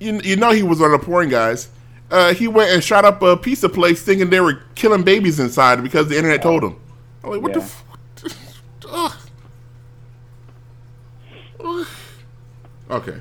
you, 0.00 0.20
you 0.24 0.36
know 0.36 0.50
he 0.50 0.62
was 0.62 0.80
one 0.80 0.92
of 0.92 1.00
the 1.00 1.06
porn 1.06 1.28
guys. 1.28 1.68
Uh, 2.12 2.34
he 2.34 2.46
went 2.46 2.70
and 2.70 2.84
shot 2.84 3.06
up 3.06 3.22
a 3.22 3.34
pizza 3.38 3.70
place 3.70 4.02
thinking 4.02 4.28
they 4.28 4.40
were 4.40 4.62
killing 4.74 5.02
babies 5.02 5.40
inside 5.40 5.82
because 5.82 6.08
the 6.08 6.16
internet 6.16 6.42
told 6.42 6.62
him. 6.62 6.78
I'm 7.24 7.30
like, 7.30 7.40
what 7.40 7.54
the? 7.54 7.60
Yeah. 7.60 7.64
F- 7.64 8.62
Ugh. 8.90 9.16
Ugh. 11.64 11.86
Okay. 12.90 13.18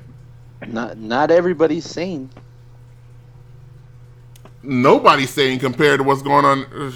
Not 0.67 0.97
not 0.97 1.31
everybody's 1.31 1.85
sane. 1.85 2.29
Nobody's 4.61 5.29
saying 5.29 5.59
compared 5.59 5.99
to 6.01 6.03
what's 6.03 6.21
going 6.21 6.43
on. 6.43 6.65
Ugh. 6.75 6.93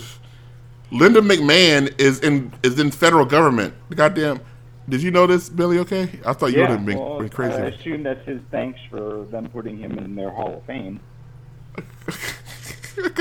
Linda 0.92 1.22
McMahon 1.22 1.98
is 1.98 2.20
in 2.20 2.52
is 2.62 2.78
in 2.78 2.92
federal 2.92 3.26
government. 3.26 3.74
Goddamn. 3.96 4.42
Did 4.90 5.02
you 5.02 5.12
know 5.12 5.28
this, 5.28 5.48
Billy? 5.48 5.80
Okay, 5.80 6.20
I 6.26 6.34
thought 6.34 6.52
you 6.52 6.60
would 6.60 6.70
have 6.72 6.86
been, 6.86 7.00
well, 7.00 7.20
been 7.20 7.30
crazy. 7.30 7.56
I 7.56 7.68
assume 7.68 8.04
that's 8.04 8.24
his 8.28 8.42
thanks 8.52 8.80
for 8.90 9.26
them 9.32 9.48
putting 9.48 9.80
him 9.80 9.98
in 9.98 10.14
their 10.14 10.30
Hall 10.30 10.58
of 10.58 10.64
Fame. 10.66 11.00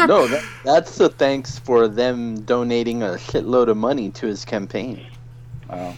No, 0.07 0.27
that, 0.29 0.45
that's 0.65 1.01
a 1.01 1.09
thanks 1.09 1.59
for 1.59 1.89
them 1.89 2.41
donating 2.43 3.03
a 3.03 3.11
shitload 3.17 3.69
of 3.69 3.77
money 3.77 4.11
to 4.11 4.27
his 4.27 4.45
campaign. 4.45 5.07
Oh. 5.71 5.97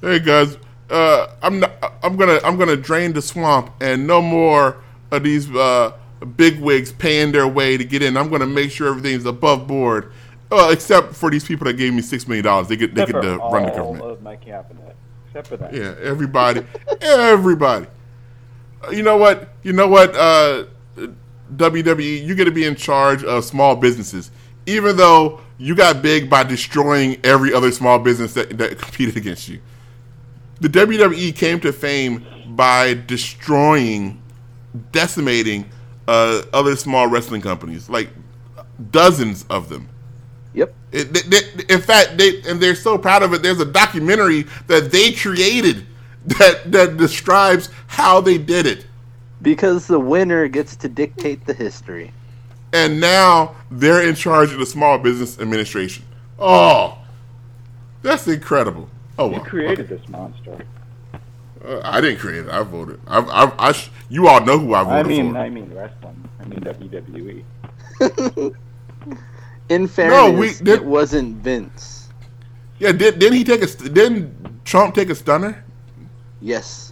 Hey 0.00 0.18
guys, 0.20 0.56
uh, 0.90 1.28
I'm 1.42 1.60
not, 1.60 1.72
I'm 2.02 2.16
gonna 2.16 2.40
I'm 2.44 2.56
gonna 2.56 2.76
drain 2.76 3.12
the 3.12 3.22
swamp, 3.22 3.70
and 3.80 4.06
no 4.06 4.20
more 4.22 4.78
of 5.10 5.22
these 5.22 5.50
uh, 5.54 5.92
big 6.36 6.60
wigs 6.60 6.92
paying 6.92 7.32
their 7.32 7.46
way 7.48 7.76
to 7.76 7.84
get 7.84 8.02
in. 8.02 8.16
I'm 8.16 8.30
gonna 8.30 8.46
make 8.46 8.70
sure 8.70 8.88
everything's 8.88 9.26
above 9.26 9.66
board, 9.66 10.12
uh, 10.50 10.70
except 10.72 11.14
for 11.14 11.30
these 11.30 11.44
people 11.44 11.64
that 11.66 11.74
gave 11.74 11.92
me 11.94 12.02
six 12.02 12.26
million 12.26 12.44
dollars. 12.44 12.68
They 12.68 12.76
get 12.76 12.94
they 12.94 13.02
Except 13.02 13.22
get 13.22 13.28
to 13.28 13.38
run 13.38 13.64
the 13.64 13.72
all 13.72 13.76
government. 13.94 14.04
of 14.12 14.22
my 14.22 14.36
cabinet, 14.36 14.96
except 15.26 15.46
for 15.48 15.56
that. 15.58 15.72
Yeah, 15.74 15.94
everybody, 16.00 16.64
everybody. 17.00 17.86
Uh, 18.84 18.90
You 18.90 19.02
know 19.02 19.16
what? 19.16 19.48
You 19.64 19.72
know 19.72 19.88
what? 19.88 20.14
WWE, 21.56 22.26
you're 22.26 22.36
gonna 22.36 22.50
be 22.50 22.64
in 22.64 22.74
charge 22.76 23.24
of 23.24 23.44
small 23.44 23.76
businesses, 23.76 24.30
even 24.66 24.96
though 24.96 25.40
you 25.58 25.74
got 25.74 26.02
big 26.02 26.28
by 26.30 26.42
destroying 26.44 27.18
every 27.24 27.52
other 27.52 27.72
small 27.72 27.98
business 27.98 28.34
that, 28.34 28.56
that 28.58 28.78
competed 28.82 29.16
against 29.16 29.48
you. 29.48 29.60
The 30.60 30.68
WWE 30.68 31.34
came 31.34 31.60
to 31.60 31.72
fame 31.72 32.24
by 32.48 32.94
destroying, 33.06 34.20
decimating 34.92 35.68
uh, 36.08 36.42
other 36.52 36.74
small 36.76 37.06
wrestling 37.06 37.40
companies, 37.40 37.88
like 37.88 38.10
dozens 38.90 39.44
of 39.50 39.68
them. 39.68 39.88
Yep. 40.54 40.74
It, 40.92 41.12
they, 41.12 41.20
they- 41.22 41.74
in 41.74 41.80
fact, 41.80 42.16
they 42.18 42.40
and 42.42 42.60
they're 42.60 42.74
so 42.74 42.98
proud 42.98 43.22
of 43.22 43.32
it. 43.34 43.42
There's 43.42 43.60
a 43.60 43.64
documentary 43.64 44.46
that 44.66 44.90
they 44.90 45.12
created 45.12 45.86
that 46.26 46.70
that 46.72 46.96
describes 46.96 47.70
how 47.86 48.20
they 48.20 48.38
did 48.38 48.66
it, 48.66 48.86
Because 49.42 49.86
the 49.86 49.98
winner 50.00 50.48
gets 50.48 50.74
to 50.76 50.88
dictate 50.88 51.44
the 51.46 51.54
history. 51.54 52.12
and 52.72 53.00
now 53.00 53.54
they're 53.70 54.06
in 54.06 54.14
charge 54.14 54.52
of 54.52 54.58
the 54.58 54.66
Small 54.66 54.98
Business 54.98 55.38
Administration. 55.40 56.04
Oh, 56.38 56.98
that's 58.02 58.26
incredible. 58.28 58.88
Oh, 59.18 59.26
You 59.26 59.32
well, 59.36 59.44
created 59.44 59.88
this 59.88 60.06
monster. 60.08 60.64
Uh, 61.64 61.80
I 61.82 62.00
didn't 62.00 62.18
create 62.20 62.44
it. 62.46 62.50
I 62.50 62.62
voted. 62.62 63.00
I, 63.08 63.18
I, 63.20 63.68
I 63.68 63.72
sh- 63.72 63.90
you 64.08 64.28
all 64.28 64.44
know 64.44 64.58
who 64.58 64.74
I 64.74 64.80
I 64.82 65.02
voted 65.02 65.06
mean, 65.08 65.32
for. 65.32 65.38
I 65.38 65.48
mean 65.48 65.64
I 65.64 65.66
mean 65.68 65.74
wrestling. 65.74 66.28
I 66.40 66.44
mean. 66.44 66.60
WWE. 66.60 68.54
In 69.68 69.86
fairness, 69.88 70.38
we 70.38 70.64
did- 70.64 70.68
it 70.80 70.84
wasn't 70.84 71.36
Vince. 71.36 72.08
yeah, 72.78 72.92
did, 72.92 73.18
didn't 73.18 73.36
he 73.38 73.44
take 73.44 73.62
a? 73.62 73.68
st- 73.68 73.92
Didn't 73.92 74.64
Trump 74.64 74.94
take 74.94 75.10
a 75.10 75.14
stunner? 75.14 75.64
Yes. 76.40 76.87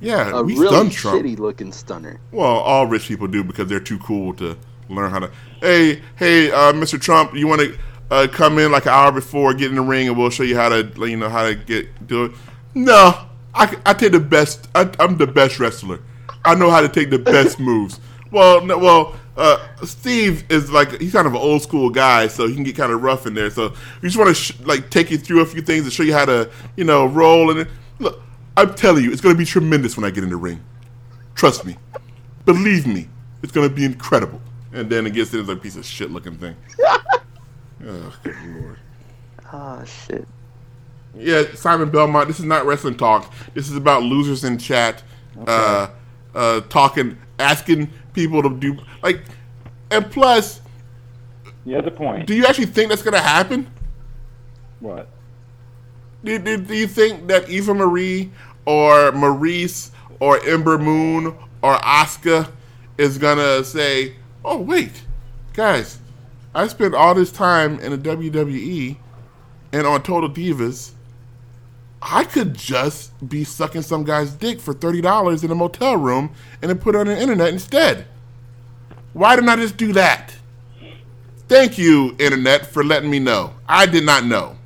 Yeah, 0.00 0.30
A 0.30 0.42
really 0.44 0.88
shitty 0.88 1.38
looking 1.38 1.72
stunner. 1.72 2.20
Well, 2.32 2.46
all 2.46 2.86
rich 2.86 3.06
people 3.08 3.26
do 3.26 3.44
because 3.44 3.68
they're 3.68 3.80
too 3.80 3.98
cool 3.98 4.34
to 4.34 4.56
learn 4.88 5.10
how 5.10 5.20
to. 5.20 5.30
Hey, 5.60 6.02
hey, 6.16 6.50
uh, 6.50 6.72
Mr. 6.72 7.00
Trump, 7.00 7.34
you 7.34 7.46
want 7.46 7.60
to 7.60 7.78
uh, 8.10 8.26
come 8.32 8.58
in 8.58 8.72
like 8.72 8.84
an 8.86 8.92
hour 8.92 9.12
before, 9.12 9.52
get 9.54 9.70
in 9.70 9.76
the 9.76 9.82
ring, 9.82 10.08
and 10.08 10.16
we'll 10.16 10.30
show 10.30 10.42
you 10.42 10.56
how 10.56 10.68
to, 10.70 10.90
you 11.06 11.16
know, 11.16 11.28
how 11.28 11.44
to 11.46 11.54
get 11.54 12.06
do 12.06 12.26
it. 12.26 12.32
No, 12.74 13.26
I 13.54 13.94
take 13.94 14.12
the 14.12 14.20
best. 14.20 14.68
I, 14.74 14.90
I'm 14.98 15.16
the 15.16 15.26
best 15.26 15.58
wrestler. 15.60 16.00
I 16.44 16.54
know 16.54 16.70
how 16.70 16.80
to 16.80 16.88
take 16.88 17.10
the 17.10 17.18
best 17.18 17.60
moves. 17.60 18.00
Well, 18.30 18.64
no, 18.64 18.78
well, 18.78 19.16
uh, 19.36 19.58
Steve 19.84 20.44
is 20.50 20.70
like 20.70 21.00
he's 21.00 21.12
kind 21.12 21.26
of 21.26 21.34
an 21.34 21.40
old 21.40 21.62
school 21.62 21.90
guy, 21.90 22.28
so 22.28 22.46
he 22.46 22.54
can 22.54 22.64
get 22.64 22.76
kind 22.76 22.92
of 22.92 23.02
rough 23.02 23.26
in 23.26 23.34
there. 23.34 23.50
So 23.50 23.74
we 24.00 24.08
just 24.08 24.16
want 24.16 24.28
to 24.28 24.34
sh- 24.34 24.58
like 24.60 24.90
take 24.90 25.10
you 25.10 25.18
through 25.18 25.40
a 25.40 25.46
few 25.46 25.62
things 25.62 25.84
and 25.84 25.92
show 25.92 26.02
you 26.02 26.14
how 26.14 26.24
to, 26.24 26.50
you 26.76 26.84
know, 26.84 27.06
roll. 27.06 27.50
And 27.50 27.68
look, 27.98 28.20
I'm 28.56 28.74
telling 28.74 29.04
you, 29.04 29.12
it's 29.12 29.20
going 29.20 29.34
to 29.34 29.38
be 29.38 29.44
tremendous 29.44 29.96
when 29.96 30.04
I 30.04 30.10
get 30.10 30.24
in 30.24 30.30
the 30.30 30.36
ring. 30.36 30.62
Trust 31.34 31.64
me. 31.64 31.76
Believe 32.44 32.86
me, 32.86 33.08
it's 33.42 33.52
gonna 33.52 33.68
be 33.68 33.84
incredible. 33.84 34.40
And 34.72 34.90
then 34.90 35.06
it 35.06 35.14
gets 35.14 35.32
in 35.32 35.40
as 35.40 35.48
a 35.48 35.56
piece 35.56 35.76
of 35.76 35.84
shit 35.84 36.10
looking 36.10 36.36
thing. 36.36 36.56
oh, 37.86 38.16
good 38.22 38.36
lord. 38.46 38.78
Ah, 39.52 39.84
shit. 39.84 40.26
Yeah, 41.16 41.44
Simon 41.54 41.90
Belmont. 41.90 42.28
This 42.28 42.38
is 42.38 42.44
not 42.44 42.66
wrestling 42.66 42.96
talk. 42.96 43.32
This 43.54 43.68
is 43.68 43.76
about 43.76 44.02
losers 44.02 44.44
in 44.44 44.58
chat, 44.58 45.02
uh, 45.46 45.88
uh, 46.34 46.60
talking, 46.62 47.18
asking 47.38 47.90
people 48.12 48.42
to 48.42 48.50
do 48.50 48.76
like. 49.02 49.22
And 49.90 50.10
plus, 50.10 50.60
Yeah, 51.64 51.80
the 51.80 51.90
point. 51.90 52.26
do 52.26 52.34
you 52.34 52.46
actually 52.46 52.66
think 52.66 52.88
that's 52.90 53.02
gonna 53.02 53.20
happen? 53.20 53.70
What? 54.80 55.08
Do, 56.22 56.38
do, 56.38 56.56
do 56.58 56.74
you 56.74 56.86
think 56.86 57.28
that 57.28 57.48
Eva 57.48 57.72
Marie 57.74 58.30
or 58.66 59.12
Maryse 59.12 59.90
or 60.18 60.38
Ember 60.46 60.78
Moon 60.78 61.34
or 61.62 61.76
Asuka 61.76 62.50
is 62.98 63.16
gonna 63.16 63.64
say, 63.64 64.16
"Oh 64.44 64.58
wait, 64.58 65.04
guys, 65.54 65.98
I 66.54 66.66
spent 66.68 66.94
all 66.94 67.14
this 67.14 67.32
time 67.32 67.80
in 67.80 67.92
the 67.92 67.98
WWE 67.98 68.98
and 69.72 69.86
on 69.86 70.02
Total 70.02 70.28
Divas. 70.28 70.90
I 72.02 72.24
could 72.24 72.54
just 72.54 73.12
be 73.26 73.44
sucking 73.44 73.82
some 73.82 74.04
guy's 74.04 74.32
dick 74.32 74.60
for 74.60 74.74
thirty 74.74 75.00
dollars 75.00 75.42
in 75.42 75.50
a 75.50 75.54
motel 75.54 75.96
room 75.96 76.30
and 76.60 76.70
then 76.70 76.78
put 76.78 76.94
it 76.94 76.98
on 76.98 77.06
the 77.06 77.18
internet 77.18 77.48
instead. 77.48 78.06
Why 79.14 79.36
didn't 79.36 79.50
I 79.50 79.56
just 79.56 79.76
do 79.76 79.92
that? 79.94 80.34
Thank 81.48 81.78
you, 81.78 82.14
internet, 82.18 82.66
for 82.66 82.84
letting 82.84 83.10
me 83.10 83.18
know. 83.18 83.54
I 83.66 83.86
did 83.86 84.04
not 84.04 84.24
know." 84.26 84.56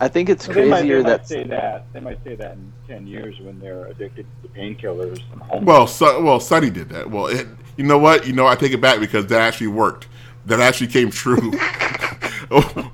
I 0.00 0.08
think 0.08 0.28
it's 0.28 0.46
They 0.46 0.66
might, 0.68 0.82
they 0.82 0.88
crazier 0.88 1.02
might 1.02 1.08
that 1.08 1.28
say 1.28 1.44
that. 1.44 1.92
They 1.92 2.00
might 2.00 2.22
say 2.24 2.34
that 2.34 2.52
in 2.52 2.72
ten 2.88 3.06
years 3.06 3.38
when 3.40 3.58
they're 3.60 3.86
addicted 3.86 4.26
to 4.42 4.48
painkillers 4.48 5.20
and 5.32 5.40
home. 5.42 5.64
Well, 5.64 5.86
so, 5.86 6.22
well, 6.22 6.40
Sunny 6.40 6.70
did 6.70 6.88
that. 6.90 7.10
Well, 7.10 7.26
it, 7.26 7.46
you 7.76 7.84
know 7.84 7.98
what? 7.98 8.26
You 8.26 8.32
know, 8.32 8.46
I 8.46 8.56
take 8.56 8.72
it 8.72 8.80
back 8.80 9.00
because 9.00 9.26
that 9.26 9.40
actually 9.40 9.68
worked. 9.68 10.08
That 10.46 10.60
actually 10.60 10.88
came 10.88 11.10
true. 11.10 11.52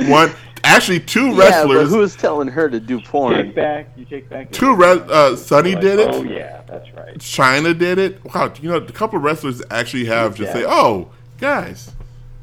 One, 0.09 0.31
actually, 0.63 1.01
two 1.01 1.35
wrestlers. 1.37 1.41
Yeah, 1.41 1.67
but 1.67 1.75
wrestlers. 1.75 1.91
who's 1.91 2.17
telling 2.17 2.49
her 2.49 2.69
to 2.69 2.79
do 2.79 3.01
porn? 3.01 3.35
take 3.35 3.45
porn? 3.47 3.55
back. 3.55 3.87
You 3.97 4.05
take 4.05 4.29
back. 4.29 4.53
Two 4.53 4.75
re- 4.75 5.03
uh, 5.09 5.37
Sunny 5.37 5.73
Like, 5.73 5.83
did 5.83 5.99
it. 5.99 6.09
Oh 6.15 6.23
yeah, 6.23 6.63
that's 6.67 6.93
right. 6.95 7.17
Chyna 7.19 7.77
did 7.77 7.99
it. 7.99 8.25
Wow, 8.25 8.53
you 8.61 8.69
know, 8.69 8.77
a 8.77 8.93
couple 8.93 9.17
of 9.17 9.25
wrestlers 9.25 9.63
actually 9.71 10.05
have 10.05 10.37
just 10.37 10.53
say, 10.53 10.65
"Oh, 10.67 11.11
guys, 11.39 11.91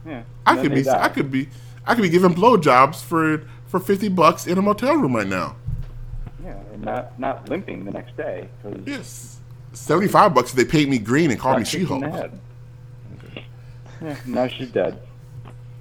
Yeah. 0.05 0.23
I 0.45 0.61
could 0.61 0.73
be, 0.73 0.84
die. 0.84 1.03
I 1.03 1.09
could 1.09 1.31
be, 1.31 1.47
I 1.85 1.95
could 1.95 2.01
be 2.01 2.09
giving 2.09 2.34
blowjobs 2.34 3.03
for 3.03 3.47
for 3.68 3.80
fifty 3.80 4.10
bucks 4.10 4.48
in 4.48 4.57
a 4.57 4.61
motel 4.61 4.95
room 4.95 5.15
right 5.15 5.27
now." 5.27 5.56
Yeah, 6.44 6.56
and 6.73 6.84
not 6.84 7.19
not 7.19 7.49
limping 7.49 7.85
the 7.85 7.91
next 7.91 8.15
day. 8.18 8.48
'cause 8.64 8.76
Yes, 8.85 9.38
seventy 9.73 10.07
five 10.07 10.34
bucks 10.34 10.52
if 10.52 10.56
they 10.57 10.65
paid 10.65 10.89
me 10.89 10.98
green 10.99 11.31
and 11.31 11.39
called 11.39 11.57
me 11.57 11.64
got 11.64 11.68
She 11.69 11.77
kicked 11.80 11.89
Hulk. 11.89 12.02
the 12.03 12.10
head. 12.10 12.39
Yeah, 14.02 14.15
now 14.26 14.48
she's 14.48 14.69
dead. 14.69 14.99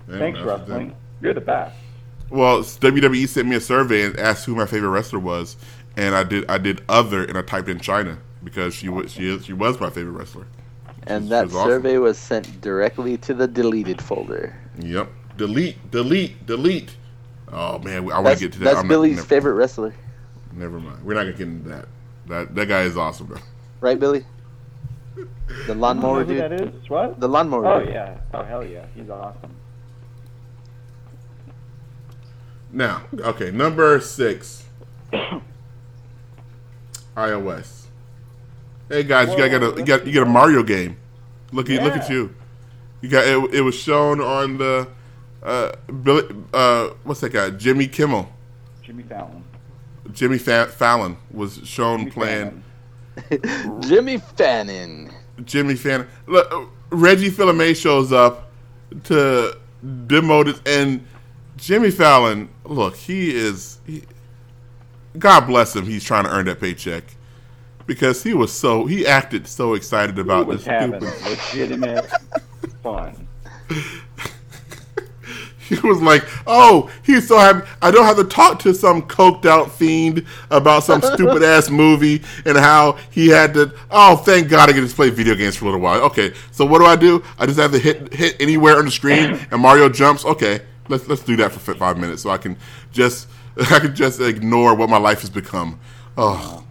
Yeah, 0.09 0.19
Thanks, 0.19 0.39
that's- 0.39 0.61
wrestling. 0.61 0.95
You're 1.21 1.35
the 1.35 1.41
best. 1.41 1.75
Well, 2.31 2.61
WWE 2.63 3.27
sent 3.29 3.47
me 3.49 3.57
a 3.57 3.61
survey 3.61 4.05
and 4.05 4.19
asked 4.19 4.47
who 4.47 4.55
my 4.55 4.67
favorite 4.67 4.91
wrestler 4.91 5.19
was, 5.19 5.57
and 5.97 6.15
I 6.15 6.25
did 6.25 6.45
I 6.49 6.59
did 6.59 6.83
other 6.89 7.25
and 7.25 7.37
I 7.39 7.43
typed 7.43 7.69
in 7.69 7.79
Chyna 7.79 8.19
because 8.43 8.75
she 8.75 8.89
was 8.89 9.13
she 9.13 9.29
is 9.33 9.45
she 9.45 9.53
was 9.53 9.79
my 9.81 9.91
favorite 9.91 10.13
wrestler. 10.13 10.47
And 11.07 11.25
She 11.27 11.31
that 11.31 11.45
was 11.47 11.55
awesome. 11.55 11.71
survey 11.71 11.99
was 11.99 12.19
sent 12.19 12.61
directly 12.61 13.17
to 13.19 13.35
the 13.35 13.47
deleted 13.47 14.03
folder. 14.03 14.57
Yep. 14.81 15.09
Delete, 15.37 15.91
delete, 15.93 16.45
delete. 16.47 16.97
Oh 17.53 17.79
man, 17.79 18.11
I 18.11 18.19
want 18.21 18.39
to 18.39 18.45
get 18.45 18.53
to 18.55 18.59
that. 18.61 18.65
that's 18.65 18.79
I'm 18.79 18.87
not- 18.87 18.91
Billy's 18.91 19.17
never, 19.17 19.29
favorite 19.29 19.55
wrestler, 19.55 19.95
Never 20.53 20.81
mind. 20.81 21.05
We're 21.05 21.15
not 21.15 21.25
gonna 21.25 21.33
get 21.33 21.47
into 21.49 21.69
that. 21.69 21.87
That 22.27 22.55
that 22.55 22.67
guy 22.67 22.83
is 22.83 22.97
awesome 22.97 23.29
though. 23.29 23.41
right, 23.81 23.99
Billy? 23.99 24.25
The 25.67 25.75
lawnmower 25.77 26.21
you 26.21 26.27
dude. 26.27 26.39
that 26.43 26.53
is? 26.53 26.91
What? 26.91 27.21
The 27.21 27.29
lawnmower. 27.29 27.67
Oh 27.67 27.81
dude. 27.81 27.91
yeah. 27.95 28.19
Oh 28.35 28.43
hell 28.43 28.65
yeah. 28.65 28.87
He's 28.95 29.09
awesome. 29.11 29.55
Now, 32.73 33.03
okay, 33.19 33.51
number 33.51 34.01
six. 34.01 34.65
iOS. 37.17 37.85
Hey 38.89 39.03
guys, 39.05 39.31
you 39.31 39.37
got, 39.39 39.51
got 39.51 39.63
a 39.63 39.79
you 39.79 39.85
got 39.85 40.07
you 40.07 40.13
get 40.13 40.23
a 40.23 40.27
Mario 40.27 40.63
game. 40.63 40.97
Look 41.53 41.71
at 41.71 41.83
look 41.83 41.95
at 41.97 42.11
you. 42.11 42.35
You 43.01 43.09
got 43.09 43.27
it. 43.27 43.55
It 43.55 43.61
was 43.63 43.75
shown 43.75 44.21
on 44.21 44.59
the 44.59 44.89
uh, 45.47 45.73
Billy. 46.03 46.25
Uh, 46.53 46.89
what's 47.05 47.21
that 47.21 47.31
guy? 47.33 47.51
Jimmy 47.51 47.87
Kimmel. 47.89 48.29
Jimmy 48.83 49.03
Fallon. 49.05 49.43
Jimmy 50.13 50.39
Fa- 50.39 50.67
Fallon 50.67 51.17
was 51.33 51.61
shown 51.65 52.01
Jimmy 52.01 52.11
playing. 52.11 52.63
Fallon. 53.29 53.81
Jimmy 53.83 54.19
Fannin. 54.19 55.11
Jimmy 55.45 55.75
Fallon. 55.75 56.07
Look, 56.27 56.71
Reggie 56.91 57.31
Fils-Aimé 57.31 57.75
shows 57.75 58.13
up 58.13 58.51
to 59.05 59.57
demote 59.85 60.49
it, 60.49 60.61
and 60.69 61.05
Jimmy 61.57 61.91
Fallon. 61.91 62.49
Look, 62.65 62.95
he 62.97 63.35
is. 63.35 63.79
He, 63.87 64.03
God 65.19 65.47
bless 65.47 65.75
him. 65.75 65.87
He's 65.87 66.05
trying 66.05 66.25
to 66.25 66.31
earn 66.31 66.45
that 66.47 66.61
paycheck 66.61 67.05
because 67.87 68.23
he 68.23 68.35
was 68.35 68.53
so 68.53 68.85
he 68.87 69.07
acted 69.07 69.47
so 69.47 69.75
excited 69.75 70.17
Who 70.17 70.23
about 70.23 70.47
was 70.47 70.59
this 70.59 70.67
having 70.67 71.01
stupid. 71.01 71.31
legitimate 71.31 72.11
fun. 72.83 73.27
He 75.81 75.81
was 75.87 76.01
like, 76.01 76.25
"Oh, 76.47 76.91
he's 77.03 77.27
so 77.27 77.39
happy. 77.39 77.67
I 77.83 77.91
don't 77.91 78.05
have 78.05 78.17
to 78.17 78.25
talk 78.25 78.59
to 78.61 78.73
some 78.75 79.03
coked 79.03 79.47
out 79.47 79.73
fiend 79.73 80.25
about 80.51 80.85
some 80.85 81.03
stupid 81.15 81.43
ass 81.43 81.71
movie 81.71 82.23
and 82.45 82.57
how 82.57 82.99
he 83.11 83.29
had 83.29 83.55
to. 83.55 83.73
Oh, 83.91 84.17
thank 84.17 84.49
God, 84.49 84.69
I 84.69 84.73
get 84.73 84.89
to 84.89 84.95
play 84.95 85.11
video 85.11 85.35
games 85.35 85.57
for 85.57 85.65
a 85.65 85.69
little 85.69 85.81
while. 85.81 86.01
Okay, 86.03 86.33
so 86.53 86.65
what 86.65 86.79
do 86.79 86.85
I 86.87 86.97
do? 86.97 87.23
I 87.39 87.47
just 87.47 87.59
have 87.59 87.73
to 87.73 87.79
hit 87.79 88.13
hit 88.15 88.37
anywhere 88.41 88.79
on 88.79 88.85
the 88.85 88.91
screen 88.91 89.39
and 89.51 89.61
Mario 89.61 89.89
jumps. 89.89 90.25
Okay, 90.25 90.61
let's 90.89 91.09
let's 91.09 91.23
do 91.23 91.37
that 91.37 91.53
for 91.53 91.75
five 91.75 91.99
minutes 91.99 92.23
so 92.23 92.31
I 92.31 92.39
can 92.39 92.57
just 92.93 93.29
I 93.71 93.79
can 93.81 93.95
just 93.95 94.21
ignore 94.21 94.75
what 94.75 94.89
my 94.89 94.99
life 94.99 95.21
has 95.23 95.31
become. 95.31 95.81
Oh, 96.17 96.65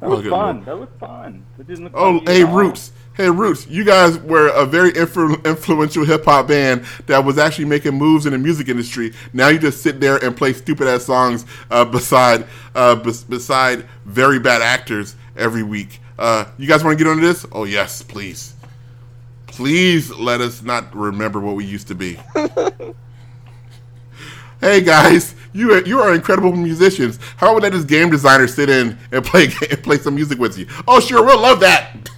That 0.00 0.10
was 0.10 0.26
Oh, 0.26 0.30
fun. 0.30 0.54
lord. 0.56 0.66
That 0.66 0.78
was 0.78 0.88
fun. 1.00 1.44
It 1.58 1.66
didn't 1.66 1.84
look 1.84 1.92
Oh, 1.96 2.20
hey. 2.26 2.44
Roots. 2.44 2.92
Hey 3.14 3.28
Roots, 3.28 3.66
you 3.66 3.84
guys 3.84 4.16
were 4.18 4.48
a 4.48 4.64
very 4.64 4.90
influ- 4.92 5.44
influential 5.44 6.02
hip 6.02 6.24
hop 6.24 6.48
band 6.48 6.86
that 7.06 7.22
was 7.22 7.36
actually 7.36 7.66
making 7.66 7.92
moves 7.92 8.24
in 8.24 8.32
the 8.32 8.38
music 8.38 8.70
industry. 8.70 9.12
Now 9.34 9.48
you 9.48 9.58
just 9.58 9.82
sit 9.82 10.00
there 10.00 10.16
and 10.24 10.34
play 10.34 10.54
stupid 10.54 10.88
ass 10.88 11.04
songs 11.04 11.44
uh, 11.70 11.84
beside 11.84 12.46
uh, 12.74 12.94
bes- 12.94 13.24
beside 13.24 13.86
very 14.06 14.38
bad 14.38 14.62
actors 14.62 15.14
every 15.36 15.62
week. 15.62 16.00
Uh, 16.18 16.46
you 16.56 16.66
guys 16.66 16.82
want 16.82 16.98
to 16.98 17.04
get 17.04 17.10
on 17.10 17.20
this? 17.20 17.44
Oh 17.52 17.64
yes, 17.64 18.00
please. 18.00 18.54
Please 19.46 20.10
let 20.10 20.40
us 20.40 20.62
not 20.62 20.96
remember 20.96 21.38
what 21.38 21.54
we 21.54 21.66
used 21.66 21.88
to 21.88 21.94
be. 21.94 22.18
hey 24.62 24.80
guys, 24.80 25.34
you 25.52 25.74
are, 25.74 25.82
you 25.82 26.00
are 26.00 26.14
incredible 26.14 26.52
musicians. 26.52 27.18
How 27.36 27.52
would 27.52 27.62
let 27.62 27.72
this 27.72 27.84
game 27.84 28.08
designer 28.08 28.46
sit 28.48 28.70
in 28.70 28.96
and 29.10 29.22
play 29.22 29.44
and 29.70 29.82
play 29.82 29.98
some 29.98 30.14
music 30.14 30.38
with 30.38 30.56
you? 30.56 30.66
Oh 30.88 30.98
sure, 30.98 31.22
we'll 31.22 31.42
love 31.42 31.60
that. 31.60 32.08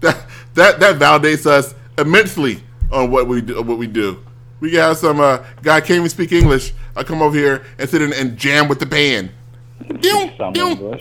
That 0.00 0.26
that 0.54 0.80
that 0.80 0.96
validates 0.96 1.46
us 1.46 1.74
immensely 1.96 2.62
on 2.92 3.10
what 3.10 3.26
we 3.26 3.40
do. 3.40 3.60
What 3.62 3.78
we 3.78 3.86
do. 3.86 4.22
We 4.60 4.70
can 4.70 4.80
have 4.80 4.96
some 4.96 5.20
uh, 5.20 5.38
guy 5.62 5.80
can't 5.80 5.98
even 5.98 6.08
speak 6.08 6.32
English. 6.32 6.72
I 6.96 7.02
come 7.04 7.22
over 7.22 7.36
here 7.36 7.64
and 7.78 7.88
sit 7.88 8.02
in 8.02 8.12
and 8.12 8.36
jam 8.36 8.68
with 8.68 8.80
the 8.80 8.86
band. 8.86 9.30
Some 10.36 10.54
English. 10.54 11.00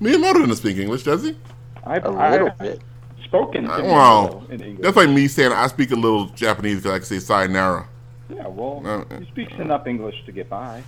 Miyamoto 0.00 0.34
doesn't 0.40 0.56
speak 0.56 0.76
English, 0.78 1.02
does 1.02 1.22
he? 1.24 1.36
I've, 1.84 2.04
A 2.04 2.10
little 2.10 2.48
I've 2.48 2.58
bit. 2.58 2.80
spoken 3.24 3.64
to 3.64 3.82
Wow, 3.82 4.44
in 4.50 4.60
English. 4.62 4.82
that's 4.84 4.96
like 4.96 5.10
me 5.10 5.28
saying 5.28 5.52
I 5.52 5.66
speak 5.66 5.90
a 5.90 5.96
little 5.96 6.26
Japanese 6.26 6.76
because 6.76 6.92
I 6.92 6.98
can 6.98 7.06
say 7.06 7.18
sayonara. 7.18 7.86
yeah, 8.34 8.46
well, 8.46 8.82
Uh, 8.84 9.18
he 9.18 9.26
speaks 9.26 9.52
enough 9.58 9.86
English 9.86 10.24
to 10.26 10.32
get 10.32 10.48
by. 10.48 10.82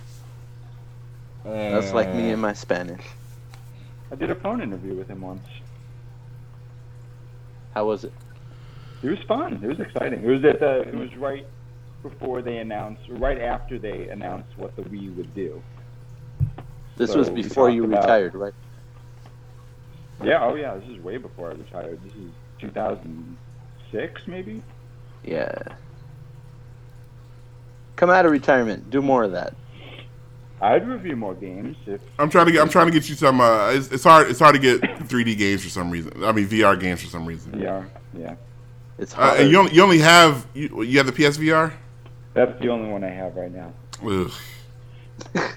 That's 1.43 1.93
like 1.93 2.13
me 2.15 2.29
and 2.31 2.41
my 2.41 2.53
Spanish. 2.53 3.01
I 4.11 4.15
did 4.15 4.29
a 4.31 4.35
phone 4.35 4.61
interview 4.61 4.93
with 4.95 5.07
him 5.09 5.21
once. 5.21 5.45
How 7.73 7.85
was 7.85 8.03
it? 8.03 8.13
It 9.01 9.09
was 9.09 9.19
fun. 9.27 9.59
It 9.63 9.67
was 9.67 9.79
exciting. 9.79 10.23
It 10.23 10.27
was 10.27 10.43
at 10.45 10.59
the. 10.59 10.81
It 10.81 10.95
was 10.95 11.13
right 11.17 11.45
before 12.01 12.41
they 12.41 12.57
announced, 12.57 13.01
right 13.09 13.41
after 13.41 13.79
they 13.79 14.07
announced 14.09 14.57
what 14.57 14.75
the 14.75 14.83
Wii 14.83 15.15
would 15.15 15.33
do. 15.33 15.61
This 16.97 17.11
So 17.11 17.19
was 17.19 17.29
before 17.29 17.69
you 17.69 17.83
about- 17.85 18.01
retired, 18.03 18.35
right? 18.35 18.53
Yeah. 20.23 20.43
Oh 20.45 20.55
yeah. 20.55 20.75
This 20.75 20.89
is 20.89 20.99
way 21.03 21.17
before 21.17 21.49
I 21.49 21.53
retired. 21.53 21.99
This 22.03 22.13
is 22.13 22.29
2006, 22.59 24.21
maybe. 24.27 24.61
Yeah. 25.23 25.57
Come 27.95 28.09
out 28.09 28.25
of 28.25 28.31
retirement. 28.31 28.89
Do 28.89 29.01
more 29.01 29.23
of 29.23 29.31
that. 29.31 29.53
I'd 30.63 30.87
review 30.87 31.15
more 31.17 31.33
games 31.35 31.75
if 31.85 31.99
I'm 32.17 32.29
trying 32.29 32.45
to 32.45 32.51
get. 32.53 32.61
I'm 32.61 32.69
trying 32.69 32.85
to 32.87 32.91
get 32.93 33.09
you 33.09 33.15
some. 33.15 33.41
Uh, 33.41 33.71
it's, 33.71 33.91
it's 33.91 34.03
hard. 34.03 34.29
It's 34.29 34.39
hard 34.39 34.55
to 34.55 34.61
get 34.61 34.81
3D 35.09 35.37
games 35.37 35.61
for 35.61 35.69
some 35.69 35.91
reason. 35.91 36.23
I 36.23 36.31
mean 36.31 36.47
VR 36.47 36.79
games 36.79 37.01
for 37.01 37.07
some 37.07 37.25
reason. 37.25 37.59
yeah, 37.59 37.83
yeah. 38.17 38.35
It's 38.97 39.13
Uh, 39.13 39.17
hard. 39.17 39.39
and 39.41 39.51
you 39.51 39.57
only, 39.59 39.73
you 39.73 39.83
only 39.83 39.99
have 39.99 40.47
you, 40.53 40.83
you 40.83 40.97
have 40.99 41.05
the 41.07 41.11
PSVR. 41.11 41.73
That's 42.33 42.57
the 42.61 42.69
only 42.69 42.89
one 42.89 43.03
I 43.03 43.09
have 43.09 43.35
right 43.35 43.51
now. 43.53 43.73
Ugh. 44.03 44.31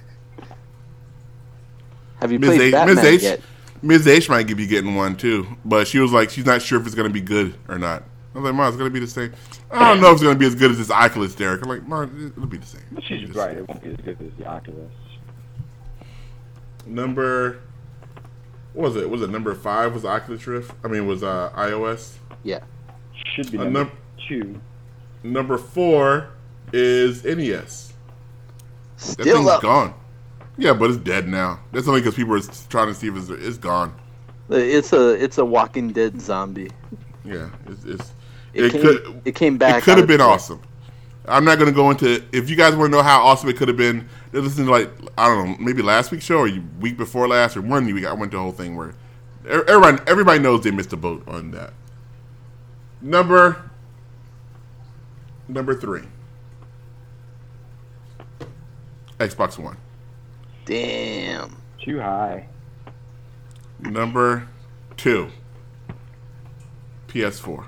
Have 2.21 2.33
you 2.33 2.39
Ms. 2.39 2.49
played 2.49 2.61
H, 2.63 2.73
Batman 2.73 2.97
Ms. 2.97 3.05
H, 3.05 3.23
yet? 3.23 3.41
Ms. 3.83 4.09
H 4.09 4.29
might 4.31 4.47
be 4.57 4.67
getting 4.67 4.95
one 4.95 5.17
too, 5.17 5.47
but 5.65 5.87
she 5.87 5.99
was 5.99 6.13
like, 6.13 6.31
she's 6.31 6.47
not 6.47 6.63
sure 6.63 6.81
if 6.81 6.87
it's 6.87 6.95
gonna 6.95 7.11
be 7.11 7.21
good 7.21 7.55
or 7.69 7.79
not. 7.79 8.03
I 8.37 8.39
was 8.41 8.45
like, 8.45 8.55
Mom, 8.55 8.69
it's 8.69 8.77
gonna 8.77 8.91
be 8.91 9.01
the 9.01 9.07
same. 9.07 9.33
I 9.71 9.89
don't 9.95 10.03
know 10.03 10.09
if 10.09 10.15
it's 10.17 10.23
gonna 10.23 10.39
be 10.39 10.45
as 10.47 10.55
good 10.55 10.71
as 10.71 10.77
this 10.77 10.91
Oculus, 10.91 11.35
Derrick. 11.35 11.63
I'm 11.63 11.71
like, 11.71 11.89
Mom, 11.89 12.33
it'll 12.37 12.47
be 12.47 12.59
the 12.59 12.67
same. 12.67 12.83
But 12.93 13.03
she's 13.05 13.31
right. 13.35 13.55
the 13.55 13.61
It 13.63 13.69
won't 13.69 13.83
be 13.83 13.91
as 13.91 13.97
good 13.97 14.21
as 14.21 14.33
the 14.39 14.45
Oculus. 14.47 14.93
Number, 16.85 17.61
what 18.75 18.91
was 18.93 18.97
it? 18.97 19.09
Was 19.09 19.23
it 19.23 19.31
number 19.31 19.55
five? 19.55 19.95
Was 19.95 20.05
Oculus 20.05 20.47
Rift? 20.47 20.71
I 20.85 20.89
mean, 20.89 21.07
was 21.07 21.23
uh, 21.23 21.51
iOS. 21.57 22.17
Yeah. 22.43 22.61
Should 23.35 23.51
be 23.51 23.59
Uh, 23.59 23.65
number 23.65 23.79
num- 23.85 23.91
two. 24.29 24.61
Number 25.23 25.57
four 25.57 26.29
is 26.75 27.25
NES. 27.25 27.95
That 28.97 29.01
Still 29.03 29.37
thing's 29.39 29.49
up. 29.49 29.63
gone. 29.63 29.95
Yeah, 30.59 30.75
but 30.75 30.91
it's 30.91 30.99
dead 30.99 31.27
now. 31.27 31.61
That's 31.73 31.89
only 31.89 32.01
because 32.03 32.15
people 32.15 32.35
are 32.35 32.41
trying 32.69 32.89
to 32.89 32.95
see 32.95 33.09
if 33.09 33.17
it's, 33.17 33.31
it's 33.31 33.59
gone. 33.59 33.95
It's 34.51 34.93
a 34.93 35.11
it's 35.13 35.39
a 35.39 35.45
Walking 35.45 35.89
Dead 35.89 36.21
zombie. 36.21 36.71
Yeah, 37.25 37.49
it's, 37.67 37.85
it's 37.85 38.13
It, 38.57 38.65
it, 38.65 38.73
came, 38.73 38.83
could 38.83 39.23
it 39.25 39.35
came 39.35 39.59
back. 39.59 39.83
it 39.83 39.85
could 39.85 39.99
have 39.99 40.07
been 40.07 40.19
the- 40.19 40.25
awesome. 40.25 40.61
I'm 41.29 41.45
not 41.45 41.59
going 41.59 41.69
to 41.69 41.75
go 41.75 41.91
into 41.91 42.23
if 42.33 42.49
you 42.49 42.55
guys 42.57 42.77
want 42.77 42.93
to 42.93 42.97
know 42.97 43.03
how 43.03 43.21
awesome 43.23 43.49
it 43.49 43.57
could 43.57 43.67
have 43.69 43.77
been. 43.77 44.09
Listen 44.33 44.67
to 44.67 44.71
like 44.71 44.91
I 45.19 45.27
don't 45.27 45.51
know, 45.51 45.57
maybe 45.59 45.83
last 45.83 46.11
week's 46.13 46.25
show 46.25 46.39
or 46.39 46.49
week 46.81 46.97
before 46.97 47.27
last 47.27 47.57
or 47.57 47.63
one 47.63 47.85
week. 47.87 48.07
I 48.07 48.13
went 48.13 48.31
to 48.33 48.37
the 48.37 48.43
whole 48.43 48.53
thing 48.53 48.77
where 48.77 48.91
e- 49.45 49.65
everybody 49.67 49.99
everybody 50.07 50.39
knows 50.39 50.63
they 50.63 50.71
missed 50.71 50.93
a 50.93 50.97
boat 50.97 51.27
on 51.27 51.51
that. 51.51 51.73
Number 53.03 53.71
number 55.49 55.75
three, 55.75 56.03
Xbox 59.19 59.59
One. 59.59 59.77
Damn. 60.65 61.57
Too 61.81 62.01
high. 62.01 62.49
Number 63.81 64.49
two, 64.97 65.29
PS4. 67.09 67.67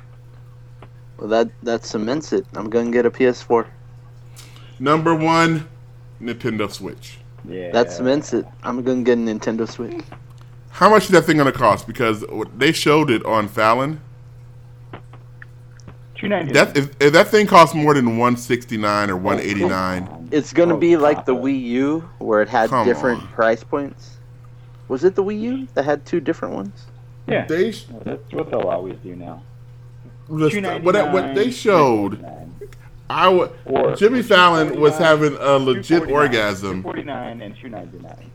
Well, 1.18 1.28
that 1.28 1.50
that 1.62 1.84
cements 1.84 2.32
it. 2.32 2.46
I'm 2.54 2.70
gonna 2.70 2.90
get 2.90 3.04
a 3.06 3.10
PS4. 3.10 3.66
Number 4.78 5.14
one, 5.14 5.68
Nintendo 6.22 6.70
Switch. 6.70 7.18
Yeah. 7.48 7.70
That 7.72 7.90
cements 7.92 8.32
it. 8.32 8.46
I'm 8.62 8.82
gonna 8.82 9.02
get 9.02 9.18
a 9.18 9.20
Nintendo 9.20 9.68
Switch. 9.68 10.00
How 10.70 10.88
much 10.88 11.04
is 11.04 11.08
that 11.10 11.22
thing 11.24 11.38
going 11.38 11.52
to 11.52 11.58
cost? 11.58 11.88
Because 11.88 12.24
they 12.56 12.70
showed 12.70 13.10
it 13.10 13.24
on 13.24 13.48
Fallon. 13.48 14.00
Two 16.14 16.28
ninety. 16.28 16.52
That 16.52 16.76
if, 16.76 16.90
if 17.00 17.12
that 17.12 17.28
thing 17.28 17.46
costs 17.48 17.74
more 17.74 17.94
than 17.94 18.16
one 18.16 18.36
sixty 18.36 18.76
nine 18.76 19.10
or 19.10 19.16
one 19.16 19.40
eighty 19.40 19.64
nine, 19.64 20.28
It's 20.30 20.52
gonna 20.52 20.74
Oh, 20.74 20.78
be 20.78 20.96
like 20.96 21.24
the. 21.24 21.34
Wii 21.34 21.60
U, 21.64 22.08
where 22.18 22.42
it 22.42 22.48
had 22.48 22.70
Come 22.70 22.86
different 22.86 23.22
on. 23.22 23.28
price 23.28 23.64
points. 23.64 24.18
Was 24.88 25.02
it 25.04 25.14
the 25.16 25.22
Wii 25.24 25.40
U 25.42 25.68
that 25.74 25.84
had 25.84 26.04
two 26.06 26.20
different 26.20 26.54
ones? 26.54 26.86
Yeah. 27.26 27.44
they 27.46 27.70
That's 28.04 28.32
what 28.32 28.50
they'll 28.50 28.60
always 28.68 28.96
do 28.98 29.14
now. 29.16 29.42
What, 30.28 30.92
that- 30.92 31.12
what 31.12 31.34
they 31.34 31.50
showed. 31.50 32.24
I 33.10 33.24
w- 33.24 33.50
Or 33.64 33.96
Jimmy 33.96 34.20
Fallon 34.22 34.78
was 34.78 34.98
having 34.98 35.34
a 35.40 35.56
legit 35.56 36.10
orgasm. 36.10 36.82
249 36.82 37.40
and 37.40 37.56
299. 37.56 38.30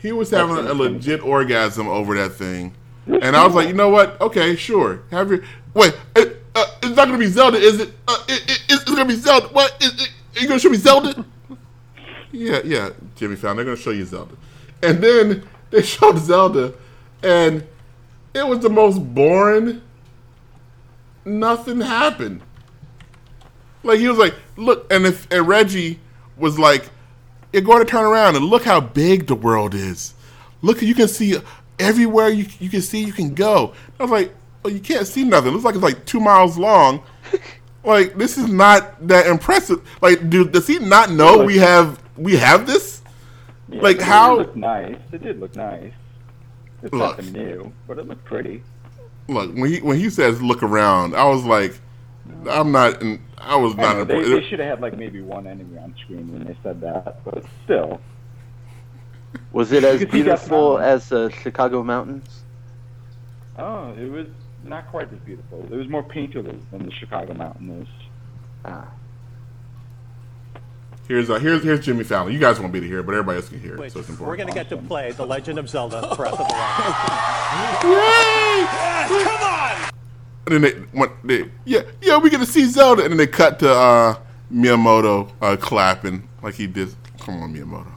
He 0.00 0.12
was 0.12 0.30
having 0.30 0.56
a 0.66 0.72
legit 0.72 1.22
orgasm 1.22 1.88
over 1.88 2.14
that 2.14 2.30
thing, 2.32 2.72
and 3.06 3.36
I 3.36 3.44
was 3.44 3.54
like, 3.54 3.68
you 3.68 3.74
know 3.74 3.90
what? 3.90 4.18
Okay, 4.20 4.56
sure. 4.56 5.02
Have 5.10 5.30
your 5.30 5.42
wait. 5.74 5.94
Uh, 6.16 6.24
uh, 6.54 6.64
it's 6.82 6.96
not 6.96 7.08
going 7.08 7.12
to 7.12 7.18
be 7.18 7.26
Zelda, 7.26 7.58
is 7.58 7.80
it? 7.80 7.90
Uh, 8.08 8.16
it, 8.28 8.50
it 8.50 8.62
it's 8.70 8.84
going 8.84 8.98
to 8.98 9.04
be 9.06 9.14
Zelda. 9.14 9.48
What? 9.48 9.76
Is 9.82 9.92
it, 9.94 10.10
are 10.36 10.40
you 10.40 10.48
going 10.48 10.58
to 10.58 10.62
show 10.62 10.70
me 10.70 10.76
Zelda? 10.78 11.24
yeah, 12.32 12.60
yeah, 12.64 12.90
Jimmy 13.16 13.36
Fallon. 13.36 13.56
They're 13.58 13.64
going 13.66 13.76
to 13.76 13.82
show 13.82 13.90
you 13.90 14.04
Zelda, 14.06 14.34
and 14.82 15.02
then 15.02 15.46
they 15.70 15.82
showed 15.94 16.18
Zelda, 16.18 16.72
and 17.22 17.66
it 18.34 18.46
was 18.46 18.60
the 18.60 18.70
most 18.70 18.98
boring. 19.14 19.80
Nothing 21.24 21.80
happened. 21.80 22.42
Like 23.82 23.98
he 23.98 24.08
was 24.08 24.18
like, 24.18 24.34
look, 24.56 24.90
and 24.92 25.06
if 25.06 25.26
and 25.30 25.46
Reggie 25.46 25.98
was 26.36 26.58
like, 26.58 26.88
you're 27.52 27.62
going 27.62 27.84
to 27.84 27.90
turn 27.90 28.04
around 28.04 28.36
and 28.36 28.44
look 28.46 28.64
how 28.64 28.80
big 28.80 29.26
the 29.26 29.34
world 29.34 29.74
is. 29.74 30.14
Look, 30.62 30.82
you 30.82 30.94
can 30.94 31.08
see 31.08 31.36
everywhere 31.78 32.28
you 32.28 32.46
you 32.60 32.68
can 32.70 32.80
see 32.82 33.02
you 33.04 33.12
can 33.12 33.34
go. 33.34 33.74
I 33.98 34.02
was 34.02 34.10
like, 34.10 34.32
well, 34.62 34.72
you 34.72 34.80
can't 34.80 35.06
see 35.06 35.24
nothing. 35.24 35.48
It 35.50 35.52
looks 35.52 35.64
like 35.64 35.74
it's 35.74 35.84
like 35.84 36.04
two 36.06 36.20
miles 36.20 36.56
long. 36.58 37.02
like 37.84 38.16
this 38.16 38.38
is 38.38 38.48
not 38.48 39.06
that 39.08 39.26
impressive. 39.26 39.86
Like, 40.00 40.30
dude, 40.30 40.52
does 40.52 40.66
he 40.66 40.78
not 40.78 41.10
know 41.10 41.44
we 41.44 41.58
have 41.58 42.02
we 42.16 42.36
have 42.36 42.66
this? 42.66 43.02
Yeah, 43.68 43.80
Like, 43.80 44.00
how- 44.00 44.34
It 44.34 44.38
looked 44.38 44.56
nice. 44.56 44.96
It 45.12 45.22
did 45.22 45.40
look 45.40 45.56
nice. 45.56 45.92
It's 46.82 46.92
Look. 46.92 47.16
nothing 47.18 47.32
new, 47.32 47.72
but 47.86 47.98
it 47.98 48.06
looked 48.06 48.24
pretty. 48.26 48.62
Look, 49.28 49.54
when 49.54 49.70
he 49.70 49.80
when 49.80 49.98
he 49.98 50.10
says 50.10 50.42
look 50.42 50.62
around, 50.62 51.14
I 51.14 51.24
was 51.24 51.44
like, 51.44 51.80
I'm 52.48 52.72
not. 52.72 53.00
In, 53.02 53.22
I 53.38 53.56
was 53.56 53.74
I 53.78 53.82
not. 53.82 53.96
know, 53.96 54.04
they, 54.04 54.22
they 54.40 54.48
should 54.48 54.58
have 54.58 54.68
had 54.68 54.80
like 54.80 54.96
maybe 54.98 55.20
one 55.22 55.46
enemy 55.46 55.78
on 55.78 55.94
screen 56.02 56.32
when 56.32 56.44
they 56.44 56.56
said 56.62 56.80
that, 56.82 57.24
but 57.24 57.44
still. 57.64 58.00
Was 59.52 59.72
it 59.72 59.84
as 59.84 60.00
You 60.00 60.06
could 60.06 60.12
see 60.12 60.22
Death 60.22 60.40
beautiful 60.40 60.78
as 60.78 61.08
the 61.08 61.30
Chicago 61.30 61.82
mountains? 61.82 62.42
Oh, 63.58 63.92
it 63.98 64.10
was 64.10 64.26
not 64.64 64.88
quite 64.90 65.12
as 65.12 65.18
beautiful. 65.20 65.64
It 65.70 65.76
was 65.76 65.88
more 65.88 66.02
painterly 66.02 66.58
than 66.70 66.84
the 66.86 66.92
Chicago 66.92 67.34
Mountain 67.34 67.82
is. 67.82 67.88
Ah. 68.64 68.88
Here's 71.06 71.28
uh, 71.28 71.38
here's 71.38 71.62
here's 71.62 71.80
Jimmy 71.84 72.02
Fallon. 72.02 72.32
You 72.32 72.38
guys 72.38 72.58
won't 72.58 72.72
be 72.72 72.80
to 72.80 72.86
hear, 72.86 73.00
it, 73.00 73.06
but 73.06 73.12
everybody 73.12 73.36
else 73.36 73.48
can 73.48 73.60
hear 73.60 73.74
it, 73.74 73.78
Which 73.80 73.92
so 73.92 74.00
it's 74.00 74.08
important. 74.08 74.28
we're 74.28 74.36
going 74.36 74.48
to 74.48 74.54
get 74.54 74.68
to 74.70 74.76
play 74.78 75.12
The 75.12 75.26
Legend 75.26 75.58
of 75.58 75.68
Zelda 75.68 76.00
Breath 76.16 76.32
of 76.32 76.38
the 76.38 76.44
Wild. 76.44 76.94
come 79.24 79.42
on! 79.42 79.90
And 80.46 80.54
then 80.54 80.60
they 80.62 80.98
went, 80.98 81.12
they, 81.26 81.50
yeah, 81.64 81.82
yeah, 82.00 82.16
we 82.18 82.30
get 82.30 82.40
to 82.40 82.46
see 82.46 82.64
Zelda, 82.64 83.02
and 83.02 83.10
then 83.10 83.18
they 83.18 83.26
cut 83.26 83.58
to 83.58 83.70
uh, 83.70 84.18
Miyamoto 84.52 85.30
uh, 85.42 85.56
clapping 85.56 86.26
like 86.42 86.54
he 86.54 86.66
did. 86.66 86.94
Come 87.20 87.42
on, 87.42 87.54
Miyamoto. 87.54 87.92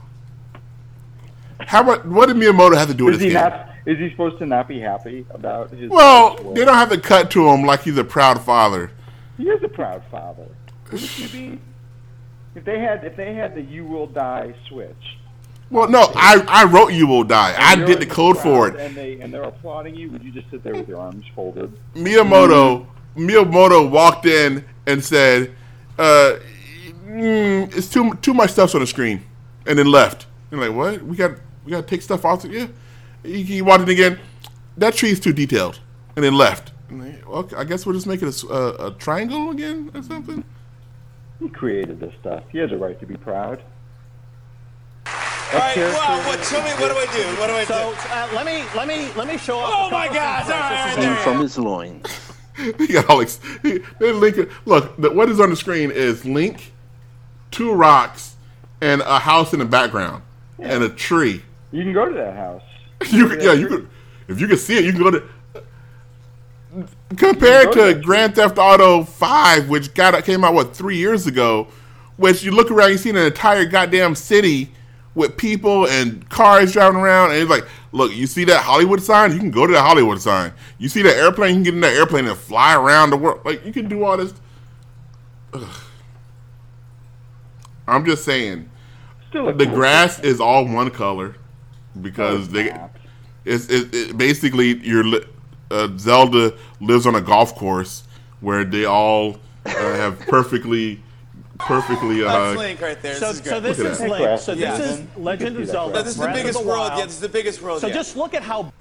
How 1.60 1.80
about 1.82 2.06
what 2.06 2.26
did 2.26 2.36
Miyamoto 2.36 2.76
have 2.76 2.88
to 2.88 2.94
do 2.94 3.06
with 3.06 3.14
Is 3.14 3.20
this 3.20 3.28
he 3.28 3.32
game? 3.32 3.42
not? 3.42 3.70
Is 3.86 3.98
he 3.98 4.10
supposed 4.10 4.38
to 4.38 4.46
not 4.46 4.68
be 4.68 4.80
happy 4.80 5.24
about 5.30 5.70
his? 5.70 5.90
well, 5.90 6.36
first 6.36 6.54
they 6.54 6.64
don't 6.66 6.74
have 6.74 6.90
to 6.90 7.00
cut 7.00 7.30
to 7.30 7.48
him 7.48 7.64
like 7.64 7.82
he's 7.82 7.96
a 7.96 8.04
proud 8.04 8.38
father. 8.42 8.90
He 9.38 9.48
is 9.48 9.62
a 9.62 9.68
proud 9.68 10.02
father. 10.10 10.46
Wouldn't 12.58 12.66
he 12.66 12.72
be? 12.74 12.76
If 12.76 12.76
they 12.76 12.80
had, 12.80 13.04
if 13.04 13.16
they 13.16 13.34
had 13.34 13.54
the 13.54 13.62
"You 13.62 13.84
Will 13.84 14.06
Die" 14.06 14.54
switch, 14.68 15.18
Well, 15.70 15.88
no, 15.88 16.10
I, 16.14 16.44
I 16.48 16.64
wrote 16.64 16.92
"You 16.92 17.06
Will 17.06 17.24
Die." 17.24 17.54
I 17.58 17.72
and 17.72 17.80
you're 17.80 17.86
did 17.88 18.00
the 18.00 18.06
code 18.06 18.38
for 18.38 18.68
it. 18.68 18.76
and 18.76 18.94
they 18.96 19.20
and 19.20 19.32
they're 19.32 19.42
applauding 19.44 19.94
you. 19.94 20.10
Would 20.10 20.22
you 20.22 20.32
just 20.32 20.50
sit 20.50 20.62
there 20.62 20.74
with 20.74 20.88
your 20.88 20.98
arms 21.00 21.24
folded? 21.34 21.72
Miyamoto 21.94 22.86
Miyamoto 23.16 23.90
walked 23.90 24.26
in 24.26 24.64
and 24.86 25.04
said, 25.04 25.52
uh, 25.98 26.36
mm, 27.06 27.76
"It's 27.76 27.88
too 27.88 28.14
too 28.22 28.34
much 28.34 28.50
stuff's 28.50 28.74
on 28.74 28.80
the 28.80 28.86
screen," 28.86 29.22
and 29.66 29.78
then 29.78 29.90
left. 29.90 30.26
And 30.50 30.60
like, 30.60 30.72
what? 30.72 31.02
We 31.02 31.16
got 31.16 31.32
we 31.64 31.72
got 31.72 31.82
to 31.82 31.86
take 31.86 32.02
stuff 32.02 32.24
off. 32.24 32.44
Yeah. 32.44 32.68
He, 33.22 33.42
he 33.42 33.62
walked 33.62 33.82
in 33.82 33.88
again. 33.90 34.18
That 34.78 34.94
tree 34.94 35.10
is 35.10 35.20
too 35.20 35.32
detailed, 35.32 35.80
and 36.16 36.24
then 36.24 36.34
left. 36.34 36.72
And 36.88 37.02
they, 37.02 37.20
okay, 37.26 37.56
I 37.56 37.64
guess 37.64 37.84
we'll 37.84 37.94
just 37.96 38.06
make 38.06 38.22
it 38.22 38.42
a 38.50 38.94
triangle 38.98 39.50
again 39.50 39.90
or 39.94 40.02
something. 40.02 40.44
He 41.40 41.48
created 41.48 42.00
this 42.00 42.12
stuff. 42.20 42.44
He 42.50 42.58
has 42.58 42.72
a 42.72 42.76
right 42.76 42.98
to 43.00 43.06
be 43.06 43.16
proud. 43.16 43.62
All 45.50 45.58
right, 45.60 45.76
well, 45.76 46.26
what, 46.28 46.42
tell 46.42 46.62
me, 46.62 46.70
what 46.72 46.92
do 46.92 46.98
I 46.98 47.06
do? 47.10 47.40
What 47.40 47.46
do 47.46 47.54
I 47.54 47.60
do? 47.60 47.66
So 47.66 47.94
uh, 48.10 48.28
let 48.34 48.44
me 48.44 48.64
let 48.76 48.86
me 48.86 49.10
let 49.16 49.26
me 49.26 49.38
show 49.38 49.58
off. 49.58 49.72
Oh 49.74 49.90
my 49.90 50.06
God, 50.08 50.42
all 50.42 50.50
right, 50.50 50.70
first. 50.84 50.84
This 50.84 50.92
is 50.92 50.98
all 50.98 51.02
Came 51.02 51.12
right. 51.14 51.24
from 51.24 51.40
his 51.40 51.58
loins. 51.58 52.32
he 52.78 52.86
got 52.88 53.08
all 53.08 53.22
ex- 53.22 53.40
he, 53.62 53.78
they 53.98 54.12
link. 54.12 54.36
Look, 54.66 54.94
the, 54.98 55.10
what 55.10 55.30
is 55.30 55.40
on 55.40 55.48
the 55.48 55.56
screen 55.56 55.90
is 55.90 56.26
Link, 56.26 56.72
two 57.50 57.72
rocks, 57.72 58.36
and 58.82 59.00
a 59.00 59.18
house 59.18 59.54
in 59.54 59.60
the 59.60 59.64
background, 59.64 60.22
and 60.58 60.82
a 60.82 60.90
tree. 60.90 61.42
You 61.72 61.82
can 61.82 61.94
go 61.94 62.06
to 62.06 62.14
that 62.14 62.34
house. 62.34 62.62
You 63.12 63.28
could, 63.28 63.42
yeah, 63.42 63.52
you 63.52 63.68
could. 63.68 63.88
If 64.26 64.40
you 64.40 64.48
could 64.48 64.58
see 64.58 64.76
it, 64.76 64.84
you 64.84 64.92
can 64.92 65.02
go 65.02 65.10
to. 65.12 65.22
Compared 67.16 67.68
You 67.68 67.72
can 67.72 67.74
go 67.74 67.94
to 67.94 68.00
Grand 68.00 68.34
Theft 68.34 68.58
Auto 68.58 69.02
Five, 69.02 69.68
which 69.68 69.94
got 69.94 70.22
came 70.24 70.44
out 70.44 70.52
what 70.54 70.76
three 70.76 70.96
years 70.96 71.26
ago, 71.26 71.68
which 72.16 72.42
you 72.42 72.50
look 72.50 72.70
around, 72.70 72.90
you 72.90 72.98
see 72.98 73.10
an 73.10 73.16
entire 73.16 73.64
goddamn 73.64 74.14
city 74.14 74.70
with 75.14 75.36
people 75.36 75.86
and 75.86 76.28
cars 76.28 76.72
driving 76.72 77.00
around, 77.00 77.30
and 77.30 77.40
it's 77.40 77.50
like, 77.50 77.64
look, 77.92 78.14
you 78.14 78.26
see 78.26 78.44
that 78.44 78.62
Hollywood 78.62 79.02
sign? 79.02 79.32
You 79.32 79.38
can 79.38 79.50
go 79.50 79.66
to 79.66 79.72
the 79.72 79.80
Hollywood 79.80 80.20
sign. 80.20 80.52
You 80.78 80.88
see 80.88 81.02
that 81.02 81.16
airplane? 81.16 81.50
You 81.50 81.56
can 81.56 81.62
get 81.64 81.74
in 81.74 81.80
that 81.80 81.94
airplane 81.94 82.26
and 82.26 82.36
fly 82.36 82.74
around 82.74 83.10
the 83.10 83.16
world. 83.16 83.40
Like 83.44 83.64
you 83.64 83.72
can 83.72 83.88
do 83.88 84.04
all 84.04 84.16
this. 84.16 84.34
Ugh. 85.54 85.66
I'm 87.86 88.04
just 88.04 88.24
saying, 88.24 88.70
Still, 89.30 89.52
the 89.52 89.64
cool 89.64 89.74
grass 89.74 90.20
is 90.20 90.40
all 90.40 90.66
one 90.66 90.90
color 90.90 91.36
because 92.00 92.50
they. 92.50 92.76
It's 93.44 93.66
it, 93.70 93.94
it, 93.94 94.18
basically 94.18 94.76
your 94.86 95.04
li- 95.04 95.24
uh, 95.70 95.88
Zelda 95.98 96.54
lives 96.80 97.06
on 97.06 97.14
a 97.14 97.20
golf 97.20 97.54
course 97.54 98.04
where 98.40 98.64
they 98.64 98.84
all 98.84 99.38
uh, 99.66 99.70
have 99.70 100.18
perfectly, 100.20 101.02
perfectly. 101.58 102.20
That's 102.20 102.56
Uh, 102.56 102.58
Link 102.58 102.80
right 102.80 103.00
there. 103.02 103.14
So, 103.16 103.32
this 103.32 103.40
is 103.40 103.48
so 103.48 103.60
this 103.60 103.78
is 103.78 103.98
that. 103.98 104.10
Link. 104.10 104.40
So 104.40 104.52
Yeah. 104.52 104.76
this 104.76 104.90
is 104.98 105.06
Legend 105.16 105.56
of 105.58 105.66
Zelda. 105.66 105.94
No, 105.94 106.02
this 106.02 106.12
is 106.14 106.18
the 106.18 106.28
biggest 106.28 106.58
the 106.60 106.66
world 106.66 106.92
yet. 106.96 107.04
This 107.06 107.14
is 107.14 107.20
the 107.20 107.28
biggest 107.28 107.62
world 107.62 107.80
So 107.80 107.86
yet. 107.88 107.94
just 107.94 108.16
look 108.16 108.34
at 108.34 108.42
how 108.42 108.72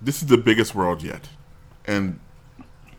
this 0.00 0.22
is 0.22 0.28
the 0.28 0.38
biggest 0.38 0.74
world 0.74 1.02
yet, 1.02 1.28
and 1.86 2.18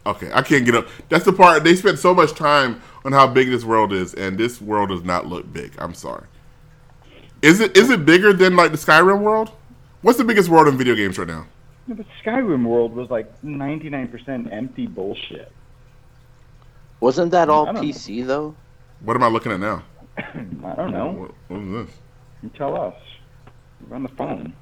okay, 0.05 0.31
I 0.33 0.41
can't 0.41 0.65
get 0.65 0.75
up. 0.75 0.87
That's 1.09 1.25
the 1.25 1.33
part 1.33 1.63
they 1.63 1.75
spent 1.75 1.99
so 1.99 2.13
much 2.13 2.33
time 2.33 2.81
on 3.03 3.11
how 3.11 3.27
big 3.27 3.49
this 3.49 3.63
world 3.63 3.93
is, 3.93 4.13
and 4.15 4.37
this 4.37 4.59
world 4.61 4.89
does 4.89 5.03
not 5.03 5.27
look 5.27 5.51
big. 5.53 5.73
I'm 5.77 5.93
sorry. 5.93 6.25
Is 7.41 7.59
it 7.59 7.75
is 7.77 7.89
it 7.91 8.05
bigger 8.05 8.33
than 8.33 8.55
like 8.55 8.71
the 8.71 8.77
Skyrim 8.77 9.21
world? 9.21 9.51
What's 10.01 10.17
the 10.17 10.23
biggest 10.23 10.49
world 10.49 10.67
in 10.67 10.77
video 10.77 10.95
games 10.95 11.17
right 11.19 11.27
now? 11.27 11.45
Yeah, 11.87 11.95
but 11.95 12.05
Skyrim 12.23 12.65
World 12.65 12.95
was 12.95 13.09
like 13.09 13.41
99% 13.41 14.51
empty 14.51 14.87
bullshit. 14.87 15.51
Wasn't 16.99 17.31
that 17.31 17.49
all 17.49 17.67
I 17.67 17.73
don't 17.73 17.75
know. 17.75 17.81
PC 17.81 18.25
though? 18.25 18.55
What 19.01 19.15
am 19.15 19.23
I 19.23 19.27
looking 19.27 19.51
at 19.51 19.59
now? 19.59 19.83
I 20.17 20.75
don't 20.75 20.91
know. 20.91 21.11
What, 21.11 21.31
what 21.47 21.61
is 21.61 21.87
this? 21.87 21.95
You 22.41 22.49
tell 22.49 22.79
us. 22.79 22.95
We're 23.87 23.95
on 23.97 24.03
the 24.03 24.09
phone. 24.09 24.53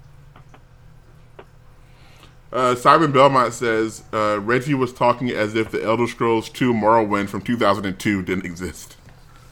Uh, 2.51 2.75
Simon 2.75 3.11
Belmont 3.11 3.53
says 3.53 4.03
uh, 4.13 4.39
Reggie 4.39 4.73
was 4.75 4.93
talking 4.93 5.29
as 5.31 5.55
if 5.55 5.71
the 5.71 5.83
Elder 5.83 6.05
Scrolls 6.05 6.49
2 6.49 6.71
Morrowind 6.71 7.29
from 7.29 7.41
2002 7.41 8.21
didn't 8.21 8.45
exist. 8.45 8.95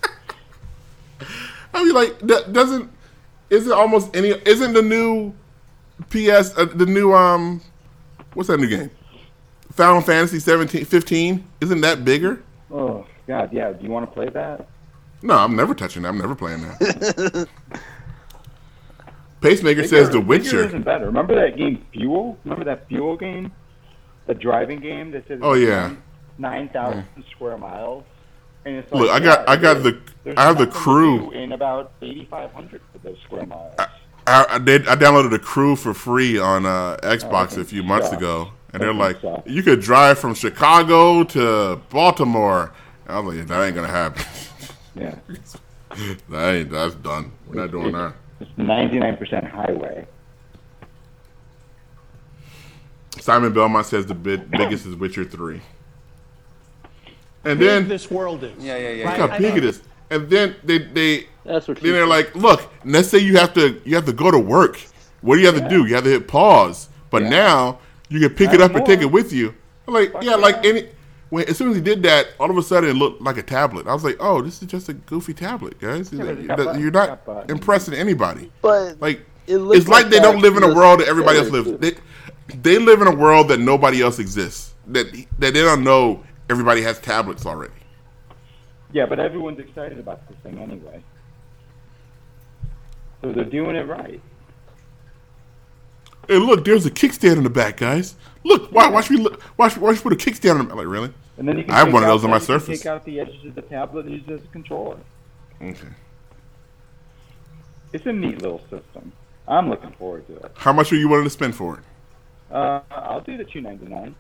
I 1.74 1.84
mean, 1.84 1.96
like, 1.96 2.20
that 2.20 2.54
doesn't 2.54 2.92
isn't 3.50 3.72
almost 3.72 4.16
any 4.16 4.30
isn't 4.30 4.74
the 4.74 4.82
new 4.82 5.34
PS 6.10 6.58
uh, 6.58 6.66
the 6.74 6.86
new 6.86 7.14
um 7.14 7.62
what's 8.34 8.48
that 8.50 8.60
new 8.60 8.68
game? 8.68 8.90
Final 9.74 10.02
Fantasy 10.02 10.40
17 10.40 10.86
15 10.86 11.48
isn't 11.62 11.82
that 11.82 12.04
bigger? 12.04 12.44
Oh, 12.74 13.06
God, 13.28 13.52
yeah. 13.54 13.72
Do 13.72 13.84
you 13.84 13.90
want 13.92 14.10
to 14.10 14.12
play 14.14 14.30
that? 14.30 14.68
No, 15.22 15.36
I'm 15.38 15.56
never 15.56 15.74
touching 15.76 16.04
that. 16.04 16.10
I'm 16.10 16.18
never 16.18 16.36
playing 16.36 16.62
that. 16.62 17.48
Pacemaker 19.42 19.84
says 19.88 20.10
The 20.10 20.18
Bigger 20.20 20.28
Witcher. 20.28 20.64
isn't 20.68 20.84
better. 20.84 21.06
Remember 21.06 21.36
that 21.36 21.58
game 21.58 21.86
Fuel? 21.94 22.38
Remember 22.44 22.64
that 22.66 22.88
Fuel 22.88 23.18
game? 23.18 23.52
The 24.28 24.34
driving 24.36 24.80
game 24.80 25.12
that 25.12 25.28
says 25.28 25.40
Oh, 25.42 25.54
yeah. 25.54 25.96
9,000 26.38 27.04
square 27.32 27.58
miles? 27.58 28.04
And 28.66 28.76
it's 28.78 28.92
Look, 28.92 29.10
I 29.10 29.20
got- 29.20 29.40
yeah, 29.40 29.52
I 29.52 29.56
got 29.58 29.84
the- 29.84 30.00
I 30.38 30.44
have 30.44 30.58
the 30.60 30.68
crew. 30.68 31.32
In 31.32 31.52
about 31.54 31.92
8,500 32.02 32.82
for 32.92 32.98
those 33.00 33.18
square 33.26 33.46
miles. 33.48 33.74
I, 33.80 33.88
I 34.28 34.60
did. 34.60 34.88
I 34.88 34.96
downloaded 34.96 35.34
a 35.34 35.40
crew 35.40 35.76
for 35.76 35.94
free 35.94 36.38
on 36.40 36.66
uh, 36.66 36.98
Xbox 37.04 37.58
Oh, 37.58 37.62
a 37.62 37.64
few 37.64 37.84
months 37.84 38.08
sucks. 38.08 38.18
ago, 38.18 38.52
and 38.74 38.82
they're 38.82 38.94
like, 38.94 39.20
sucks. 39.22 39.50
"You 39.50 39.64
could 39.64 39.82
drive 39.82 40.20
from 40.20 40.34
Chicago 40.36 41.24
to 41.24 41.80
Baltimore." 41.90 42.72
I 43.08 43.20
was 43.20 43.36
like, 43.36 43.48
"That 43.48 43.64
ain't 43.66 43.76
gonna 43.76 43.88
happen. 43.88 44.24
yeah. 44.96 45.16
that 46.30 46.54
ain't. 46.54 46.70
That's 46.72 46.96
done. 46.96 47.32
We're 47.48 47.62
not 47.62 47.72
doing 47.72 47.92
that." 47.94 48.14
It's 48.40 48.50
99% 48.58 49.50
highway. 49.52 50.08
Simon 53.20 53.54
Belmont 53.54 53.86
says 53.86 54.06
the 54.06 54.16
big, 54.16 54.50
biggest 54.58 54.86
is 54.86 54.96
Witcher 54.96 55.26
three, 55.26 55.62
and 57.44 57.60
big 57.60 57.68
then 57.68 57.88
this 57.88 58.10
world 58.10 58.44
is. 58.44 58.52
Yeah, 58.60 58.78
yeah, 58.78 58.90
yeah. 58.90 59.06
Right? 59.06 59.20
look 59.20 59.30
how 59.30 59.36
I 59.36 59.40
big 59.40 59.58
it 59.58 59.64
is. 59.66 59.82
And 60.12 60.30
then 60.30 60.56
they 60.64 60.78
they 60.80 61.28
that's 61.44 61.68
what 61.68 61.80
then 61.80 61.94
they're 61.94 62.04
said. 62.04 62.10
like, 62.10 62.36
"Look, 62.36 62.72
let's 62.86 63.08
say 63.08 63.18
you 63.18 63.38
have 63.38 63.54
to 63.56 63.82
you 63.86 63.96
have 63.96 64.06
to 64.06 64.14
go 64.14 64.30
to 64.30 64.38
work. 64.38 64.80
What 65.22 65.36
do 65.36 65.42
you 65.42 65.48
have 65.52 65.56
to 65.62 65.68
do? 65.70 65.86
You 65.86 65.96
have 65.96 66.04
to 66.04 66.10
hit 66.12 66.28
pause. 66.28 66.90
But 67.10 67.24
Yeah. 67.24 67.30
now 67.30 67.80
you 68.10 68.20
can 68.20 68.30
pick 68.30 68.54
it 68.54 68.60
That's 68.60 68.70
up 68.72 68.76
and 68.76 68.86
take 68.86 69.02
it 69.02 69.12
with 69.12 69.32
you. 69.34 69.54
I'm 69.88 69.94
like, 69.94 70.14
yeah, 70.22 70.36
like 70.36 70.64
any. 70.66 70.90
When, 71.30 71.48
as 71.48 71.58
soon 71.58 71.70
as 71.70 71.78
he 71.78 71.82
did 71.82 72.04
that, 72.04 72.28
all 72.42 72.50
of 72.52 72.58
a 72.58 72.62
sudden 72.62 72.90
it 72.90 72.94
looked 72.94 73.22
like 73.22 73.38
a 73.38 73.42
tablet. 73.42 73.88
I 73.88 73.94
was 73.94 74.04
like, 74.04 74.18
oh, 74.20 74.42
this 74.42 74.62
is 74.62 74.68
just 74.68 74.90
a 74.90 74.94
goofy 74.94 75.34
tablet, 75.34 75.80
guys. 75.80 76.10
but 76.10 76.28
it's 76.28 76.46
got 76.48 76.78
You're 76.78 76.92
got 76.92 77.08
not 77.10 77.26
buttons. 77.26 77.52
impressing 77.52 77.94
anybody. 77.94 78.52
But 78.62 79.00
Like 79.00 79.22
It 79.48 79.58
looked 79.60 79.78
it's 79.78 79.88
like, 79.88 80.04
like 80.04 80.12
they 80.12 80.20
don't 80.20 80.42
live 80.42 80.58
in 80.58 80.64
a 80.64 80.74
world 80.76 81.00
that 81.00 81.08
everybody 81.08 81.38
else 81.40 81.50
lives. 81.50 81.72
They, 81.80 81.94
they 82.62 82.78
live 82.80 83.02
in 83.02 83.08
a 83.08 83.16
world 83.16 83.48
that 83.48 83.62
nobody 83.62 84.02
else 84.02 84.20
exists. 84.20 84.74
That 84.88 85.08
that 85.40 85.54
they 85.54 85.62
don't 85.62 85.86
know 85.86 86.22
everybody 86.50 86.82
has 86.82 87.00
tablets 87.00 87.46
already. 87.46 87.72
Yeah, 88.94 89.06
but 89.06 89.20
everyone's 89.20 89.60
excited 89.60 90.00
about 90.00 90.28
this 90.28 90.38
thing 90.44 90.60
anyway. 90.60 91.02
So 93.22 93.32
they're 93.32 93.44
doing 93.46 93.76
it 93.76 93.88
right. 93.88 94.20
Hey, 96.28 96.38
look, 96.38 96.66
there's 96.66 96.86
a 96.86 96.92
kickstand 96.92 97.38
in 97.38 97.44
the 97.44 97.50
back, 97.50 97.78
guys. 97.78 98.16
Look, 98.44 98.72
why, 98.72 98.90
watch 98.90 99.10
me 99.10 99.18
look, 99.18 99.42
watch, 99.58 99.78
watch 99.78 99.98
me 99.98 100.02
put 100.02 100.14
a 100.14 100.16
kickstand 100.16 100.60
on. 100.60 100.68
the- 100.68 100.76
Like 100.76 100.88
really? 100.88 101.14
And 101.38 101.48
then 101.48 101.58
you 101.58 101.64
can 101.64 101.74
I 101.74 101.78
have 101.78 101.88
take 101.88 101.94
one 101.94 102.04
of 102.04 102.10
out 102.10 102.14
those 102.14 102.24
on 102.24 102.30
my 102.32 102.38
the- 102.40 102.44
you 102.44 102.48
can 102.48 102.60
Surface. 102.60 102.80
Take 102.82 102.86
out 102.88 103.06
the 103.06 103.20
edges 103.20 103.46
of 103.46 103.56
the 103.56 103.62
tablet 103.64 104.06
and 104.06 104.16
use 104.16 104.24
it 104.28 104.34
as 104.34 104.44
a 104.44 104.48
controller. 104.48 104.98
Okay. 105.62 105.88
It's 107.94 108.06
a 108.06 108.14
neat 108.14 108.42
little 108.42 108.60
system. 108.70 109.12
I'm 109.48 109.70
looking 109.70 109.92
forward 109.94 110.26
to 110.28 110.36
it. 110.38 110.52
How 110.56 110.72
much 110.74 110.92
are 110.94 110.96
you 110.96 111.10
willing 111.10 111.24
to 111.26 111.30
spend 111.30 111.56
for 111.56 111.76
it? 111.80 111.84
Uh, 112.54 112.82
I'll 112.92 113.22
do 113.22 113.38
the 113.38 113.44
two 113.44 113.62
ninety 113.62 113.86
nine. 113.86 114.16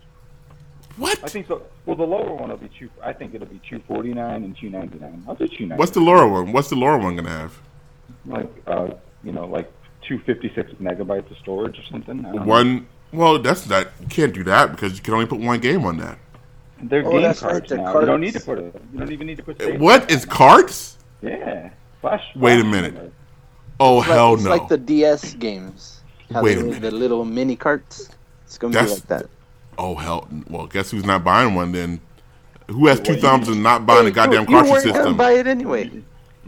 What? 0.98 1.24
I 1.24 1.28
think 1.28 1.48
so. 1.48 1.64
Well, 1.86 1.96
the 1.96 2.04
lower 2.06 2.34
one 2.34 2.50
will 2.50 2.58
be 2.58 2.70
two. 2.78 2.90
I 3.04 3.14
think 3.14 3.34
it'll 3.34 3.48
be 3.48 3.62
two 3.68 3.80
forty 3.88 4.14
nine 4.14 4.44
and 4.44 4.56
two 4.58 4.70
ninety 4.70 5.00
nine. 5.00 5.24
I'll 5.28 5.36
do 5.36 5.48
two 5.48 5.66
ninety. 5.66 5.80
What's 5.80 5.92
the 5.92 6.02
lower 6.02 6.28
one? 6.28 6.52
What's 6.52 6.70
the 6.70 6.76
lower 6.76 6.98
one 6.98 7.16
gonna 7.16 7.30
have? 7.30 7.60
like? 8.26 8.50
Uh, 8.68 8.90
you 9.24 9.32
know, 9.32 9.46
like 9.46 9.72
two 10.08 10.20
fifty 10.20 10.52
six 10.54 10.72
megabytes 10.74 11.30
of 11.32 11.38
storage 11.38 11.78
or 11.80 11.84
something. 11.92 12.20
I 12.26 12.32
don't 12.32 12.36
know. 12.36 12.44
One. 12.44 12.88
Well, 13.14 13.40
that's 13.40 13.68
not. 13.68 13.88
You 14.02 14.08
can't 14.08 14.34
do 14.34 14.44
that 14.46 14.72
because 14.72 14.96
you 14.96 15.02
can 15.02 15.14
only 15.14 15.26
put 15.26 15.40
one 15.40 15.60
game 15.60 15.86
on 15.86 15.98
that. 15.98 16.18
They're 16.84 17.06
Oh, 17.06 17.12
game 17.12 17.22
that's 17.22 17.42
right, 17.44 17.52
cards 17.52 17.70
they're 17.70 17.78
now. 17.78 17.88
You 18.00 18.06
don't 18.06 18.08
cards. 18.08 18.22
need 18.22 18.34
to 18.34 18.40
put 18.42 18.58
it. 18.60 18.82
You 18.94 19.00
don't 19.00 19.12
even 19.12 19.28
need 19.28 19.38
to 19.38 19.44
put. 19.44 19.62
save 19.62 19.80
What 19.82 20.10
cards? 20.30 20.98
Yeah. 21.22 21.70
Flash. 22.02 22.24
Wait 22.36 22.60
a 22.60 22.64
minute. 22.64 22.94
memory. 22.96 23.12
Oh 23.80 24.00
It's 24.00 24.08
like- 24.08 24.16
hell 24.18 24.34
it's 24.36 24.44
no! 24.44 24.50
like 24.50 24.68
the 24.68 24.78
DS 24.78 25.34
games. 25.36 26.02
How 26.34 26.42
Wait 26.42 26.58
a 26.58 26.64
minute. 26.64 26.82
The 26.82 26.92
little 26.92 27.24
mini 27.26 27.56
carts. 27.56 28.10
It's 28.46 28.58
gonna 28.58 28.74
That's- 28.74 28.90
be 29.02 29.14
like 29.14 29.22
that. 29.24 29.30
Oh 29.78 29.96
hell! 29.96 30.28
Well, 30.50 30.68
guess 30.68 30.92
who's 30.92 31.06
not 31.06 31.24
buying 31.24 31.56
one 31.56 31.72
then? 31.72 32.02
Who 32.68 32.88
has 32.88 33.00
two 33.00 33.14
Well, 33.14 33.22
thumbs 33.22 33.48
and 33.50 33.62
not 33.64 33.86
buying 33.86 34.08
a 34.08 34.12
goddamn 34.12 34.42
you, 34.44 34.48
cartridge 34.48 34.66
you 34.68 34.72
weren't 34.72 34.84
system? 34.84 35.04
gonna 35.04 35.16
buy 35.18 35.32
it 35.34 35.48
anyway. 35.48 35.92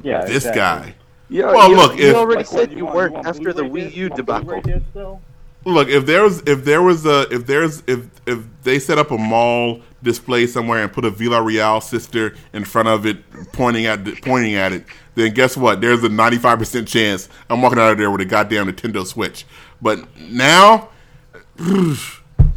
Yeah. 0.01 0.23
This 0.25 0.45
exactly. 0.45 0.91
guy. 0.91 0.95
Yeah, 1.29 1.45
Well, 1.47 1.69
you, 1.69 1.75
look, 1.75 1.97
you 1.97 2.07
if- 2.09 2.15
already 2.15 2.37
Like, 2.37 2.45
said 2.45 2.71
you, 2.71 2.85
want- 2.85 2.95
weren't 2.95 3.13
want 3.13 3.27
after 3.27 3.51
the 3.53 3.63
Blu-ray 3.63 3.81
Wii 3.81 3.85
disc? 3.85 3.97
U 3.97 4.09
debacle. 4.09 4.43
Blu-ray 4.45 4.61
disc 4.61 4.85
still? 4.91 5.21
Look, 5.65 5.87
if 5.87 6.05
there 6.05 6.23
was 6.23 6.41
if 6.45 6.65
there 6.65 6.81
was 6.81 7.05
a 7.05 7.21
if 7.33 7.45
there's 7.47 7.83
if 7.87 8.05
if 8.25 8.39
they 8.63 8.79
set 8.79 8.97
up 8.97 9.11
a 9.11 9.17
mall 9.17 9.81
display 10.03 10.45
somewhere 10.45 10.83
and 10.83 10.91
put 10.91 11.05
a 11.05 11.09
Villa 11.09 11.41
Real 11.41 11.79
sister 11.81 12.35
in 12.51 12.65
front 12.65 12.89
of 12.89 13.05
it, 13.05 13.17
pointing 13.53 13.85
at 13.85 14.03
the, 14.03 14.11
pointing 14.21 14.55
at 14.55 14.73
it, 14.73 14.83
then 15.15 15.33
guess 15.33 15.55
what? 15.55 15.79
There's 15.79 16.03
a 16.03 16.09
95 16.09 16.59
percent 16.59 16.87
chance 16.87 17.29
I'm 17.49 17.61
walking 17.61 17.79
out 17.79 17.91
of 17.93 17.97
there 17.97 18.11
with 18.11 18.19
a 18.21 18.25
goddamn 18.25 18.67
Nintendo 18.67 19.05
Switch. 19.05 19.45
But 19.81 20.05
now, 20.19 20.89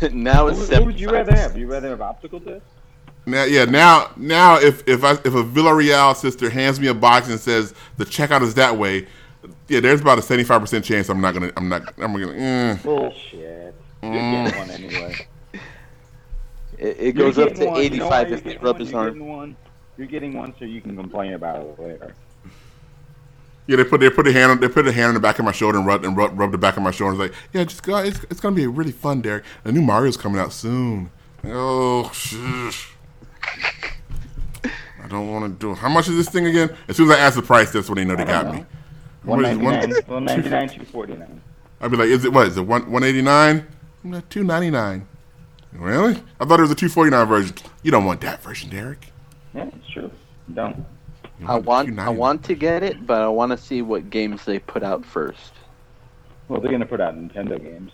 now 0.12 0.46
it's 0.48 0.58
What, 0.58 0.70
what 0.70 0.84
would 0.86 1.00
you 1.00 1.10
rather 1.10 1.34
have? 1.34 1.56
You 1.56 1.66
rather 1.66 1.88
have 1.88 2.00
optical 2.00 2.38
disc? 2.40 2.64
now, 3.26 3.44
yeah, 3.44 3.64
now 3.64 4.10
now 4.16 4.58
if 4.58 4.86
if 4.86 5.02
I 5.04 5.12
if 5.12 5.34
a 5.34 5.42
Villa 5.42 5.74
Real 5.74 6.14
sister 6.14 6.48
hands 6.50 6.78
me 6.78 6.86
a 6.88 6.94
box 6.94 7.28
and 7.28 7.40
says 7.40 7.74
the 7.96 8.04
checkout 8.04 8.42
is 8.42 8.54
that 8.54 8.76
way, 8.76 9.06
yeah, 9.68 9.80
there's 9.80 10.00
about 10.00 10.18
a 10.18 10.22
75 10.22 10.60
percent 10.60 10.84
chance 10.84 11.08
I'm 11.08 11.20
not 11.20 11.34
gonna 11.34 11.52
I'm 11.56 11.68
not 11.68 11.82
I'm 11.98 12.12
gonna. 12.12 12.26
Mm. 12.28 12.82
Bullshit. 12.82 13.74
You're 14.02 14.12
getting 14.12 14.58
one 14.58 14.70
anyway. 14.70 15.26
It, 16.78 16.96
it 17.00 17.12
goes 17.16 17.38
up 17.38 17.54
to 17.54 17.66
one. 17.66 17.82
You 17.82 17.90
know 17.98 18.08
why 18.08 18.20
85 18.22 18.28
you're 18.28 18.38
if 18.38 18.44
they 18.44 18.50
getting 18.50 18.64
rub 18.64 18.74
one? 18.76 18.80
his 18.86 18.94
arm. 18.94 19.18
one. 19.20 19.56
You're 19.96 20.06
getting 20.06 20.34
one 20.34 20.54
so 20.58 20.64
you 20.66 20.80
can 20.80 20.94
complain 20.94 21.32
about 21.32 21.62
it 21.62 21.80
later. 21.80 22.14
Yeah, 23.66 23.76
they 23.76 23.84
put 23.84 24.00
they 24.00 24.10
put 24.10 24.26
a 24.28 24.32
hand 24.32 24.52
on, 24.52 24.60
they 24.60 24.68
put 24.68 24.86
a 24.86 24.92
hand 24.92 25.08
on 25.08 25.14
the 25.14 25.20
back 25.20 25.38
of 25.38 25.44
my 25.44 25.52
shoulder 25.52 25.78
and 25.78 25.86
rub 25.86 26.04
and 26.04 26.16
rub, 26.16 26.38
rub 26.38 26.52
the 26.52 26.58
back 26.58 26.76
of 26.76 26.82
my 26.82 26.90
shoulder. 26.92 27.14
And 27.14 27.22
it's 27.22 27.32
like, 27.34 27.42
yeah, 27.52 27.64
just 27.64 27.82
go. 27.82 27.96
It's, 27.96 28.22
it's 28.30 28.40
gonna 28.40 28.54
be 28.54 28.66
really 28.66 28.92
fun, 28.92 29.22
Derrick. 29.22 29.44
The 29.64 29.72
new 29.72 29.82
Mario's 29.82 30.16
coming 30.16 30.40
out 30.40 30.52
soon. 30.52 31.10
Oh, 31.44 32.10
shush. 32.12 32.92
I 34.64 35.08
don't 35.08 35.30
want 35.30 35.44
to 35.44 35.66
do. 35.66 35.72
it. 35.72 35.78
How 35.78 35.88
much 35.88 36.08
is 36.08 36.16
this 36.16 36.28
thing 36.28 36.46
again? 36.46 36.76
As 36.88 36.96
soon 36.96 37.10
as 37.10 37.16
I 37.16 37.20
ask 37.20 37.36
the 37.36 37.42
price, 37.42 37.70
that's 37.72 37.88
when 37.88 37.96
they 37.96 38.04
know 38.04 38.16
they 38.16 38.24
got 38.24 38.52
me. 38.52 38.64
One 39.22 39.42
ninety 39.42 39.64
nine. 39.64 39.92
One 40.06 40.24
ninety 40.24 40.48
nine. 40.48 40.68
Two 40.68 40.84
forty 40.84 41.14
nine. 41.14 41.40
I'd 41.80 41.90
be 41.90 41.96
like, 41.96 42.08
is 42.08 42.24
it 42.24 42.32
what? 42.32 42.46
Is 42.46 42.56
it 42.56 42.62
one 42.62 42.90
one 42.90 43.02
eighty 43.04 43.22
nine? 43.22 43.66
Two 44.30 44.44
ninety 44.44 44.70
nine. 44.70 45.06
Really? 45.72 46.22
I 46.40 46.44
thought 46.44 46.58
it 46.60 46.62
was 46.62 46.70
a 46.70 46.76
two 46.76 46.88
forty 46.88 47.10
nine 47.10 47.26
version. 47.26 47.56
You 47.82 47.90
don't 47.90 48.04
want 48.04 48.20
that 48.22 48.42
version, 48.42 48.70
Derrick. 48.70 49.12
Yeah, 49.54 49.64
it's 49.74 49.88
true. 49.92 50.10
Don't. 50.54 50.84
You 51.38 51.46
I 51.46 51.56
want 51.56 51.98
I 51.98 52.08
want 52.08 52.44
to 52.44 52.54
get 52.54 52.82
it, 52.82 53.06
but 53.06 53.20
I 53.22 53.28
want 53.28 53.52
to 53.52 53.58
see 53.58 53.82
what 53.82 54.10
games 54.10 54.44
they 54.44 54.58
put 54.58 54.82
out 54.82 55.04
first. 55.04 55.52
Well, 56.48 56.60
they're 56.60 56.70
gonna 56.70 56.86
put 56.86 57.00
out 57.00 57.14
Nintendo 57.16 57.62
games. 57.62 57.92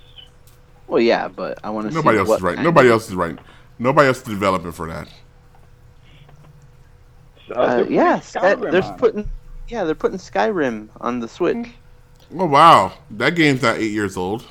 Well, 0.86 1.00
yeah, 1.00 1.28
but 1.28 1.58
I 1.64 1.70
want 1.70 1.86
to 1.86 1.92
see 1.92 1.96
Nobody 1.96 2.18
else 2.18 2.28
what 2.28 2.36
is 2.36 2.42
right. 2.42 2.58
Nobody 2.58 2.88
else 2.90 3.08
is 3.08 3.14
right. 3.14 3.38
Nobody 3.78 4.08
else 4.08 4.18
is 4.18 4.24
developing 4.24 4.72
for 4.72 4.86
that. 4.88 5.08
So, 7.48 7.54
Uh, 7.54 7.76
they're 7.76 7.84
putting 7.84 7.92
yeah, 7.94 8.20
they're 8.70 8.82
on 8.82 8.98
putting 8.98 9.30
yeah 9.68 9.84
they're 9.84 9.94
putting 9.94 10.18
Skyrim 10.18 10.88
on 11.00 11.20
the 11.20 11.28
Switch. 11.28 11.68
Oh 12.36 12.46
wow, 12.46 12.92
that 13.10 13.34
game's 13.34 13.62
not 13.62 13.78
eight 13.78 13.92
years 13.92 14.16
old. 14.16 14.46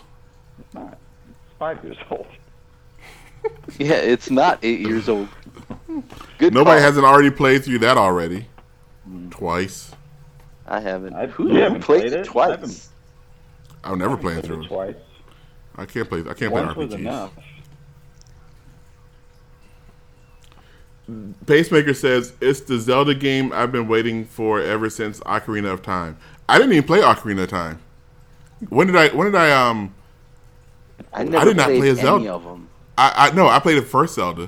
It's 0.60 0.74
not. 0.74 0.98
It's 1.30 1.58
five 1.58 1.84
years 1.84 1.98
old. 2.12 2.28
Yeah, 3.80 3.96
it's 3.96 4.30
not 4.30 4.60
eight 4.64 4.82
years 4.82 5.10
old. 5.10 5.30
Good. 6.38 6.54
Nobody 6.54 6.80
call. 6.80 6.86
hasn't 6.88 7.06
already 7.06 7.32
played 7.32 7.64
through 7.64 7.80
that 7.80 7.98
already. 7.98 8.48
Twice. 9.32 9.92
I 10.68 10.80
haven't. 10.80 11.14
I've- 11.16 11.32
Who, 11.34 11.48
you 11.50 11.56
who 11.56 11.60
haven't 11.62 11.82
played 11.82 12.02
played 12.02 12.14
it 12.14 12.20
it? 12.22 12.26
twice? 12.26 12.48
I 12.48 12.52
haven't. 12.52 12.88
I've 13.84 13.98
never 13.98 14.16
played 14.18 14.44
Played 14.44 14.46
through 14.46 14.62
it 14.62 14.66
it. 14.66 14.68
twice. 14.68 14.96
I 15.76 15.86
can't 15.86 16.08
play. 16.10 16.20
I 16.20 16.34
can't 16.34 16.54
play 16.54 16.64
Once 16.64 16.76
was 16.76 16.92
RPGs. 16.94 17.00
enough. 17.00 17.32
Pacemaker 21.46 21.94
says 21.94 22.34
it's 22.40 22.62
the 22.62 22.80
Zelda 22.80 23.14
game 23.16 23.52
I've 23.54 23.72
been 23.72 23.88
waiting 23.88 24.24
for 24.26 24.62
ever 24.62 24.90
since 24.90 25.20
Ocarina 25.22 25.74
of 25.74 25.82
Time. 25.82 26.18
I 26.48 26.58
didn't 26.58 26.74
even 26.74 26.86
play 26.86 27.00
Ocarina 27.02 27.44
of 27.44 27.50
Time. 27.50 27.80
When 28.70 28.88
did 28.88 28.96
I? 28.96 29.10
When 29.10 29.26
did 29.26 29.36
I? 29.36 29.52
Um, 29.52 29.94
I 31.14 31.24
never 31.24 31.38
I 31.38 31.46
did 31.46 31.58
not 31.58 31.66
played 31.66 31.80
play 31.80 31.90
as 31.90 31.98
any 32.00 32.06
Zelda. 32.08 32.34
of 32.34 32.44
them. 32.44 32.70
I, 32.98 33.30
I 33.30 33.36
no, 33.36 33.48
I 33.48 33.60
played 33.60 33.78
the 33.78 33.82
first 33.82 34.16
Zelda 34.16 34.48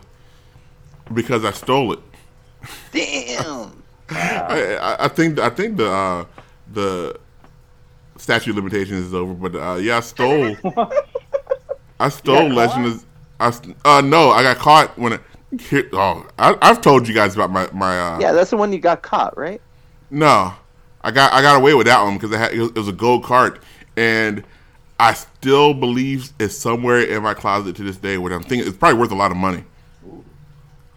because 1.14 1.44
I 1.44 1.52
stole 1.52 1.94
it. 1.94 1.99
Damn. 2.91 3.82
I, 4.09 4.75
I, 4.75 5.05
I 5.05 5.07
think 5.07 5.39
I 5.39 5.49
think 5.49 5.77
the 5.77 5.89
uh, 5.89 6.25
the 6.73 7.19
statute 8.17 8.51
of 8.51 8.55
limitations 8.57 9.05
is 9.07 9.13
over, 9.13 9.34
but 9.34 9.55
uh, 9.59 9.75
yeah, 9.75 9.97
I 9.97 9.99
stole. 10.01 10.55
I 11.99 12.09
stole 12.09 12.49
Legend 12.49 12.85
of. 12.88 13.05
I, 13.39 13.51
uh, 13.85 14.01
no, 14.01 14.30
I 14.30 14.43
got 14.43 14.57
caught 14.57 14.97
when 14.97 15.13
it. 15.13 15.21
Oh, 15.93 16.25
I, 16.39 16.55
I've 16.61 16.81
told 16.81 17.07
you 17.07 17.13
guys 17.13 17.35
about 17.35 17.51
my 17.51 17.69
my. 17.73 17.99
Uh, 17.99 18.19
Yeah, 18.19 18.31
that's 18.31 18.49
the 18.51 18.57
one 18.57 18.71
you 18.73 18.80
got 18.80 19.01
caught, 19.01 19.38
right? 19.38 19.61
No, 20.09 20.53
I 21.01 21.11
got 21.11 21.34
I 21.34 21.41
got 21.41 21.57
away 21.57 21.73
with 21.73 21.88
that 21.88 22.01
one 22.03 22.17
because 22.17 22.31
it, 22.31 22.59
was, 22.59 22.69
it 22.69 22.75
was 22.75 22.88
a 22.88 22.93
gold 22.93 23.23
cart, 23.23 23.61
and 23.97 24.43
I 24.99 25.13
still 25.13 25.73
believe 25.73 26.31
it's 26.39 26.55
somewhere 26.57 27.01
in 27.01 27.23
my 27.23 27.34
closet 27.34 27.75
to 27.77 27.84
this 27.84 27.97
day. 27.97 28.17
What 28.17 28.31
I'm 28.31 28.43
thinking 28.43 28.67
it's 28.67 28.77
probably 28.77 28.99
worth 28.99 29.11
a 29.11 29.15
lot 29.15 29.31
of 29.31 29.38
money. 29.38 29.63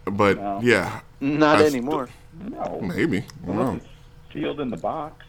But 0.04 0.38
Wow. 0.38 0.60
yeah, 0.62 1.00
Not 1.20 1.56
I 1.56 1.62
st- 1.62 1.74
anymore. 1.74 2.08
No. 2.40 2.80
maybe. 2.82 3.18
I 3.42 3.46
don't 3.46 3.56
know. 3.56 3.74
It's 3.76 3.86
sealed 4.32 4.60
in 4.60 4.70
the 4.70 4.76
box. 4.76 5.24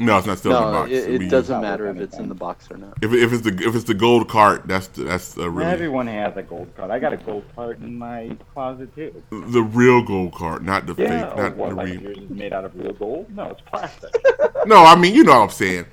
No, 0.00 0.16
it's 0.16 0.28
not 0.28 0.38
still 0.38 0.56
in 0.56 0.64
the 0.64 0.70
box. 0.78 0.90
it, 0.92 0.94
It'll 1.14 1.26
it 1.26 1.28
doesn't 1.30 1.60
matter 1.60 1.88
if 1.90 1.96
it's 1.96 2.18
in 2.18 2.28
the 2.28 2.34
box 2.34 2.70
or 2.70 2.76
not. 2.76 2.94
If, 3.02 3.12
if 3.12 3.32
it's 3.32 3.42
the 3.42 3.52
if 3.66 3.74
it's 3.74 3.84
the 3.84 3.94
gold 3.94 4.28
cart, 4.28 4.62
that's 4.68 4.86
the, 4.88 5.02
that's 5.04 5.36
a 5.36 5.50
really 5.50 5.68
Everyone 5.70 6.06
has 6.06 6.36
a 6.36 6.42
gold 6.42 6.70
card. 6.76 6.92
I 6.92 7.00
got 7.00 7.12
a 7.12 7.16
gold 7.16 7.42
card 7.56 7.82
in 7.82 7.98
my 7.98 8.30
closet 8.54 8.94
too. 8.94 9.20
the 9.30 9.60
real 9.62 10.02
gold 10.02 10.34
cart, 10.34 10.62
not 10.62 10.86
the 10.86 10.94
Yeah. 10.96 11.26
fake, 11.30 11.36
not 11.36 11.56
what, 11.56 11.70
the 11.70 11.74
like 11.74 11.86
real. 11.86 12.00
yours 12.02 12.18
is 12.18 12.30
made 12.30 12.52
out 12.52 12.64
of 12.64 12.76
real 12.76 12.92
gold? 12.92 13.26
No, 13.34 13.50
it's 13.50 13.60
plastic. 13.62 14.14
No, 14.66 14.84
I 14.84 14.94
mean 14.96 15.14
you 15.14 15.24
know 15.24 15.32
what 15.32 15.44
I'm 15.44 15.50
saying. 15.50 15.86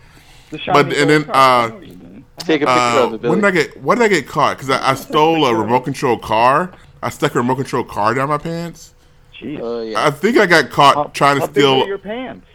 The 0.52 0.60
shiny 0.60 0.74
But- 0.84 0.86
and 0.86 0.96
gold 0.96 1.10
then, 1.10 1.24
card. 1.24 1.36
Uh, 1.36 1.68
know 1.70 1.76
what 1.80 1.88
you 1.88 1.98
mean. 1.98 2.26
Take 2.40 2.62
a 2.62 2.66
picture 2.66 2.80
Uh, 2.80 3.06
of 3.06 3.14
it, 3.26 3.28
when 3.30 3.40
did 3.40 3.46
I 3.46 3.52
get 3.52 3.82
when 3.82 3.98
did 3.98 4.04
I 4.06 4.08
get 4.10 4.28
caught? 4.28 4.58
Because 4.58 4.70
I, 4.70 4.92
I 4.92 4.94
stole 4.94 5.46
a 5.46 5.56
remote 5.56 5.82
control 5.82 6.18
car. 6.20 6.72
I 7.02 7.10
stuck 7.10 7.34
a 7.34 7.40
remote 7.40 7.56
control 7.56 7.84
car 7.84 8.14
down 8.14 8.30
my 8.30 8.38
pants. 8.38 8.94
Jeez. 9.40 9.60
Oh 9.62 9.82
yeah. 9.82 10.06
I 10.06 10.12
think 10.12 10.38
I 10.38 10.46
got 10.46 10.70
caught 10.70 10.96
How- 10.96 11.04
trying 11.14 11.36
to 11.36 11.42
how 11.42 11.48
big 11.48 11.64
were 11.64 11.70
steal. 11.78 11.88
your 11.88 11.98
pants? 11.98 12.48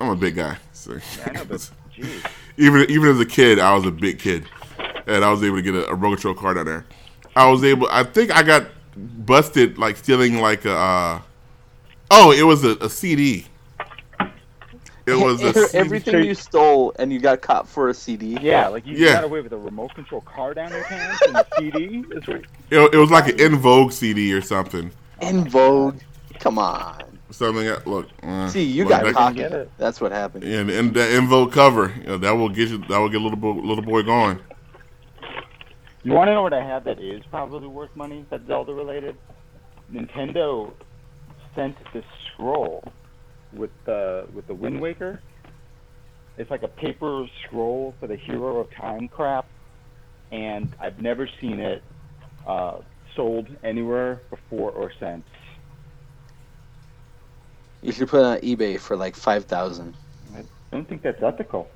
I'm 0.00 0.10
a 0.10 0.16
big 0.16 0.34
guy. 0.36 0.56
So. 0.72 0.98
I 1.26 1.30
know, 1.32 1.44
but 1.44 1.70
jeez. 1.96 2.26
even 2.56 2.86
even 2.90 3.08
as 3.10 3.20
a 3.20 3.26
kid, 3.26 3.58
I 3.58 3.74
was 3.74 3.84
a 3.86 3.90
big 3.90 4.18
kid, 4.18 4.44
and 5.06 5.24
I 5.24 5.30
was 5.30 5.42
able 5.42 5.56
to 5.56 5.62
get 5.62 5.74
a, 5.74 5.86
a 5.88 5.94
remote 5.94 6.14
control 6.16 6.34
car 6.34 6.54
down 6.54 6.66
there. 6.66 6.84
I 7.36 7.48
was 7.50 7.62
able. 7.64 7.88
I 7.90 8.02
think 8.04 8.30
I 8.36 8.42
got 8.42 8.66
busted 8.96 9.78
like 9.78 9.96
stealing 9.96 10.40
like 10.40 10.64
a. 10.64 10.72
Uh, 10.76 11.20
oh, 12.10 12.32
it 12.32 12.42
was 12.42 12.64
a, 12.64 12.70
a 12.76 12.88
CD. 12.88 13.46
It 15.06 15.14
was 15.14 15.42
a 15.42 15.52
CD. 15.66 15.78
everything 15.78 16.24
you 16.24 16.34
stole 16.34 16.94
and 16.98 17.12
you 17.12 17.18
got 17.18 17.40
caught 17.40 17.66
for 17.68 17.88
a 17.88 17.94
CD. 17.94 18.36
Yeah, 18.40 18.68
like 18.68 18.86
you 18.86 18.96
Yeah. 18.96 19.14
got 19.14 19.24
away 19.24 19.40
with 19.40 19.52
a 19.52 19.56
remote 19.58 19.94
control 19.94 20.20
car 20.20 20.54
down 20.54 20.70
your 20.70 20.84
pants 20.84 21.22
and 21.26 21.36
a 21.36 21.46
CD. 21.58 22.04
Is 22.12 22.22
It, 22.70 22.94
it 22.94 22.96
was 22.98 23.10
like 23.10 23.28
an 23.28 23.40
En 23.40 23.56
Vogue 23.56 23.90
CD 23.92 24.32
or 24.32 24.40
something. 24.42 24.90
En 25.22 25.48
Vogue. 25.48 25.98
Come 26.40 26.58
on. 26.58 27.00
Something. 27.30 27.64
that- 27.66 27.86
Look. 27.86 28.08
uh, 28.22 28.48
See, 28.48 28.62
you 28.64 28.84
look, 28.84 28.90
got 28.90 29.04
that- 29.04 29.14
cocky. 29.14 29.68
That's 29.78 30.00
what 30.00 30.12
happened. 30.12 30.44
And, 30.44 30.68
and 30.70 30.92
the 30.92 31.02
En 31.02 31.26
Vogue 31.28 31.52
cover. 31.52 31.92
You 31.98 32.02
know, 32.08 32.18
that 32.18 32.32
will 32.32 32.48
get 32.50 32.68
you. 32.68 32.78
That 32.88 32.98
will 32.98 33.08
get 33.08 33.20
little 33.20 33.38
boy, 33.38 33.52
little 33.52 33.84
boy 33.84 34.02
going. 34.02 34.38
you 36.02 36.12
want 36.12 36.28
to 36.28 36.34
know 36.34 36.42
what 36.42 36.52
I 36.52 36.62
have 36.62 36.84
that 36.84 36.98
is 37.00 37.22
probably 37.30 37.68
worth 37.68 37.94
money? 37.94 38.26
That's 38.28 38.46
Zelda 38.46 38.74
related. 38.74 39.16
Nintendo 39.92 40.72
sent 41.54 41.76
this 41.92 42.04
scroll 42.32 42.82
with 43.52 43.70
the 43.84 44.26
with 44.34 44.46
the 44.46 44.54
Wind 44.54 44.80
Waker. 44.80 45.20
It's 46.38 46.50
like 46.50 46.62
a 46.62 46.68
paper 46.68 47.26
scroll 47.44 47.94
for 48.00 48.06
the 48.06 48.16
Hero 48.16 48.58
of 48.58 48.70
Time 48.74 49.06
crap. 49.08 49.46
and 50.30 50.74
I've 50.80 51.00
never 51.00 51.28
seen 51.40 51.60
it 51.60 51.82
uh, 52.46 52.78
sold 53.14 53.48
anywhere 53.62 54.20
before 54.30 54.70
or 54.70 54.92
since. 54.98 55.24
You 57.82 57.92
should 57.92 58.08
put 58.08 58.20
it 58.20 58.24
on 58.24 58.38
eBay 58.38 58.78
for 58.78 58.96
like 58.96 59.16
five 59.16 59.44
thousand. 59.44 59.94
I 60.36 60.44
don't 60.70 60.88
think 60.88 61.02
that's 61.02 61.22
ethical. 61.22 61.68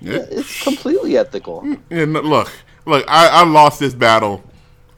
Yeah. 0.00 0.24
It's 0.30 0.62
completely 0.62 1.16
ethical. 1.16 1.76
Yeah, 1.90 2.04
look, 2.06 2.52
look, 2.86 3.04
I, 3.08 3.28
I 3.28 3.44
lost 3.44 3.80
this 3.80 3.94
battle 3.94 4.42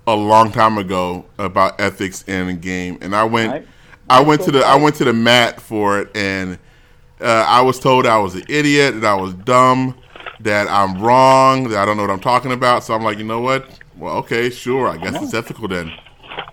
a 0.07 0.15
long 0.15 0.53
time 0.53 0.79
ago 0.79 1.25
about 1.39 1.81
ethics 1.81 2.23
in 2.29 2.49
a 2.49 2.53
game, 2.53 2.99
and 3.01 3.17
I 3.17 3.25
went, 3.25 3.53
Right. 3.53 3.67
I 4.11 4.21
went 4.23 4.43
to 4.43 4.51
the, 4.51 4.61
I 4.61 4.77
went 4.77 4.97
to 4.97 5.05
the 5.05 5.13
mat 5.13 5.61
for 5.61 6.01
it, 6.01 6.15
and 6.17 6.59
uh, 7.21 7.45
I 7.49 7.63
was 7.63 7.79
told 7.79 8.07
I 8.07 8.19
was 8.19 8.35
an 8.35 8.45
idiot, 8.49 9.01
that 9.01 9.07
I 9.07 9.15
was 9.15 9.35
dumb, 9.35 9.95
that 10.41 10.69
I'm 10.69 11.01
wrong, 11.01 11.69
that 11.69 11.79
I 11.79 11.85
don't 11.85 11.97
know 11.97 12.03
what 12.03 12.11
I'm 12.11 12.21
talking 12.21 12.53
about. 12.53 12.85
So 12.85 12.95
I'm 12.95 13.03
like, 13.03 13.19
you 13.19 13.25
know 13.25 13.41
what? 13.41 13.69
Well, 14.01 14.17
okay, 14.19 14.51
sure, 14.51 14.89
I 14.89 14.97
guess 14.97 15.23
it's 15.23 15.35
ethical 15.35 15.69
then. 15.69 15.93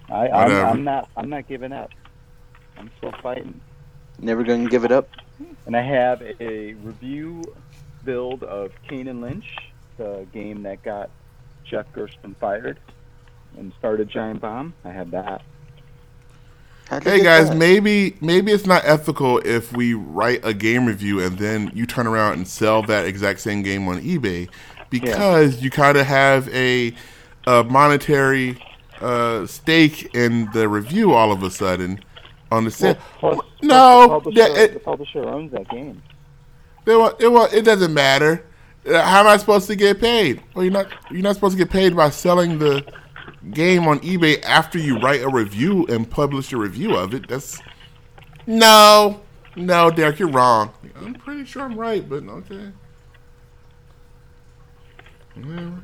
I, 0.10 0.28
I'm, 0.30 0.52
I'm 0.65 0.84
not. 0.84 1.10
I'm 1.15 1.30
not 1.30 1.48
giving 1.48 1.72
up. 1.72 1.91
I'm 2.78 2.91
still 2.98 3.14
fighting. 3.24 3.60
Never 4.19 4.44
gonna 4.44 4.69
give 4.69 4.86
it 4.86 4.91
up. 4.91 5.10
And 5.65 5.76
I 5.76 5.82
have 5.82 6.22
a 6.22 6.74
review 6.74 7.44
build 8.03 8.44
of 8.44 8.72
Kane 8.88 9.07
and 9.07 9.22
Lynch, 9.22 9.56
the 9.98 10.28
game 10.34 10.64
that 10.64 10.84
got 10.84 11.10
Jeff 11.64 11.86
Gerstmann 11.94 12.36
fired 12.38 12.80
and 13.57 13.74
started 13.80 14.10
Giant 14.10 14.41
Bomb. 14.41 14.74
I 14.84 14.91
have 14.91 15.11
that. 15.11 15.41
How'd 16.90 17.03
Hey 17.03 17.22
guys, 17.24 17.49
that? 17.49 17.57
maybe 17.57 18.18
maybe 18.22 18.52
it's 18.52 18.65
not 18.65 18.84
ethical 18.86 19.40
if 19.40 19.74
we 19.76 19.94
write 19.94 20.40
a 20.44 20.53
game 20.53 20.86
review 20.86 21.19
and 21.19 21.38
then 21.38 21.72
you 21.74 21.86
turn 21.86 22.07
around 22.07 22.34
and 22.34 22.48
sell 22.48 22.82
that 22.84 23.06
exact 23.06 23.40
same 23.41 23.61
game 23.61 23.88
on 23.88 24.02
eBay 24.02 24.49
because 24.90 25.61
you 25.61 25.69
kind 25.69 25.98
of 25.98 26.06
have 26.07 26.48
a, 26.49 26.94
a 27.48 27.64
monetary 27.64 28.61
uh, 29.02 29.45
stake 29.48 30.14
in 30.15 30.49
the 30.52 30.68
review 30.69 31.14
all 31.14 31.32
of 31.32 31.41
a 31.44 31.49
sudden 31.49 31.99
on 32.52 32.64
the 32.65 32.72
sale. 32.72 32.98
Plus, 33.19 33.40
no, 33.64 34.07
plus 34.22 34.24
the 34.26 34.32
publisher, 34.32 34.60
it- 34.61 34.74
the 34.74 34.80
publisher 34.80 35.30
owns 35.30 35.52
that 35.53 35.68
game. 35.69 36.02
It, 36.86 37.15
it, 37.19 37.53
it 37.53 37.61
doesn't 37.65 37.94
matter. 37.94 38.45
Uh, 38.88 39.02
How 39.02 39.19
am 39.19 39.28
I 39.28 39.36
supposed 39.38 39.68
to 39.68 39.76
get 39.76 39.99
paid? 39.99 40.41
Well, 40.53 40.64
you're 40.64 40.72
not 40.74 40.88
you're 41.11 41.22
not 41.22 41.36
supposed 41.36 41.57
to 41.57 41.64
get 41.64 41.69
paid 41.72 41.95
by 41.95 42.10
selling 42.10 42.60
the 42.60 42.86
game 43.52 43.88
on 43.88 43.99
eBay 43.99 44.41
after 44.44 44.78
you 44.80 44.98
write 44.99 45.22
a 45.22 45.28
review 45.30 45.86
and 45.88 46.10
publish 46.10 46.53
a 46.53 46.57
review 46.57 46.95
of 46.95 47.14
it. 47.14 47.28
That's 47.28 47.61
no, 48.45 49.19
no, 49.57 49.91
Derrick, 49.91 50.19
you're 50.19 50.30
wrong. 50.30 50.72
I'm 50.95 51.14
pretty 51.15 51.44
sure 51.45 51.64
I'm 51.64 51.78
right, 51.78 52.07
but 52.07 52.24
okay. 52.24 52.72
Whatever. 55.36 55.84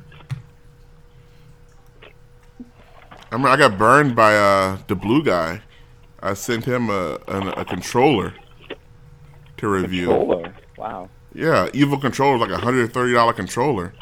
I 3.34 3.36
mean, 3.36 3.46
I 3.46 3.56
got 3.56 3.76
burned 3.76 4.14
by 4.14 4.36
uh, 4.36 4.78
the 4.86 4.94
blue 4.94 5.20
guy. 5.24 5.60
I 6.22 6.34
sent 6.34 6.64
him 6.64 6.88
a 6.88 7.18
a, 7.26 7.48
a 7.56 7.64
controller 7.64 8.32
to 9.56 9.68
review. 9.68 10.06
Controller. 10.06 10.54
Wow. 10.78 11.08
Yeah, 11.34 11.68
Evil 11.74 11.98
Controller, 11.98 12.38
like 12.38 12.50
a 12.50 12.58
hundred 12.58 12.82
and 12.82 12.92
thirty 12.94 13.12
dollar 13.12 13.32
controller 13.32 13.92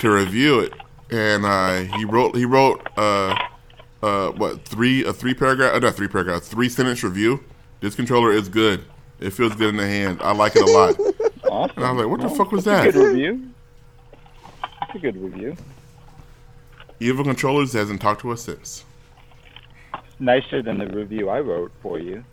to 0.00 0.10
review 0.10 0.60
it, 0.60 0.74
and 1.10 1.46
uh, 1.46 1.96
he 1.96 2.04
wrote 2.04 2.36
he 2.36 2.44
wrote 2.44 2.86
uh, 2.98 3.34
uh, 4.02 4.32
what 4.32 4.66
three 4.66 5.02
a 5.06 5.14
three 5.14 5.32
paragraph 5.32 5.74
uh, 5.74 5.78
not 5.78 5.94
three 5.94 6.08
paragraph 6.08 6.42
three 6.42 6.68
sentence 6.68 7.02
review. 7.02 7.42
This 7.80 7.94
controller 7.94 8.32
is 8.32 8.50
good. 8.50 8.84
It 9.18 9.30
feels 9.30 9.54
good 9.54 9.70
in 9.70 9.78
the 9.78 9.86
hand. 9.86 10.20
I 10.20 10.32
like 10.32 10.56
it 10.56 10.62
a 10.62 10.70
lot. 10.70 10.94
Awesome. 11.50 11.76
And 11.78 11.86
I 11.86 11.92
was 11.92 12.04
like, 12.04 12.10
what 12.10 12.20
the 12.20 12.36
fuck 12.36 12.52
was 12.52 12.64
that? 12.64 12.92
Good 12.92 12.94
review. 12.94 13.48
That's 14.80 14.94
a 14.94 14.98
good 14.98 15.16
review. 15.16 15.56
Evil 17.00 17.24
Controllers 17.24 17.72
hasn't 17.72 18.00
talked 18.00 18.22
to 18.22 18.32
us 18.32 18.42
since. 18.42 18.84
Nicer 20.18 20.62
than 20.62 20.78
the 20.78 20.86
review 20.86 21.28
I 21.28 21.40
wrote 21.40 21.70
for 21.80 21.98
you. 21.98 22.24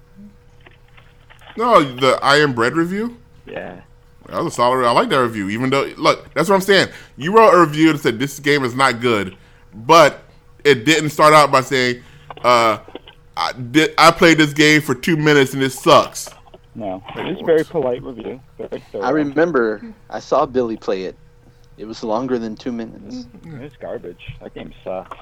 No, 1.58 1.84
the 1.84 2.20
I 2.22 2.38
Am 2.38 2.54
Bread 2.54 2.74
review. 2.74 3.18
Yeah. 3.46 3.82
That 4.28 4.44
was 4.44 4.54
a 4.54 4.56
solid. 4.56 4.86
I 4.86 4.92
like 4.92 5.10
that 5.10 5.22
review. 5.22 5.50
Even 5.50 5.70
though, 5.70 5.84
look, 5.98 6.34
that's 6.34 6.50
what 6.50 6.56
I'm 6.56 6.62
saying. 6.62 6.90
You 7.16 7.36
wrote 7.36 7.54
a 7.54 7.60
review 7.60 7.94
that 7.94 8.00
said 8.00 8.18
this 8.18 8.40
game 8.40 8.64
is 8.64 8.74
not 8.76 9.00
good, 9.00 9.38
but 9.74 10.24
it 10.64 10.84
didn't 10.84 11.12
start 11.12 11.34
out 11.34 11.52
by 11.52 11.62
saying, 11.62 12.02
uh, 12.44 12.80
"I 13.38 13.52
did. 13.54 13.94
I 14.00 14.10
played 14.10 14.40
this 14.40 14.52
game 14.52 14.82
for 14.82 14.96
two 14.96 15.16
minutes 15.16 15.54
and 15.54 15.62
it 15.62 15.72
sucks." 15.72 16.30
No, 16.74 17.04
it 17.16 17.24
was 17.24 17.42
a 17.42 17.46
very 17.46 17.64
polite 17.64 18.02
review. 18.02 18.42
Very. 18.58 18.84
I 19.02 19.12
remember 19.12 19.94
I 20.10 20.20
saw 20.20 20.46
Billy 20.48 20.76
play 20.76 21.04
it. 21.04 21.16
It 21.77 21.85
was 21.85 22.03
longer 22.03 22.39
than 22.39 22.56
two 22.56 22.72
minutes. 22.72 23.27
It 23.45 23.60
was 23.60 23.72
garbage. 23.80 24.34
That 24.41 24.53
game 24.53 24.73
sucks. 24.84 25.18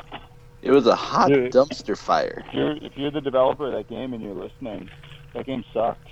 It 0.62 0.72
was 0.72 0.88
a 0.88 0.96
hot 0.96 1.30
Dude. 1.30 1.52
dumpster 1.52 1.98
fire. 1.98 2.44
If 2.48 2.54
you're 2.54 2.78
if 2.78 2.96
you're 2.96 3.12
the 3.12 3.22
developer 3.22 3.68
of 3.68 3.74
that 3.74 3.90
game 3.90 4.14
and 4.14 4.24
you're 4.24 4.34
listening, 4.36 4.90
that 5.34 5.46
game 5.46 5.66
sucked. 5.74 6.08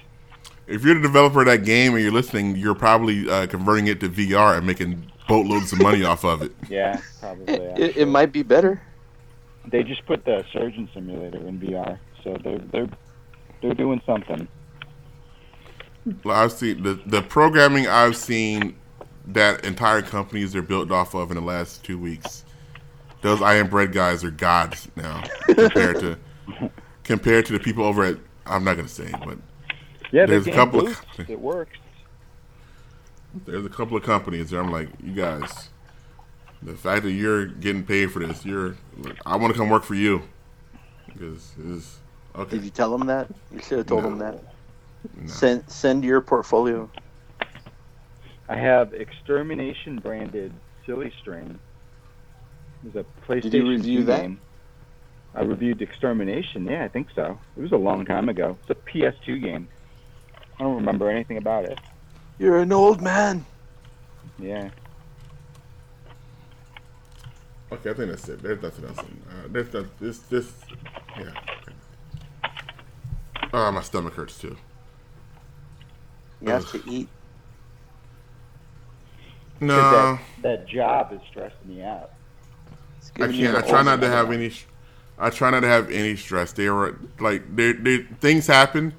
If 0.68 0.84
you're 0.84 0.96
the 0.96 1.02
developer 1.02 1.42
of 1.42 1.46
that 1.48 1.64
game 1.64 1.94
and 1.94 2.04
you're 2.04 2.12
listening, 2.12 2.56
you're 2.56 2.76
probably 2.76 3.30
uh, 3.30 3.48
converting 3.48 3.88
it 3.88 4.00
to 4.02 4.10
VR 4.10 4.58
and 4.58 4.66
making 4.68 5.12
boatloads 5.28 5.72
of 5.74 5.80
money 5.82 6.04
off 6.04 6.26
of 6.26 6.42
it. 6.42 6.52
Yeah, 6.70 7.00
probably. 7.20 7.54
It, 7.54 7.80
it, 7.80 7.98
it 7.98 8.06
might 8.08 8.32
be 8.32 8.44
better. 8.44 8.82
They 9.68 9.84
just 9.84 10.06
put 10.06 10.26
the 10.26 10.44
surgeon 10.52 10.90
simulator 10.94 11.38
in 11.48 11.60
VR, 11.60 12.00
so 12.24 12.36
they're 12.44 12.60
they're 12.72 12.90
they're 13.62 13.74
doing 13.74 14.02
something. 14.06 14.48
Well, 16.24 16.36
I've 16.36 16.52
seen 16.52 16.82
the 16.84 16.96
the 17.06 17.22
programming 17.22 17.88
I've 17.88 18.18
seen 18.18 18.76
that 19.28 19.64
entire 19.66 20.02
companies 20.02 20.56
are 20.56 20.62
built 20.62 20.92
off 20.92 21.14
of 21.14 21.32
in 21.32 21.36
the 21.36 21.42
last 21.44 21.84
two 21.84 21.98
weeks. 21.98 22.44
Those 23.22 23.42
I 23.42 23.56
am 23.56 23.70
bread 23.70 23.92
guys 23.94 24.24
are 24.24 24.32
gods 24.32 24.88
now 24.96 25.24
compared 25.46 26.00
to 26.00 26.18
compared 27.04 27.46
to 27.48 27.54
the 27.54 27.60
people 27.60 27.84
over 27.84 28.04
at 28.04 28.18
I'm 28.46 28.64
not 28.64 28.76
gonna 28.78 28.88
say, 28.88 29.12
but 29.26 29.38
Yeah, 30.12 30.26
There's 30.26 30.42
a 30.42 30.46
the 30.46 30.52
game 30.52 30.56
couple 30.56 30.88
of- 30.88 31.02
It 31.30 31.40
works. 31.40 31.78
there's 33.46 33.66
a 33.66 33.70
couple 33.70 33.96
of 33.96 34.04
companies 34.04 34.50
there. 34.50 34.60
I'm 34.60 34.72
like, 34.72 34.90
you 35.04 35.14
guys, 35.14 35.70
the 36.64 36.74
fact 36.74 37.04
that 37.04 37.12
you're 37.12 37.46
getting 37.46 37.84
paid 37.86 38.12
for 38.12 38.26
this, 38.26 38.44
you're 38.46 38.76
I 39.26 39.36
want 39.36 39.54
to 39.54 39.58
come 39.60 39.70
work 39.70 39.84
for 39.84 39.96
you 39.96 40.24
because 41.08 41.52
it's 41.70 42.00
okay. 42.36 42.58
Did 42.58 42.64
you 42.66 42.72
tell 42.72 42.96
them 42.98 43.08
that? 43.08 43.28
You 43.52 43.60
should 43.60 43.78
have 43.80 43.88
told 43.88 44.04
No. 44.04 44.10
him 44.10 44.18
that. 44.18 44.44
No. 45.16 45.28
Send 45.28 45.64
send 45.70 46.04
your 46.04 46.22
portfolio. 46.22 46.90
I 48.50 48.56
have 48.56 48.94
extermination 48.94 50.00
branded 50.00 50.54
silly 50.86 51.12
string. 51.22 51.60
It 52.84 52.94
was 52.94 53.06
a 53.06 53.26
PlayStation 53.28 53.42
Did 53.42 53.54
you 53.54 53.70
review 53.70 54.04
that? 54.06 54.22
game. 54.22 54.40
I 55.34 55.42
reviewed 55.44 55.82
extermination. 55.82 56.66
Yeah, 56.66 56.84
I 56.84 56.88
think 56.90 57.08
so. 57.16 57.40
It 57.56 57.62
was 57.62 57.72
a 57.72 57.78
long 57.78 58.06
time 58.06 58.28
ago. 58.28 58.58
It's 58.62 58.70
a 58.72 58.76
PS2 58.90 59.42
game. 59.42 59.68
I 60.60 60.64
don't 60.64 60.76
remember 60.76 61.10
anything 61.10 61.38
about 61.38 61.66
it. 61.66 61.80
You're 62.38 62.60
an 62.60 62.74
old 62.74 63.02
man. 63.02 63.46
Yeah. 64.38 64.70
Okay, 67.72 67.92
I 67.92 67.94
think 67.94 68.10
that's 68.10 68.28
it. 68.28 68.44
There's 68.44 68.62
nothing 68.62 68.86
else. 68.86 69.00
In, 69.00 69.22
uh, 69.30 69.48
there's 69.50 69.74
not, 69.74 70.00
this 70.00 70.20
this 70.20 70.52
yeah. 71.18 71.32
Oh, 73.54 73.72
my 73.72 73.82
stomach 73.82 74.14
hurts 74.14 74.38
too. 74.38 74.58
You 76.42 76.50
have 76.50 76.70
to 76.72 76.82
eat. 76.90 77.08
'Cause 79.68 79.68
No, 79.68 80.20
That, 80.42 80.42
that 80.42 80.68
job 80.68 81.14
is 81.14 81.22
stressing 81.30 81.58
me 81.68 81.84
out. 81.84 82.12
I 83.20 83.28
can't. 83.28 83.56
I 83.56 83.62
try 83.62 83.84
not 83.84 84.02
to 84.02 84.08
man. 84.08 84.12
have 84.12 84.32
any. 84.32 84.52
I 85.20 85.30
try 85.30 85.50
not 85.52 85.62
to 85.62 85.68
have 85.68 85.92
any 85.92 86.16
stress. 86.16 86.52
They 86.54 86.70
were 86.70 86.98
like, 87.20 87.56
they, 87.56 87.74
they, 87.74 88.00
things 88.20 88.48
happen 88.48 88.94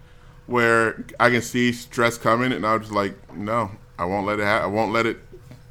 where 0.47 1.05
I 1.19 1.31
can 1.31 1.43
see 1.43 1.73
stress 1.73 2.17
coming, 2.19 2.53
and 2.53 2.65
I'm 2.67 2.81
just 2.81 2.93
like, 2.93 3.35
no, 3.35 3.73
I 3.99 4.05
won't 4.05 4.27
let 4.27 4.39
it. 4.39 4.45
Ha- 4.45 4.61
I 4.63 4.67
won't 4.67 4.93
let 4.93 5.07
it 5.07 5.19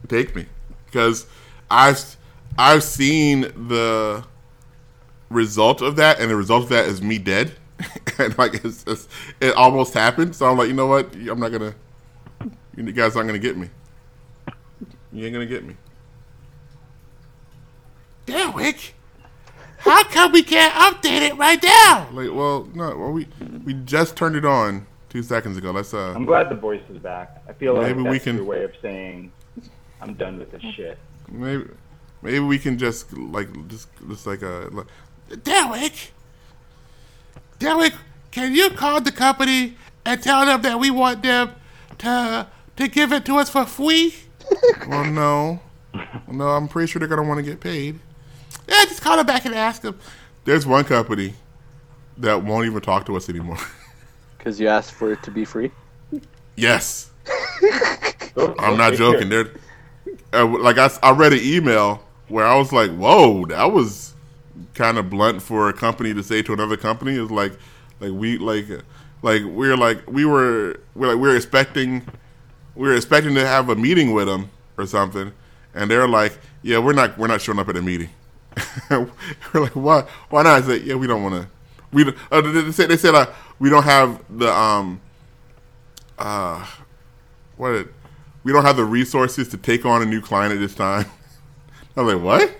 take 0.07 0.35
me 0.35 0.45
because 0.85 1.25
I've 1.69 1.99
I've 2.57 2.83
seen 2.83 3.41
the 3.41 4.25
result 5.29 5.81
of 5.81 5.95
that, 5.97 6.19
and 6.19 6.29
the 6.29 6.35
result 6.35 6.63
of 6.63 6.69
that 6.69 6.85
is 6.87 7.01
me 7.01 7.17
dead, 7.17 7.53
and 8.19 8.37
like 8.37 8.55
it's, 8.65 8.83
it's, 8.87 9.07
it 9.39 9.53
almost 9.55 9.93
happened. 9.93 10.35
So 10.35 10.47
I'm 10.49 10.57
like, 10.57 10.67
you 10.67 10.73
know 10.73 10.87
what? 10.87 11.13
I'm 11.15 11.39
not 11.39 11.51
gonna. 11.51 11.73
You 12.75 12.91
guys 12.91 13.15
aren't 13.15 13.27
gonna 13.27 13.39
get 13.39 13.57
me. 13.57 13.69
You 15.11 15.25
ain't 15.25 15.33
gonna 15.33 15.45
get 15.45 15.65
me. 15.65 15.75
Derrick, 18.25 18.93
how 19.79 20.03
come 20.05 20.31
we 20.31 20.43
can't 20.43 20.73
update 20.73 21.21
it 21.21 21.37
right 21.37 21.61
now? 21.61 22.07
Like, 22.11 22.31
well, 22.31 22.67
no, 22.73 22.95
well, 22.97 23.11
we 23.11 23.27
we 23.65 23.73
just 23.73 24.15
turned 24.15 24.35
it 24.35 24.45
on 24.45 24.85
two 25.09 25.23
seconds 25.23 25.57
ago. 25.57 25.71
Let's 25.71 25.93
uh, 25.93 26.13
I'm 26.15 26.25
glad 26.25 26.49
the 26.49 26.55
voice 26.55 26.83
is 26.89 26.97
back. 26.99 27.41
I 27.47 27.53
feel 27.53 27.73
like 27.73 27.87
Maybe 27.87 28.03
we 28.03 28.09
that's 28.13 28.23
can- 28.23 28.35
your 28.37 28.45
way 28.45 28.63
of 28.63 28.71
saying 28.81 29.31
I'm 30.01 30.13
done 30.13 30.39
with 30.39 30.51
this 30.51 30.61
shit. 30.75 30.97
maybe 31.29 31.65
maybe 32.21 32.39
we 32.39 32.57
can 32.59 32.77
just 32.77 33.11
like 33.13 33.49
just 33.67 33.87
just 34.07 34.25
like 34.27 34.43
uh, 34.43 34.69
like, 34.71 34.87
Derrick, 35.43 36.11
Derrick, 37.59 37.93
can 38.31 38.53
you 38.55 38.69
call 38.69 39.01
the 39.01 39.11
company 39.11 39.75
and 40.05 40.21
tell 40.21 40.45
them 40.45 40.61
that 40.61 40.79
we 40.79 40.89
want 40.91 41.23
them 41.23 41.51
to 41.99 42.47
to 42.77 42.87
give 42.87 43.11
it 43.11 43.25
to 43.25 43.35
us 43.37 43.49
for 43.49 43.65
free? 43.65 44.13
Well, 44.87 45.05
no, 45.05 45.59
no, 46.27 46.47
I'm 46.49 46.67
pretty 46.67 46.91
sure 46.91 46.99
they're 46.99 47.07
gonna 47.07 47.27
want 47.27 47.37
to 47.37 47.43
get 47.43 47.59
paid. 47.59 47.99
Yeah, 48.67 48.83
just 48.85 49.01
call 49.01 49.17
them 49.17 49.25
back 49.25 49.45
and 49.45 49.55
ask 49.55 49.81
them. 49.81 49.99
There's 50.45 50.65
one 50.65 50.83
company 50.85 51.35
that 52.17 52.43
won't 52.43 52.65
even 52.65 52.81
talk 52.81 53.05
to 53.07 53.15
us 53.15 53.29
anymore. 53.29 53.57
Because 54.37 54.59
you 54.59 54.67
asked 54.67 54.93
for 54.93 55.11
it 55.11 55.21
to 55.21 55.29
be 55.29 55.45
free. 55.45 55.69
yes, 56.55 57.11
I'm 58.35 58.75
not 58.75 58.93
joking. 58.93 59.29
They're 59.29 59.51
uh, 60.33 60.45
like 60.45 60.79
I, 60.79 60.89
I 61.03 61.11
read 61.11 61.33
an 61.33 61.41
email 61.43 62.03
where 62.27 62.45
I 62.45 62.55
was 62.55 62.71
like, 62.71 62.91
"Whoa, 62.91 63.45
that 63.45 63.71
was 63.71 64.15
kind 64.73 64.97
of 64.97 65.09
blunt 65.11 65.41
for 65.41 65.69
a 65.69 65.73
company 65.73 66.13
to 66.15 66.23
say 66.23 66.41
to 66.41 66.53
another 66.53 66.77
company." 66.77 67.17
It's 67.17 67.29
like, 67.29 67.53
like 67.99 68.13
we 68.13 68.37
like, 68.37 68.65
like 69.21 69.43
we're 69.43 69.77
like 69.77 70.09
we 70.09 70.25
were 70.25 70.79
we're 70.95 71.09
like 71.09 71.21
we 71.21 71.29
are 71.29 71.35
expecting 71.35 72.07
we 72.81 72.87
were 72.87 72.95
expecting 72.95 73.35
to 73.35 73.45
have 73.45 73.69
a 73.69 73.75
meeting 73.75 74.11
with 74.11 74.25
them 74.25 74.49
or 74.75 74.87
something, 74.87 75.31
and 75.75 75.89
they're 75.89 76.07
like, 76.07 76.39
"Yeah, 76.63 76.79
we're 76.79 76.93
not 76.93 77.15
we're 77.15 77.27
not 77.27 77.39
showing 77.39 77.59
up 77.59 77.69
at 77.69 77.77
a 77.77 77.81
meeting." 77.81 78.09
we're 78.89 79.07
like, 79.53 79.75
"Why? 79.75 80.03
Why 80.31 80.41
not?" 80.41 80.63
I 80.63 80.65
said, 80.65 80.81
"Yeah, 80.81 80.95
we 80.95 81.05
don't 81.05 81.21
want 81.21 81.35
to." 81.43 81.47
We 81.91 82.05
don't- 82.05 82.17
uh, 82.31 82.41
they 82.41 82.61
they 82.61 82.71
said 82.71 82.89
they 82.89 82.97
said 82.97 83.13
uh, 83.13 83.27
we 83.59 83.69
don't 83.69 83.83
have 83.83 84.19
the 84.35 84.51
um 84.51 84.99
uh 86.17 86.65
what 87.55 87.87
we 88.43 88.51
don't 88.51 88.65
have 88.65 88.77
the 88.77 88.85
resources 88.85 89.49
to 89.49 89.57
take 89.57 89.85
on 89.85 90.01
a 90.01 90.05
new 90.05 90.19
client 90.19 90.51
at 90.51 90.59
this 90.59 90.73
time. 90.73 91.05
I 91.95 92.01
was 92.01 92.15
like, 92.15 92.23
"What?" 92.23 92.57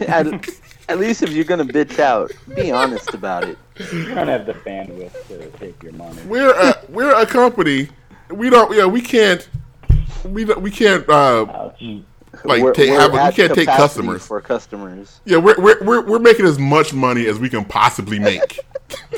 at, 0.08 0.48
at 0.88 0.98
least 0.98 1.22
if 1.22 1.32
you're 1.32 1.44
gonna 1.44 1.66
bitch 1.66 1.98
out, 1.98 2.32
be 2.56 2.70
honest 2.70 3.12
about 3.12 3.44
it. 3.44 3.58
You 3.92 4.14
don't 4.14 4.28
have 4.28 4.46
the 4.46 4.54
bandwidth 4.54 5.28
to 5.28 5.50
take 5.58 5.82
your 5.82 5.92
money. 5.92 6.22
We're 6.22 6.54
a, 6.58 6.74
we're 6.88 7.14
a 7.14 7.26
company. 7.26 7.90
We 8.30 8.50
don't. 8.50 8.74
Yeah, 8.76 8.86
we 8.86 9.00
can't. 9.00 9.48
We 10.24 10.44
don't, 10.44 10.60
we 10.60 10.70
can't. 10.70 11.08
Uh, 11.08 11.70
like 12.44 12.62
We're- 12.62 12.74
take, 12.74 12.90
we're 12.90 13.00
have, 13.00 13.12
we 13.12 13.34
can't 13.34 13.54
take 13.54 13.66
customers. 13.66 14.26
for 14.26 14.40
customers. 14.40 15.20
Yeah, 15.24 15.38
we're, 15.38 15.58
we're 15.60 15.82
we're 15.82 16.06
we're 16.06 16.18
making 16.18 16.46
as 16.46 16.58
much 16.58 16.92
money 16.92 17.26
as 17.26 17.38
we 17.38 17.48
can 17.48 17.64
possibly 17.64 18.18
make. 18.18 18.60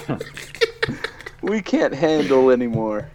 We 1.43 1.63
can't 1.63 1.95
handle 1.95 2.51
anymore. 2.51 3.11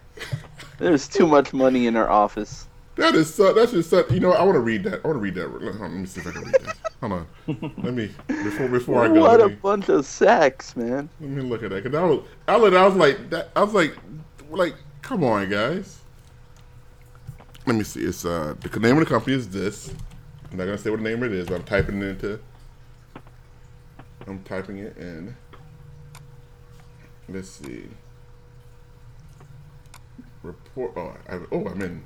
There's 0.80 1.08
too 1.08 1.28
much 1.28 1.54
money 1.54 1.86
in 1.88 1.96
our 1.96 2.10
office. 2.10 2.68
that 2.96 3.14
is 3.14 3.34
so. 3.34 3.54
That's 3.54 3.72
just 3.72 3.90
so. 3.90 4.06
You 4.10 4.20
know, 4.20 4.32
I 4.32 4.42
want 4.44 4.56
to 4.56 4.62
read 4.62 4.84
that. 4.86 5.02
I 5.04 5.08
want 5.08 5.18
to 5.18 5.22
read 5.22 5.36
that. 5.36 5.46
On, 5.46 5.80
let 5.80 5.92
me 5.92 6.06
see 6.08 6.22
if 6.22 6.28
I 6.28 6.32
can 6.32 6.42
read 6.42 6.56
that. 6.64 6.78
Hold 7.02 7.12
on. 7.14 7.28
Let 7.84 7.94
me 7.94 8.10
before 8.28 8.68
before 8.68 9.06
I 9.06 9.08
go. 9.10 9.22
What 9.22 9.42
a 9.42 9.50
me, 9.50 9.56
bunch 9.56 9.90
of 9.90 10.06
sacks, 10.06 10.76
man. 10.76 11.08
let 11.22 11.30
me 11.30 11.44
look 11.44 11.62
at 11.62 11.70
that. 11.70 11.84
Cause 11.84 11.94
I 11.94 12.04
was 12.04 12.24
I 12.48 12.56
was, 12.58 12.74
I 12.74 12.86
was 12.86 12.96
like 12.96 13.30
that. 13.30 13.52
I 13.56 13.62
was 13.64 13.74
like 13.74 13.96
like 14.50 14.74
come 15.06 15.23
on 15.23 15.48
guys. 15.48 15.99
Let 17.68 17.76
me 17.76 17.84
see. 17.84 18.02
It's 18.02 18.26
uh 18.26 18.56
the 18.60 18.80
name 18.80 18.98
of 18.98 19.03
the 19.03 19.10
company 19.10 19.36
is 19.36 19.48
this. 19.48 19.94
I'm 20.52 20.57
not 20.57 20.65
gonna 20.65 20.77
say 20.77 20.90
what 20.90 20.98
the 20.98 21.03
name 21.03 21.23
it 21.23 21.32
is. 21.32 21.48
But 21.48 21.56
I'm 21.56 21.64
typing 21.64 22.02
it 22.02 22.07
into. 22.07 22.40
I'm 24.27 24.41
typing 24.44 24.80
it 24.80 24.98
in. 24.98 25.36
Let's 27.30 27.49
see. 27.49 27.84
Report. 30.41 30.94
Oh, 30.95 31.14
I, 31.30 31.40
oh, 31.52 31.68
I'm 31.68 31.82
in. 31.82 32.03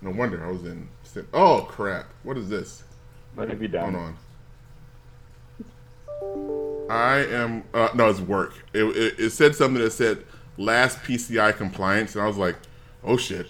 No 0.00 0.10
wonder 0.10 0.44
I 0.44 0.50
was 0.50 0.64
in. 0.64 0.88
Oh 1.34 1.66
crap! 1.68 2.06
What 2.22 2.36
is 2.36 2.48
this? 2.48 2.84
What 3.34 3.48
have 3.48 3.60
you 3.60 3.68
done? 3.68 3.94
Hold 3.94 4.14
on. 6.20 6.88
I 6.88 7.16
am. 7.26 7.64
Uh, 7.74 7.88
no, 7.94 8.08
it's 8.08 8.20
work. 8.20 8.54
It, 8.72 8.84
it, 8.84 9.18
it 9.18 9.30
said 9.30 9.56
something 9.56 9.82
that 9.82 9.90
said 9.90 10.24
last 10.58 10.98
PCI 10.98 11.56
compliance, 11.56 12.14
and 12.14 12.22
I 12.22 12.26
was 12.26 12.36
like, 12.36 12.56
oh 13.04 13.16
shit. 13.16 13.46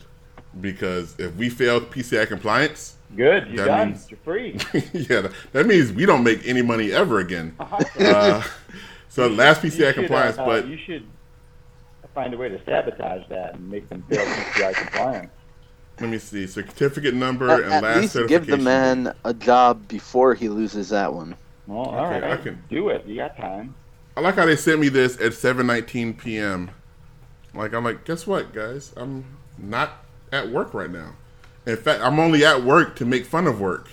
Because 0.61 1.15
if 1.19 1.35
we 1.37 1.49
fail 1.51 1.81
PCI 1.81 2.27
compliance, 2.29 2.95
Good, 3.17 3.47
you're 3.49 3.65
That 3.65 3.67
done. 3.67 3.89
means- 3.89 4.11
You're 4.11 4.19
free. 4.23 4.59
yeah, 4.93 5.23
that, 5.23 5.33
that 5.53 5.67
means 5.67 5.91
we 5.93 6.05
don't 6.05 6.23
make 6.23 6.47
any 6.47 6.61
money 6.63 6.93
ever 6.93 7.19
again. 7.21 7.57
Uh, 7.99 8.43
so 9.09 9.27
last 9.29 9.65
You 9.65 9.71
PCI 9.71 9.77
should, 9.87 9.95
compliance, 9.95 10.39
uh, 10.39 10.45
but 10.45 10.67
you 10.69 10.77
should 10.77 11.07
find 12.15 12.35
a 12.35 12.37
way 12.37 12.49
to 12.51 12.63
sabotage 12.65 13.23
that 13.31 13.55
and 13.55 13.71
make 13.71 13.89
them 13.89 14.05
fail 14.11 14.25
PCI 14.27 14.75
compliance. 14.75 15.31
let 16.01 16.11
me 16.11 16.19
see. 16.19 16.47
Certificate 16.47 17.15
number 17.15 17.49
At, 17.51 17.61
and 17.63 17.73
at 17.73 17.83
last 17.83 18.15
least 18.15 18.29
give 18.29 18.47
the 18.47 18.59
man 18.59 19.15
a 19.25 19.33
job 19.33 19.89
before 19.89 20.35
he 20.35 20.49
loses 20.51 20.91
that 20.91 21.13
one. 21.13 21.35
Well, 21.67 21.87
all 21.87 22.07
Okay, 22.07 22.21
right, 22.21 22.33
I 22.33 22.37
can- 22.43 22.63
do 22.69 22.91
it. 22.91 23.07
You 23.07 23.17
got 23.17 23.37
time. 23.39 23.75
I 24.17 24.21
like 24.21 24.35
how 24.35 24.45
they 24.47 24.57
sent 24.57 24.81
me 24.81 24.89
this 24.91 25.15
at 25.17 25.33
7:19 25.33 26.19
p.m. 26.19 26.71
Like 27.55 27.73
I'm 27.75 27.85
like, 27.85 28.05
guess 28.05 28.27
what, 28.27 28.53
guys? 28.53 28.93
I'm 28.97 29.25
not 29.59 30.05
at 30.33 30.49
work 30.51 30.75
right 30.75 30.91
now. 30.91 31.15
In 31.67 31.77
fact, 31.77 32.03
I'm 32.03 32.19
only 32.19 32.45
at 32.45 32.63
work 32.63 32.97
to 32.97 33.05
make 33.05 33.25
fun 33.27 33.47
of 33.47 33.61
work. 33.61 33.89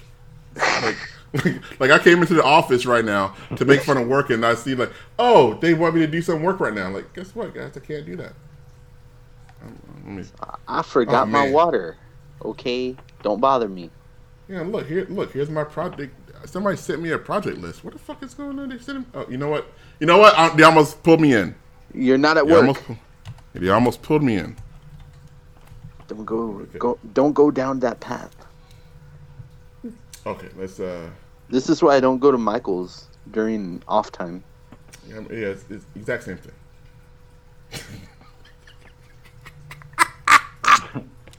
Like, 0.55 0.97
like, 1.33 1.61
like 1.79 1.91
I 1.91 1.99
came 1.99 2.21
into 2.21 2.33
the 2.33 2.43
office 2.43 2.85
right 2.85 3.03
now 3.03 3.35
to 3.57 3.65
make 3.65 3.81
fun 3.81 3.97
of 3.97 4.07
work, 4.07 4.29
and 4.29 4.45
I 4.45 4.55
see 4.55 4.75
like, 4.75 4.91
oh, 5.19 5.55
they 5.55 5.73
want 5.73 5.95
me 5.95 6.01
to 6.01 6.07
do 6.07 6.21
some 6.21 6.41
work 6.43 6.59
right 6.59 6.73
now. 6.73 6.89
Like, 6.89 7.13
guess 7.13 7.35
what, 7.35 7.53
guys? 7.53 7.75
I 7.75 7.79
can't 7.81 8.05
do 8.05 8.15
that. 8.17 8.33
Um, 9.61 10.15
me, 10.15 10.23
I 10.67 10.81
forgot 10.81 11.27
Oh, 11.27 11.31
my 11.31 11.49
water. 11.49 11.97
Okay, 12.43 12.95
don't 13.23 13.39
bother 13.41 13.67
me. 13.67 13.89
yeah, 14.47 14.61
look 14.61 14.87
here. 14.87 15.05
Look, 15.09 15.31
here's 15.33 15.49
my 15.49 15.63
project. 15.63 16.13
Somebody 16.45 16.77
sent 16.77 17.01
me 17.01 17.11
a 17.11 17.17
project 17.17 17.57
list. 17.57 17.83
What 17.83 17.93
the 17.93 17.99
fuck 17.99 18.21
is 18.21 18.33
going 18.35 18.59
on? 18.59 18.69
They 18.69 18.77
sent 18.77 18.99
him. 18.99 19.05
Oh, 19.13 19.25
you 19.29 19.37
know 19.37 19.49
what? 19.49 19.65
You 19.99 20.05
know 20.07 20.17
what? 20.19 20.37
I, 20.37 20.55
they 20.55 20.63
almost 20.63 21.01
pulled 21.03 21.19
me 21.21 21.33
in. 21.33 21.55
You're 21.93 22.17
not 22.19 22.37
at 22.37 22.45
They 22.45 22.51
work. 22.53 22.61
almost, 22.61 22.81
they 23.59 23.69
almost 23.69 24.01
pulled 24.01 24.23
me 24.23 24.35
in. 24.37 24.55
Don't 26.07 26.25
go, 26.25 26.65
go. 26.77 26.99
Don't 27.13 27.33
go 27.33 27.51
down 27.51 27.79
that 27.79 27.99
path. 27.99 28.35
Okay, 30.25 30.49
let's. 30.57 30.79
uh 30.79 31.09
This 31.49 31.69
is 31.69 31.81
why 31.83 31.95
I 31.95 31.99
don't 31.99 32.19
go 32.19 32.31
to 32.31 32.37
Michael's 32.37 33.07
during 33.31 33.81
off 33.87 34.11
time. 34.11 34.43
Yeah, 35.07 35.21
yeah 35.29 35.47
it's, 35.49 35.65
it's 35.69 35.85
the 35.93 35.99
exact 35.99 36.23
same 36.23 36.37
thing. 36.37 36.53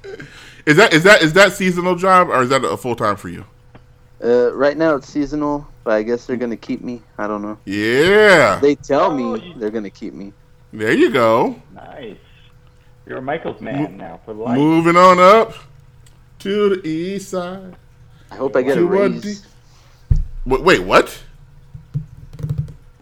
is 0.66 0.76
that 0.76 0.92
is 0.92 1.02
that 1.04 1.22
is 1.22 1.32
that 1.34 1.52
seasonal 1.52 1.94
job 1.96 2.28
or 2.28 2.42
is 2.42 2.48
that 2.50 2.64
a 2.64 2.76
full 2.76 2.96
time 2.96 3.16
for 3.16 3.28
you? 3.28 3.44
Uh, 4.22 4.52
right 4.54 4.76
now 4.76 4.94
it's 4.96 5.08
seasonal, 5.08 5.66
but 5.84 5.94
I 5.94 6.02
guess 6.02 6.26
they're 6.26 6.36
gonna 6.36 6.56
keep 6.56 6.80
me. 6.82 7.02
I 7.18 7.26
don't 7.26 7.42
know. 7.42 7.58
Yeah, 7.64 8.58
They 8.60 8.74
tell 8.74 9.10
Oh, 9.10 9.14
me 9.14 9.54
they're 9.58 9.70
gonna 9.70 9.90
keep 9.90 10.14
me. 10.14 10.32
There 10.78 10.92
you 10.92 11.10
go. 11.10 11.60
Nice. 11.74 12.16
You're 13.06 13.18
a 13.18 13.22
Michael's 13.22 13.60
man 13.60 13.96
now 13.96 14.20
for 14.24 14.34
life. 14.34 14.58
Moving 14.58 14.96
on 14.96 15.18
up 15.18 15.54
to 16.40 16.76
the 16.76 16.86
east 16.88 17.30
side. 17.30 17.76
I 18.30 18.36
hope 18.36 18.56
I 18.56 18.62
get 18.62 18.76
a 18.76 18.80
To 18.80 18.86
what 18.86 18.98
raise. 19.12 19.42
the- 19.42 19.46
Wait, 20.44 20.62
wait, 20.62 20.80
what? 20.84 21.22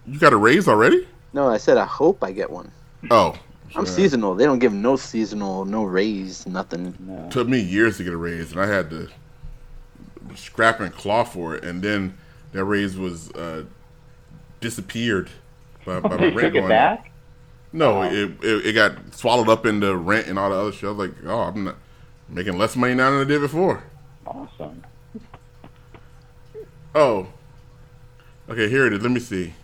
You 0.07 0.19
got 0.19 0.33
a 0.33 0.37
raise 0.37 0.69
already? 0.69 1.07
No, 1.33 1.49
I 1.49 1.57
said 1.57 1.77
I 1.79 1.85
hope 1.85 2.23
I 2.23 2.33
get 2.33 2.51
one. 2.51 2.71
Oh, 3.11 3.35
I'm 3.77 3.85
sure. 3.85 3.87
seasonal. 3.87 4.35
They 4.35 4.45
don't 4.45 4.59
give 4.61 4.73
no 4.73 4.97
seasonal, 4.97 5.65
no 5.65 5.85
raise, 5.85 6.47
nothing. 6.47 6.95
No. 7.01 7.29
took 7.31 7.49
me 7.49 7.59
years 7.61 7.97
to 7.97 8.05
get 8.05 8.13
a 8.13 8.17
raise, 8.17 8.53
and 8.53 8.61
I 8.61 8.67
had 8.67 8.89
to 8.91 9.09
scrap 10.37 10.81
and 10.81 10.93
claw 10.95 11.25
for 11.25 11.55
it, 11.57 11.65
and 11.65 11.83
then 11.83 12.17
that 12.53 12.65
raise 12.65 12.97
was 12.97 13.31
uh, 13.33 13.65
disappeared 14.61 15.31
by, 15.85 16.01
by 16.01 16.09
my 16.11 16.17
They 16.17 16.23
rent 16.29 16.35
took 16.37 16.45
it 16.45 16.53
going. 16.53 16.69
back? 16.69 17.11
No, 17.75 18.03
it, 18.03 18.13
it 18.45 18.67
it 18.67 18.73
got 18.73 19.13
swallowed 19.13 19.49
up 19.49 19.67
into 19.67 19.97
rent 19.97 20.29
and 20.29 20.39
all 20.39 20.49
the 20.49 20.57
other 20.57 20.67
was 20.67 20.83
like, 20.83 21.11
oh, 21.27 21.41
I'm 21.41 21.65
not 21.65 21.77
making 22.29 22.57
less 22.57 22.77
money 22.77 22.95
now 22.95 23.11
than 23.11 23.23
I 23.23 23.25
did 23.25 23.41
before. 23.41 23.83
Awesome. 24.25 24.85
Oh, 26.95 27.27
okay, 28.49 28.69
here 28.69 28.87
it 28.87 28.93
is. 28.93 29.03
Let 29.03 29.11
me 29.11 29.19
see. 29.19 29.55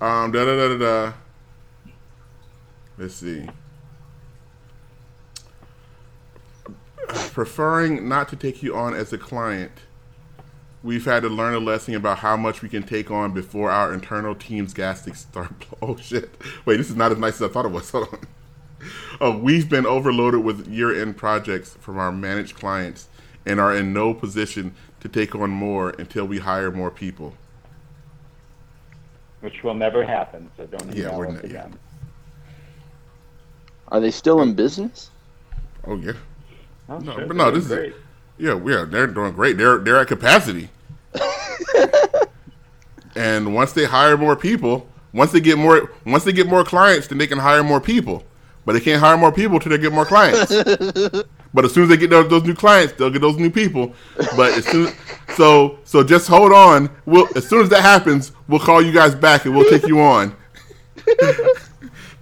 Um, 0.00 0.32
da 0.32 0.44
da 0.44 0.56
da 0.56 0.68
da 0.68 0.78
da. 0.78 1.12
Let's 2.98 3.14
see. 3.14 3.48
Preferring 7.06 8.08
not 8.08 8.28
to 8.30 8.36
take 8.36 8.64
you 8.64 8.74
on 8.74 8.94
as 8.94 9.12
a 9.12 9.18
client, 9.18 9.70
we've 10.82 11.04
had 11.04 11.22
to 11.22 11.28
learn 11.28 11.54
a 11.54 11.58
lesson 11.58 11.94
about 11.94 12.18
how 12.18 12.36
much 12.36 12.62
we 12.62 12.68
can 12.68 12.82
take 12.82 13.10
on 13.10 13.32
before 13.32 13.70
our 13.70 13.92
internal 13.92 14.34
team's 14.34 14.72
gastrics 14.74 15.20
start. 15.28 15.66
Oh 15.82 15.96
shit! 15.96 16.30
Wait, 16.64 16.76
this 16.76 16.90
is 16.90 16.96
not 16.96 17.12
as 17.12 17.18
nice 17.18 17.34
as 17.36 17.42
I 17.42 17.48
thought 17.48 17.64
it 17.66 17.72
was. 17.72 17.90
Hold 17.92 18.08
on. 18.12 18.20
Oh, 19.20 19.36
we've 19.36 19.68
been 19.68 19.86
overloaded 19.86 20.44
with 20.44 20.68
year-end 20.68 21.16
projects 21.16 21.76
from 21.80 21.98
our 21.98 22.12
managed 22.12 22.54
clients 22.56 23.08
and 23.44 23.58
are 23.58 23.74
in 23.74 23.92
no 23.92 24.14
position 24.14 24.72
to 25.00 25.08
take 25.08 25.34
on 25.34 25.50
more 25.50 25.90
until 25.98 26.26
we 26.26 26.38
hire 26.38 26.70
more 26.70 26.90
people. 26.90 27.34
Which 29.40 29.62
will 29.64 29.74
never 29.74 30.04
happen, 30.04 30.48
so 30.56 30.66
don't 30.66 30.94
Yeah, 30.94 31.06
email 31.08 31.18
we're 31.18 31.26
us 31.28 31.34
not- 31.42 31.50
yeah. 31.50 31.66
Are 33.88 34.00
they 34.00 34.10
still 34.10 34.42
in 34.42 34.54
business? 34.54 35.10
Oh 35.84 35.96
yeah, 35.96 36.12
Oh, 36.88 36.98
No, 36.98 37.14
sure, 37.14 37.26
but 37.26 37.36
no, 37.36 37.50
they're 37.50 37.60
this 37.60 37.70
is- 37.70 37.94
yeah, 38.38 38.54
we 38.54 38.74
are. 38.74 38.86
They're 38.86 39.06
doing 39.06 39.32
great. 39.32 39.58
They're 39.58 39.78
they're 39.78 39.98
at 39.98 40.08
capacity. 40.08 40.70
and 43.16 43.54
once 43.54 43.72
they 43.72 43.84
hire 43.84 44.16
more 44.16 44.36
people, 44.36 44.88
once 45.12 45.32
they 45.32 45.40
get 45.40 45.58
more, 45.58 45.90
once 46.06 46.24
they 46.24 46.32
get 46.32 46.46
more 46.46 46.64
clients, 46.64 47.08
then 47.08 47.18
they 47.18 47.26
can 47.26 47.38
hire 47.38 47.64
more 47.64 47.80
people. 47.80 48.24
But 48.64 48.74
they 48.74 48.80
can't 48.80 49.00
hire 49.00 49.16
more 49.16 49.32
people 49.32 49.58
till 49.58 49.70
they 49.70 49.78
get 49.78 49.92
more 49.92 50.04
clients. 50.04 50.52
But 51.54 51.64
as 51.64 51.72
soon 51.72 51.84
as 51.84 51.88
they 51.88 51.96
get 51.96 52.10
those, 52.10 52.28
those 52.28 52.44
new 52.44 52.54
clients, 52.54 52.94
they'll 52.94 53.10
get 53.10 53.22
those 53.22 53.38
new 53.38 53.50
people. 53.50 53.94
But 54.36 54.52
as 54.52 54.66
soon, 54.66 54.92
so 55.34 55.78
so 55.84 56.04
just 56.04 56.28
hold 56.28 56.52
on. 56.52 56.90
We'll 57.06 57.28
as 57.36 57.48
soon 57.48 57.62
as 57.62 57.68
that 57.70 57.80
happens, 57.80 58.32
we'll 58.48 58.60
call 58.60 58.82
you 58.82 58.92
guys 58.92 59.14
back 59.14 59.44
and 59.44 59.56
we'll 59.56 59.68
take 59.70 59.86
you 59.86 60.00
on. 60.00 60.36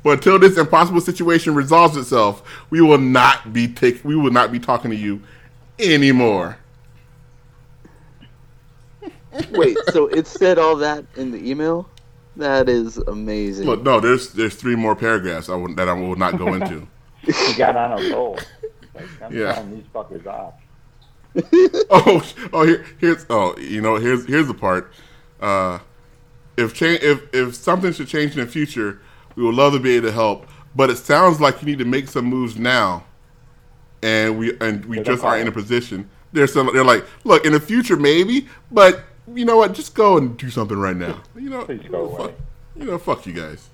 but 0.02 0.12
until 0.12 0.38
this 0.38 0.56
impossible 0.56 1.01
situation 1.01 1.55
resolves 1.55 1.97
itself, 1.97 2.43
we 2.70 2.80
will 2.80 2.98
not 2.98 3.52
be 3.52 3.66
take 3.66 4.05
we 4.05 4.14
will 4.14 4.30
not 4.30 4.52
be 4.52 4.60
talking 4.60 4.90
to 4.90 4.97
you 4.97 5.20
anymore. 5.78 6.59
Wait, 9.51 9.77
so 9.93 10.07
it 10.07 10.27
said 10.27 10.59
all 10.59 10.77
that 10.77 11.05
in 11.16 11.31
the 11.31 11.51
email? 11.51 11.89
That 12.36 12.69
is 12.69 12.98
amazing. 12.98 13.66
Look, 13.66 13.82
no, 13.82 14.01
there's 14.01 14.32
there's 14.32 14.55
three 14.55 14.77
more 14.77 14.94
paragraphs 14.94 15.48
I 15.48 15.57
will, 15.57 15.74
that 15.74 15.89
I 15.89 15.93
will 15.94 16.16
not 16.16 16.39
go 16.39 16.55
into. 16.55 16.86
He 17.23 17.55
got 17.55 17.77
on 17.77 17.93
a 18.05 18.11
roll. 18.15 18.39
Like, 18.94 19.09
I'm 19.23 19.36
Yeah. 19.36 19.62
these 19.62 19.85
fuckers 19.94 20.27
off. 20.27 20.55
oh, 21.90 22.23
oh, 22.53 22.66
here, 22.66 22.86
here's 22.98 23.27
oh, 23.28 23.57
you 23.59 23.81
know, 23.81 23.97
here's 23.97 24.27
here's 24.27 24.47
the 24.47 24.55
part. 24.55 24.93
Uh, 25.40 25.78
if 26.57 26.74
change, 26.74 27.03
if 27.03 27.23
if 27.35 27.55
something 27.55 27.93
should 27.93 28.09
change 28.09 28.32
in 28.36 28.44
the 28.44 28.51
future, 28.51 29.01
we 29.35 29.43
would 29.43 29.55
love 29.55 29.73
to 29.73 29.81
be 29.81 29.97
able 29.97 30.09
to 30.09 30.12
help. 30.12 30.47
But 30.74 30.90
it 30.90 30.97
sounds 30.97 31.40
like 31.40 31.61
you 31.62 31.66
need 31.66 31.78
to 31.78 31.85
make 31.86 32.09
some 32.09 32.27
moves 32.27 32.59
now, 32.59 33.05
and 34.02 34.39
we 34.39 34.56
and 34.60 34.85
we 34.86 34.97
just 35.01 35.23
they're 35.23 35.31
aren't 35.31 35.43
in 35.43 35.48
a 35.48 35.52
position. 35.52 36.09
They're 36.32 36.47
some, 36.47 36.68
they're 36.73 36.85
like, 36.85 37.05
look, 37.24 37.47
in 37.47 37.52
the 37.52 37.60
future 37.60 37.97
maybe, 37.97 38.47
but 38.70 39.05
you 39.32 39.44
know 39.44 39.56
what? 39.56 39.73
Just 39.73 39.94
go 39.94 40.18
and 40.18 40.36
do 40.36 40.51
something 40.51 40.77
right 40.78 40.97
now. 40.97 41.23
You 41.36 41.51
know, 41.51 41.64
Please 41.64 41.82
go 41.89 42.09
fuck, 42.10 42.20
away. 42.20 42.35
you 42.77 42.85
know, 42.85 42.98
fuck 42.98 43.24
you 43.27 43.32
guys. 43.32 43.68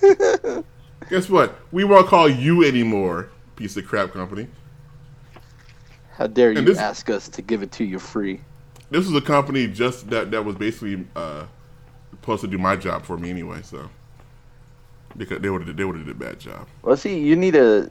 Guess 1.10 1.28
what? 1.28 1.56
We 1.72 1.84
won't 1.84 2.08
call 2.08 2.28
you 2.28 2.64
anymore, 2.64 3.28
piece 3.54 3.76
of 3.76 3.86
crap 3.86 4.12
company. 4.12 4.48
How 6.12 6.26
dare 6.26 6.52
you 6.52 6.62
this- 6.62 6.78
ask 6.78 7.08
us 7.10 7.28
to 7.28 7.42
give 7.42 7.62
it 7.62 7.72
to 7.72 7.84
you 7.84 7.98
free? 7.98 8.40
this 8.90 9.04
was 9.04 9.14
a 9.16 9.20
company 9.20 9.66
just 9.66 10.08
that 10.10 10.30
that 10.30 10.44
was 10.44 10.54
basically 10.56 11.04
uh, 11.16 11.44
supposed 12.10 12.40
to 12.42 12.46
do 12.48 12.56
my 12.58 12.76
job 12.76 13.04
for 13.04 13.16
me 13.16 13.30
anyway. 13.30 13.60
So 13.62 13.88
because 15.16 15.40
they 15.40 15.50
would 15.50 15.76
they 15.76 15.84
would 15.84 15.96
have 15.96 16.06
did 16.06 16.14
a 16.16 16.18
bad 16.18 16.38
job. 16.38 16.66
Well, 16.82 16.96
see, 16.96 17.18
you 17.18 17.36
need 17.36 17.54
to 17.54 17.90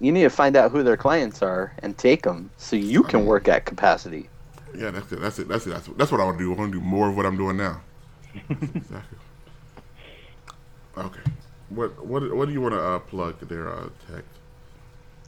you 0.00 0.12
need 0.12 0.22
to 0.22 0.30
find 0.30 0.56
out 0.56 0.70
who 0.70 0.82
their 0.82 0.96
clients 0.96 1.42
are 1.42 1.72
and 1.80 1.96
take 1.98 2.22
them 2.22 2.50
so 2.56 2.76
you 2.76 3.02
can 3.02 3.26
work 3.26 3.48
at 3.48 3.64
capacity. 3.66 4.28
Yeah, 4.76 4.90
that's 4.90 5.10
it. 5.12 5.20
That's 5.20 5.38
it. 5.38 5.48
That's 5.48 5.66
it. 5.66 5.70
That's, 5.70 5.86
that's 5.96 6.12
what 6.12 6.20
I 6.20 6.24
want 6.24 6.38
to 6.38 6.44
do. 6.44 6.52
I 6.52 6.56
want 6.56 6.72
to 6.72 6.78
do 6.78 6.84
more 6.84 7.08
of 7.08 7.16
what 7.16 7.26
I'm 7.26 7.36
doing 7.36 7.56
now. 7.56 7.80
exactly. 8.50 9.18
Okay. 10.96 11.20
What 11.70 12.04
what 12.04 12.34
what 12.34 12.46
do 12.48 12.52
you 12.52 12.60
want 12.60 12.74
to 12.74 12.80
uh, 12.80 12.98
plug 12.98 13.38
there, 13.48 13.68
uh, 13.72 13.88
Tech? 14.10 14.24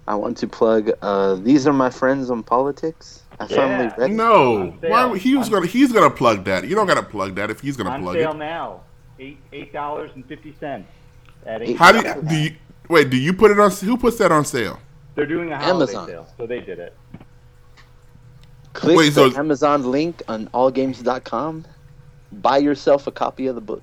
I 0.08 0.14
want 0.14 0.36
to 0.38 0.48
plug. 0.48 0.90
Uh, 1.02 1.34
These 1.36 1.66
are 1.66 1.72
my 1.72 1.90
friends 1.90 2.30
on 2.30 2.42
politics. 2.42 3.22
I 3.38 3.46
finally 3.46 3.84
Yeah. 3.86 3.94
read. 3.96 4.10
No, 4.12 4.70
why 4.80 5.04
would- 5.04 5.20
he 5.20 5.36
was 5.36 5.46
On- 5.48 5.52
gonna 5.54 5.66
he's 5.66 5.92
gonna 5.92 6.10
plug 6.10 6.44
that. 6.44 6.66
You 6.66 6.74
don't 6.74 6.86
gotta 6.86 7.02
plug 7.02 7.34
that 7.36 7.50
if 7.50 7.60
he's 7.60 7.76
gonna 7.76 7.90
On 7.90 8.02
plug 8.02 8.16
sale 8.16 8.32
it. 8.32 8.36
now. 8.38 8.80
Eight 9.18 9.38
eight 9.52 9.72
dollars 9.72 10.10
and 10.14 10.24
fifty 10.26 10.54
cents. 10.58 10.88
At 11.46 11.62
eight. 11.62 11.76
How 11.76 11.92
do 11.92 11.98
you, 12.06 12.22
do 12.28 12.34
you 12.34 12.50
wait? 12.90 13.10
Do 13.10 13.16
you 13.16 13.32
put 13.32 13.50
it 13.50 13.58
on? 13.58 13.70
Who 13.70 13.96
puts 13.96 14.18
that 14.18 14.30
on 14.32 14.44
sale? 14.44 14.78
They're 15.14 15.26
doing 15.26 15.50
a 15.52 15.56
holiday 15.58 15.92
Amazon. 15.92 16.06
sale, 16.08 16.26
so 16.36 16.46
they 16.46 16.60
did 16.60 16.78
it. 16.78 16.96
Click 18.72 18.96
Wait, 18.96 19.10
the 19.14 19.30
so- 19.30 19.38
Amazon 19.38 19.90
link 19.90 20.22
on 20.28 20.46
allgames.com. 20.48 21.64
Buy 22.32 22.58
yourself 22.58 23.06
a 23.06 23.10
copy 23.10 23.46
of 23.48 23.56
the 23.56 23.60
book. 23.60 23.82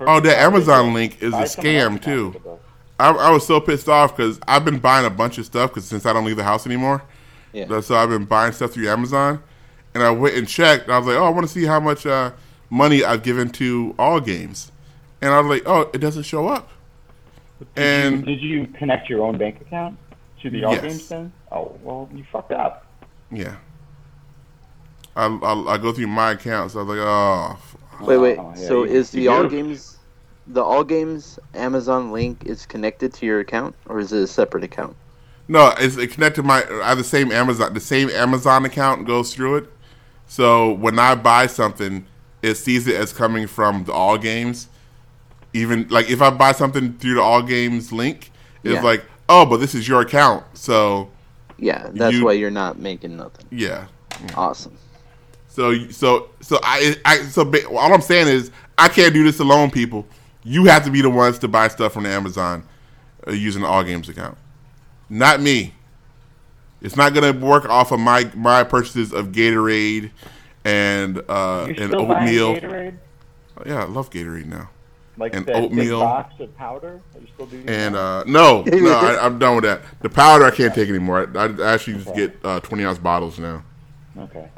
Oh, 0.00 0.18
that 0.20 0.38
Amazon 0.38 0.94
link 0.94 1.22
is 1.22 1.32
Buy 1.32 1.42
a 1.42 1.46
someone 1.46 1.74
else 1.74 1.92
scam 1.92 1.96
a 1.96 1.98
too. 1.98 2.24
copy 2.24 2.26
of 2.26 2.32
the 2.32 2.38
book. 2.48 2.62
I, 2.98 3.10
I 3.10 3.30
was 3.30 3.46
so 3.46 3.60
pissed 3.60 3.88
off 3.88 4.16
because 4.16 4.40
I've 4.48 4.64
been 4.64 4.78
buying 4.78 5.04
a 5.04 5.10
bunch 5.10 5.36
of 5.38 5.44
stuff 5.44 5.70
because 5.70 5.84
since 5.86 6.06
I 6.06 6.12
don't 6.14 6.24
leave 6.24 6.36
the 6.36 6.44
house 6.44 6.66
anymore, 6.66 7.02
Yeah. 7.52 7.80
so 7.80 7.94
I've 7.96 8.08
been 8.08 8.24
buying 8.24 8.52
stuff 8.52 8.72
through 8.72 8.88
Amazon, 8.88 9.42
and 9.94 10.02
I 10.02 10.10
went 10.10 10.36
and 10.36 10.48
checked. 10.48 10.84
And 10.84 10.94
I 10.94 10.98
was 10.98 11.06
like, 11.06 11.16
oh, 11.16 11.24
I 11.24 11.28
want 11.30 11.46
to 11.46 11.52
see 11.52 11.64
how 11.66 11.80
much 11.80 12.06
uh, 12.06 12.32
money 12.70 13.04
I've 13.04 13.22
given 13.22 13.50
to 13.50 13.94
all 13.98 14.20
games, 14.20 14.72
and 15.20 15.32
I 15.34 15.40
was 15.40 15.48
like, 15.50 15.62
oh, 15.66 15.90
it 15.92 15.98
doesn't 15.98 16.22
show 16.22 16.48
up. 16.48 16.70
And 17.76 18.24
Did 18.24 18.40
you 18.40 18.66
connect 18.78 19.08
your 19.08 19.22
own 19.22 19.38
bank 19.38 19.60
account 19.60 19.98
to 20.42 20.50
the 20.50 20.64
All 20.64 20.72
Yes. 20.72 20.82
Games 20.82 21.06
thing? 21.06 21.32
Oh, 21.52 21.76
well, 21.82 22.08
you 22.14 22.24
fucked 22.32 22.52
up. 22.52 22.86
yeah, 23.30 23.56
I, 25.16 25.26
I, 25.26 25.74
I 25.74 25.78
go 25.78 25.92
through 25.92 26.06
my 26.06 26.32
account, 26.32 26.70
so 26.72 26.80
I 26.80 26.82
was 26.82 26.96
like, 26.96 27.06
oh, 27.06 27.52
f- 27.52 27.76
Wait, 28.00 28.16
wait. 28.18 28.38
Oh, 28.38 28.52
yeah, 28.56 28.66
so 28.68 28.84
you- 28.84 28.90
is 28.92 29.10
the 29.10 29.28
All 29.28 29.42
do. 29.42 29.48
Games, 29.50 29.98
the 30.46 30.62
All 30.62 30.84
Games 30.84 31.38
Amazon 31.54 32.12
link 32.12 32.44
is 32.46 32.64
connected 32.66 33.12
to 33.14 33.26
your 33.26 33.40
account, 33.40 33.74
or 33.86 33.98
is 34.00 34.12
it 34.12 34.22
a 34.22 34.26
separate 34.26 34.64
account? 34.64 34.96
no, 35.48 35.74
it's 35.78 35.96
it 35.96 36.12
connected 36.12 36.42
to 36.42 36.46
my. 36.46 36.64
I 36.82 36.90
have 36.90 36.98
the 36.98 37.04
same 37.04 37.30
Amazon, 37.32 37.74
the 37.74 37.80
same 37.80 38.08
Amazon 38.10 38.64
account 38.64 39.06
goes 39.06 39.34
through 39.34 39.56
it. 39.56 39.72
So 40.28 40.72
when 40.74 40.98
I 40.98 41.16
buy 41.16 41.48
something, 41.48 42.06
it 42.40 42.54
sees 42.54 42.86
it 42.86 42.94
as 42.94 43.12
coming 43.12 43.46
from 43.48 43.84
the 43.84 43.92
All 43.92 44.16
Games. 44.16 44.68
Even 45.52 45.86
like 45.90 46.08
if 46.10 46.22
I 46.22 46.30
buy 46.30 46.52
something 46.52 46.92
through 46.98 47.14
the 47.14 47.22
All 47.22 47.42
Games 47.42 47.92
link, 47.92 48.30
it's 48.62 48.74
Yeah. 48.74 48.82
like, 48.82 49.04
oh, 49.28 49.44
but 49.46 49.58
this 49.58 49.74
is 49.74 49.88
your 49.88 50.00
account. 50.02 50.44
So 50.54 51.10
Yeah, 51.58 51.88
that's 51.92 52.14
You- 52.16 52.24
why 52.24 52.32
you're 52.32 52.50
not 52.50 52.78
making 52.78 53.16
nothing. 53.16 53.46
yeah. 53.50 53.86
Awesome. 54.36 54.72
So 55.48 55.88
so 55.88 56.28
so 56.40 56.58
I 56.62 56.96
I 57.04 57.18
so 57.24 57.44
ba- 57.44 57.66
all 57.68 57.92
I'm 57.92 58.00
saying 58.00 58.28
is 58.28 58.50
I 58.78 58.88
can't 58.88 59.12
do 59.12 59.24
this 59.24 59.40
alone, 59.40 59.70
people. 59.70 60.06
You 60.44 60.64
have 60.66 60.84
to 60.84 60.90
be 60.90 61.02
the 61.02 61.10
ones 61.10 61.38
to 61.40 61.48
buy 61.48 61.68
stuff 61.68 61.92
from 61.92 62.04
the 62.04 62.10
Amazon 62.10 62.62
uh, 63.26 63.32
using 63.32 63.62
the 63.62 63.68
All 63.68 63.82
Games 63.82 64.08
account, 64.08 64.38
not 65.08 65.40
me. 65.42 65.74
It's 66.80 66.96
not 66.96 67.12
gonna 67.12 67.32
work 67.32 67.68
off 67.68 67.92
of 67.92 68.00
my 68.00 68.30
my 68.34 68.62
purchases 68.64 69.12
of 69.12 69.32
Gatorade 69.32 70.10
and 70.64 71.18
uh, 71.28 71.64
You're 71.66 71.76
and 71.82 71.90
still 71.90 72.12
oatmeal. 72.12 72.54
Gatorade? 72.56 72.94
Yeah, 73.66 73.82
I 73.82 73.84
love 73.84 74.08
Gatorade 74.10 74.46
now. 74.46 74.70
Like 75.20 75.34
And 75.34 75.44
that 75.44 75.54
big 75.54 75.64
oatmeal. 75.64 76.00
box 76.00 76.40
of 76.40 76.56
powder? 76.56 77.02
Are 77.14 77.20
you 77.20 77.26
still 77.34 77.44
doing 77.44 77.68
And 77.68 77.94
uh, 77.94 78.24
no, 78.26 78.62
no, 78.66 78.92
I, 78.92 79.22
I'm 79.22 79.38
done 79.38 79.56
with 79.56 79.64
that. 79.64 79.82
The 80.00 80.08
powder 80.08 80.46
I 80.46 80.50
can't 80.50 80.74
take 80.74 80.88
anymore. 80.88 81.30
I, 81.36 81.44
I 81.44 81.74
actually 81.74 82.02
just 82.02 82.14
get 82.14 82.38
uh, 82.42 82.60
20 82.60 82.84
ounce 82.84 82.98
bottles 82.98 83.38
now. 83.38 83.62
Okay. 84.16 84.48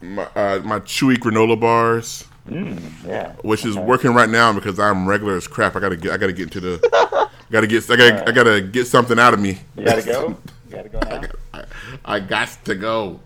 My, 0.00 0.24
uh, 0.34 0.60
my 0.64 0.80
chewy 0.80 1.16
granola 1.16 1.60
bars. 1.60 2.24
Yeah. 2.48 3.32
which 3.42 3.66
is 3.66 3.76
okay. 3.76 3.84
working 3.84 4.14
right 4.14 4.30
now 4.30 4.52
because 4.52 4.78
I'm 4.78 5.06
regular 5.06 5.36
as 5.36 5.46
crap. 5.46 5.76
I 5.76 5.80
gotta 5.80 5.96
get, 5.96 6.12
I 6.12 6.16
gotta 6.16 6.32
get 6.32 6.44
into 6.44 6.60
the, 6.60 7.28
gotta 7.50 7.66
get, 7.66 7.90
I 7.90 7.96
gotta, 7.96 8.28
I 8.28 8.32
gotta 8.32 8.60
get 8.62 8.86
something 8.86 9.18
out 9.18 9.34
of 9.34 9.40
me. 9.40 9.58
You 9.76 9.84
gotta 9.84 10.02
go? 10.02 10.36
You 10.68 10.72
gotta 10.72 10.88
go 10.88 10.98
now? 10.98 11.22
I, 11.54 11.64
I 12.04 12.20
got 12.20 12.48
to 12.64 12.74
go. 12.74 13.20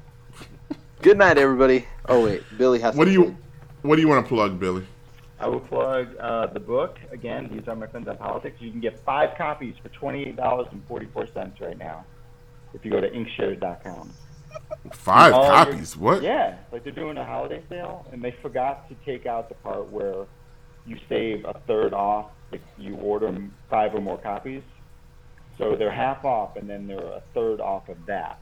Good 1.01 1.17
night, 1.17 1.39
everybody. 1.39 1.87
Oh 2.07 2.25
wait, 2.25 2.43
Billy 2.59 2.81
has. 2.81 2.95
What 2.95 3.07
to 3.07 3.11
do 3.11 3.15
you, 3.15 3.25
plug. 3.25 3.37
what 3.83 3.97
do 3.97 4.03
you 4.03 4.09
want 4.09 4.25
to 4.25 4.29
plug, 4.29 4.61
Billy? 4.61 4.85
I 5.41 5.49
will 5.49 5.61
plug 5.61 6.09
uh, 6.21 6.47
the 6.49 6.61
book. 6.61 6.99
Again, 7.11 7.49
these 7.51 7.67
are 7.67 7.75
my 7.75 7.87
friends 7.87 8.07
on 8.09 8.19
politics. 8.19 8.57
You 8.61 8.71
can 8.71 8.81
get 8.81 9.01
five 9.05 9.37
copies 9.39 9.75
for 9.83 9.89
$28.44 9.89 11.61
right 11.61 11.79
now 11.79 12.05
if 12.75 12.85
you 12.85 12.91
go 12.91 13.01
to 13.01 13.09
inkshares.com. 13.09 14.13
Five 14.93 15.33
All 15.33 15.45
your- 15.47 15.53
copies. 15.53 15.97
What? 15.97 16.23
Yeah, 16.23 16.59
like 16.73 16.85
they're 16.85 16.93
doing 16.93 17.17
a 17.17 17.25
holiday 17.25 17.63
sale, 17.69 18.07
and 18.13 18.23
they 18.23 18.35
forgot 18.43 18.89
to 18.91 18.95
take 19.07 19.25
out 19.27 19.49
the 19.49 19.55
part 19.57 19.91
where 19.91 20.27
you 20.87 20.99
save 21.09 21.45
a 21.45 21.55
third 21.67 21.95
off 21.95 22.31
if 22.53 22.61
you 22.77 22.97
order 22.97 23.35
five 23.71 23.95
or 23.95 24.01
more 24.01 24.19
copies. 24.19 24.63
So 25.57 25.77
they're 25.77 25.91
half 25.93 26.25
off, 26.25 26.57
and 26.57 26.69
then 26.69 26.87
they're 26.87 26.99
a 26.99 27.23
third 27.35 27.61
off 27.61 27.89
of 27.89 27.97
that. 28.07 28.39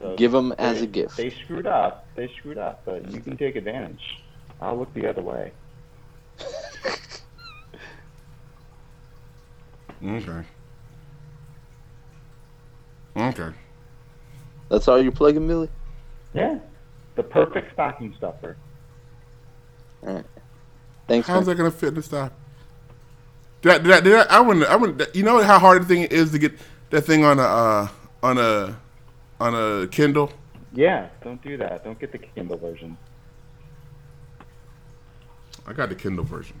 So 0.00 0.14
Give 0.16 0.34
'em 0.34 0.52
as 0.58 0.78
they- 0.78 0.84
a 0.84 0.86
gift. 0.86 1.16
They 1.16 1.30
screwed 1.30 1.66
up. 1.66 2.06
They 2.14 2.28
screwed 2.38 2.58
up, 2.58 2.82
but 2.84 3.10
you 3.10 3.20
can 3.20 3.36
take 3.36 3.56
advantage. 3.56 4.22
I'll 4.60 4.76
look 4.78 4.92
the 4.94 5.08
other 5.08 5.22
way. 5.22 5.52
Okay. 10.04 10.42
Okay. 13.16 13.48
That's 14.68 14.86
all 14.86 15.02
you're 15.02 15.10
plugging, 15.12 15.48
Billy. 15.48 15.68
Yeah, 16.34 16.58
the 17.16 17.22
perfect 17.24 17.72
stocking 17.72 18.14
stuffer. 18.16 18.56
Thanks. 21.08 21.26
How's 21.26 21.46
man. 21.46 21.56
that 21.56 21.62
gonna 21.62 21.70
fit 21.72 21.88
in 21.88 21.94
the 21.94 22.02
stop? 22.02 22.32
Did 23.62 23.72
I, 23.72 23.78
did 23.78 23.90
I, 23.92 24.00
did 24.00 24.14
I, 24.14 24.36
I 24.36 24.40
wouldn't, 24.40 24.66
I 24.66 24.76
wouldn't, 24.76 25.16
you 25.16 25.24
know 25.24 25.42
how 25.42 25.58
hard 25.58 25.82
the 25.82 25.86
thing 25.86 26.02
is 26.04 26.30
to 26.30 26.38
get 26.38 26.52
that 26.90 27.02
thing 27.02 27.24
on 27.24 27.40
a, 27.40 27.42
uh, 27.42 27.88
on 28.22 28.38
a, 28.38 28.76
on 29.40 29.54
a 29.54 29.86
Kindle? 29.88 30.32
Yeah, 30.72 31.08
don't 31.22 31.42
do 31.42 31.56
that. 31.56 31.84
Don't 31.84 31.98
get 31.98 32.12
the 32.12 32.18
Kindle 32.18 32.56
version. 32.58 32.96
I 35.66 35.72
got 35.72 35.88
the 35.88 35.94
Kindle 35.94 36.24
version. 36.24 36.60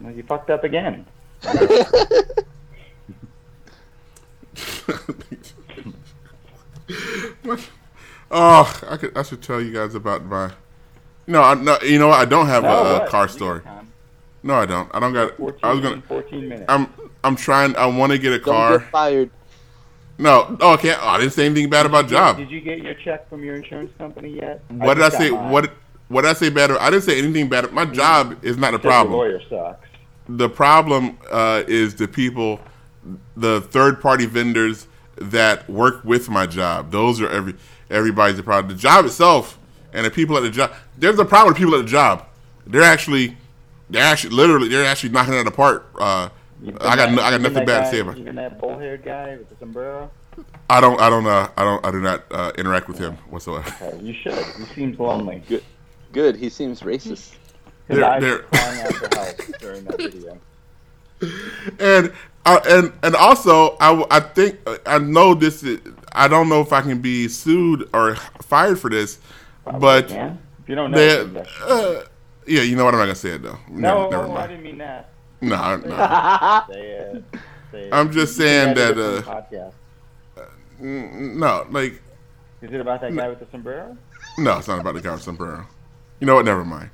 Well, 0.00 0.12
you 0.12 0.22
fucked 0.22 0.50
up 0.50 0.64
again. 0.64 1.06
oh, 8.30 8.80
I 8.88 8.96
could, 8.96 9.16
I 9.16 9.22
should 9.22 9.42
tell 9.42 9.60
you 9.60 9.72
guys 9.72 9.94
about 9.94 10.24
my. 10.24 10.52
No, 11.26 11.42
I, 11.42 11.54
no, 11.54 11.78
you 11.82 11.98
know 11.98 12.08
what? 12.08 12.18
I 12.20 12.24
don't 12.24 12.46
have 12.46 12.62
No, 12.62 12.68
a, 12.70 12.96
a 12.96 12.98
what? 13.00 13.08
car 13.08 13.28
story. 13.28 13.62
No, 14.42 14.54
I 14.54 14.66
don't. 14.66 14.88
I 14.94 15.00
don't 15.00 15.12
got. 15.12 15.36
14, 15.36 15.60
I 15.62 15.72
was 15.72 15.80
gonna. 15.80 16.02
14 16.02 16.48
minutes. 16.48 16.64
I'm. 16.68 16.92
I'm 17.24 17.36
trying. 17.36 17.76
I 17.76 17.86
want 17.86 18.12
to 18.12 18.18
get 18.18 18.32
a 18.32 18.38
Don't 18.38 18.44
car. 18.54 18.78
get 18.78 18.90
fired. 18.90 19.30
No. 20.18 20.56
Oh, 20.60 20.72
I. 20.72 20.96
Oh, 21.00 21.08
I 21.08 21.18
didn't 21.18 21.32
say 21.32 21.46
anything 21.46 21.70
bad 21.70 21.86
about 21.86 22.08
job. 22.08 22.36
Did 22.36 22.50
you 22.50 22.60
get 22.60 22.78
your 22.78 22.94
check 22.94 23.28
from 23.28 23.44
your 23.44 23.54
insurance 23.54 23.92
company 23.96 24.36
yet? 24.36 24.62
What 24.68 24.94
did 24.94 25.04
I 25.04 25.08
say? 25.10 25.30
mine. 25.30 25.50
What? 25.50 25.70
What 26.08 26.22
did 26.22 26.30
I 26.30 26.34
say 26.34 26.50
bad? 26.50 26.70
I 26.72 26.90
didn't 26.90 27.04
say 27.04 27.18
anything 27.18 27.48
bad. 27.48 27.72
My 27.72 27.84
job 27.84 28.42
is 28.42 28.56
not 28.56 28.74
a 28.74 28.78
problem. 28.78 29.14
lawyer 29.14 29.40
sucks. 29.48 29.86
The 30.28 30.48
problem 30.48 31.18
uh, 31.30 31.62
is 31.66 31.94
the 31.94 32.08
people, 32.08 32.60
the 33.36 33.60
third 33.60 34.00
party 34.00 34.26
vendors 34.26 34.86
that 35.16 35.68
work 35.68 36.04
with 36.04 36.28
my 36.28 36.46
job. 36.46 36.90
Those 36.90 37.20
are 37.20 37.28
every 37.28 37.54
everybody's 37.90 38.38
a 38.38 38.42
problem. 38.42 38.74
The 38.74 38.80
job 38.80 39.04
itself 39.04 39.58
and 39.92 40.04
the 40.04 40.10
people 40.10 40.36
at 40.36 40.42
the 40.42 40.50
job. 40.50 40.72
There's 40.96 41.18
a 41.18 41.24
problem 41.24 41.52
with 41.52 41.58
people 41.58 41.74
at 41.74 41.82
the 41.82 41.90
job. 41.90 42.26
They're 42.66 42.82
actually, 42.82 43.36
they're 43.88 44.04
actually 44.04 44.34
literally 44.34 44.68
they're 44.68 44.84
actually 44.84 45.10
knocking 45.10 45.34
it 45.34 45.46
apart. 45.46 45.86
Uh, 45.98 46.30
I 46.80 46.96
got 46.96 47.12
no, 47.12 47.22
I 47.22 47.30
got 47.30 47.40
nothing 47.40 47.64
bad 47.64 47.66
guy- 47.66 47.84
to 47.84 47.90
say 47.90 48.00
about. 48.00 48.16
it. 48.16 48.20
Even 48.20 48.34
that 48.36 48.58
bull-haired 48.60 49.04
guy 49.04 49.36
with 49.36 49.48
the 49.48 49.56
sombrero. 49.56 50.10
I 50.70 50.80
don't 50.80 51.00
I 51.00 51.08
don't 51.10 51.26
uh, 51.26 51.48
I 51.56 51.64
don't 51.64 51.84
I 51.86 51.90
do 51.90 52.00
not 52.00 52.24
uh, 52.30 52.52
interact 52.58 52.88
with 52.88 52.98
him 52.98 53.14
whatsoever. 53.30 53.68
Okay, 53.82 53.98
you 54.02 54.14
should. 54.14 54.34
He 54.56 54.64
seems 54.74 54.98
lonely. 54.98 55.42
Good. 55.48 55.64
Good. 56.12 56.36
He 56.36 56.48
seems 56.48 56.80
racist. 56.80 57.06
His 57.06 57.96
They're- 57.96 58.04
eyes 58.04 58.20
they're- 58.22 58.38
crying 58.40 58.80
out 58.82 58.94
for 58.94 59.16
help 59.16 59.58
during 59.60 59.84
that 59.84 59.96
video. 59.98 60.38
and 61.80 62.12
uh, 62.46 62.60
and 62.68 62.92
and 63.02 63.14
also 63.16 63.76
I, 63.80 64.04
I 64.10 64.20
think 64.20 64.58
I 64.86 64.98
know 64.98 65.34
this 65.34 65.62
is, 65.62 65.80
I 66.12 66.28
don't 66.28 66.48
know 66.48 66.60
if 66.60 66.72
I 66.72 66.80
can 66.82 67.00
be 67.00 67.28
sued 67.28 67.88
or 67.92 68.14
fired 68.42 68.78
for 68.78 68.88
this, 68.90 69.18
but 69.78 70.10
Yeah. 70.10 70.34
If 70.62 70.68
you 70.68 70.74
don't 70.74 70.90
know, 70.90 70.98
they, 71.24 71.40
uh, 71.62 72.02
yeah, 72.46 72.62
you 72.62 72.76
know 72.76 72.84
what 72.84 72.94
I'm 72.94 73.00
not 73.00 73.06
gonna 73.06 73.14
say 73.16 73.30
it 73.30 73.42
though. 73.42 73.58
no, 73.68 74.08
never, 74.10 74.28
never 74.28 74.38
I 74.38 74.46
didn't 74.46 74.62
mean 74.62 74.78
that. 74.78 75.10
No, 75.40 75.76
no, 75.76 76.64
Say 76.72 76.80
it. 76.90 77.24
Say. 77.70 77.90
Uh, 77.90 77.96
uh, 77.96 78.00
I'm 78.00 78.10
just 78.12 78.36
saying 78.36 78.74
said 78.76 78.96
that, 78.96 79.24
uh, 79.26 79.30
on 79.30 79.44
the 79.50 79.72
no, 80.80 81.66
like 81.70 82.00
Is 82.62 82.72
it 82.72 82.80
about 82.80 83.00
that 83.00 83.14
guy 83.14 83.28
with 83.28 83.40
the 83.40 83.46
sombrero? 83.50 83.96
no, 84.38 84.58
it's 84.58 84.68
not 84.68 84.80
about 84.80 84.94
the 84.94 85.00
guy 85.00 85.10
with 85.10 85.20
the 85.20 85.24
sombrero. 85.24 85.66
You 86.20 86.26
know 86.26 86.34
what? 86.36 86.44
Never 86.44 86.64
mind. 86.64 86.90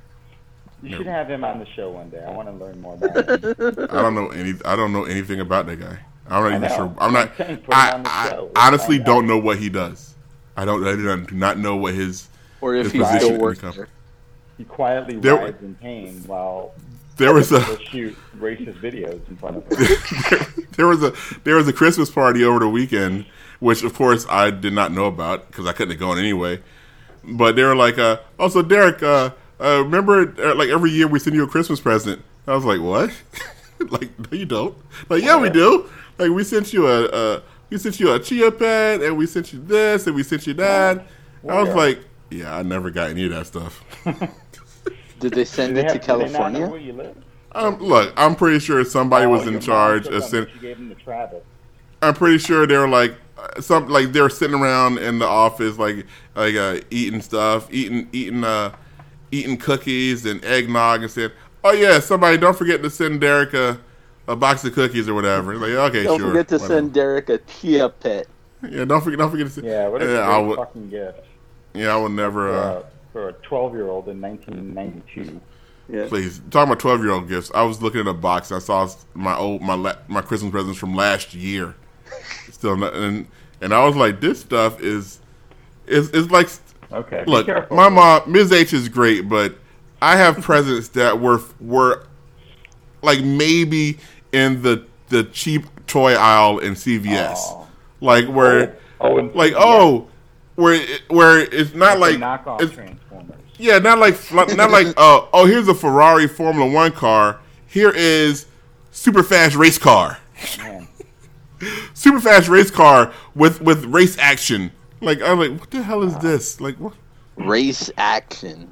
You 0.83 0.97
should 0.97 1.07
have 1.07 1.27
him 1.29 1.43
on 1.43 1.59
the 1.59 1.65
show 1.75 1.89
one 1.89 2.09
day. 2.09 2.23
I 2.23 2.31
want 2.31 2.47
to 2.47 2.53
learn 2.53 2.79
more 2.81 2.93
about 2.95 3.15
him. 3.15 3.87
I 3.91 4.01
don't 4.01 4.13
know 4.13 4.27
any. 4.29 4.53
I 4.65 4.75
don't 4.75 4.93
know 4.93 5.05
anything 5.05 5.39
about 5.39 5.65
that 5.67 5.77
guy. 5.79 5.97
I'm 6.27 6.43
not 6.43 6.55
even 6.55 6.69
sure. 6.75 6.95
I'm 6.99 7.13
not. 7.13 7.29
I'm 7.31 7.35
saying 7.37 7.57
put 7.57 7.73
him 7.73 8.03
I, 8.05 8.37
I 8.55 8.67
honestly 8.67 8.99
don't 8.99 9.25
know 9.25 9.37
what 9.37 9.57
he 9.57 9.69
does. 9.69 10.15
I 10.57 10.65
don't. 10.65 10.85
I 10.85 10.95
do 10.95 11.35
not 11.35 11.57
know 11.57 11.75
what 11.75 11.93
his. 11.95 12.29
Or 12.61 12.75
if 12.75 12.85
His 12.85 12.93
he 12.93 12.99
position 12.99 13.19
still 13.21 13.37
works 13.39 13.59
company. 13.59 13.87
He 14.57 14.63
quietly 14.63 15.17
There- 15.17 15.35
rides 15.35 15.61
in 15.61 15.75
pain 15.75 16.23
while 16.25 16.73
There 17.17 17.33
was 17.33 17.51
a. 17.51 17.79
shoot 17.85 18.15
racist 18.37 18.79
videos 18.81 19.27
in 19.29 19.37
front 19.37 19.57
of 19.57 19.63
him. 20.57 20.67
there 20.75 20.87
was 20.87 21.01
a 21.03 21.13
there 21.43 21.55
was 21.55 21.67
a 21.67 21.73
Christmas 21.73 22.09
party 22.09 22.43
over 22.43 22.59
the 22.59 22.69
weekend, 22.69 23.25
which 23.59 23.83
of 23.83 23.93
course 23.93 24.25
I 24.29 24.51
did 24.51 24.73
not 24.73 24.91
know 24.91 25.05
about 25.05 25.47
because 25.47 25.65
I 25.65 25.71
couldn't 25.71 25.91
have 25.91 25.99
gone 25.99 26.19
anyway. 26.19 26.61
But 27.23 27.55
they 27.55 27.63
were 27.63 27.75
like, 27.75 27.97
uh, 27.97 28.17
"Also, 28.37 28.61
Derrick, 28.61 29.01
uh, 29.01 29.31
uh, 29.59 29.81
remember, 29.83 30.33
uh, 30.43 30.55
like 30.55 30.69
every 30.69 30.91
year 30.91 31.07
we 31.07 31.19
send 31.19 31.35
you 31.35 31.43
a 31.43 31.47
Christmas 31.47 31.79
present." 31.79 32.21
I 32.47 32.53
was 32.53 32.65
like, 32.65 32.81
"What? 32.81 33.11
like, 33.89 34.19
no, 34.19 34.37
you 34.37 34.45
don't? 34.45 34.77
Like, 35.09 35.23
yeah, 35.23 35.39
we 35.39 35.49
do. 35.49 35.89
Like, 36.17 36.29
we 36.31 36.43
sent 36.43 36.71
you 36.73 36.87
a, 36.87 37.05
uh, 37.05 37.41
we 37.69 37.77
sent 37.77 37.99
you 37.99 38.11
a 38.13 38.19
chia 38.19 38.51
pet, 38.51 39.01
and 39.01 39.17
we 39.17 39.25
sent 39.25 39.51
you 39.53 39.59
this, 39.65 40.05
and 40.05 40.15
we 40.15 40.23
sent 40.23 40.45
you 40.47 40.53
that." 40.55 41.07
I 41.47 41.61
was 41.61 41.67
Where? 41.69 41.75
like, 41.77 41.99
"Yeah, 42.29 42.55
I 42.55 42.61
never 42.63 42.91
got 42.91 43.09
any 43.09 43.25
of 43.25 43.31
that 43.31 43.47
stuff." 43.47 43.83
Did 45.19 45.33
they 45.33 45.45
send 45.45 45.75
Do 45.75 45.75
they 45.75 45.81
it 45.81 45.89
to 45.89 45.97
have- 45.97 46.01
do 46.07 46.17
they 46.17 46.29
not 46.29 46.51
know 46.51 46.63
California? 46.63 46.67
where 46.67 46.79
you 46.79 46.93
live? 46.93 47.15
um, 47.53 47.77
look, 47.79 48.13
I'm 48.17 48.35
pretty 48.35 48.59
sure 48.59 48.83
somebody 48.83 49.25
Oh, 49.25 49.29
was 49.29 49.47
in 49.47 49.59
charge 49.59 50.07
of 50.07 50.29
them, 50.29 50.47
sending. 50.47 50.53
You 50.53 50.59
gave 50.59 50.77
them 50.77 50.89
to 50.89 50.95
Travis. 50.95 51.43
I'm 52.01 52.13
pretty 52.13 52.37
sure 52.37 52.67
they 52.67 52.77
were 52.77 52.87
like 52.87 53.15
uh, 53.37 53.61
some 53.61 53.87
like 53.89 54.11
they 54.11 54.21
were 54.21 54.29
sitting 54.29 54.59
around 54.59 54.97
in 54.99 55.19
the 55.19 55.25
office 55.27 55.77
like 55.77 56.05
like 56.35 56.55
uh, 56.55 56.79
eating 56.91 57.21
stuff, 57.21 57.67
eating 57.71 58.09
eating 58.11 58.43
uh 58.43 58.75
eating 59.31 59.57
cookies 59.57 60.25
and 60.25 60.43
eggnog 60.45 61.01
and 61.03 61.11
said, 61.11 61.31
"Oh 61.63 61.71
yeah, 61.71 61.99
somebody 61.99 62.37
don't 62.37 62.57
forget 62.57 62.81
to 62.83 62.89
send 62.89 63.21
Derrick 63.21 63.53
a, 63.53 63.79
a 64.27 64.35
box 64.35 64.63
of 64.65 64.73
cookies 64.73 65.07
or 65.09 65.13
whatever." 65.13 65.55
Like 65.55 65.71
okay, 65.71 66.03
Don't 66.03 66.19
sure. 66.19 66.29
forget 66.29 66.47
to 66.49 66.55
whatever. 66.55 66.73
send 66.73 66.93
Derrick 66.93 67.29
a 67.29 67.37
Chia 67.39 67.89
pet. 67.89 68.27
Yeah, 68.69 68.85
don't 68.85 69.01
forget 69.01 69.19
don't 69.19 69.31
forget 69.31 69.47
to 69.47 69.53
send. 69.53 69.67
Yeah, 69.67 69.87
what 69.87 70.01
a 70.01 70.05
yeah, 70.05 70.11
great 70.11 70.23
I 70.23 70.37
would. 70.39 70.57
fucking 70.57 70.89
gift 70.89 71.19
Yeah, 71.73 71.93
I 71.93 71.97
would 71.97 72.11
never. 72.11 72.49
for, 72.49 72.53
Uh, 72.53 72.81
a, 72.81 72.83
for 73.15 73.29
a 73.29 73.33
12 73.33 73.73
year 73.75 73.87
old 73.87 74.09
in 74.09 74.19
1992. 74.19 75.39
Yeah. 75.87 76.07
please 76.09 76.39
talking 76.49 76.63
about 76.71 76.79
twelve 76.79 77.01
year 77.01 77.11
old 77.11 77.29
gifts. 77.29 77.49
I 77.55 77.61
was 77.63 77.79
looking 77.81 78.01
at 78.01 78.07
a 78.07 78.13
box. 78.13 78.49
and 78.51 78.57
I 78.57 78.59
saw 78.59 78.89
my 79.13 79.37
old 79.37 79.61
my 79.61 79.75
la- 79.75 79.95
my 80.09 80.21
Christmas 80.21 80.51
presents 80.51 80.77
from 80.79 80.95
last 80.95 81.33
year. 81.35 81.75
Still, 82.51 82.75
not, 82.75 82.93
and 82.95 83.27
and 83.61 83.71
I 83.73 83.85
was 83.85 83.95
like, 83.95 84.19
this 84.19 84.41
stuff 84.41 84.81
is 84.81 85.19
is 85.87 86.09
is 86.09 86.29
like 86.31 86.49
Okay. 86.91 87.23
Look, 87.27 87.45
careful. 87.45 87.77
my 87.77 87.87
mom, 87.89 88.31
Ms. 88.31 88.51
H 88.51 88.73
is 88.73 88.89
great, 88.89 89.29
but 89.29 89.55
I 90.01 90.17
have 90.17 90.41
presents 90.41 90.89
that 90.89 91.21
were 91.21 91.39
were 91.61 92.07
like 93.03 93.23
maybe 93.23 93.97
in 94.33 94.61
the 94.63 94.83
the 95.09 95.23
cheap 95.25 95.65
toy 95.87 96.15
aisle 96.15 96.57
in 96.59 96.73
CVS, 96.73 97.37
Oh. 97.37 97.67
like 98.01 98.25
where, 98.27 98.75
Oh, 98.99 99.11
oh 99.11 99.17
and 99.19 99.35
like 99.35 99.53
CVS. 99.53 99.59
oh, 99.59 100.07
where 100.55 100.73
it, 100.73 101.01
where 101.09 101.39
it's 101.39 101.73
not 101.73 101.99
Like 101.99 102.19
like 102.19 102.43
knockoff 102.45 102.61
it's, 102.61 102.73
Transformers. 102.73 103.39
yeah, 103.57 103.79
not 103.79 103.99
like 103.99 104.15
not 104.33 104.71
like 104.71 104.87
uh, 104.97 105.25
oh 105.33 105.45
here's 105.45 105.67
a 105.67 105.73
Ferrari 105.73 106.27
Formula 106.27 106.69
One 106.71 106.91
car. 106.91 107.39
Here 107.67 107.91
is 107.93 108.45
super 108.91 109.23
fast 109.23 109.55
race 109.55 109.77
car, 109.77 110.19
Man. 110.59 110.87
super 111.93 112.19
fast 112.19 112.47
race 112.47 112.71
car 112.71 113.13
with 113.35 113.61
with 113.61 113.85
race 113.85 114.17
action. 114.17 114.71
Like 115.01 115.21
I'm 115.21 115.39
like, 115.39 115.59
what 115.59 115.71
the 115.71 115.83
hell 115.83 116.03
is 116.03 116.17
this? 116.19 116.59
Like 116.61 116.77
what? 116.79 116.93
Race 117.35 117.91
action. 117.97 118.71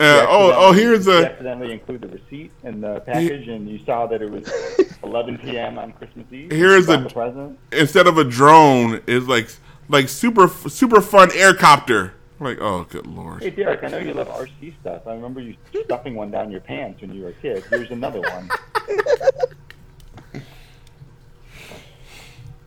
Uh, 0.00 0.24
oh, 0.26 0.52
oh, 0.56 0.72
here's 0.72 1.06
a- 1.06 1.30
accidentally 1.30 1.70
include 1.70 2.00
the 2.00 2.08
receipt 2.08 2.50
in 2.64 2.80
the 2.80 3.00
package, 3.00 3.46
and 3.48 3.68
you 3.68 3.78
saw 3.84 4.06
that 4.06 4.22
it 4.22 4.30
was 4.30 4.50
11 5.04 5.36
p.m. 5.36 5.76
on 5.78 5.92
Christmas 5.92 6.24
Eve. 6.32 6.50
Here's 6.50 6.88
a- 6.88 7.00
present. 7.10 7.58
instead 7.72 8.06
of 8.06 8.16
a 8.16 8.24
drone 8.24 9.02
is 9.06 9.28
like 9.28 9.50
like 9.88 10.08
super 10.08 10.48
super 10.48 11.00
fun 11.00 11.28
aircopter. 11.30 12.12
Like 12.40 12.58
oh 12.60 12.84
good 12.88 13.06
lord. 13.06 13.42
Hey 13.42 13.50
Derrick, 13.50 13.84
I 13.84 13.88
know 13.88 13.98
you 13.98 14.14
love 14.14 14.28
RC 14.28 14.74
stuff. 14.80 15.06
I 15.06 15.12
remember 15.12 15.40
you 15.40 15.54
stuffing 15.84 16.14
one 16.14 16.30
down 16.30 16.50
your 16.50 16.60
pants 16.60 17.00
when 17.00 17.12
you 17.14 17.22
were 17.22 17.28
a 17.28 17.34
kid. 17.34 17.64
Here's 17.70 17.90
another 17.90 18.20
one. 18.20 18.50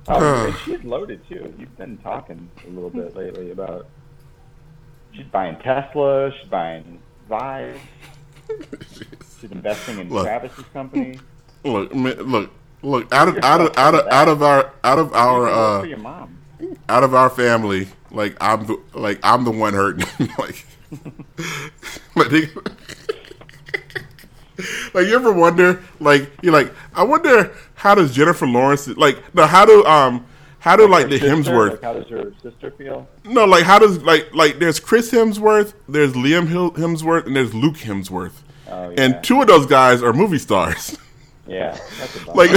Oh, 0.07 0.51
she's 0.63 0.83
loaded 0.83 1.27
too. 1.27 1.51
You've 1.57 1.75
been 1.77 1.97
talking 1.97 2.47
a 2.63 2.69
little 2.69 2.91
bit 2.91 3.15
lately 3.15 3.49
about 3.49 3.87
she's 5.13 5.25
buying 5.25 5.57
Tesla, 5.57 6.31
she's 6.39 6.47
buying 6.47 6.99
Vive, 7.27 7.81
she's 9.41 9.51
investing 9.51 9.99
in 9.99 10.09
Look. 10.09 10.25
Travis's 10.25 10.65
company. 10.73 11.19
Look 11.63 11.95
man, 11.95 12.17
look 12.21 12.51
look 12.83 13.11
out 13.11 13.29
of 13.29 13.37
out 13.43 13.61
of 13.61 13.75
out 13.77 13.95
of 13.95 14.07
out 14.07 14.27
of 14.27 14.43
our 14.43 14.73
out 14.83 14.99
of 14.99 15.13
our 15.13 15.47
uh 15.47 15.79
for 15.79 15.87
your 15.87 15.97
mom. 15.97 16.37
Out 16.89 17.03
of 17.03 17.13
our 17.13 17.29
family. 17.29 17.87
Like 18.11 18.35
I'm 18.41 18.65
the 18.65 18.81
like 18.93 19.19
I'm 19.23 19.43
the 19.43 19.51
one 19.51 19.73
hurting. 19.73 20.05
like 20.37 20.65
like, 22.15 22.29
they- 22.29 22.47
like 24.93 25.07
you 25.07 25.15
ever 25.15 25.33
wonder 25.33 25.83
like 25.99 26.29
you're 26.41 26.53
like 26.53 26.73
I 26.93 27.03
wonder 27.03 27.53
how 27.73 27.93
does 27.95 28.15
Jennifer 28.15 28.47
Lawrence 28.47 28.87
like 28.87 29.17
no 29.35 29.45
how 29.45 29.65
do 29.65 29.83
um 29.85 30.25
how 30.59 30.75
do 30.77 30.87
like 30.87 31.09
the 31.09 31.19
Sister, 31.19 31.35
Hemsworth 31.35 31.69
Like, 31.71 31.81
how 31.83 31.93
does 31.93 32.09
your 32.09 32.31
sister 32.41 32.71
feel? 32.71 33.07
No, 33.25 33.45
like 33.45 33.63
how 33.65 33.77
does 33.79 34.01
like 34.03 34.33
like 34.33 34.57
there's 34.59 34.79
Chris 34.79 35.11
Hemsworth, 35.11 35.73
there's 35.89 36.13
Liam 36.13 36.47
Hemsworth, 36.47 37.25
and 37.27 37.35
there's 37.35 37.53
Luke 37.53 37.75
Hemsworth, 37.75 38.33
Oh, 38.67 38.89
yeah. 38.89 38.95
and 39.03 39.23
two 39.23 39.39
of 39.41 39.47
those 39.47 39.65
guys 39.67 40.01
are 40.01 40.11
movie 40.13 40.39
stars. 40.39 40.97
Yeah, 41.47 41.77
bummer. 42.25 42.35
like, 42.47 42.51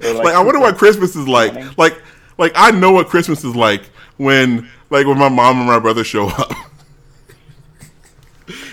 like 0.00 0.34
I 0.34 0.40
wonder 0.42 0.60
what 0.60 0.78
Christmas 0.78 1.14
is 1.14 1.28
like. 1.28 1.76
Like, 1.76 2.00
like 2.40 2.52
I 2.56 2.72
know 2.72 2.90
what 2.90 3.06
Christmas 3.08 3.44
is 3.44 3.54
like 3.54 3.84
when 4.16 4.68
like 4.90 5.06
when 5.06 5.18
my 5.18 5.28
mom 5.28 5.58
and 5.58 5.66
my 5.66 5.78
brother 5.78 6.02
show 6.02 6.26
up. 6.28 6.52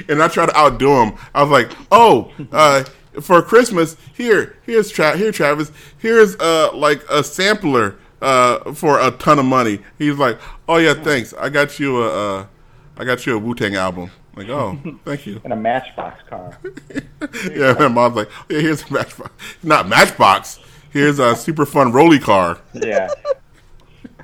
And 0.10 0.23
I 0.23 0.27
try 0.27 0.45
to 0.45 0.57
outdo 0.57 0.88
them. 0.88 1.15
I 1.35 1.44
was 1.44 1.52
like, 1.52 1.72
"Oh, 1.91 2.31
uh, 2.52 2.84
for 3.22 3.41
Christmas, 3.44 3.95
here, 4.14 4.57
here's 4.65 4.89
Tra- 4.89 5.18
here, 5.18 5.31
Travis. 5.31 5.72
Here's 5.98 6.35
uh, 6.38 6.72
like 6.73 7.03
a 7.10 7.23
sampler 7.23 7.95
uh, 8.22 8.73
for 8.73 8.99
a 8.99 9.11
ton 9.11 9.38
of 9.38 9.45
money." 9.45 9.80
He's 9.99 10.15
like, 10.15 10.39
"Oh 10.68 10.77
yeah, 10.77 10.94
thanks. 10.95 11.34
I 11.38 11.49
got 11.49 11.77
you 11.80 12.02
a, 12.02 12.07
uh, 12.39 12.45
I 12.98 13.03
got 13.03 13.26
you 13.26 13.35
a 13.35 13.38
Wu 13.38 13.53
Tang 13.53 13.76
album." 13.76 14.10
Like, 14.35 14.49
oh, 14.49 14.80
thank 15.03 15.26
you. 15.27 15.41
And 15.44 15.52
a 15.52 15.56
Matchbox 15.56 16.27
car. 16.30 16.57
Yeah, 17.52 17.73
my 17.73 17.88
mom's 17.88 18.15
like, 18.15 18.30
yeah, 18.49 18.60
here's 18.60 18.84
a 18.84 18.94
Matchbox. 18.94 19.31
Not 19.64 19.89
Matchbox. 19.89 20.60
Here's 20.91 21.19
a 21.19 21.35
super 21.35 21.65
fun 21.65 21.91
rolly 21.91 22.19
car. 22.19 22.60
Yeah. 22.73 23.10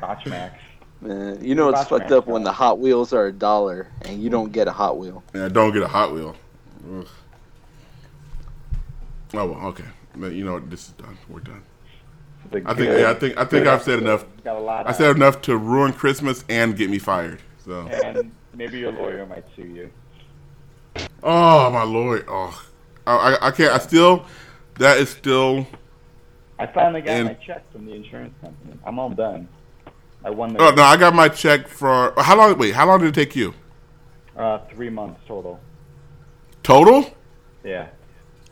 Botch 0.03 0.25
Max. 0.25 0.59
Man, 0.99 1.43
you 1.43 1.55
know 1.55 1.69
it's 1.69 1.85
fucked 1.85 2.11
up 2.11 2.27
when 2.27 2.43
the 2.43 2.51
Hot 2.51 2.79
Wheels 2.79 3.13
are 3.13 3.27
a 3.27 3.31
dollar 3.31 3.87
and 4.03 4.21
you 4.21 4.29
don't 4.29 4.51
get 4.51 4.67
a 4.67 4.71
Hot 4.71 4.97
Wheel. 4.97 5.23
And 5.33 5.43
I 5.43 5.47
don't 5.49 5.71
get 5.73 5.81
a 5.81 5.87
Hot 5.87 6.13
Wheel. 6.13 6.35
Ugh. 6.93 7.07
Oh 9.33 9.45
well, 9.47 9.67
okay. 9.67 9.85
But 10.15 10.33
you 10.33 10.43
know 10.45 10.53
what? 10.53 10.69
This 10.69 10.87
is 10.87 10.93
done. 10.93 11.17
We're 11.29 11.39
done. 11.39 11.63
I 12.65 12.73
think. 12.73 12.89
Yeah, 12.89 13.09
I 13.09 13.13
think. 13.13 13.37
I 13.37 13.45
think 13.45 13.63
good 13.63 13.67
I've 13.67 13.81
said 13.81 13.99
enough. 13.99 14.25
Got 14.43 14.57
a 14.57 14.59
lot. 14.59 14.85
I 14.85 14.89
out. 14.89 14.95
said 14.97 15.15
enough 15.15 15.41
to 15.43 15.57
ruin 15.57 15.93
Christmas 15.93 16.43
and 16.49 16.75
get 16.75 16.89
me 16.89 16.99
fired. 16.99 17.41
So. 17.65 17.87
and 17.87 18.31
maybe 18.53 18.79
your 18.79 18.91
lawyer 18.91 19.25
might 19.25 19.45
sue 19.55 19.63
you. 19.63 19.91
Oh 21.23 21.69
my 21.71 21.83
lord. 21.83 22.25
Oh, 22.27 22.61
I, 23.07 23.15
I, 23.15 23.47
I 23.47 23.51
can't. 23.51 23.71
I 23.71 23.77
still. 23.79 24.25
That 24.79 24.97
is 24.97 25.09
still. 25.09 25.65
I 26.59 26.67
finally 26.67 27.01
got 27.01 27.11
And- 27.11 27.27
my 27.29 27.33
check 27.35 27.69
from 27.71 27.85
the 27.85 27.93
insurance 27.93 28.33
company. 28.41 28.77
I'm 28.85 28.99
all 28.99 29.09
done. 29.09 29.47
I 30.23 30.29
won 30.29 30.53
the 30.53 30.61
Oh 30.61 30.71
no, 30.71 30.83
I 30.83 30.97
got 30.97 31.13
my 31.13 31.29
check 31.29 31.67
for 31.67 32.13
how 32.17 32.35
long? 32.37 32.57
Wait, 32.57 32.73
how 32.73 32.87
long 32.87 32.99
did 32.99 33.09
it 33.09 33.15
take 33.15 33.35
you? 33.35 33.53
uh, 34.37 34.59
three 34.69 34.89
months 34.89 35.21
total. 35.27 35.59
Total? 36.63 37.15
Yeah. 37.63 37.87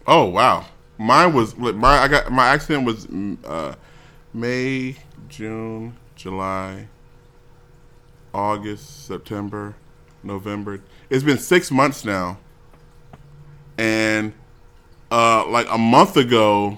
Oh 0.07 0.25
wow, 0.25 0.65
mine 0.97 1.33
was 1.33 1.55
my 1.57 1.99
I 1.99 2.07
got 2.07 2.31
my 2.31 2.47
accident 2.47 2.85
was 2.85 3.07
mm, 3.07 3.37
uh, 3.45 3.75
May, 4.33 4.97
June, 5.29 5.95
July, 6.15 6.87
August, 8.33 9.05
September, 9.07 9.75
November. 10.23 10.81
It's 11.09 11.23
been 11.23 11.37
six 11.37 11.71
months 11.71 12.03
now, 12.03 12.39
and 13.77 14.33
uh, 15.11 15.47
like 15.47 15.67
a 15.69 15.77
month 15.77 16.17
ago, 16.17 16.77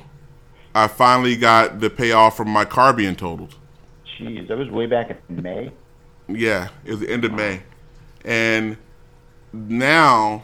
I 0.76 0.88
finally 0.88 1.36
got 1.36 1.80
the 1.80 1.90
payoff 1.90 2.36
from 2.38 2.50
my 2.50 2.66
car 2.66 2.94
being 2.94 3.16
totaled. 3.16 3.56
Jeez, 4.18 4.48
that 4.48 4.58
was 4.58 4.70
way 4.70 4.86
back 4.86 5.10
in 5.30 5.42
May. 5.42 5.72
Yeah, 6.28 6.70
it 6.86 6.92
was 6.92 7.00
the 7.02 7.10
end 7.10 7.26
of 7.26 7.34
May, 7.34 7.64
and 8.24 8.78
now 9.52 10.44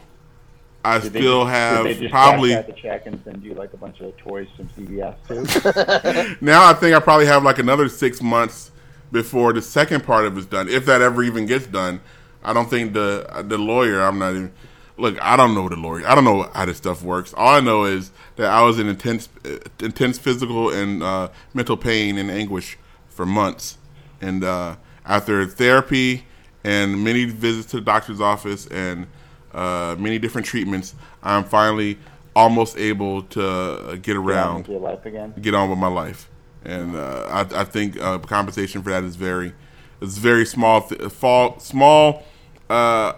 I 0.84 0.98
Did 0.98 1.12
still 1.12 1.44
have 1.46 1.84
they 1.84 1.94
just 1.94 2.10
probably. 2.10 2.54
the 2.54 2.72
check 2.72 3.06
and 3.06 3.22
send 3.24 3.42
you 3.42 3.54
like 3.54 3.72
a 3.72 3.76
bunch 3.76 4.00
of 4.00 4.16
toys 4.16 4.48
from 4.56 4.68
CVS 4.68 5.16
too. 5.28 6.36
Now 6.40 6.68
I 6.68 6.74
think 6.74 6.94
I 6.94 7.00
probably 7.00 7.26
have 7.26 7.42
like 7.42 7.58
another 7.58 7.88
six 7.88 8.22
months 8.22 8.70
before 9.12 9.52
the 9.52 9.62
second 9.62 10.04
part 10.04 10.24
of 10.26 10.36
it's 10.38 10.46
done, 10.46 10.68
if 10.68 10.86
that 10.86 11.02
ever 11.02 11.22
even 11.22 11.46
gets 11.46 11.66
done. 11.66 12.00
I 12.42 12.52
don't 12.52 12.70
think 12.70 12.94
the 12.94 13.44
the 13.46 13.58
lawyer. 13.58 14.00
I'm 14.00 14.18
not 14.18 14.30
even. 14.30 14.52
Look, 14.96 15.20
I 15.22 15.36
don't 15.36 15.54
know 15.54 15.68
the 15.68 15.76
lawyer. 15.76 16.06
I 16.06 16.14
don't 16.14 16.24
know 16.24 16.50
how 16.54 16.66
this 16.66 16.76
stuff 16.76 17.02
works. 17.02 17.32
All 17.34 17.54
I 17.54 17.60
know 17.60 17.84
is 17.84 18.10
that 18.36 18.50
I 18.50 18.62
was 18.62 18.78
in 18.78 18.86
intense, 18.86 19.30
uh, 19.46 19.56
intense 19.80 20.18
physical 20.18 20.70
and 20.70 21.02
uh, 21.02 21.28
mental 21.54 21.76
pain 21.78 22.18
and 22.18 22.30
anguish 22.30 22.76
for 23.10 23.26
months, 23.26 23.76
and 24.20 24.42
uh, 24.42 24.76
after 25.04 25.44
therapy 25.46 26.24
and 26.64 27.02
many 27.04 27.24
visits 27.26 27.70
to 27.70 27.76
the 27.76 27.82
doctor's 27.82 28.20
office 28.20 28.66
and 28.68 29.06
uh, 29.52 29.96
many 29.98 30.18
different 30.18 30.46
treatments, 30.46 30.94
I'm 31.22 31.44
finally 31.44 31.98
almost 32.34 32.76
able 32.78 33.22
to 33.22 33.42
uh, 33.44 33.96
get 33.96 34.16
around 34.16 34.68
your 34.68 34.80
life 34.80 35.04
again. 35.04 35.34
get 35.40 35.54
on 35.54 35.68
with 35.70 35.78
my 35.78 35.88
life. 35.88 36.28
And 36.64 36.94
uh, 36.94 37.26
I, 37.30 37.60
I 37.60 37.64
think 37.64 37.98
uh, 38.00 38.18
compensation 38.18 38.82
for 38.82 38.90
that 38.90 39.02
is 39.04 39.16
very, 39.16 39.52
it's 40.00 40.18
very 40.18 40.44
small, 40.46 40.82
th- 40.82 41.10
fall, 41.10 41.58
small, 41.58 42.22
uh, 42.68 43.14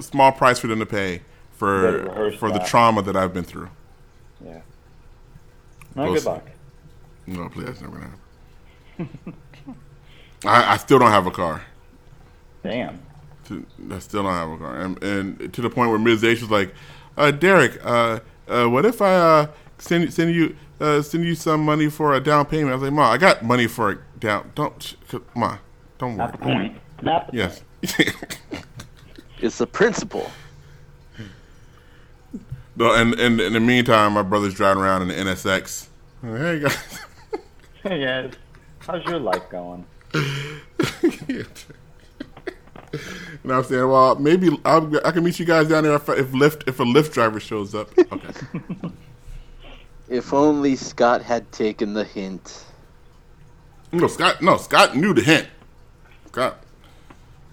small 0.00 0.32
price 0.32 0.58
for 0.58 0.66
them 0.66 0.78
to 0.80 0.86
pay 0.86 1.20
for 1.52 2.32
for 2.38 2.50
the 2.50 2.58
trauma 2.58 3.02
that 3.02 3.16
I've 3.16 3.32
been 3.32 3.44
through. 3.44 3.70
Yeah. 4.44 4.60
No, 5.94 6.04
We'll 6.04 6.14
good 6.14 6.24
luck. 6.24 6.50
No, 7.26 7.48
please, 7.48 7.66
that's 7.66 7.80
never 7.80 7.92
gonna 7.92 8.04
happen. 8.06 8.20
I, 10.44 10.74
I 10.74 10.76
still 10.76 10.98
don't 10.98 11.10
have 11.10 11.26
a 11.26 11.30
car. 11.30 11.62
Damn. 12.62 13.00
To, 13.46 13.64
I 13.90 13.98
still 13.98 14.22
don't 14.22 14.32
have 14.32 14.50
a 14.50 14.56
car, 14.56 14.80
and, 14.80 15.02
and 15.02 15.52
to 15.52 15.60
the 15.60 15.68
point 15.68 15.90
where 15.90 15.98
Ms. 15.98 16.24
H 16.24 16.40
was 16.40 16.50
like, 16.50 16.74
uh, 17.18 17.30
"Derrick, 17.30 17.78
uh, 17.84 18.20
uh, 18.48 18.66
what 18.66 18.86
if 18.86 19.02
I 19.02 19.14
uh, 19.14 19.46
send 19.76 20.12
send 20.14 20.34
you 20.34 20.56
uh, 20.80 21.02
send 21.02 21.24
you 21.24 21.34
some 21.34 21.62
money 21.62 21.90
for 21.90 22.14
a 22.14 22.20
down 22.20 22.46
payment?" 22.46 22.70
I 22.70 22.74
was 22.74 22.82
like, 22.84 22.92
"Ma, 22.92 23.10
I 23.10 23.18
got 23.18 23.44
money 23.44 23.66
for 23.66 23.90
a 23.90 23.98
down. 24.18 24.50
Don't, 24.54 24.82
sh- 24.82 24.94
ma, 25.34 25.58
don't 25.98 26.16
worry." 26.16 26.26
Not 26.26 26.40
the 26.40 26.46
worry." 26.46 26.54
point. 26.56 26.78
Not 27.02 27.30
the 27.30 27.36
Yes. 27.36 27.62
It's 29.40 29.58
the 29.58 29.66
principle. 29.66 30.30
no, 32.76 32.94
and, 32.94 33.12
and 33.20 33.38
in 33.42 33.52
the 33.52 33.60
meantime, 33.60 34.14
my 34.14 34.22
brother's 34.22 34.54
driving 34.54 34.82
around 34.82 35.02
in 35.02 35.08
the 35.08 35.14
NSX. 35.14 35.88
Hey 36.22 36.60
guys. 36.60 36.98
hey 37.82 38.00
yes. 38.00 38.34
How's 38.86 39.04
your 39.06 39.18
life 39.18 39.48
going? 39.50 39.84
you 40.14 41.44
know 43.42 43.54
what 43.54 43.54
I'm 43.56 43.64
saying? 43.64 43.88
Well, 43.88 44.14
maybe 44.16 44.50
I'll, 44.64 44.90
I 45.06 45.10
can 45.10 45.24
meet 45.24 45.38
you 45.38 45.44
guys 45.46 45.68
down 45.68 45.84
there 45.84 45.94
if, 45.94 46.08
if 46.08 46.30
Lyft 46.30 46.68
if 46.68 46.80
a 46.80 46.84
Lyft 46.84 47.12
driver 47.12 47.40
shows 47.40 47.74
up. 47.74 47.90
Okay. 47.98 48.28
If 50.06 50.34
only 50.34 50.76
Scott 50.76 51.22
had 51.22 51.50
taken 51.50 51.94
the 51.94 52.04
hint. 52.04 52.66
No, 53.90 54.06
Scott. 54.06 54.42
No, 54.42 54.58
Scott 54.58 54.94
knew 54.94 55.14
the 55.14 55.22
hint. 55.22 55.48
Scott, 56.26 56.62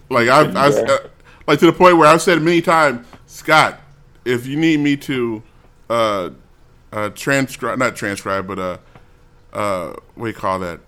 like 0.10 0.28
I, 0.28 0.42
I, 0.42 0.68
Yeah. 0.68 0.82
uh, 0.82 0.98
like 1.48 1.60
to 1.60 1.68
the 1.68 1.72
point 1.74 1.98
where 1.98 2.08
I've 2.08 2.22
said 2.22 2.42
many 2.42 2.62
times, 2.62 3.08
Scott, 3.26 3.80
if 4.26 4.46
you 4.48 4.58
need 4.58 4.82
me 4.82 4.98
to, 4.98 5.42
uh, 5.90 6.32
uh, 6.92 7.10
transcribe, 7.16 7.80
not 7.80 7.96
transcribe, 7.96 8.48
but 8.48 8.60
uh, 8.60 8.78
uh, 9.54 9.94
what 10.16 10.26
do 10.26 10.32
you 10.32 10.36
call 10.36 10.60
that? 10.60 10.82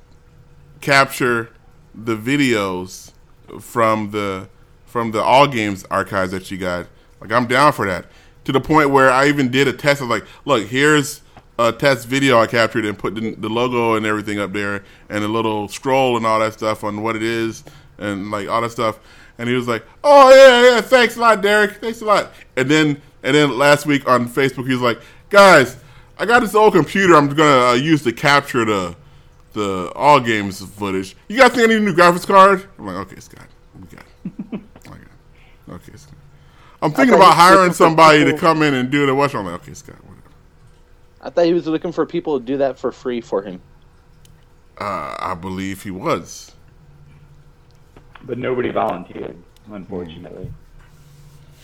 Capture 0.83 1.49
the 1.95 2.17
videos 2.17 3.13
from 3.61 4.11
the 4.11 4.49
from 4.85 5.11
the 5.11 5.23
all 5.23 5.47
games 5.47 5.85
archives 5.89 6.31
that 6.31 6.51
you 6.51 6.57
got. 6.57 6.87
Like 7.21 7.31
I'm 7.31 7.47
down 7.47 7.71
for 7.71 7.87
that. 7.87 8.07
To 8.43 8.51
the 8.51 8.59
point 8.59 8.89
where 8.89 9.09
I 9.09 9.29
even 9.29 9.49
did 9.49 9.69
a 9.69 9.71
test 9.71 10.01
of 10.01 10.09
like, 10.09 10.25
look, 10.43 10.67
here's 10.67 11.21
a 11.57 11.71
test 11.71 12.05
video 12.05 12.37
I 12.37 12.47
captured 12.47 12.83
and 12.83 12.99
put 12.99 13.15
the, 13.15 13.33
the 13.35 13.47
logo 13.47 13.95
and 13.95 14.05
everything 14.05 14.39
up 14.39 14.51
there 14.51 14.83
and 15.07 15.23
a 15.23 15.27
little 15.29 15.69
scroll 15.69 16.17
and 16.17 16.25
all 16.25 16.41
that 16.41 16.51
stuff 16.51 16.83
on 16.83 17.01
what 17.01 17.15
it 17.15 17.23
is 17.23 17.63
and 17.97 18.29
like 18.29 18.49
all 18.49 18.59
that 18.59 18.71
stuff. 18.71 18.99
And 19.37 19.47
he 19.47 19.55
was 19.55 19.69
like, 19.69 19.85
"Oh 20.03 20.35
yeah, 20.35 20.75
yeah, 20.75 20.81
thanks 20.81 21.15
a 21.15 21.21
lot, 21.21 21.41
Derrick. 21.41 21.77
Thanks 21.77 22.01
a 22.01 22.05
lot." 22.05 22.33
And 22.57 22.69
then 22.69 23.01
and 23.23 23.33
then 23.33 23.57
last 23.57 23.85
week 23.85 24.05
on 24.05 24.27
Facebook, 24.27 24.67
he 24.67 24.73
was 24.73 24.81
like, 24.81 24.99
"Guys, 25.29 25.77
I 26.17 26.25
got 26.25 26.41
this 26.41 26.55
old 26.55 26.73
computer. 26.73 27.15
I'm 27.15 27.29
gonna 27.29 27.67
uh, 27.67 27.73
use 27.73 28.03
to 28.03 28.11
capture 28.11 28.65
the 28.65 28.97
the 29.53 29.91
all 29.95 30.19
games 30.19 30.63
footage. 30.63 31.15
You 31.27 31.39
guys 31.39 31.51
think 31.51 31.63
I 31.63 31.67
need 31.67 31.77
a 31.77 31.85
new 31.85 31.93
graphics 31.93 32.27
card?" 32.27 32.65
I'm 32.77 32.85
like, 32.85 32.95
"Okay, 33.07 33.19
Scott, 33.19 33.47
we 33.79 33.87
got 33.87 34.05
it. 34.53 34.61
I. 34.91 35.73
Okay, 35.73 35.95
Scott. 35.95 36.17
I'm 36.83 36.91
thinking 36.91 37.15
about 37.15 37.35
hiring 37.35 37.71
somebody 37.71 38.25
to 38.25 38.37
come 38.37 38.61
in 38.61 38.73
and 38.73 38.91
do 38.91 39.05
the 39.05 39.15
watch. 39.15 39.33
I'm 39.33 39.45
like, 39.45 39.61
okay, 39.61 39.73
Scott, 39.73 39.95
whatever. 40.03 40.21
I 41.21 41.29
thought 41.29 41.45
he 41.45 41.53
was 41.53 41.65
looking 41.65 41.93
for 41.93 42.05
people 42.05 42.37
to 42.37 42.45
do 42.45 42.57
that 42.57 42.77
for 42.77 42.91
free 42.91 43.21
for 43.21 43.41
him. 43.41 43.61
Uh, 44.77 45.15
I 45.17 45.33
believe 45.33 45.81
he 45.83 45.91
was. 45.91 46.51
But 48.23 48.37
nobody 48.37 48.69
volunteered, 48.69 49.37
unfortunately. 49.71 50.51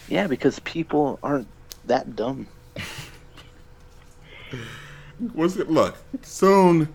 Yeah, 0.08 0.28
because 0.28 0.60
people 0.60 1.20
aren't 1.22 1.50
that 1.86 2.16
dumb. 2.16 2.48
What's 5.34 5.58
it? 5.58 5.70
Look, 5.70 5.98
soon, 6.22 6.88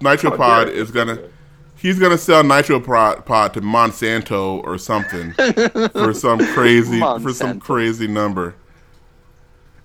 NitroPod 0.00 0.68
is 0.70 0.90
gonna. 0.90 1.18
He's 1.76 1.98
gonna 1.98 2.18
sell 2.18 2.42
NitroPod 2.42 3.24
pod 3.24 3.54
to 3.54 3.60
Monsanto 3.60 4.64
or 4.64 4.78
something 4.78 5.32
for 5.92 6.12
some 6.12 6.40
crazy 6.54 6.98
for 6.98 7.32
some 7.32 7.60
crazy 7.60 8.08
number. 8.08 8.56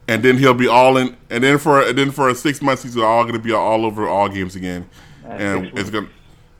And 0.08 0.24
then 0.24 0.38
he'll 0.40 0.56
be 0.56 0.68
all 0.68 0.98
in. 0.98 1.16
And 1.30 1.44
then 1.44 1.60
for 1.60 1.82
and 1.82 1.96
then 1.98 2.10
for 2.10 2.34
six 2.34 2.62
months, 2.64 2.82
he's 2.82 2.98
all 2.98 3.24
gonna 3.26 3.38
be 3.38 3.52
all 3.52 3.86
over 3.86 4.08
all 4.08 4.28
games 4.28 4.56
again. 4.56 4.90
And 5.24 5.68
it's 5.78 5.92
gonna 5.92 6.10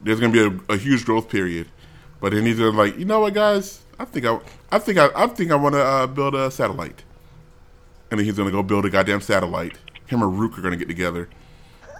there's 0.00 0.20
gonna 0.20 0.32
be 0.32 0.44
a, 0.44 0.74
a 0.74 0.76
huge 0.76 1.04
growth 1.04 1.28
period. 1.28 1.66
But 2.20 2.32
then 2.32 2.46
he's 2.46 2.58
gonna 2.58 2.70
like, 2.76 2.96
you 2.96 3.04
know 3.04 3.20
what, 3.20 3.34
guys? 3.34 3.80
I 3.98 4.04
think 4.04 4.26
I 4.26 4.38
I 4.70 4.78
think 4.78 4.98
I 4.98 5.10
I 5.16 5.26
think 5.26 5.50
I 5.50 5.56
want 5.56 5.74
to 5.74 5.82
uh, 5.82 6.06
build 6.06 6.34
a 6.34 6.50
satellite. 6.50 7.02
And 8.10 8.20
then 8.20 8.24
he's 8.24 8.36
gonna 8.36 8.50
go 8.52 8.62
build 8.62 8.84
a 8.84 8.90
goddamn 8.90 9.20
satellite. 9.20 9.76
Him 10.06 10.22
and 10.22 10.38
Rook 10.38 10.56
are 10.58 10.62
gonna 10.62 10.76
get 10.76 10.88
together, 10.88 11.28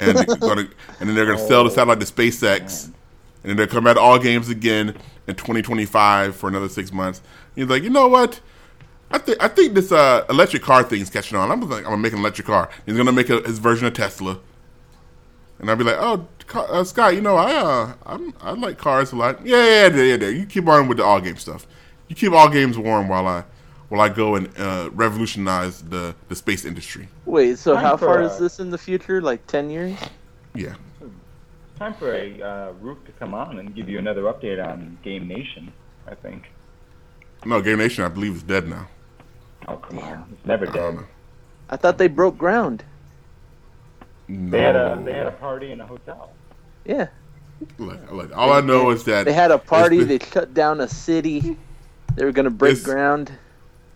and 0.09 0.41
gonna, 0.41 0.69
and 1.01 1.09
then 1.09 1.15
they're 1.15 1.27
gonna 1.27 1.47
sell 1.47 1.65
the 1.65 1.71
satellite 1.71 2.01
to 2.01 2.07
SpaceX, 2.07 2.87
and 2.87 2.95
then 3.45 3.57
they'll 3.57 3.67
come 3.67 3.87
out 3.87 3.97
all 3.97 4.19
games 4.19 4.49
again 4.49 4.97
in 5.27 5.35
2025 5.35 6.37
for 6.37 6.49
another 6.49 6.69
six 6.69 6.93
months. 6.93 7.23
He's 7.55 7.67
like, 7.67 7.83
you 7.83 7.91
know 7.91 8.09
what? 8.09 8.41
I 9.11 9.19
think 9.19 9.43
I 9.43 9.49
think 9.49 9.75
this 9.75 9.93
uh, 9.93 10.25
electric 10.29 10.63
car 10.63 10.83
thing 10.83 11.01
is 11.01 11.11
catching 11.11 11.39
on. 11.39 11.51
I'm 11.51 11.61
like, 11.69 11.85
I'm 11.85 11.91
gonna 11.91 11.97
make 11.99 12.13
an 12.13 12.19
electric 12.19 12.47
car. 12.47 12.71
He's 12.87 12.97
gonna 12.97 13.13
make 13.13 13.31
a, 13.31 13.41
his 13.43 13.59
version 13.59 13.87
of 13.87 13.95
Tesla, 13.95 14.41
and 15.59 15.71
I'll 15.71 15.77
be 15.77 15.85
like, 15.85 15.97
oh, 15.99 16.27
uh, 16.55 16.85
Scott, 16.85 17.15
you 17.15 17.21
know, 17.21 17.37
I 17.37 17.55
uh, 17.55 17.95
I'm, 18.07 18.35
I 18.41 18.53
like 18.53 18.79
cars 18.79 19.13
a 19.13 19.17
lot. 19.17 19.45
Yeah, 19.47 19.65
yeah, 19.65 19.97
yeah, 19.97 20.03
yeah, 20.03 20.17
yeah. 20.17 20.29
You 20.29 20.47
keep 20.47 20.67
on 20.67 20.89
with 20.89 20.99
the 20.99 21.05
all 21.05 21.21
game 21.21 21.37
stuff. 21.37 21.67
You 22.09 22.17
keep 22.17 22.33
all 22.33 22.49
games 22.49 22.77
warm 22.77 23.09
while 23.09 23.27
I 23.27 23.45
while 23.95 24.03
I 24.11 24.13
go 24.13 24.35
and 24.35 24.49
uh, 24.59 24.91
revolutionize 24.93 25.83
the 25.83 26.15
the 26.29 26.35
space 26.35 26.65
industry. 26.65 27.09
Wait, 27.27 27.59
so 27.59 27.75
Time 27.75 27.85
how 27.85 27.97
far 27.97 28.23
a- 28.23 28.27
is 28.27 28.39
this 28.39 28.59
in 28.59 28.71
the 28.71 28.79
future? 28.79 29.21
Like 29.23 29.47
10 29.47 29.71
years? 29.71 29.97
Yeah. 30.55 30.75
Time 31.79 31.95
for 31.95 32.13
a 32.13 32.43
uh, 32.43 32.73
Rook 32.81 33.05
to 33.07 33.13
come 33.13 33.35
on 33.35 33.59
and 33.61 33.73
give 33.75 33.89
you 33.89 33.99
another 34.01 34.23
update 34.23 34.65
on 34.65 34.99
Game 35.05 35.29
Nation, 35.29 35.73
I 36.09 36.15
think. 36.17 36.51
No, 37.45 37.61
Game 37.61 37.79
Nation, 37.79 38.03
I 38.05 38.09
believe, 38.09 38.35
is 38.37 38.43
dead 38.43 38.69
now. 38.69 38.89
Oh, 39.69 39.77
come 39.77 39.99
on. 40.01 40.27
It's 40.33 40.45
never 40.47 40.69
I 40.69 40.73
don't 40.73 40.95
dead. 40.97 41.01
know. 41.03 41.07
I 41.71 41.77
thought 41.77 41.99
they 41.99 42.09
broke 42.09 42.37
ground. 42.37 42.83
They 44.29 44.61
had 44.61 44.75
a 44.77 45.01
they 45.05 45.13
had 45.13 45.27
a 45.29 45.33
party 45.33 45.71
in 45.73 45.81
a 45.81 45.87
hotel. 45.87 46.33
Yeah. 46.85 47.09
Look, 47.79 48.11
look, 48.11 48.37
all 48.37 48.53
I 48.53 48.61
know 48.61 48.91
is 48.91 49.05
that 49.05 49.25
They 49.25 49.33
had 49.33 49.51
a 49.53 49.59
party. 49.59 49.99
it's 49.99 50.09
the- 50.09 50.19
They 50.19 50.25
shut 50.33 50.53
down 50.55 50.81
a 50.81 50.89
city. 50.89 51.57
They 52.17 52.25
were 52.25 52.33
gonna 52.33 52.51
break 52.51 52.73
It's- 52.73 52.85
ground. 52.85 53.31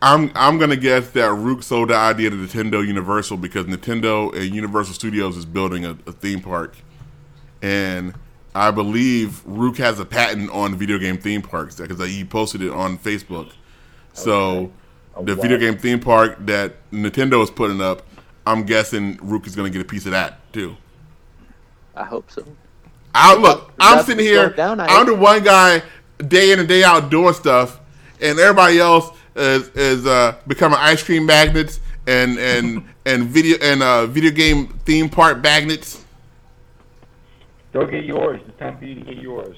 I'm 0.01 0.31
I'm 0.35 0.59
gonna 0.59 0.77
guess 0.77 1.11
that 1.11 1.33
Rook 1.33 1.63
sold 1.63 1.91
the 1.91 1.97
idea 1.97 2.31
to 2.31 2.37
Nintendo 2.37 2.87
Universal 2.87 3.39
because 3.39 3.67
Nintendo 3.67 4.33
and 4.35 4.55
Universal 4.55 4.95
Studios 4.95 5.37
is 5.37 5.45
building 5.45 5.85
a, 5.85 5.91
a 6.07 6.13
theme 6.13 6.41
park, 6.41 6.77
and 7.63 8.15
I 8.55 8.71
believe 8.71 9.43
Rook 9.45 9.77
has 9.79 9.99
a 9.99 10.05
patent 10.05 10.51
on 10.51 10.77
video 10.77 10.99
game 10.99 11.19
theme 11.19 11.43
parks 11.43 11.77
because 11.77 11.99
he 12.09 12.25
posted 12.25 12.63
it 12.63 12.73
on 12.73 12.97
Facebook. 12.99 13.51
So 14.13 14.71
the 15.21 15.35
wow. 15.35 15.43
video 15.43 15.59
game 15.59 15.77
theme 15.77 15.99
park 15.99 16.37
that 16.47 16.75
Nintendo 16.93 17.43
is 17.43 17.51
putting 17.51 17.81
up, 17.81 18.03
I'm 18.47 18.65
guessing 18.65 19.19
Rook 19.21 19.49
is 19.49 19.57
gonna 19.57 19.71
get 19.71 19.83
a 19.83 19.85
piece 19.85 20.07
of 20.07 20.13
that 20.13 20.53
too. 20.53 20.77
I 21.97 22.05
hope 22.05 22.31
so. 22.31 22.45
I 23.15 23.35
look. 23.35 23.73
I'm 23.81 24.05
sitting 24.05 24.25
here. 24.25 24.51
down, 24.51 24.79
I'm 24.79 25.07
the 25.07 25.15
one 25.15 25.43
guy 25.43 25.83
day 26.29 26.53
in 26.53 26.61
and 26.61 26.69
day 26.69 26.85
out 26.85 27.11
doing 27.11 27.35
stuff, 27.35 27.81
and 28.21 28.39
everybody 28.39 28.79
else 28.79 29.11
is 29.39 29.69
is 29.71 30.07
uh, 30.07 30.37
becoming 30.47 30.79
ice 30.81 31.03
cream 31.03 31.27
magnets 31.27 31.81
and 32.07 32.39
and 32.39 32.85
and 33.07 33.25
video 33.27 33.57
and 33.63 33.83
uh, 33.83 34.07
video 34.07 34.31
game 34.31 34.69
theme 34.85 35.09
park 35.09 35.43
magnets. 35.43 36.05
Go 37.73 37.87
get 37.87 38.05
yours. 38.05 38.41
It's 38.49 38.59
time 38.59 38.79
for 38.79 38.85
you 38.85 38.95
to 38.97 39.01
get 39.03 39.17
yours. 39.17 39.57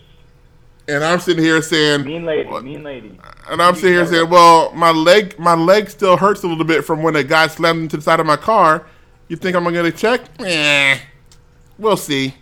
And 0.89 1.05
I'm 1.05 1.21
sitting 1.21 1.45
here 1.45 1.63
saying, 1.63 2.05
Mean 2.05 2.25
lady, 2.25 2.51
mean 2.63 2.83
lady. 2.83 3.17
and 3.49 3.63
I'm 3.63 3.77
sitting 3.77 3.93
here 3.93 4.07
saying, 4.07 4.29
well, 4.29 4.73
my 4.73 4.91
leg, 4.91 5.39
my 5.39 5.55
leg 5.55 5.89
still 5.89 6.17
hurts 6.17 6.43
a 6.43 6.49
little 6.49 6.65
bit 6.65 6.85
from 6.85 7.05
when 7.05 7.15
a 7.15 7.23
guy 7.23 7.47
slammed 7.47 7.83
into 7.83 7.97
the 7.99 8.03
side 8.03 8.19
of 8.19 8.27
my 8.27 8.37
car. 8.37 8.87
You 9.29 9.37
think 9.37 9.55
I'm 9.55 9.63
gonna 9.63 9.93
check? 9.93 10.23
Eh, 10.41 10.99
we'll 11.79 11.97
see. 11.97 12.35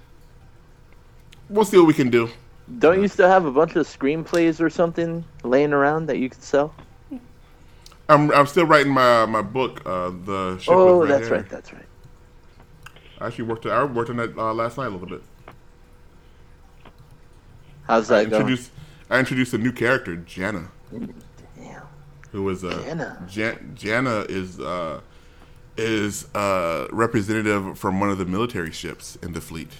We'll 1.50 1.66
see 1.66 1.76
what 1.76 1.86
we 1.86 1.92
can 1.92 2.08
do. 2.08 2.30
Don't 2.78 3.02
you 3.02 3.08
still 3.08 3.28
have 3.28 3.44
a 3.44 3.50
bunch 3.50 3.76
of 3.76 3.86
screenplays 3.86 4.60
or 4.60 4.70
something 4.70 5.22
laying 5.42 5.74
around 5.74 6.06
that 6.06 6.16
you 6.16 6.30
could 6.30 6.42
sell? 6.42 6.72
I'm 8.08 8.30
I'm 8.32 8.46
still 8.46 8.66
writing 8.66 8.92
my 8.92 9.26
my 9.26 9.42
book. 9.42 9.82
Uh, 9.84 10.10
the 10.24 10.58
ship 10.58 10.74
Oh, 10.74 11.06
that's 11.06 11.28
right. 11.28 11.48
That's 11.48 11.72
right. 11.72 11.84
I 13.20 13.26
actually 13.26 13.44
worked. 13.44 13.66
I 13.66 13.84
worked 13.84 14.10
on 14.10 14.16
that 14.16 14.36
uh, 14.36 14.54
last 14.54 14.78
night 14.78 14.86
a 14.86 14.90
little 14.90 15.08
bit. 15.08 15.22
How's 17.86 18.10
I 18.10 18.24
that 18.24 18.30
going? 18.30 18.58
I 19.10 19.18
introduced 19.18 19.54
a 19.54 19.58
new 19.58 19.72
character, 19.72 20.16
Jana, 20.16 20.68
Damn. 20.92 21.82
who 22.32 22.48
is 22.50 22.62
uh, 22.62 22.82
Jana. 22.84 23.26
Jan- 23.28 23.72
Jana 23.74 24.26
is 24.28 24.60
uh, 24.60 25.00
is 25.76 26.32
uh, 26.34 26.86
representative 26.92 27.78
from 27.78 28.00
one 28.00 28.10
of 28.10 28.18
the 28.18 28.26
military 28.26 28.72
ships 28.72 29.16
in 29.22 29.32
the 29.32 29.40
fleet. 29.40 29.70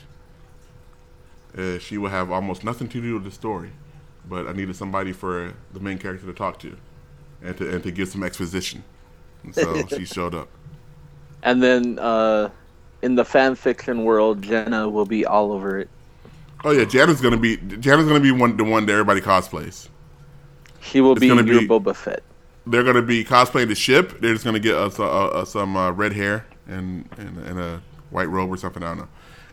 Uh, 1.57 1.79
she 1.79 1.99
will 1.99 2.11
have 2.11 2.31
almost 2.31 2.65
nothing 2.65 2.89
to 2.89 3.01
do 3.01 3.15
with 3.15 3.25
the 3.25 3.31
story, 3.31 3.71
but 4.29 4.47
I 4.47 4.53
needed 4.53 4.77
somebody 4.77 5.13
for 5.13 5.55
the 5.73 5.81
main 5.81 5.99
character 5.99 6.27
to 6.27 6.33
talk 6.33 6.59
to, 6.61 6.77
and 7.43 7.57
to 7.59 7.75
and 7.75 7.83
to 7.83 7.91
give 7.91 8.09
some 8.09 8.23
exposition. 8.23 8.83
And 9.45 9.55
so 9.55 9.87
she 9.97 10.05
showed 10.05 10.35
up. 10.35 10.49
And 11.43 11.63
then 11.63 11.99
uh, 11.99 12.51
in 13.03 13.15
the 13.15 13.25
fan 13.25 13.55
fiction 13.55 14.05
world, 14.05 14.43
Jenna 14.43 14.89
will 14.89 15.07
be 15.07 15.25
all 15.25 15.53
over 15.53 15.79
it. 15.79 15.89
Oh 16.65 16.73
yeah, 16.73 16.85
Jana's 16.85 17.21
gonna 17.21 17.37
be 17.37 17.57
Jana's 17.57 18.07
gonna 18.07 18.21
be 18.21 18.33
one 18.33 18.57
the 18.57 18.65
one 18.65 18.87
that 18.87 18.93
everybody 18.93 19.21
cosplays. 19.21 19.89
She 20.81 21.01
will 21.01 21.13
It's 21.13 21.21
be 21.21 21.29
gonna 21.29 21.43
your 21.45 21.61
be- 21.61 21.69
Boba 21.69 21.95
Fett. 21.95 22.23
they're 22.67 22.83
gonna 22.85 23.03
be 23.03 23.25
cosplaying 23.25 23.69
the 23.69 23.75
ship. 23.77 24.21
They're 24.21 24.33
just 24.33 24.45
gonna 24.45 24.59
get 24.59 24.75
us 24.75 24.99
uh, 24.99 25.05
uh, 25.29 25.45
some 25.45 25.77
uh, 25.77 25.93
red 25.93 26.13
hair 26.13 26.47
and, 26.67 27.09
and 27.17 27.39
and 27.39 27.61
a 27.61 27.83
white 28.11 28.29
robe 28.29 28.51
or 28.51 28.57
something. 28.57 28.83
I 28.83 28.89
don't 28.89 28.99
know. 28.99 29.09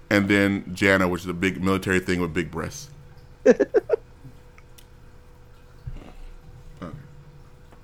And 0.09 0.27
then 0.27 0.73
Jana, 0.73 1.07
which 1.07 1.21
is 1.21 1.27
a 1.27 1.33
big 1.33 1.63
military 1.63 1.99
thing 1.99 2.19
with 2.21 2.33
big 2.33 2.49
breasts. 2.51 2.89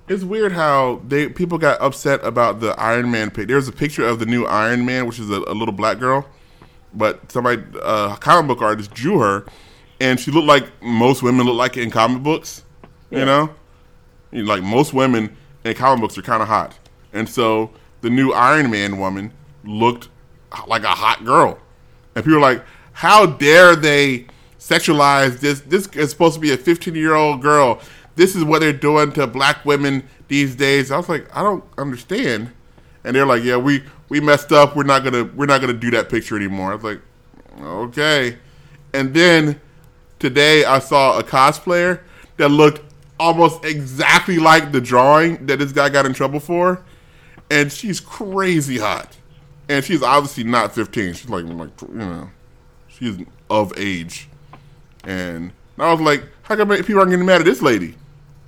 it's 0.08 0.24
weird 0.24 0.52
how 0.52 1.00
they 1.06 1.28
people 1.28 1.58
got 1.58 1.80
upset 1.80 2.24
about 2.24 2.60
the 2.60 2.78
Iron 2.80 3.10
Man 3.10 3.30
pic. 3.30 3.48
There's 3.48 3.68
a 3.68 3.72
picture 3.72 4.06
of 4.06 4.18
the 4.18 4.26
new 4.26 4.44
Iron 4.44 4.84
Man, 4.84 5.06
which 5.06 5.18
is 5.18 5.30
a, 5.30 5.38
a 5.40 5.54
little 5.54 5.72
black 5.72 5.98
girl, 5.98 6.26
but 6.94 7.30
somebody, 7.30 7.62
uh, 7.82 8.16
comic 8.16 8.48
book 8.48 8.62
artist, 8.62 8.92
drew 8.92 9.18
her, 9.18 9.46
and 10.00 10.18
she 10.18 10.30
looked 10.30 10.46
like 10.48 10.82
most 10.82 11.22
women 11.22 11.46
look 11.46 11.56
like 11.56 11.76
in 11.76 11.90
comic 11.90 12.22
books. 12.22 12.64
You 13.10 13.26
know, 13.26 13.50
you 14.30 14.42
know, 14.42 14.48
like 14.48 14.62
most 14.62 14.94
women 14.94 15.36
in 15.64 15.74
comic 15.74 16.00
books 16.00 16.16
are 16.16 16.22
kind 16.22 16.42
of 16.42 16.48
hot, 16.48 16.78
and 17.12 17.28
so 17.28 17.70
the 18.00 18.10
new 18.10 18.32
Iron 18.32 18.70
Man 18.70 18.98
woman 18.98 19.32
looked 19.64 20.08
like 20.66 20.82
a 20.82 20.88
hot 20.88 21.24
girl, 21.24 21.58
and 22.14 22.24
people 22.24 22.38
were 22.38 22.42
like, 22.42 22.64
"How 22.92 23.26
dare 23.26 23.76
they 23.76 24.26
sexualize 24.58 25.40
this? 25.40 25.60
This 25.60 25.86
is 25.88 26.10
supposed 26.10 26.34
to 26.34 26.40
be 26.40 26.52
a 26.52 26.56
15 26.56 26.94
year 26.94 27.14
old 27.14 27.42
girl. 27.42 27.80
This 28.14 28.36
is 28.36 28.44
what 28.44 28.60
they're 28.60 28.72
doing 28.72 29.12
to 29.12 29.26
black 29.26 29.64
women 29.64 30.04
these 30.28 30.54
days." 30.54 30.90
I 30.90 30.96
was 30.96 31.08
like, 31.08 31.26
"I 31.34 31.42
don't 31.42 31.64
understand," 31.78 32.50
and 33.04 33.16
they're 33.16 33.26
like, 33.26 33.42
"Yeah, 33.42 33.56
we 33.56 33.82
we 34.08 34.20
messed 34.20 34.52
up. 34.52 34.76
We're 34.76 34.82
not 34.84 35.04
gonna 35.04 35.24
we're 35.24 35.46
not 35.46 35.60
gonna 35.60 35.72
do 35.72 35.90
that 35.92 36.08
picture 36.08 36.36
anymore." 36.36 36.72
I 36.72 36.74
was 36.74 36.84
like, 36.84 37.00
"Okay," 37.62 38.36
and 38.92 39.14
then 39.14 39.60
today 40.18 40.64
I 40.64 40.78
saw 40.78 41.18
a 41.18 41.22
cosplayer 41.22 42.00
that 42.36 42.48
looked 42.48 42.80
almost 43.18 43.64
exactly 43.64 44.38
like 44.38 44.72
the 44.72 44.80
drawing 44.80 45.46
that 45.46 45.58
this 45.58 45.72
guy 45.72 45.88
got 45.88 46.06
in 46.06 46.12
trouble 46.12 46.40
for, 46.40 46.82
and 47.50 47.72
she's 47.72 48.00
crazy 48.00 48.78
hot, 48.78 49.16
and 49.68 49.84
she's 49.84 50.02
obviously 50.02 50.44
not 50.44 50.74
15. 50.74 51.14
She's 51.14 51.28
like 51.28 51.44
like 51.44 51.70
you 51.82 51.94
know, 51.94 52.30
she's 52.88 53.18
of 53.48 53.72
age, 53.76 54.28
and 55.04 55.52
I 55.78 55.90
was 55.92 56.00
like, 56.00 56.24
how 56.42 56.56
come 56.56 56.68
people 56.68 56.98
aren't 56.98 57.10
getting 57.10 57.26
mad 57.26 57.40
at 57.40 57.44
this 57.44 57.62
lady? 57.62 57.94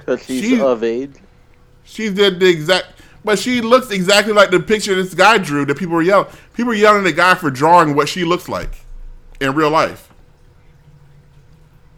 Because 0.05 0.25
she's 0.25 0.43
She- 0.43 0.61
of 0.61 0.83
age. 0.85 1.13
She 1.85 2.09
did 2.11 2.41
the 2.41 2.49
exact, 2.49 2.87
but 3.25 3.39
she 3.39 3.61
looks 3.61 3.91
exactly 3.91 4.33
like 4.33 4.51
the 4.51 4.61
picture 4.61 4.95
this 4.95 5.15
guy 5.15 5.39
drew 5.39 5.65
that 5.67 5.77
people 5.77 5.95
were 5.95 6.03
yelling. 6.03 6.27
People 6.55 6.69
were 6.69 6.75
yelling 6.75 7.01
at 7.01 7.05
the 7.05 7.13
guy 7.13 7.35
for 7.35 7.51
drawing 7.51 7.95
what 7.95 8.09
she 8.09 8.25
looks 8.25 8.49
like 8.49 8.85
in 9.41 9.55
real 9.55 9.71
life. 9.71 10.09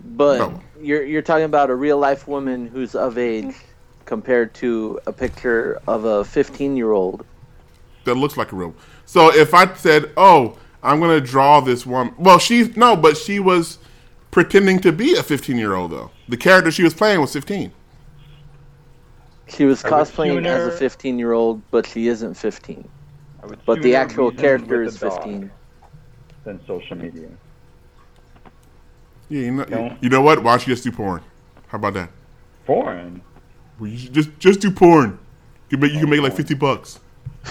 But 0.04 0.38
No. 0.38 0.60
you're 0.80 1.04
you're 1.04 1.22
talking 1.22 1.44
about 1.44 1.70
a 1.70 1.74
real 1.74 1.98
life 1.98 2.26
woman 2.28 2.66
who's 2.66 2.94
of 2.94 3.18
age 3.18 3.54
compared 4.04 4.54
to 4.54 4.98
a 5.06 5.12
picture 5.12 5.80
of 5.86 6.04
a 6.04 6.24
15 6.24 6.76
year 6.76 6.92
old. 6.92 7.24
that 8.04 8.14
looks 8.16 8.36
like 8.36 8.52
a 8.52 8.56
real. 8.56 8.72
So 9.04 9.32
if 9.34 9.52
I 9.52 9.72
said, 9.74 10.10
"Oh, 10.16 10.56
I'm 10.82 11.00
gonna 11.00 11.20
draw 11.20 11.58
this 11.60 11.84
one," 11.84 12.12
well, 12.18 12.38
she's 12.38 12.76
no, 12.76 12.94
but 12.94 13.16
she 13.16 13.40
was 13.40 13.78
pretending 14.30 14.78
to 14.80 14.92
be 14.92 15.16
a 15.16 15.22
15 15.24 15.58
year 15.58 15.74
old 15.74 15.90
though. 15.90 16.10
The 16.28 16.36
character 16.36 16.70
she 16.70 16.84
was 16.84 16.94
playing 16.94 17.20
was 17.20 17.32
15. 17.32 17.72
She 19.48 19.64
was 19.64 19.84
I 19.84 19.90
cosplaying 19.90 20.44
as 20.46 20.66
a 20.66 20.70
15 20.72 21.18
year 21.18 21.32
old, 21.32 21.62
but 21.70 21.86
she 21.86 22.08
isn't 22.08 22.34
15. 22.34 22.88
But 23.64 23.80
the 23.82 23.94
actual 23.94 24.32
character 24.32 24.82
is 24.82 24.98
15. 24.98 25.50
Than 26.44 26.60
social 26.66 26.96
media. 26.96 27.28
Yeah, 29.28 29.40
you 29.42 29.52
know, 29.52 29.64
No. 29.68 29.96
you 30.00 30.08
know 30.08 30.20
what? 30.22 30.42
Why 30.42 30.52
don't 30.52 30.66
you 30.66 30.72
just 30.72 30.84
do 30.84 30.92
porn? 30.92 31.20
How 31.68 31.76
about 31.78 31.94
that? 31.94 32.10
Porn. 32.66 33.20
Well, 33.78 33.90
you 33.90 34.08
just 34.08 34.30
just 34.38 34.60
do 34.60 34.70
porn. 34.70 35.18
You 35.70 35.76
can 35.78 35.80
make 35.80 35.92
you 35.92 36.00
can 36.00 36.10
make 36.10 36.20
like 36.20 36.34
50 36.34 36.54
bucks. 36.54 37.00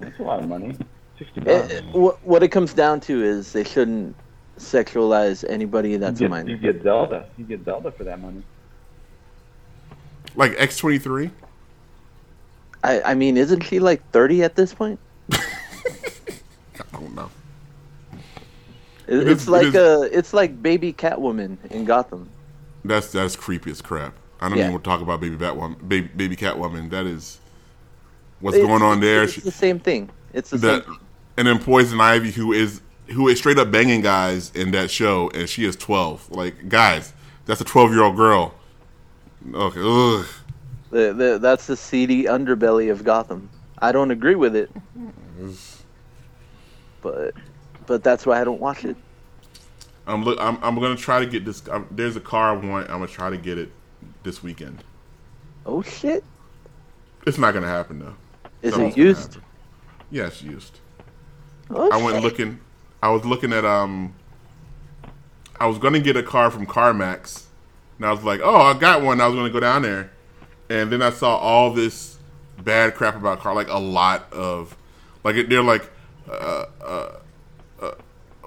That's 0.00 0.18
a 0.18 0.22
lot 0.22 0.40
of 0.42 0.48
money. 0.48 0.76
Sixty 1.18 1.40
Eh, 1.42 1.60
bucks. 1.60 1.72
eh, 1.74 1.80
what, 1.92 2.24
what 2.26 2.42
it 2.42 2.48
comes 2.48 2.74
down 2.74 3.00
to 3.00 3.22
is 3.22 3.52
they 3.52 3.64
shouldn't 3.64 4.16
sexualize 4.58 5.44
anybody 5.48 5.96
that's 5.96 6.20
you, 6.20 6.26
a 6.26 6.30
minor. 6.30 6.50
you 6.50 6.56
get 6.56 6.82
Zelda. 6.82 7.28
You 7.36 7.44
get 7.44 7.64
Zelda 7.64 7.90
for 7.92 8.04
that 8.04 8.20
money. 8.20 8.42
Like 10.36 10.52
X23. 10.56 11.30
I, 12.82 13.00
I 13.02 13.14
mean, 13.14 13.36
isn't 13.36 13.62
she 13.62 13.78
like 13.78 14.08
30 14.10 14.42
at 14.42 14.56
this 14.56 14.74
point? 14.74 14.98
I 15.32 15.38
don't 16.92 17.14
know. 17.14 17.30
It, 19.06 19.18
It 19.18 19.28
it's 19.28 19.42
is- 19.42 19.48
it 19.48 19.50
like 19.50 19.66
is- 19.68 19.74
a 19.74 20.02
it's 20.18 20.32
like 20.32 20.62
baby 20.62 20.92
Catwoman 20.92 21.56
in 21.70 21.84
Gotham. 21.84 22.28
That's 22.84 23.10
that's 23.12 23.36
creepy 23.36 23.70
as 23.70 23.80
crap. 23.80 24.14
I 24.40 24.48
don't 24.48 24.58
Yeah. 24.58 24.64
even 24.64 24.72
want 24.74 24.84
to 24.84 24.90
talk 24.90 25.00
about 25.00 25.20
baby 25.20 25.36
Batwoman, 25.36 25.88
baby, 25.88 26.08
baby 26.14 26.36
Catwoman. 26.36 26.90
That 26.90 27.06
is 27.06 27.38
what's 28.40 28.56
It's- 28.56 28.68
going 28.68 28.82
on 28.82 29.00
there. 29.00 29.22
It's 29.24 29.34
She- 29.34 29.40
the 29.40 29.50
same 29.50 29.78
thing. 29.78 30.10
It's 30.32 30.50
the 30.50 30.58
that 30.58 30.84
same. 30.84 30.98
and 31.36 31.46
then 31.48 31.58
Poison 31.60 32.00
Ivy, 32.00 32.32
who 32.32 32.52
is 32.52 32.80
who 33.08 33.28
is 33.28 33.38
straight 33.38 33.58
up 33.58 33.70
banging 33.70 34.00
guys 34.00 34.50
in 34.54 34.70
that 34.72 34.90
show, 34.90 35.30
and 35.34 35.48
she 35.48 35.64
is 35.64 35.76
twelve. 35.76 36.26
Like 36.30 36.68
guys, 36.68 37.12
that's 37.46 37.60
a 37.60 37.64
twelve 37.64 37.92
year 37.92 38.02
old 38.02 38.16
girl. 38.16 38.54
Okay, 39.52 39.80
ugh. 39.82 40.26
The, 40.90 41.12
the, 41.12 41.38
that's 41.40 41.66
the 41.66 41.76
seedy 41.76 42.24
underbelly 42.24 42.90
of 42.90 43.04
Gotham. 43.04 43.50
I 43.78 43.92
don't 43.92 44.10
agree 44.10 44.36
with 44.36 44.54
it, 44.56 44.70
but 47.02 47.34
but 47.86 48.02
that's 48.02 48.24
why 48.24 48.40
I 48.40 48.44
don't 48.44 48.60
watch 48.60 48.84
it. 48.84 48.96
I'm 50.06 50.22
look. 50.22 50.38
I'm, 50.40 50.58
I'm 50.62 50.74
gonna 50.76 50.96
try 50.96 51.20
to 51.20 51.26
get 51.26 51.44
this. 51.44 51.66
i 51.68 51.82
there's 51.90 52.16
a 52.16 52.20
car 52.20 52.50
I 52.50 52.52
want. 52.52 52.90
I'm 52.90 52.98
gonna 52.98 53.06
try 53.06 53.30
to 53.30 53.36
get 53.36 53.58
it 53.58 53.70
this 54.22 54.42
weekend. 54.42 54.84
Oh 55.66 55.82
shit! 55.82 56.24
It's 57.26 57.38
not 57.38 57.54
gonna 57.54 57.68
happen 57.68 57.98
though. 57.98 58.14
Is 58.62 58.72
Something's 58.72 58.96
it 58.96 59.00
used? 59.00 59.38
Yeah, 60.10 60.26
it's 60.26 60.42
used. 60.42 60.78
I 61.70 62.02
went 62.02 62.22
looking. 62.22 62.60
I 63.02 63.08
was 63.10 63.24
looking 63.24 63.52
at 63.52 63.64
um. 63.64 64.14
I 65.58 65.66
was 65.66 65.78
gonna 65.78 66.00
get 66.00 66.16
a 66.16 66.22
car 66.22 66.50
from 66.50 66.66
CarMax, 66.66 67.43
and 67.98 68.06
I 68.06 68.12
was 68.12 68.24
like, 68.24 68.40
"Oh, 68.42 68.56
I 68.56 68.74
got 68.74 69.02
one." 69.02 69.20
I 69.20 69.26
was 69.26 69.36
gonna 69.36 69.50
go 69.50 69.60
down 69.60 69.82
there, 69.82 70.10
and 70.68 70.90
then 70.90 71.02
I 71.02 71.10
saw 71.10 71.36
all 71.36 71.72
this 71.72 72.18
bad 72.62 72.94
crap 72.94 73.16
about 73.16 73.40
car, 73.40 73.54
like 73.54 73.68
a 73.68 73.78
lot 73.78 74.32
of, 74.32 74.76
like 75.22 75.48
they're 75.48 75.62
like, 75.62 75.90
uh, 76.28 76.64
uh, 76.82 77.10
uh 77.80 77.92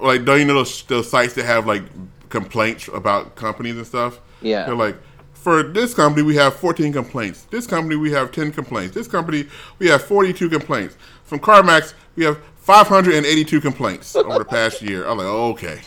like 0.00 0.24
don't 0.24 0.38
you 0.38 0.44
know 0.44 0.54
those, 0.54 0.82
those 0.84 1.10
sites 1.10 1.34
that 1.34 1.44
have 1.44 1.66
like 1.66 1.82
complaints 2.28 2.88
about 2.88 3.36
companies 3.36 3.76
and 3.76 3.86
stuff? 3.86 4.20
Yeah. 4.42 4.66
they're 4.66 4.76
like. 4.76 4.96
For 5.34 5.62
this 5.62 5.94
company, 5.94 6.22
we 6.22 6.34
have 6.34 6.56
14 6.56 6.92
complaints. 6.92 7.44
This 7.44 7.64
company, 7.64 7.94
we 7.94 8.10
have 8.10 8.32
10 8.32 8.50
complaints. 8.52 8.94
This 8.94 9.06
company, 9.06 9.46
we 9.78 9.86
have 9.86 10.02
42 10.02 10.50
complaints. 10.50 10.96
From 11.22 11.38
CarMax, 11.38 11.94
we 12.16 12.24
have 12.24 12.38
582 12.56 13.60
complaints 13.62 14.14
over 14.14 14.40
the 14.40 14.44
past 14.44 14.82
year. 14.82 15.06
I'm 15.06 15.16
like, 15.16 15.26
oh, 15.26 15.52
okay. 15.52 15.80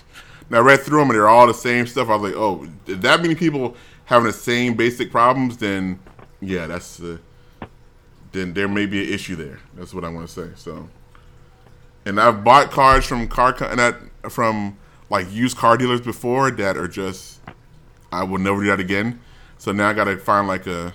Now 0.51 0.57
I 0.57 0.61
read 0.61 0.81
through 0.81 0.99
them 0.99 1.09
and 1.09 1.15
they're 1.17 1.29
all 1.29 1.47
the 1.47 1.53
same 1.53 1.87
stuff. 1.87 2.09
I 2.09 2.15
was 2.17 2.29
like, 2.31 2.37
oh, 2.39 2.67
if 2.85 2.99
that 3.01 3.21
many 3.21 3.35
people 3.35 3.75
having 4.03 4.27
the 4.27 4.33
same 4.33 4.73
basic 4.75 5.09
problems, 5.09 5.55
then 5.57 5.97
yeah, 6.41 6.67
that's 6.67 6.99
uh, 7.01 7.17
then 8.33 8.53
there 8.53 8.67
may 8.67 8.85
be 8.85 9.01
an 9.07 9.13
issue 9.13 9.37
there. 9.37 9.59
That's 9.75 9.93
what 9.93 10.03
I 10.03 10.09
want 10.09 10.27
to 10.27 10.33
say. 10.33 10.51
So, 10.57 10.89
and 12.05 12.19
I've 12.19 12.43
bought 12.43 12.69
cars 12.69 13.05
from 13.05 13.29
car 13.29 13.53
co- 13.53 13.65
and 13.67 14.11
from 14.29 14.77
like 15.09 15.31
used 15.31 15.55
car 15.55 15.77
dealers 15.77 16.01
before 16.01 16.51
that 16.51 16.75
are 16.75 16.87
just 16.89 17.39
I 18.11 18.23
will 18.23 18.39
never 18.39 18.59
do 18.61 18.67
that 18.67 18.81
again. 18.81 19.21
So 19.57 19.71
now 19.71 19.89
I 19.89 19.93
got 19.93 20.03
to 20.05 20.17
find 20.17 20.49
like 20.49 20.67
a 20.67 20.93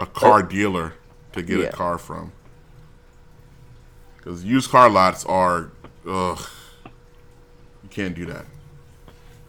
a 0.00 0.06
car 0.06 0.44
dealer 0.44 0.92
to 1.32 1.42
get 1.42 1.58
Yeah. 1.58 1.66
a 1.66 1.72
car 1.72 1.98
from. 1.98 2.30
Because 4.16 4.44
used 4.44 4.70
car 4.70 4.88
lots 4.90 5.24
are, 5.24 5.70
ugh, 6.08 6.40
you 7.82 7.88
can't 7.90 8.14
do 8.14 8.26
that. 8.26 8.44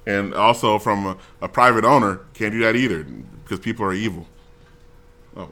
And 0.07 0.33
also 0.33 0.79
from 0.79 1.05
a, 1.05 1.17
a 1.41 1.49
private 1.49 1.83
owner, 1.83 2.21
can't 2.33 2.53
do 2.53 2.61
that 2.61 2.77
either 2.77 3.03
because 3.03 3.59
people 3.59 3.85
are 3.85 3.93
evil. 3.93 4.25
Oh. 5.35 5.49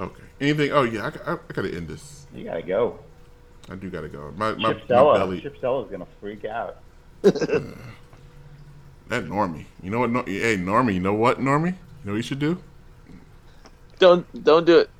Okay. 0.00 0.22
Anything? 0.40 0.70
Oh 0.72 0.82
yeah, 0.84 1.10
I, 1.26 1.32
I, 1.32 1.34
I 1.34 1.52
gotta 1.52 1.74
end 1.74 1.88
this. 1.88 2.28
You 2.32 2.44
gotta 2.44 2.62
go. 2.62 3.00
I 3.68 3.74
do 3.74 3.90
gotta 3.90 4.08
go. 4.08 4.32
My 4.36 4.52
my, 4.54 4.68
Chip 4.68 4.78
my 4.78 4.84
Stella. 4.84 5.18
belly. 5.18 5.40
Chip 5.40 5.56
Stella's 5.58 5.90
gonna 5.90 6.06
freak 6.20 6.44
out. 6.44 6.78
That 9.08 9.24
Normie. 9.26 9.66
You 9.84 9.90
know 9.90 10.00
what? 10.00 10.10
Nor- 10.10 10.24
hey 10.24 10.56
Normie. 10.56 10.94
You 10.94 11.00
know 11.00 11.14
what 11.14 11.38
Normie? 11.38 11.68
You 11.68 11.74
know 12.04 12.12
what 12.12 12.16
you 12.16 12.22
should 12.22 12.40
do? 12.40 12.60
Don't 14.00 14.26
don't 14.44 14.66
do 14.66 14.80
it. 14.80 14.90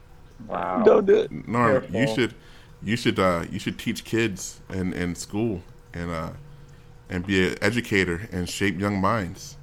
Wow. 0.47 0.83
Don't 0.85 1.07
do 1.07 1.17
it. 1.17 1.49
Norm, 1.49 1.85
you 1.93 2.07
should 2.07 2.35
you 2.83 2.97
should 2.97 3.19
uh, 3.19 3.45
you 3.51 3.59
should 3.59 3.79
teach 3.81 4.05
kids 4.05 4.61
in, 4.71 4.93
in 4.93 5.17
school 5.17 5.63
and 5.93 6.11
uh, 6.13 6.31
and 7.09 7.27
be 7.27 7.49
an 7.49 7.57
educator 7.63 8.29
and 8.33 8.49
shape 8.49 8.79
young 8.81 9.01
minds 9.01 9.57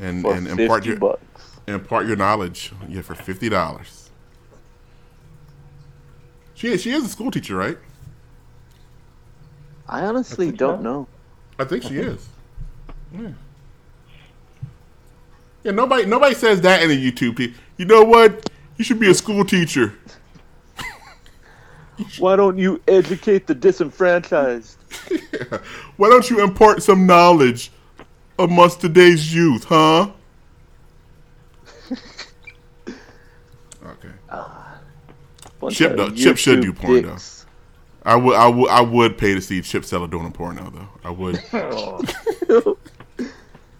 and 0.00 0.22
For 0.22 0.34
and 0.34 0.46
impart 0.48 0.84
your 0.84 0.96
bucks. 0.96 1.60
impart 1.66 2.06
your 2.06 2.16
knowledge 2.16 2.72
yeah 2.88 3.02
for 3.02 3.14
fifty 3.14 3.48
dollars. 3.48 4.10
She 6.54 6.76
she 6.78 6.90
is 6.92 7.04
a 7.04 7.08
school 7.08 7.30
teacher, 7.30 7.56
right? 7.56 7.78
I 9.88 10.02
honestly 10.02 10.46
think 10.46 10.58
don't 10.58 10.78
so. 10.78 10.82
know. 10.82 11.08
I 11.58 11.64
think 11.64 11.82
she 11.84 11.96
is. 11.98 12.26
Yeah. 13.12 13.28
Yeah, 15.64 15.72
nobody 15.72 16.06
nobody 16.06 16.34
says 16.34 16.60
that 16.62 16.82
in 16.82 16.90
a 16.90 16.94
YouTube. 16.94 17.36
pe- 17.36 17.52
You 17.76 17.84
know 17.84 18.02
what? 18.02 18.50
You 18.76 18.84
should 18.84 18.98
be 18.98 19.10
a 19.10 19.14
school 19.14 19.44
teacher. 19.44 19.94
Why 22.18 22.36
don't 22.36 22.58
you 22.58 22.80
educate 22.88 23.46
the 23.46 23.54
disenfranchised? 23.54 24.81
Why 25.96 26.08
don't 26.08 26.28
you 26.30 26.42
impart 26.42 26.82
some 26.82 27.06
knowledge 27.06 27.70
amongst 28.38 28.80
today's 28.80 29.34
youth, 29.34 29.64
huh? 29.64 30.10
okay. 33.84 34.08
Bunch 35.60 35.76
Chip 35.76 35.96
though- 35.96 36.10
Chip 36.10 36.36
should 36.36 36.60
do 36.60 36.72
porn, 36.72 37.02
though. 37.02 37.16
I 38.04 38.16
would 38.16 38.34
I 38.34 38.48
would 38.48 38.68
I 38.68 38.80
would 38.80 39.16
pay 39.16 39.34
to 39.34 39.40
see 39.40 39.62
Chip 39.62 39.84
Stella 39.84 40.08
doing 40.08 40.26
a 40.26 40.30
porno 40.30 40.70
though. 40.70 40.88
I 41.04 41.10
would. 41.10 41.36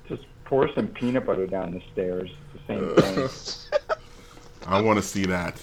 Just 0.08 0.22
pour 0.44 0.72
some 0.74 0.86
peanut 0.88 1.26
butter 1.26 1.46
down 1.46 1.72
the 1.72 1.82
stairs. 1.92 2.30
The 2.52 2.60
same 2.68 2.94
thing. 2.94 3.28
I 4.66 4.80
want 4.80 4.98
to 4.98 5.02
see 5.02 5.26
that. 5.26 5.60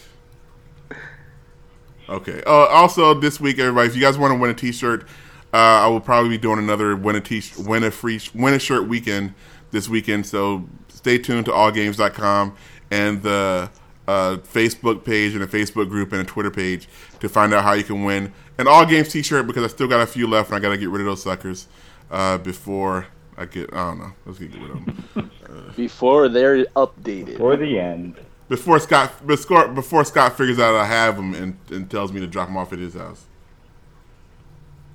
Okay. 2.10 2.44
Uh, 2.46 2.66
also, 2.66 3.14
this 3.14 3.40
week, 3.40 3.60
everybody, 3.60 3.88
if 3.88 3.96
you 3.96 4.02
guys 4.02 4.18
want 4.18 4.34
to 4.34 4.40
win 4.40 4.50
a 4.50 4.54
T-shirt, 4.54 5.08
uh, 5.54 5.58
I 5.58 5.88
will 5.88 6.02
probably 6.02 6.30
be 6.30 6.38
doing 6.38 6.60
another 6.60 6.96
win 6.96 7.16
a 7.16 7.22
T 7.22 7.42
win 7.58 7.84
a 7.84 7.92
free 7.92 8.20
win 8.34 8.54
a 8.54 8.60
shirt 8.60 8.88
weekend 8.88 9.34
this 9.72 9.90
weekend. 9.90 10.26
So 10.26 10.68
stay 10.90 11.18
tuned 11.18 11.46
to 11.46 11.52
allgames.com 11.52 12.56
and 12.92 13.22
the 13.22 13.70
uh, 14.08 14.38
Facebook 14.38 15.04
page 15.04 15.36
and 15.36 15.44
a 15.44 15.48
Facebook 15.48 15.90
group 15.90 16.12
and 16.12 16.22
a 16.22 16.26
Twitter 16.26 16.52
page 16.52 16.88
to 17.20 17.30
find 17.30 17.54
out 17.54 17.64
how 17.64 17.74
you 17.74 17.84
can 17.84 18.04
win 18.04 18.34
an 18.58 18.68
All 18.68 18.86
Games 18.86 19.10
T-shirt 19.10 19.48
because 19.48 19.64
I 19.64 19.68
still 19.68 19.88
got 19.88 20.02
a 20.02 20.08
few 20.08 20.28
left 20.28 20.50
and 20.50 20.58
I 20.58 20.60
got 20.60 20.70
to 20.70 20.78
get 20.78 20.90
rid 20.90 21.02
of 21.02 21.06
those 21.08 21.24
suckers 21.24 21.68
uh, 22.12 22.38
before 22.40 23.08
I 23.38 23.46
get. 23.46 23.72
I 23.74 23.90
don't 23.90 24.00
know. 24.00 24.12
Let's 24.26 24.40
get 24.40 24.54
rid 24.54 24.72
of 24.72 24.86
them. 25.14 25.32
Before 25.76 26.28
they're 26.28 26.66
updated. 26.66 27.38
For 27.38 27.56
the 27.56 27.80
end. 27.80 28.16
before 28.50 28.80
Scott 28.80 29.26
before, 29.26 29.68
before 29.70 30.04
Scott 30.04 30.36
figures 30.36 30.60
out 30.60 30.76
I 30.76 30.86
have 30.86 31.16
them 31.16 31.34
and, 31.34 31.58
and 31.70 31.90
tells 31.90 32.12
me 32.12 32.20
to 32.20 32.28
drop 32.28 32.50
them 32.50 32.58
off 32.58 32.74
at 32.74 32.80
his 32.80 32.96
house. 32.96 33.26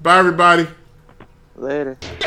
Bye, 0.04 0.18
everybody. 0.18 0.66
Later. 1.56 1.96
Shame 2.02 2.20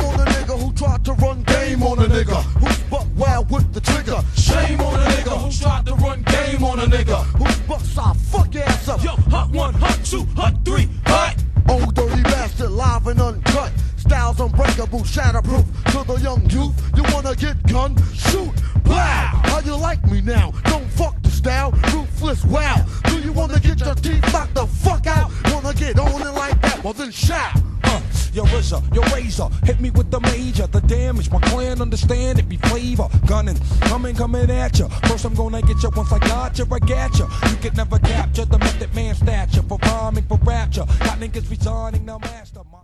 on 0.00 0.16
the 0.18 0.24
nigga 0.28 0.60
who 0.60 0.72
tried 0.74 1.02
to 1.06 1.12
run 1.14 1.42
game 1.44 1.82
on 1.82 1.98
a 1.98 2.06
nigga 2.06 2.42
who's 2.60 2.78
buck 2.90 3.06
wild 3.16 3.50
with 3.50 3.72
the 3.72 3.80
trigger. 3.80 4.22
Shame 4.54 4.80
on 4.80 4.92
the 5.00 5.06
nigga 5.06 5.34
who 5.42 5.50
tried 5.50 5.86
to 5.86 5.94
run 5.96 6.22
game 6.22 6.62
on 6.62 6.78
a 6.78 6.86
nigga 6.86 7.24
who's 7.38 7.58
buck 7.66 7.80
side 7.80 8.16
fuck 8.16 8.54
ass 8.54 8.88
up. 8.88 9.02
Yo, 9.02 9.10
hot 9.30 9.50
one, 9.50 9.74
hot 9.74 9.98
two, 10.04 10.24
hot 10.36 10.54
three, 10.64 10.88
hot. 11.06 11.34
Old 11.68 11.94
dirty 11.94 12.22
bastard, 12.22 12.70
live 12.70 13.06
and 13.08 13.20
uncut. 13.20 13.72
Styles 13.96 14.38
unbreakable, 14.38 15.00
shatterproof. 15.00 15.66
To 15.92 16.04
the 16.06 16.20
young 16.20 16.48
youth, 16.50 16.74
you 16.96 17.02
wanna 17.12 17.34
get 17.34 17.60
gun? 17.66 17.96
Shoot, 18.12 18.54
blow. 18.84 18.94
How 18.94 19.60
you 19.64 19.76
like 19.76 20.04
me 20.06 20.20
now? 20.20 20.52
Don't 20.64 20.88
fuck 20.90 21.20
the 21.22 21.30
style, 21.30 21.72
ruthless. 21.92 22.44
Wow. 22.44 22.86
Do 23.04 23.18
you 23.20 23.32
wanna 23.32 23.58
get 23.58 23.80
your 23.80 23.94
teeth 23.96 24.32
knocked 24.32 24.54
the 24.54 24.66
fuck 24.66 25.06
out? 25.06 25.32
Wanna 25.52 25.74
get 25.74 25.98
on 25.98 26.20
it 26.22 26.34
like 26.34 26.60
that? 26.62 26.84
Well 26.84 26.92
then 26.92 27.10
shout. 27.10 27.56
Uh, 27.82 28.00
your 28.34 28.46
razor, 28.46 28.82
your 28.92 29.04
razor, 29.04 29.48
hit 29.64 29.80
me 29.80 29.90
with 29.90 30.10
the 30.10 30.20
major. 30.20 30.66
The 30.66 30.80
damage, 30.80 31.30
my 31.30 31.40
clan 31.40 31.80
understand 31.80 32.38
it 32.38 32.48
be 32.48 32.56
flavor. 32.56 33.08
Gunning, 33.26 33.58
coming, 33.82 34.16
coming 34.16 34.50
at 34.50 34.78
ya. 34.78 34.88
First 35.08 35.24
I'm 35.24 35.34
gonna 35.34 35.62
get 35.62 35.82
ya. 35.82 35.90
Once 35.94 36.12
I 36.12 36.18
got 36.18 36.58
ya, 36.58 36.64
I 36.70 36.78
got 36.78 37.18
ya. 37.18 37.28
You 37.50 37.56
can 37.56 37.74
never 37.74 37.98
capture 37.98 38.44
the 38.44 38.58
method 38.58 38.94
man 38.94 39.14
stature 39.14 39.62
for 39.62 39.78
rhyming 39.78 40.24
for 40.24 40.38
rapture. 40.38 40.84
Got 41.00 41.20
niggas 41.20 41.48
resigning 41.48 42.04
now, 42.04 42.18
master. 42.18 42.60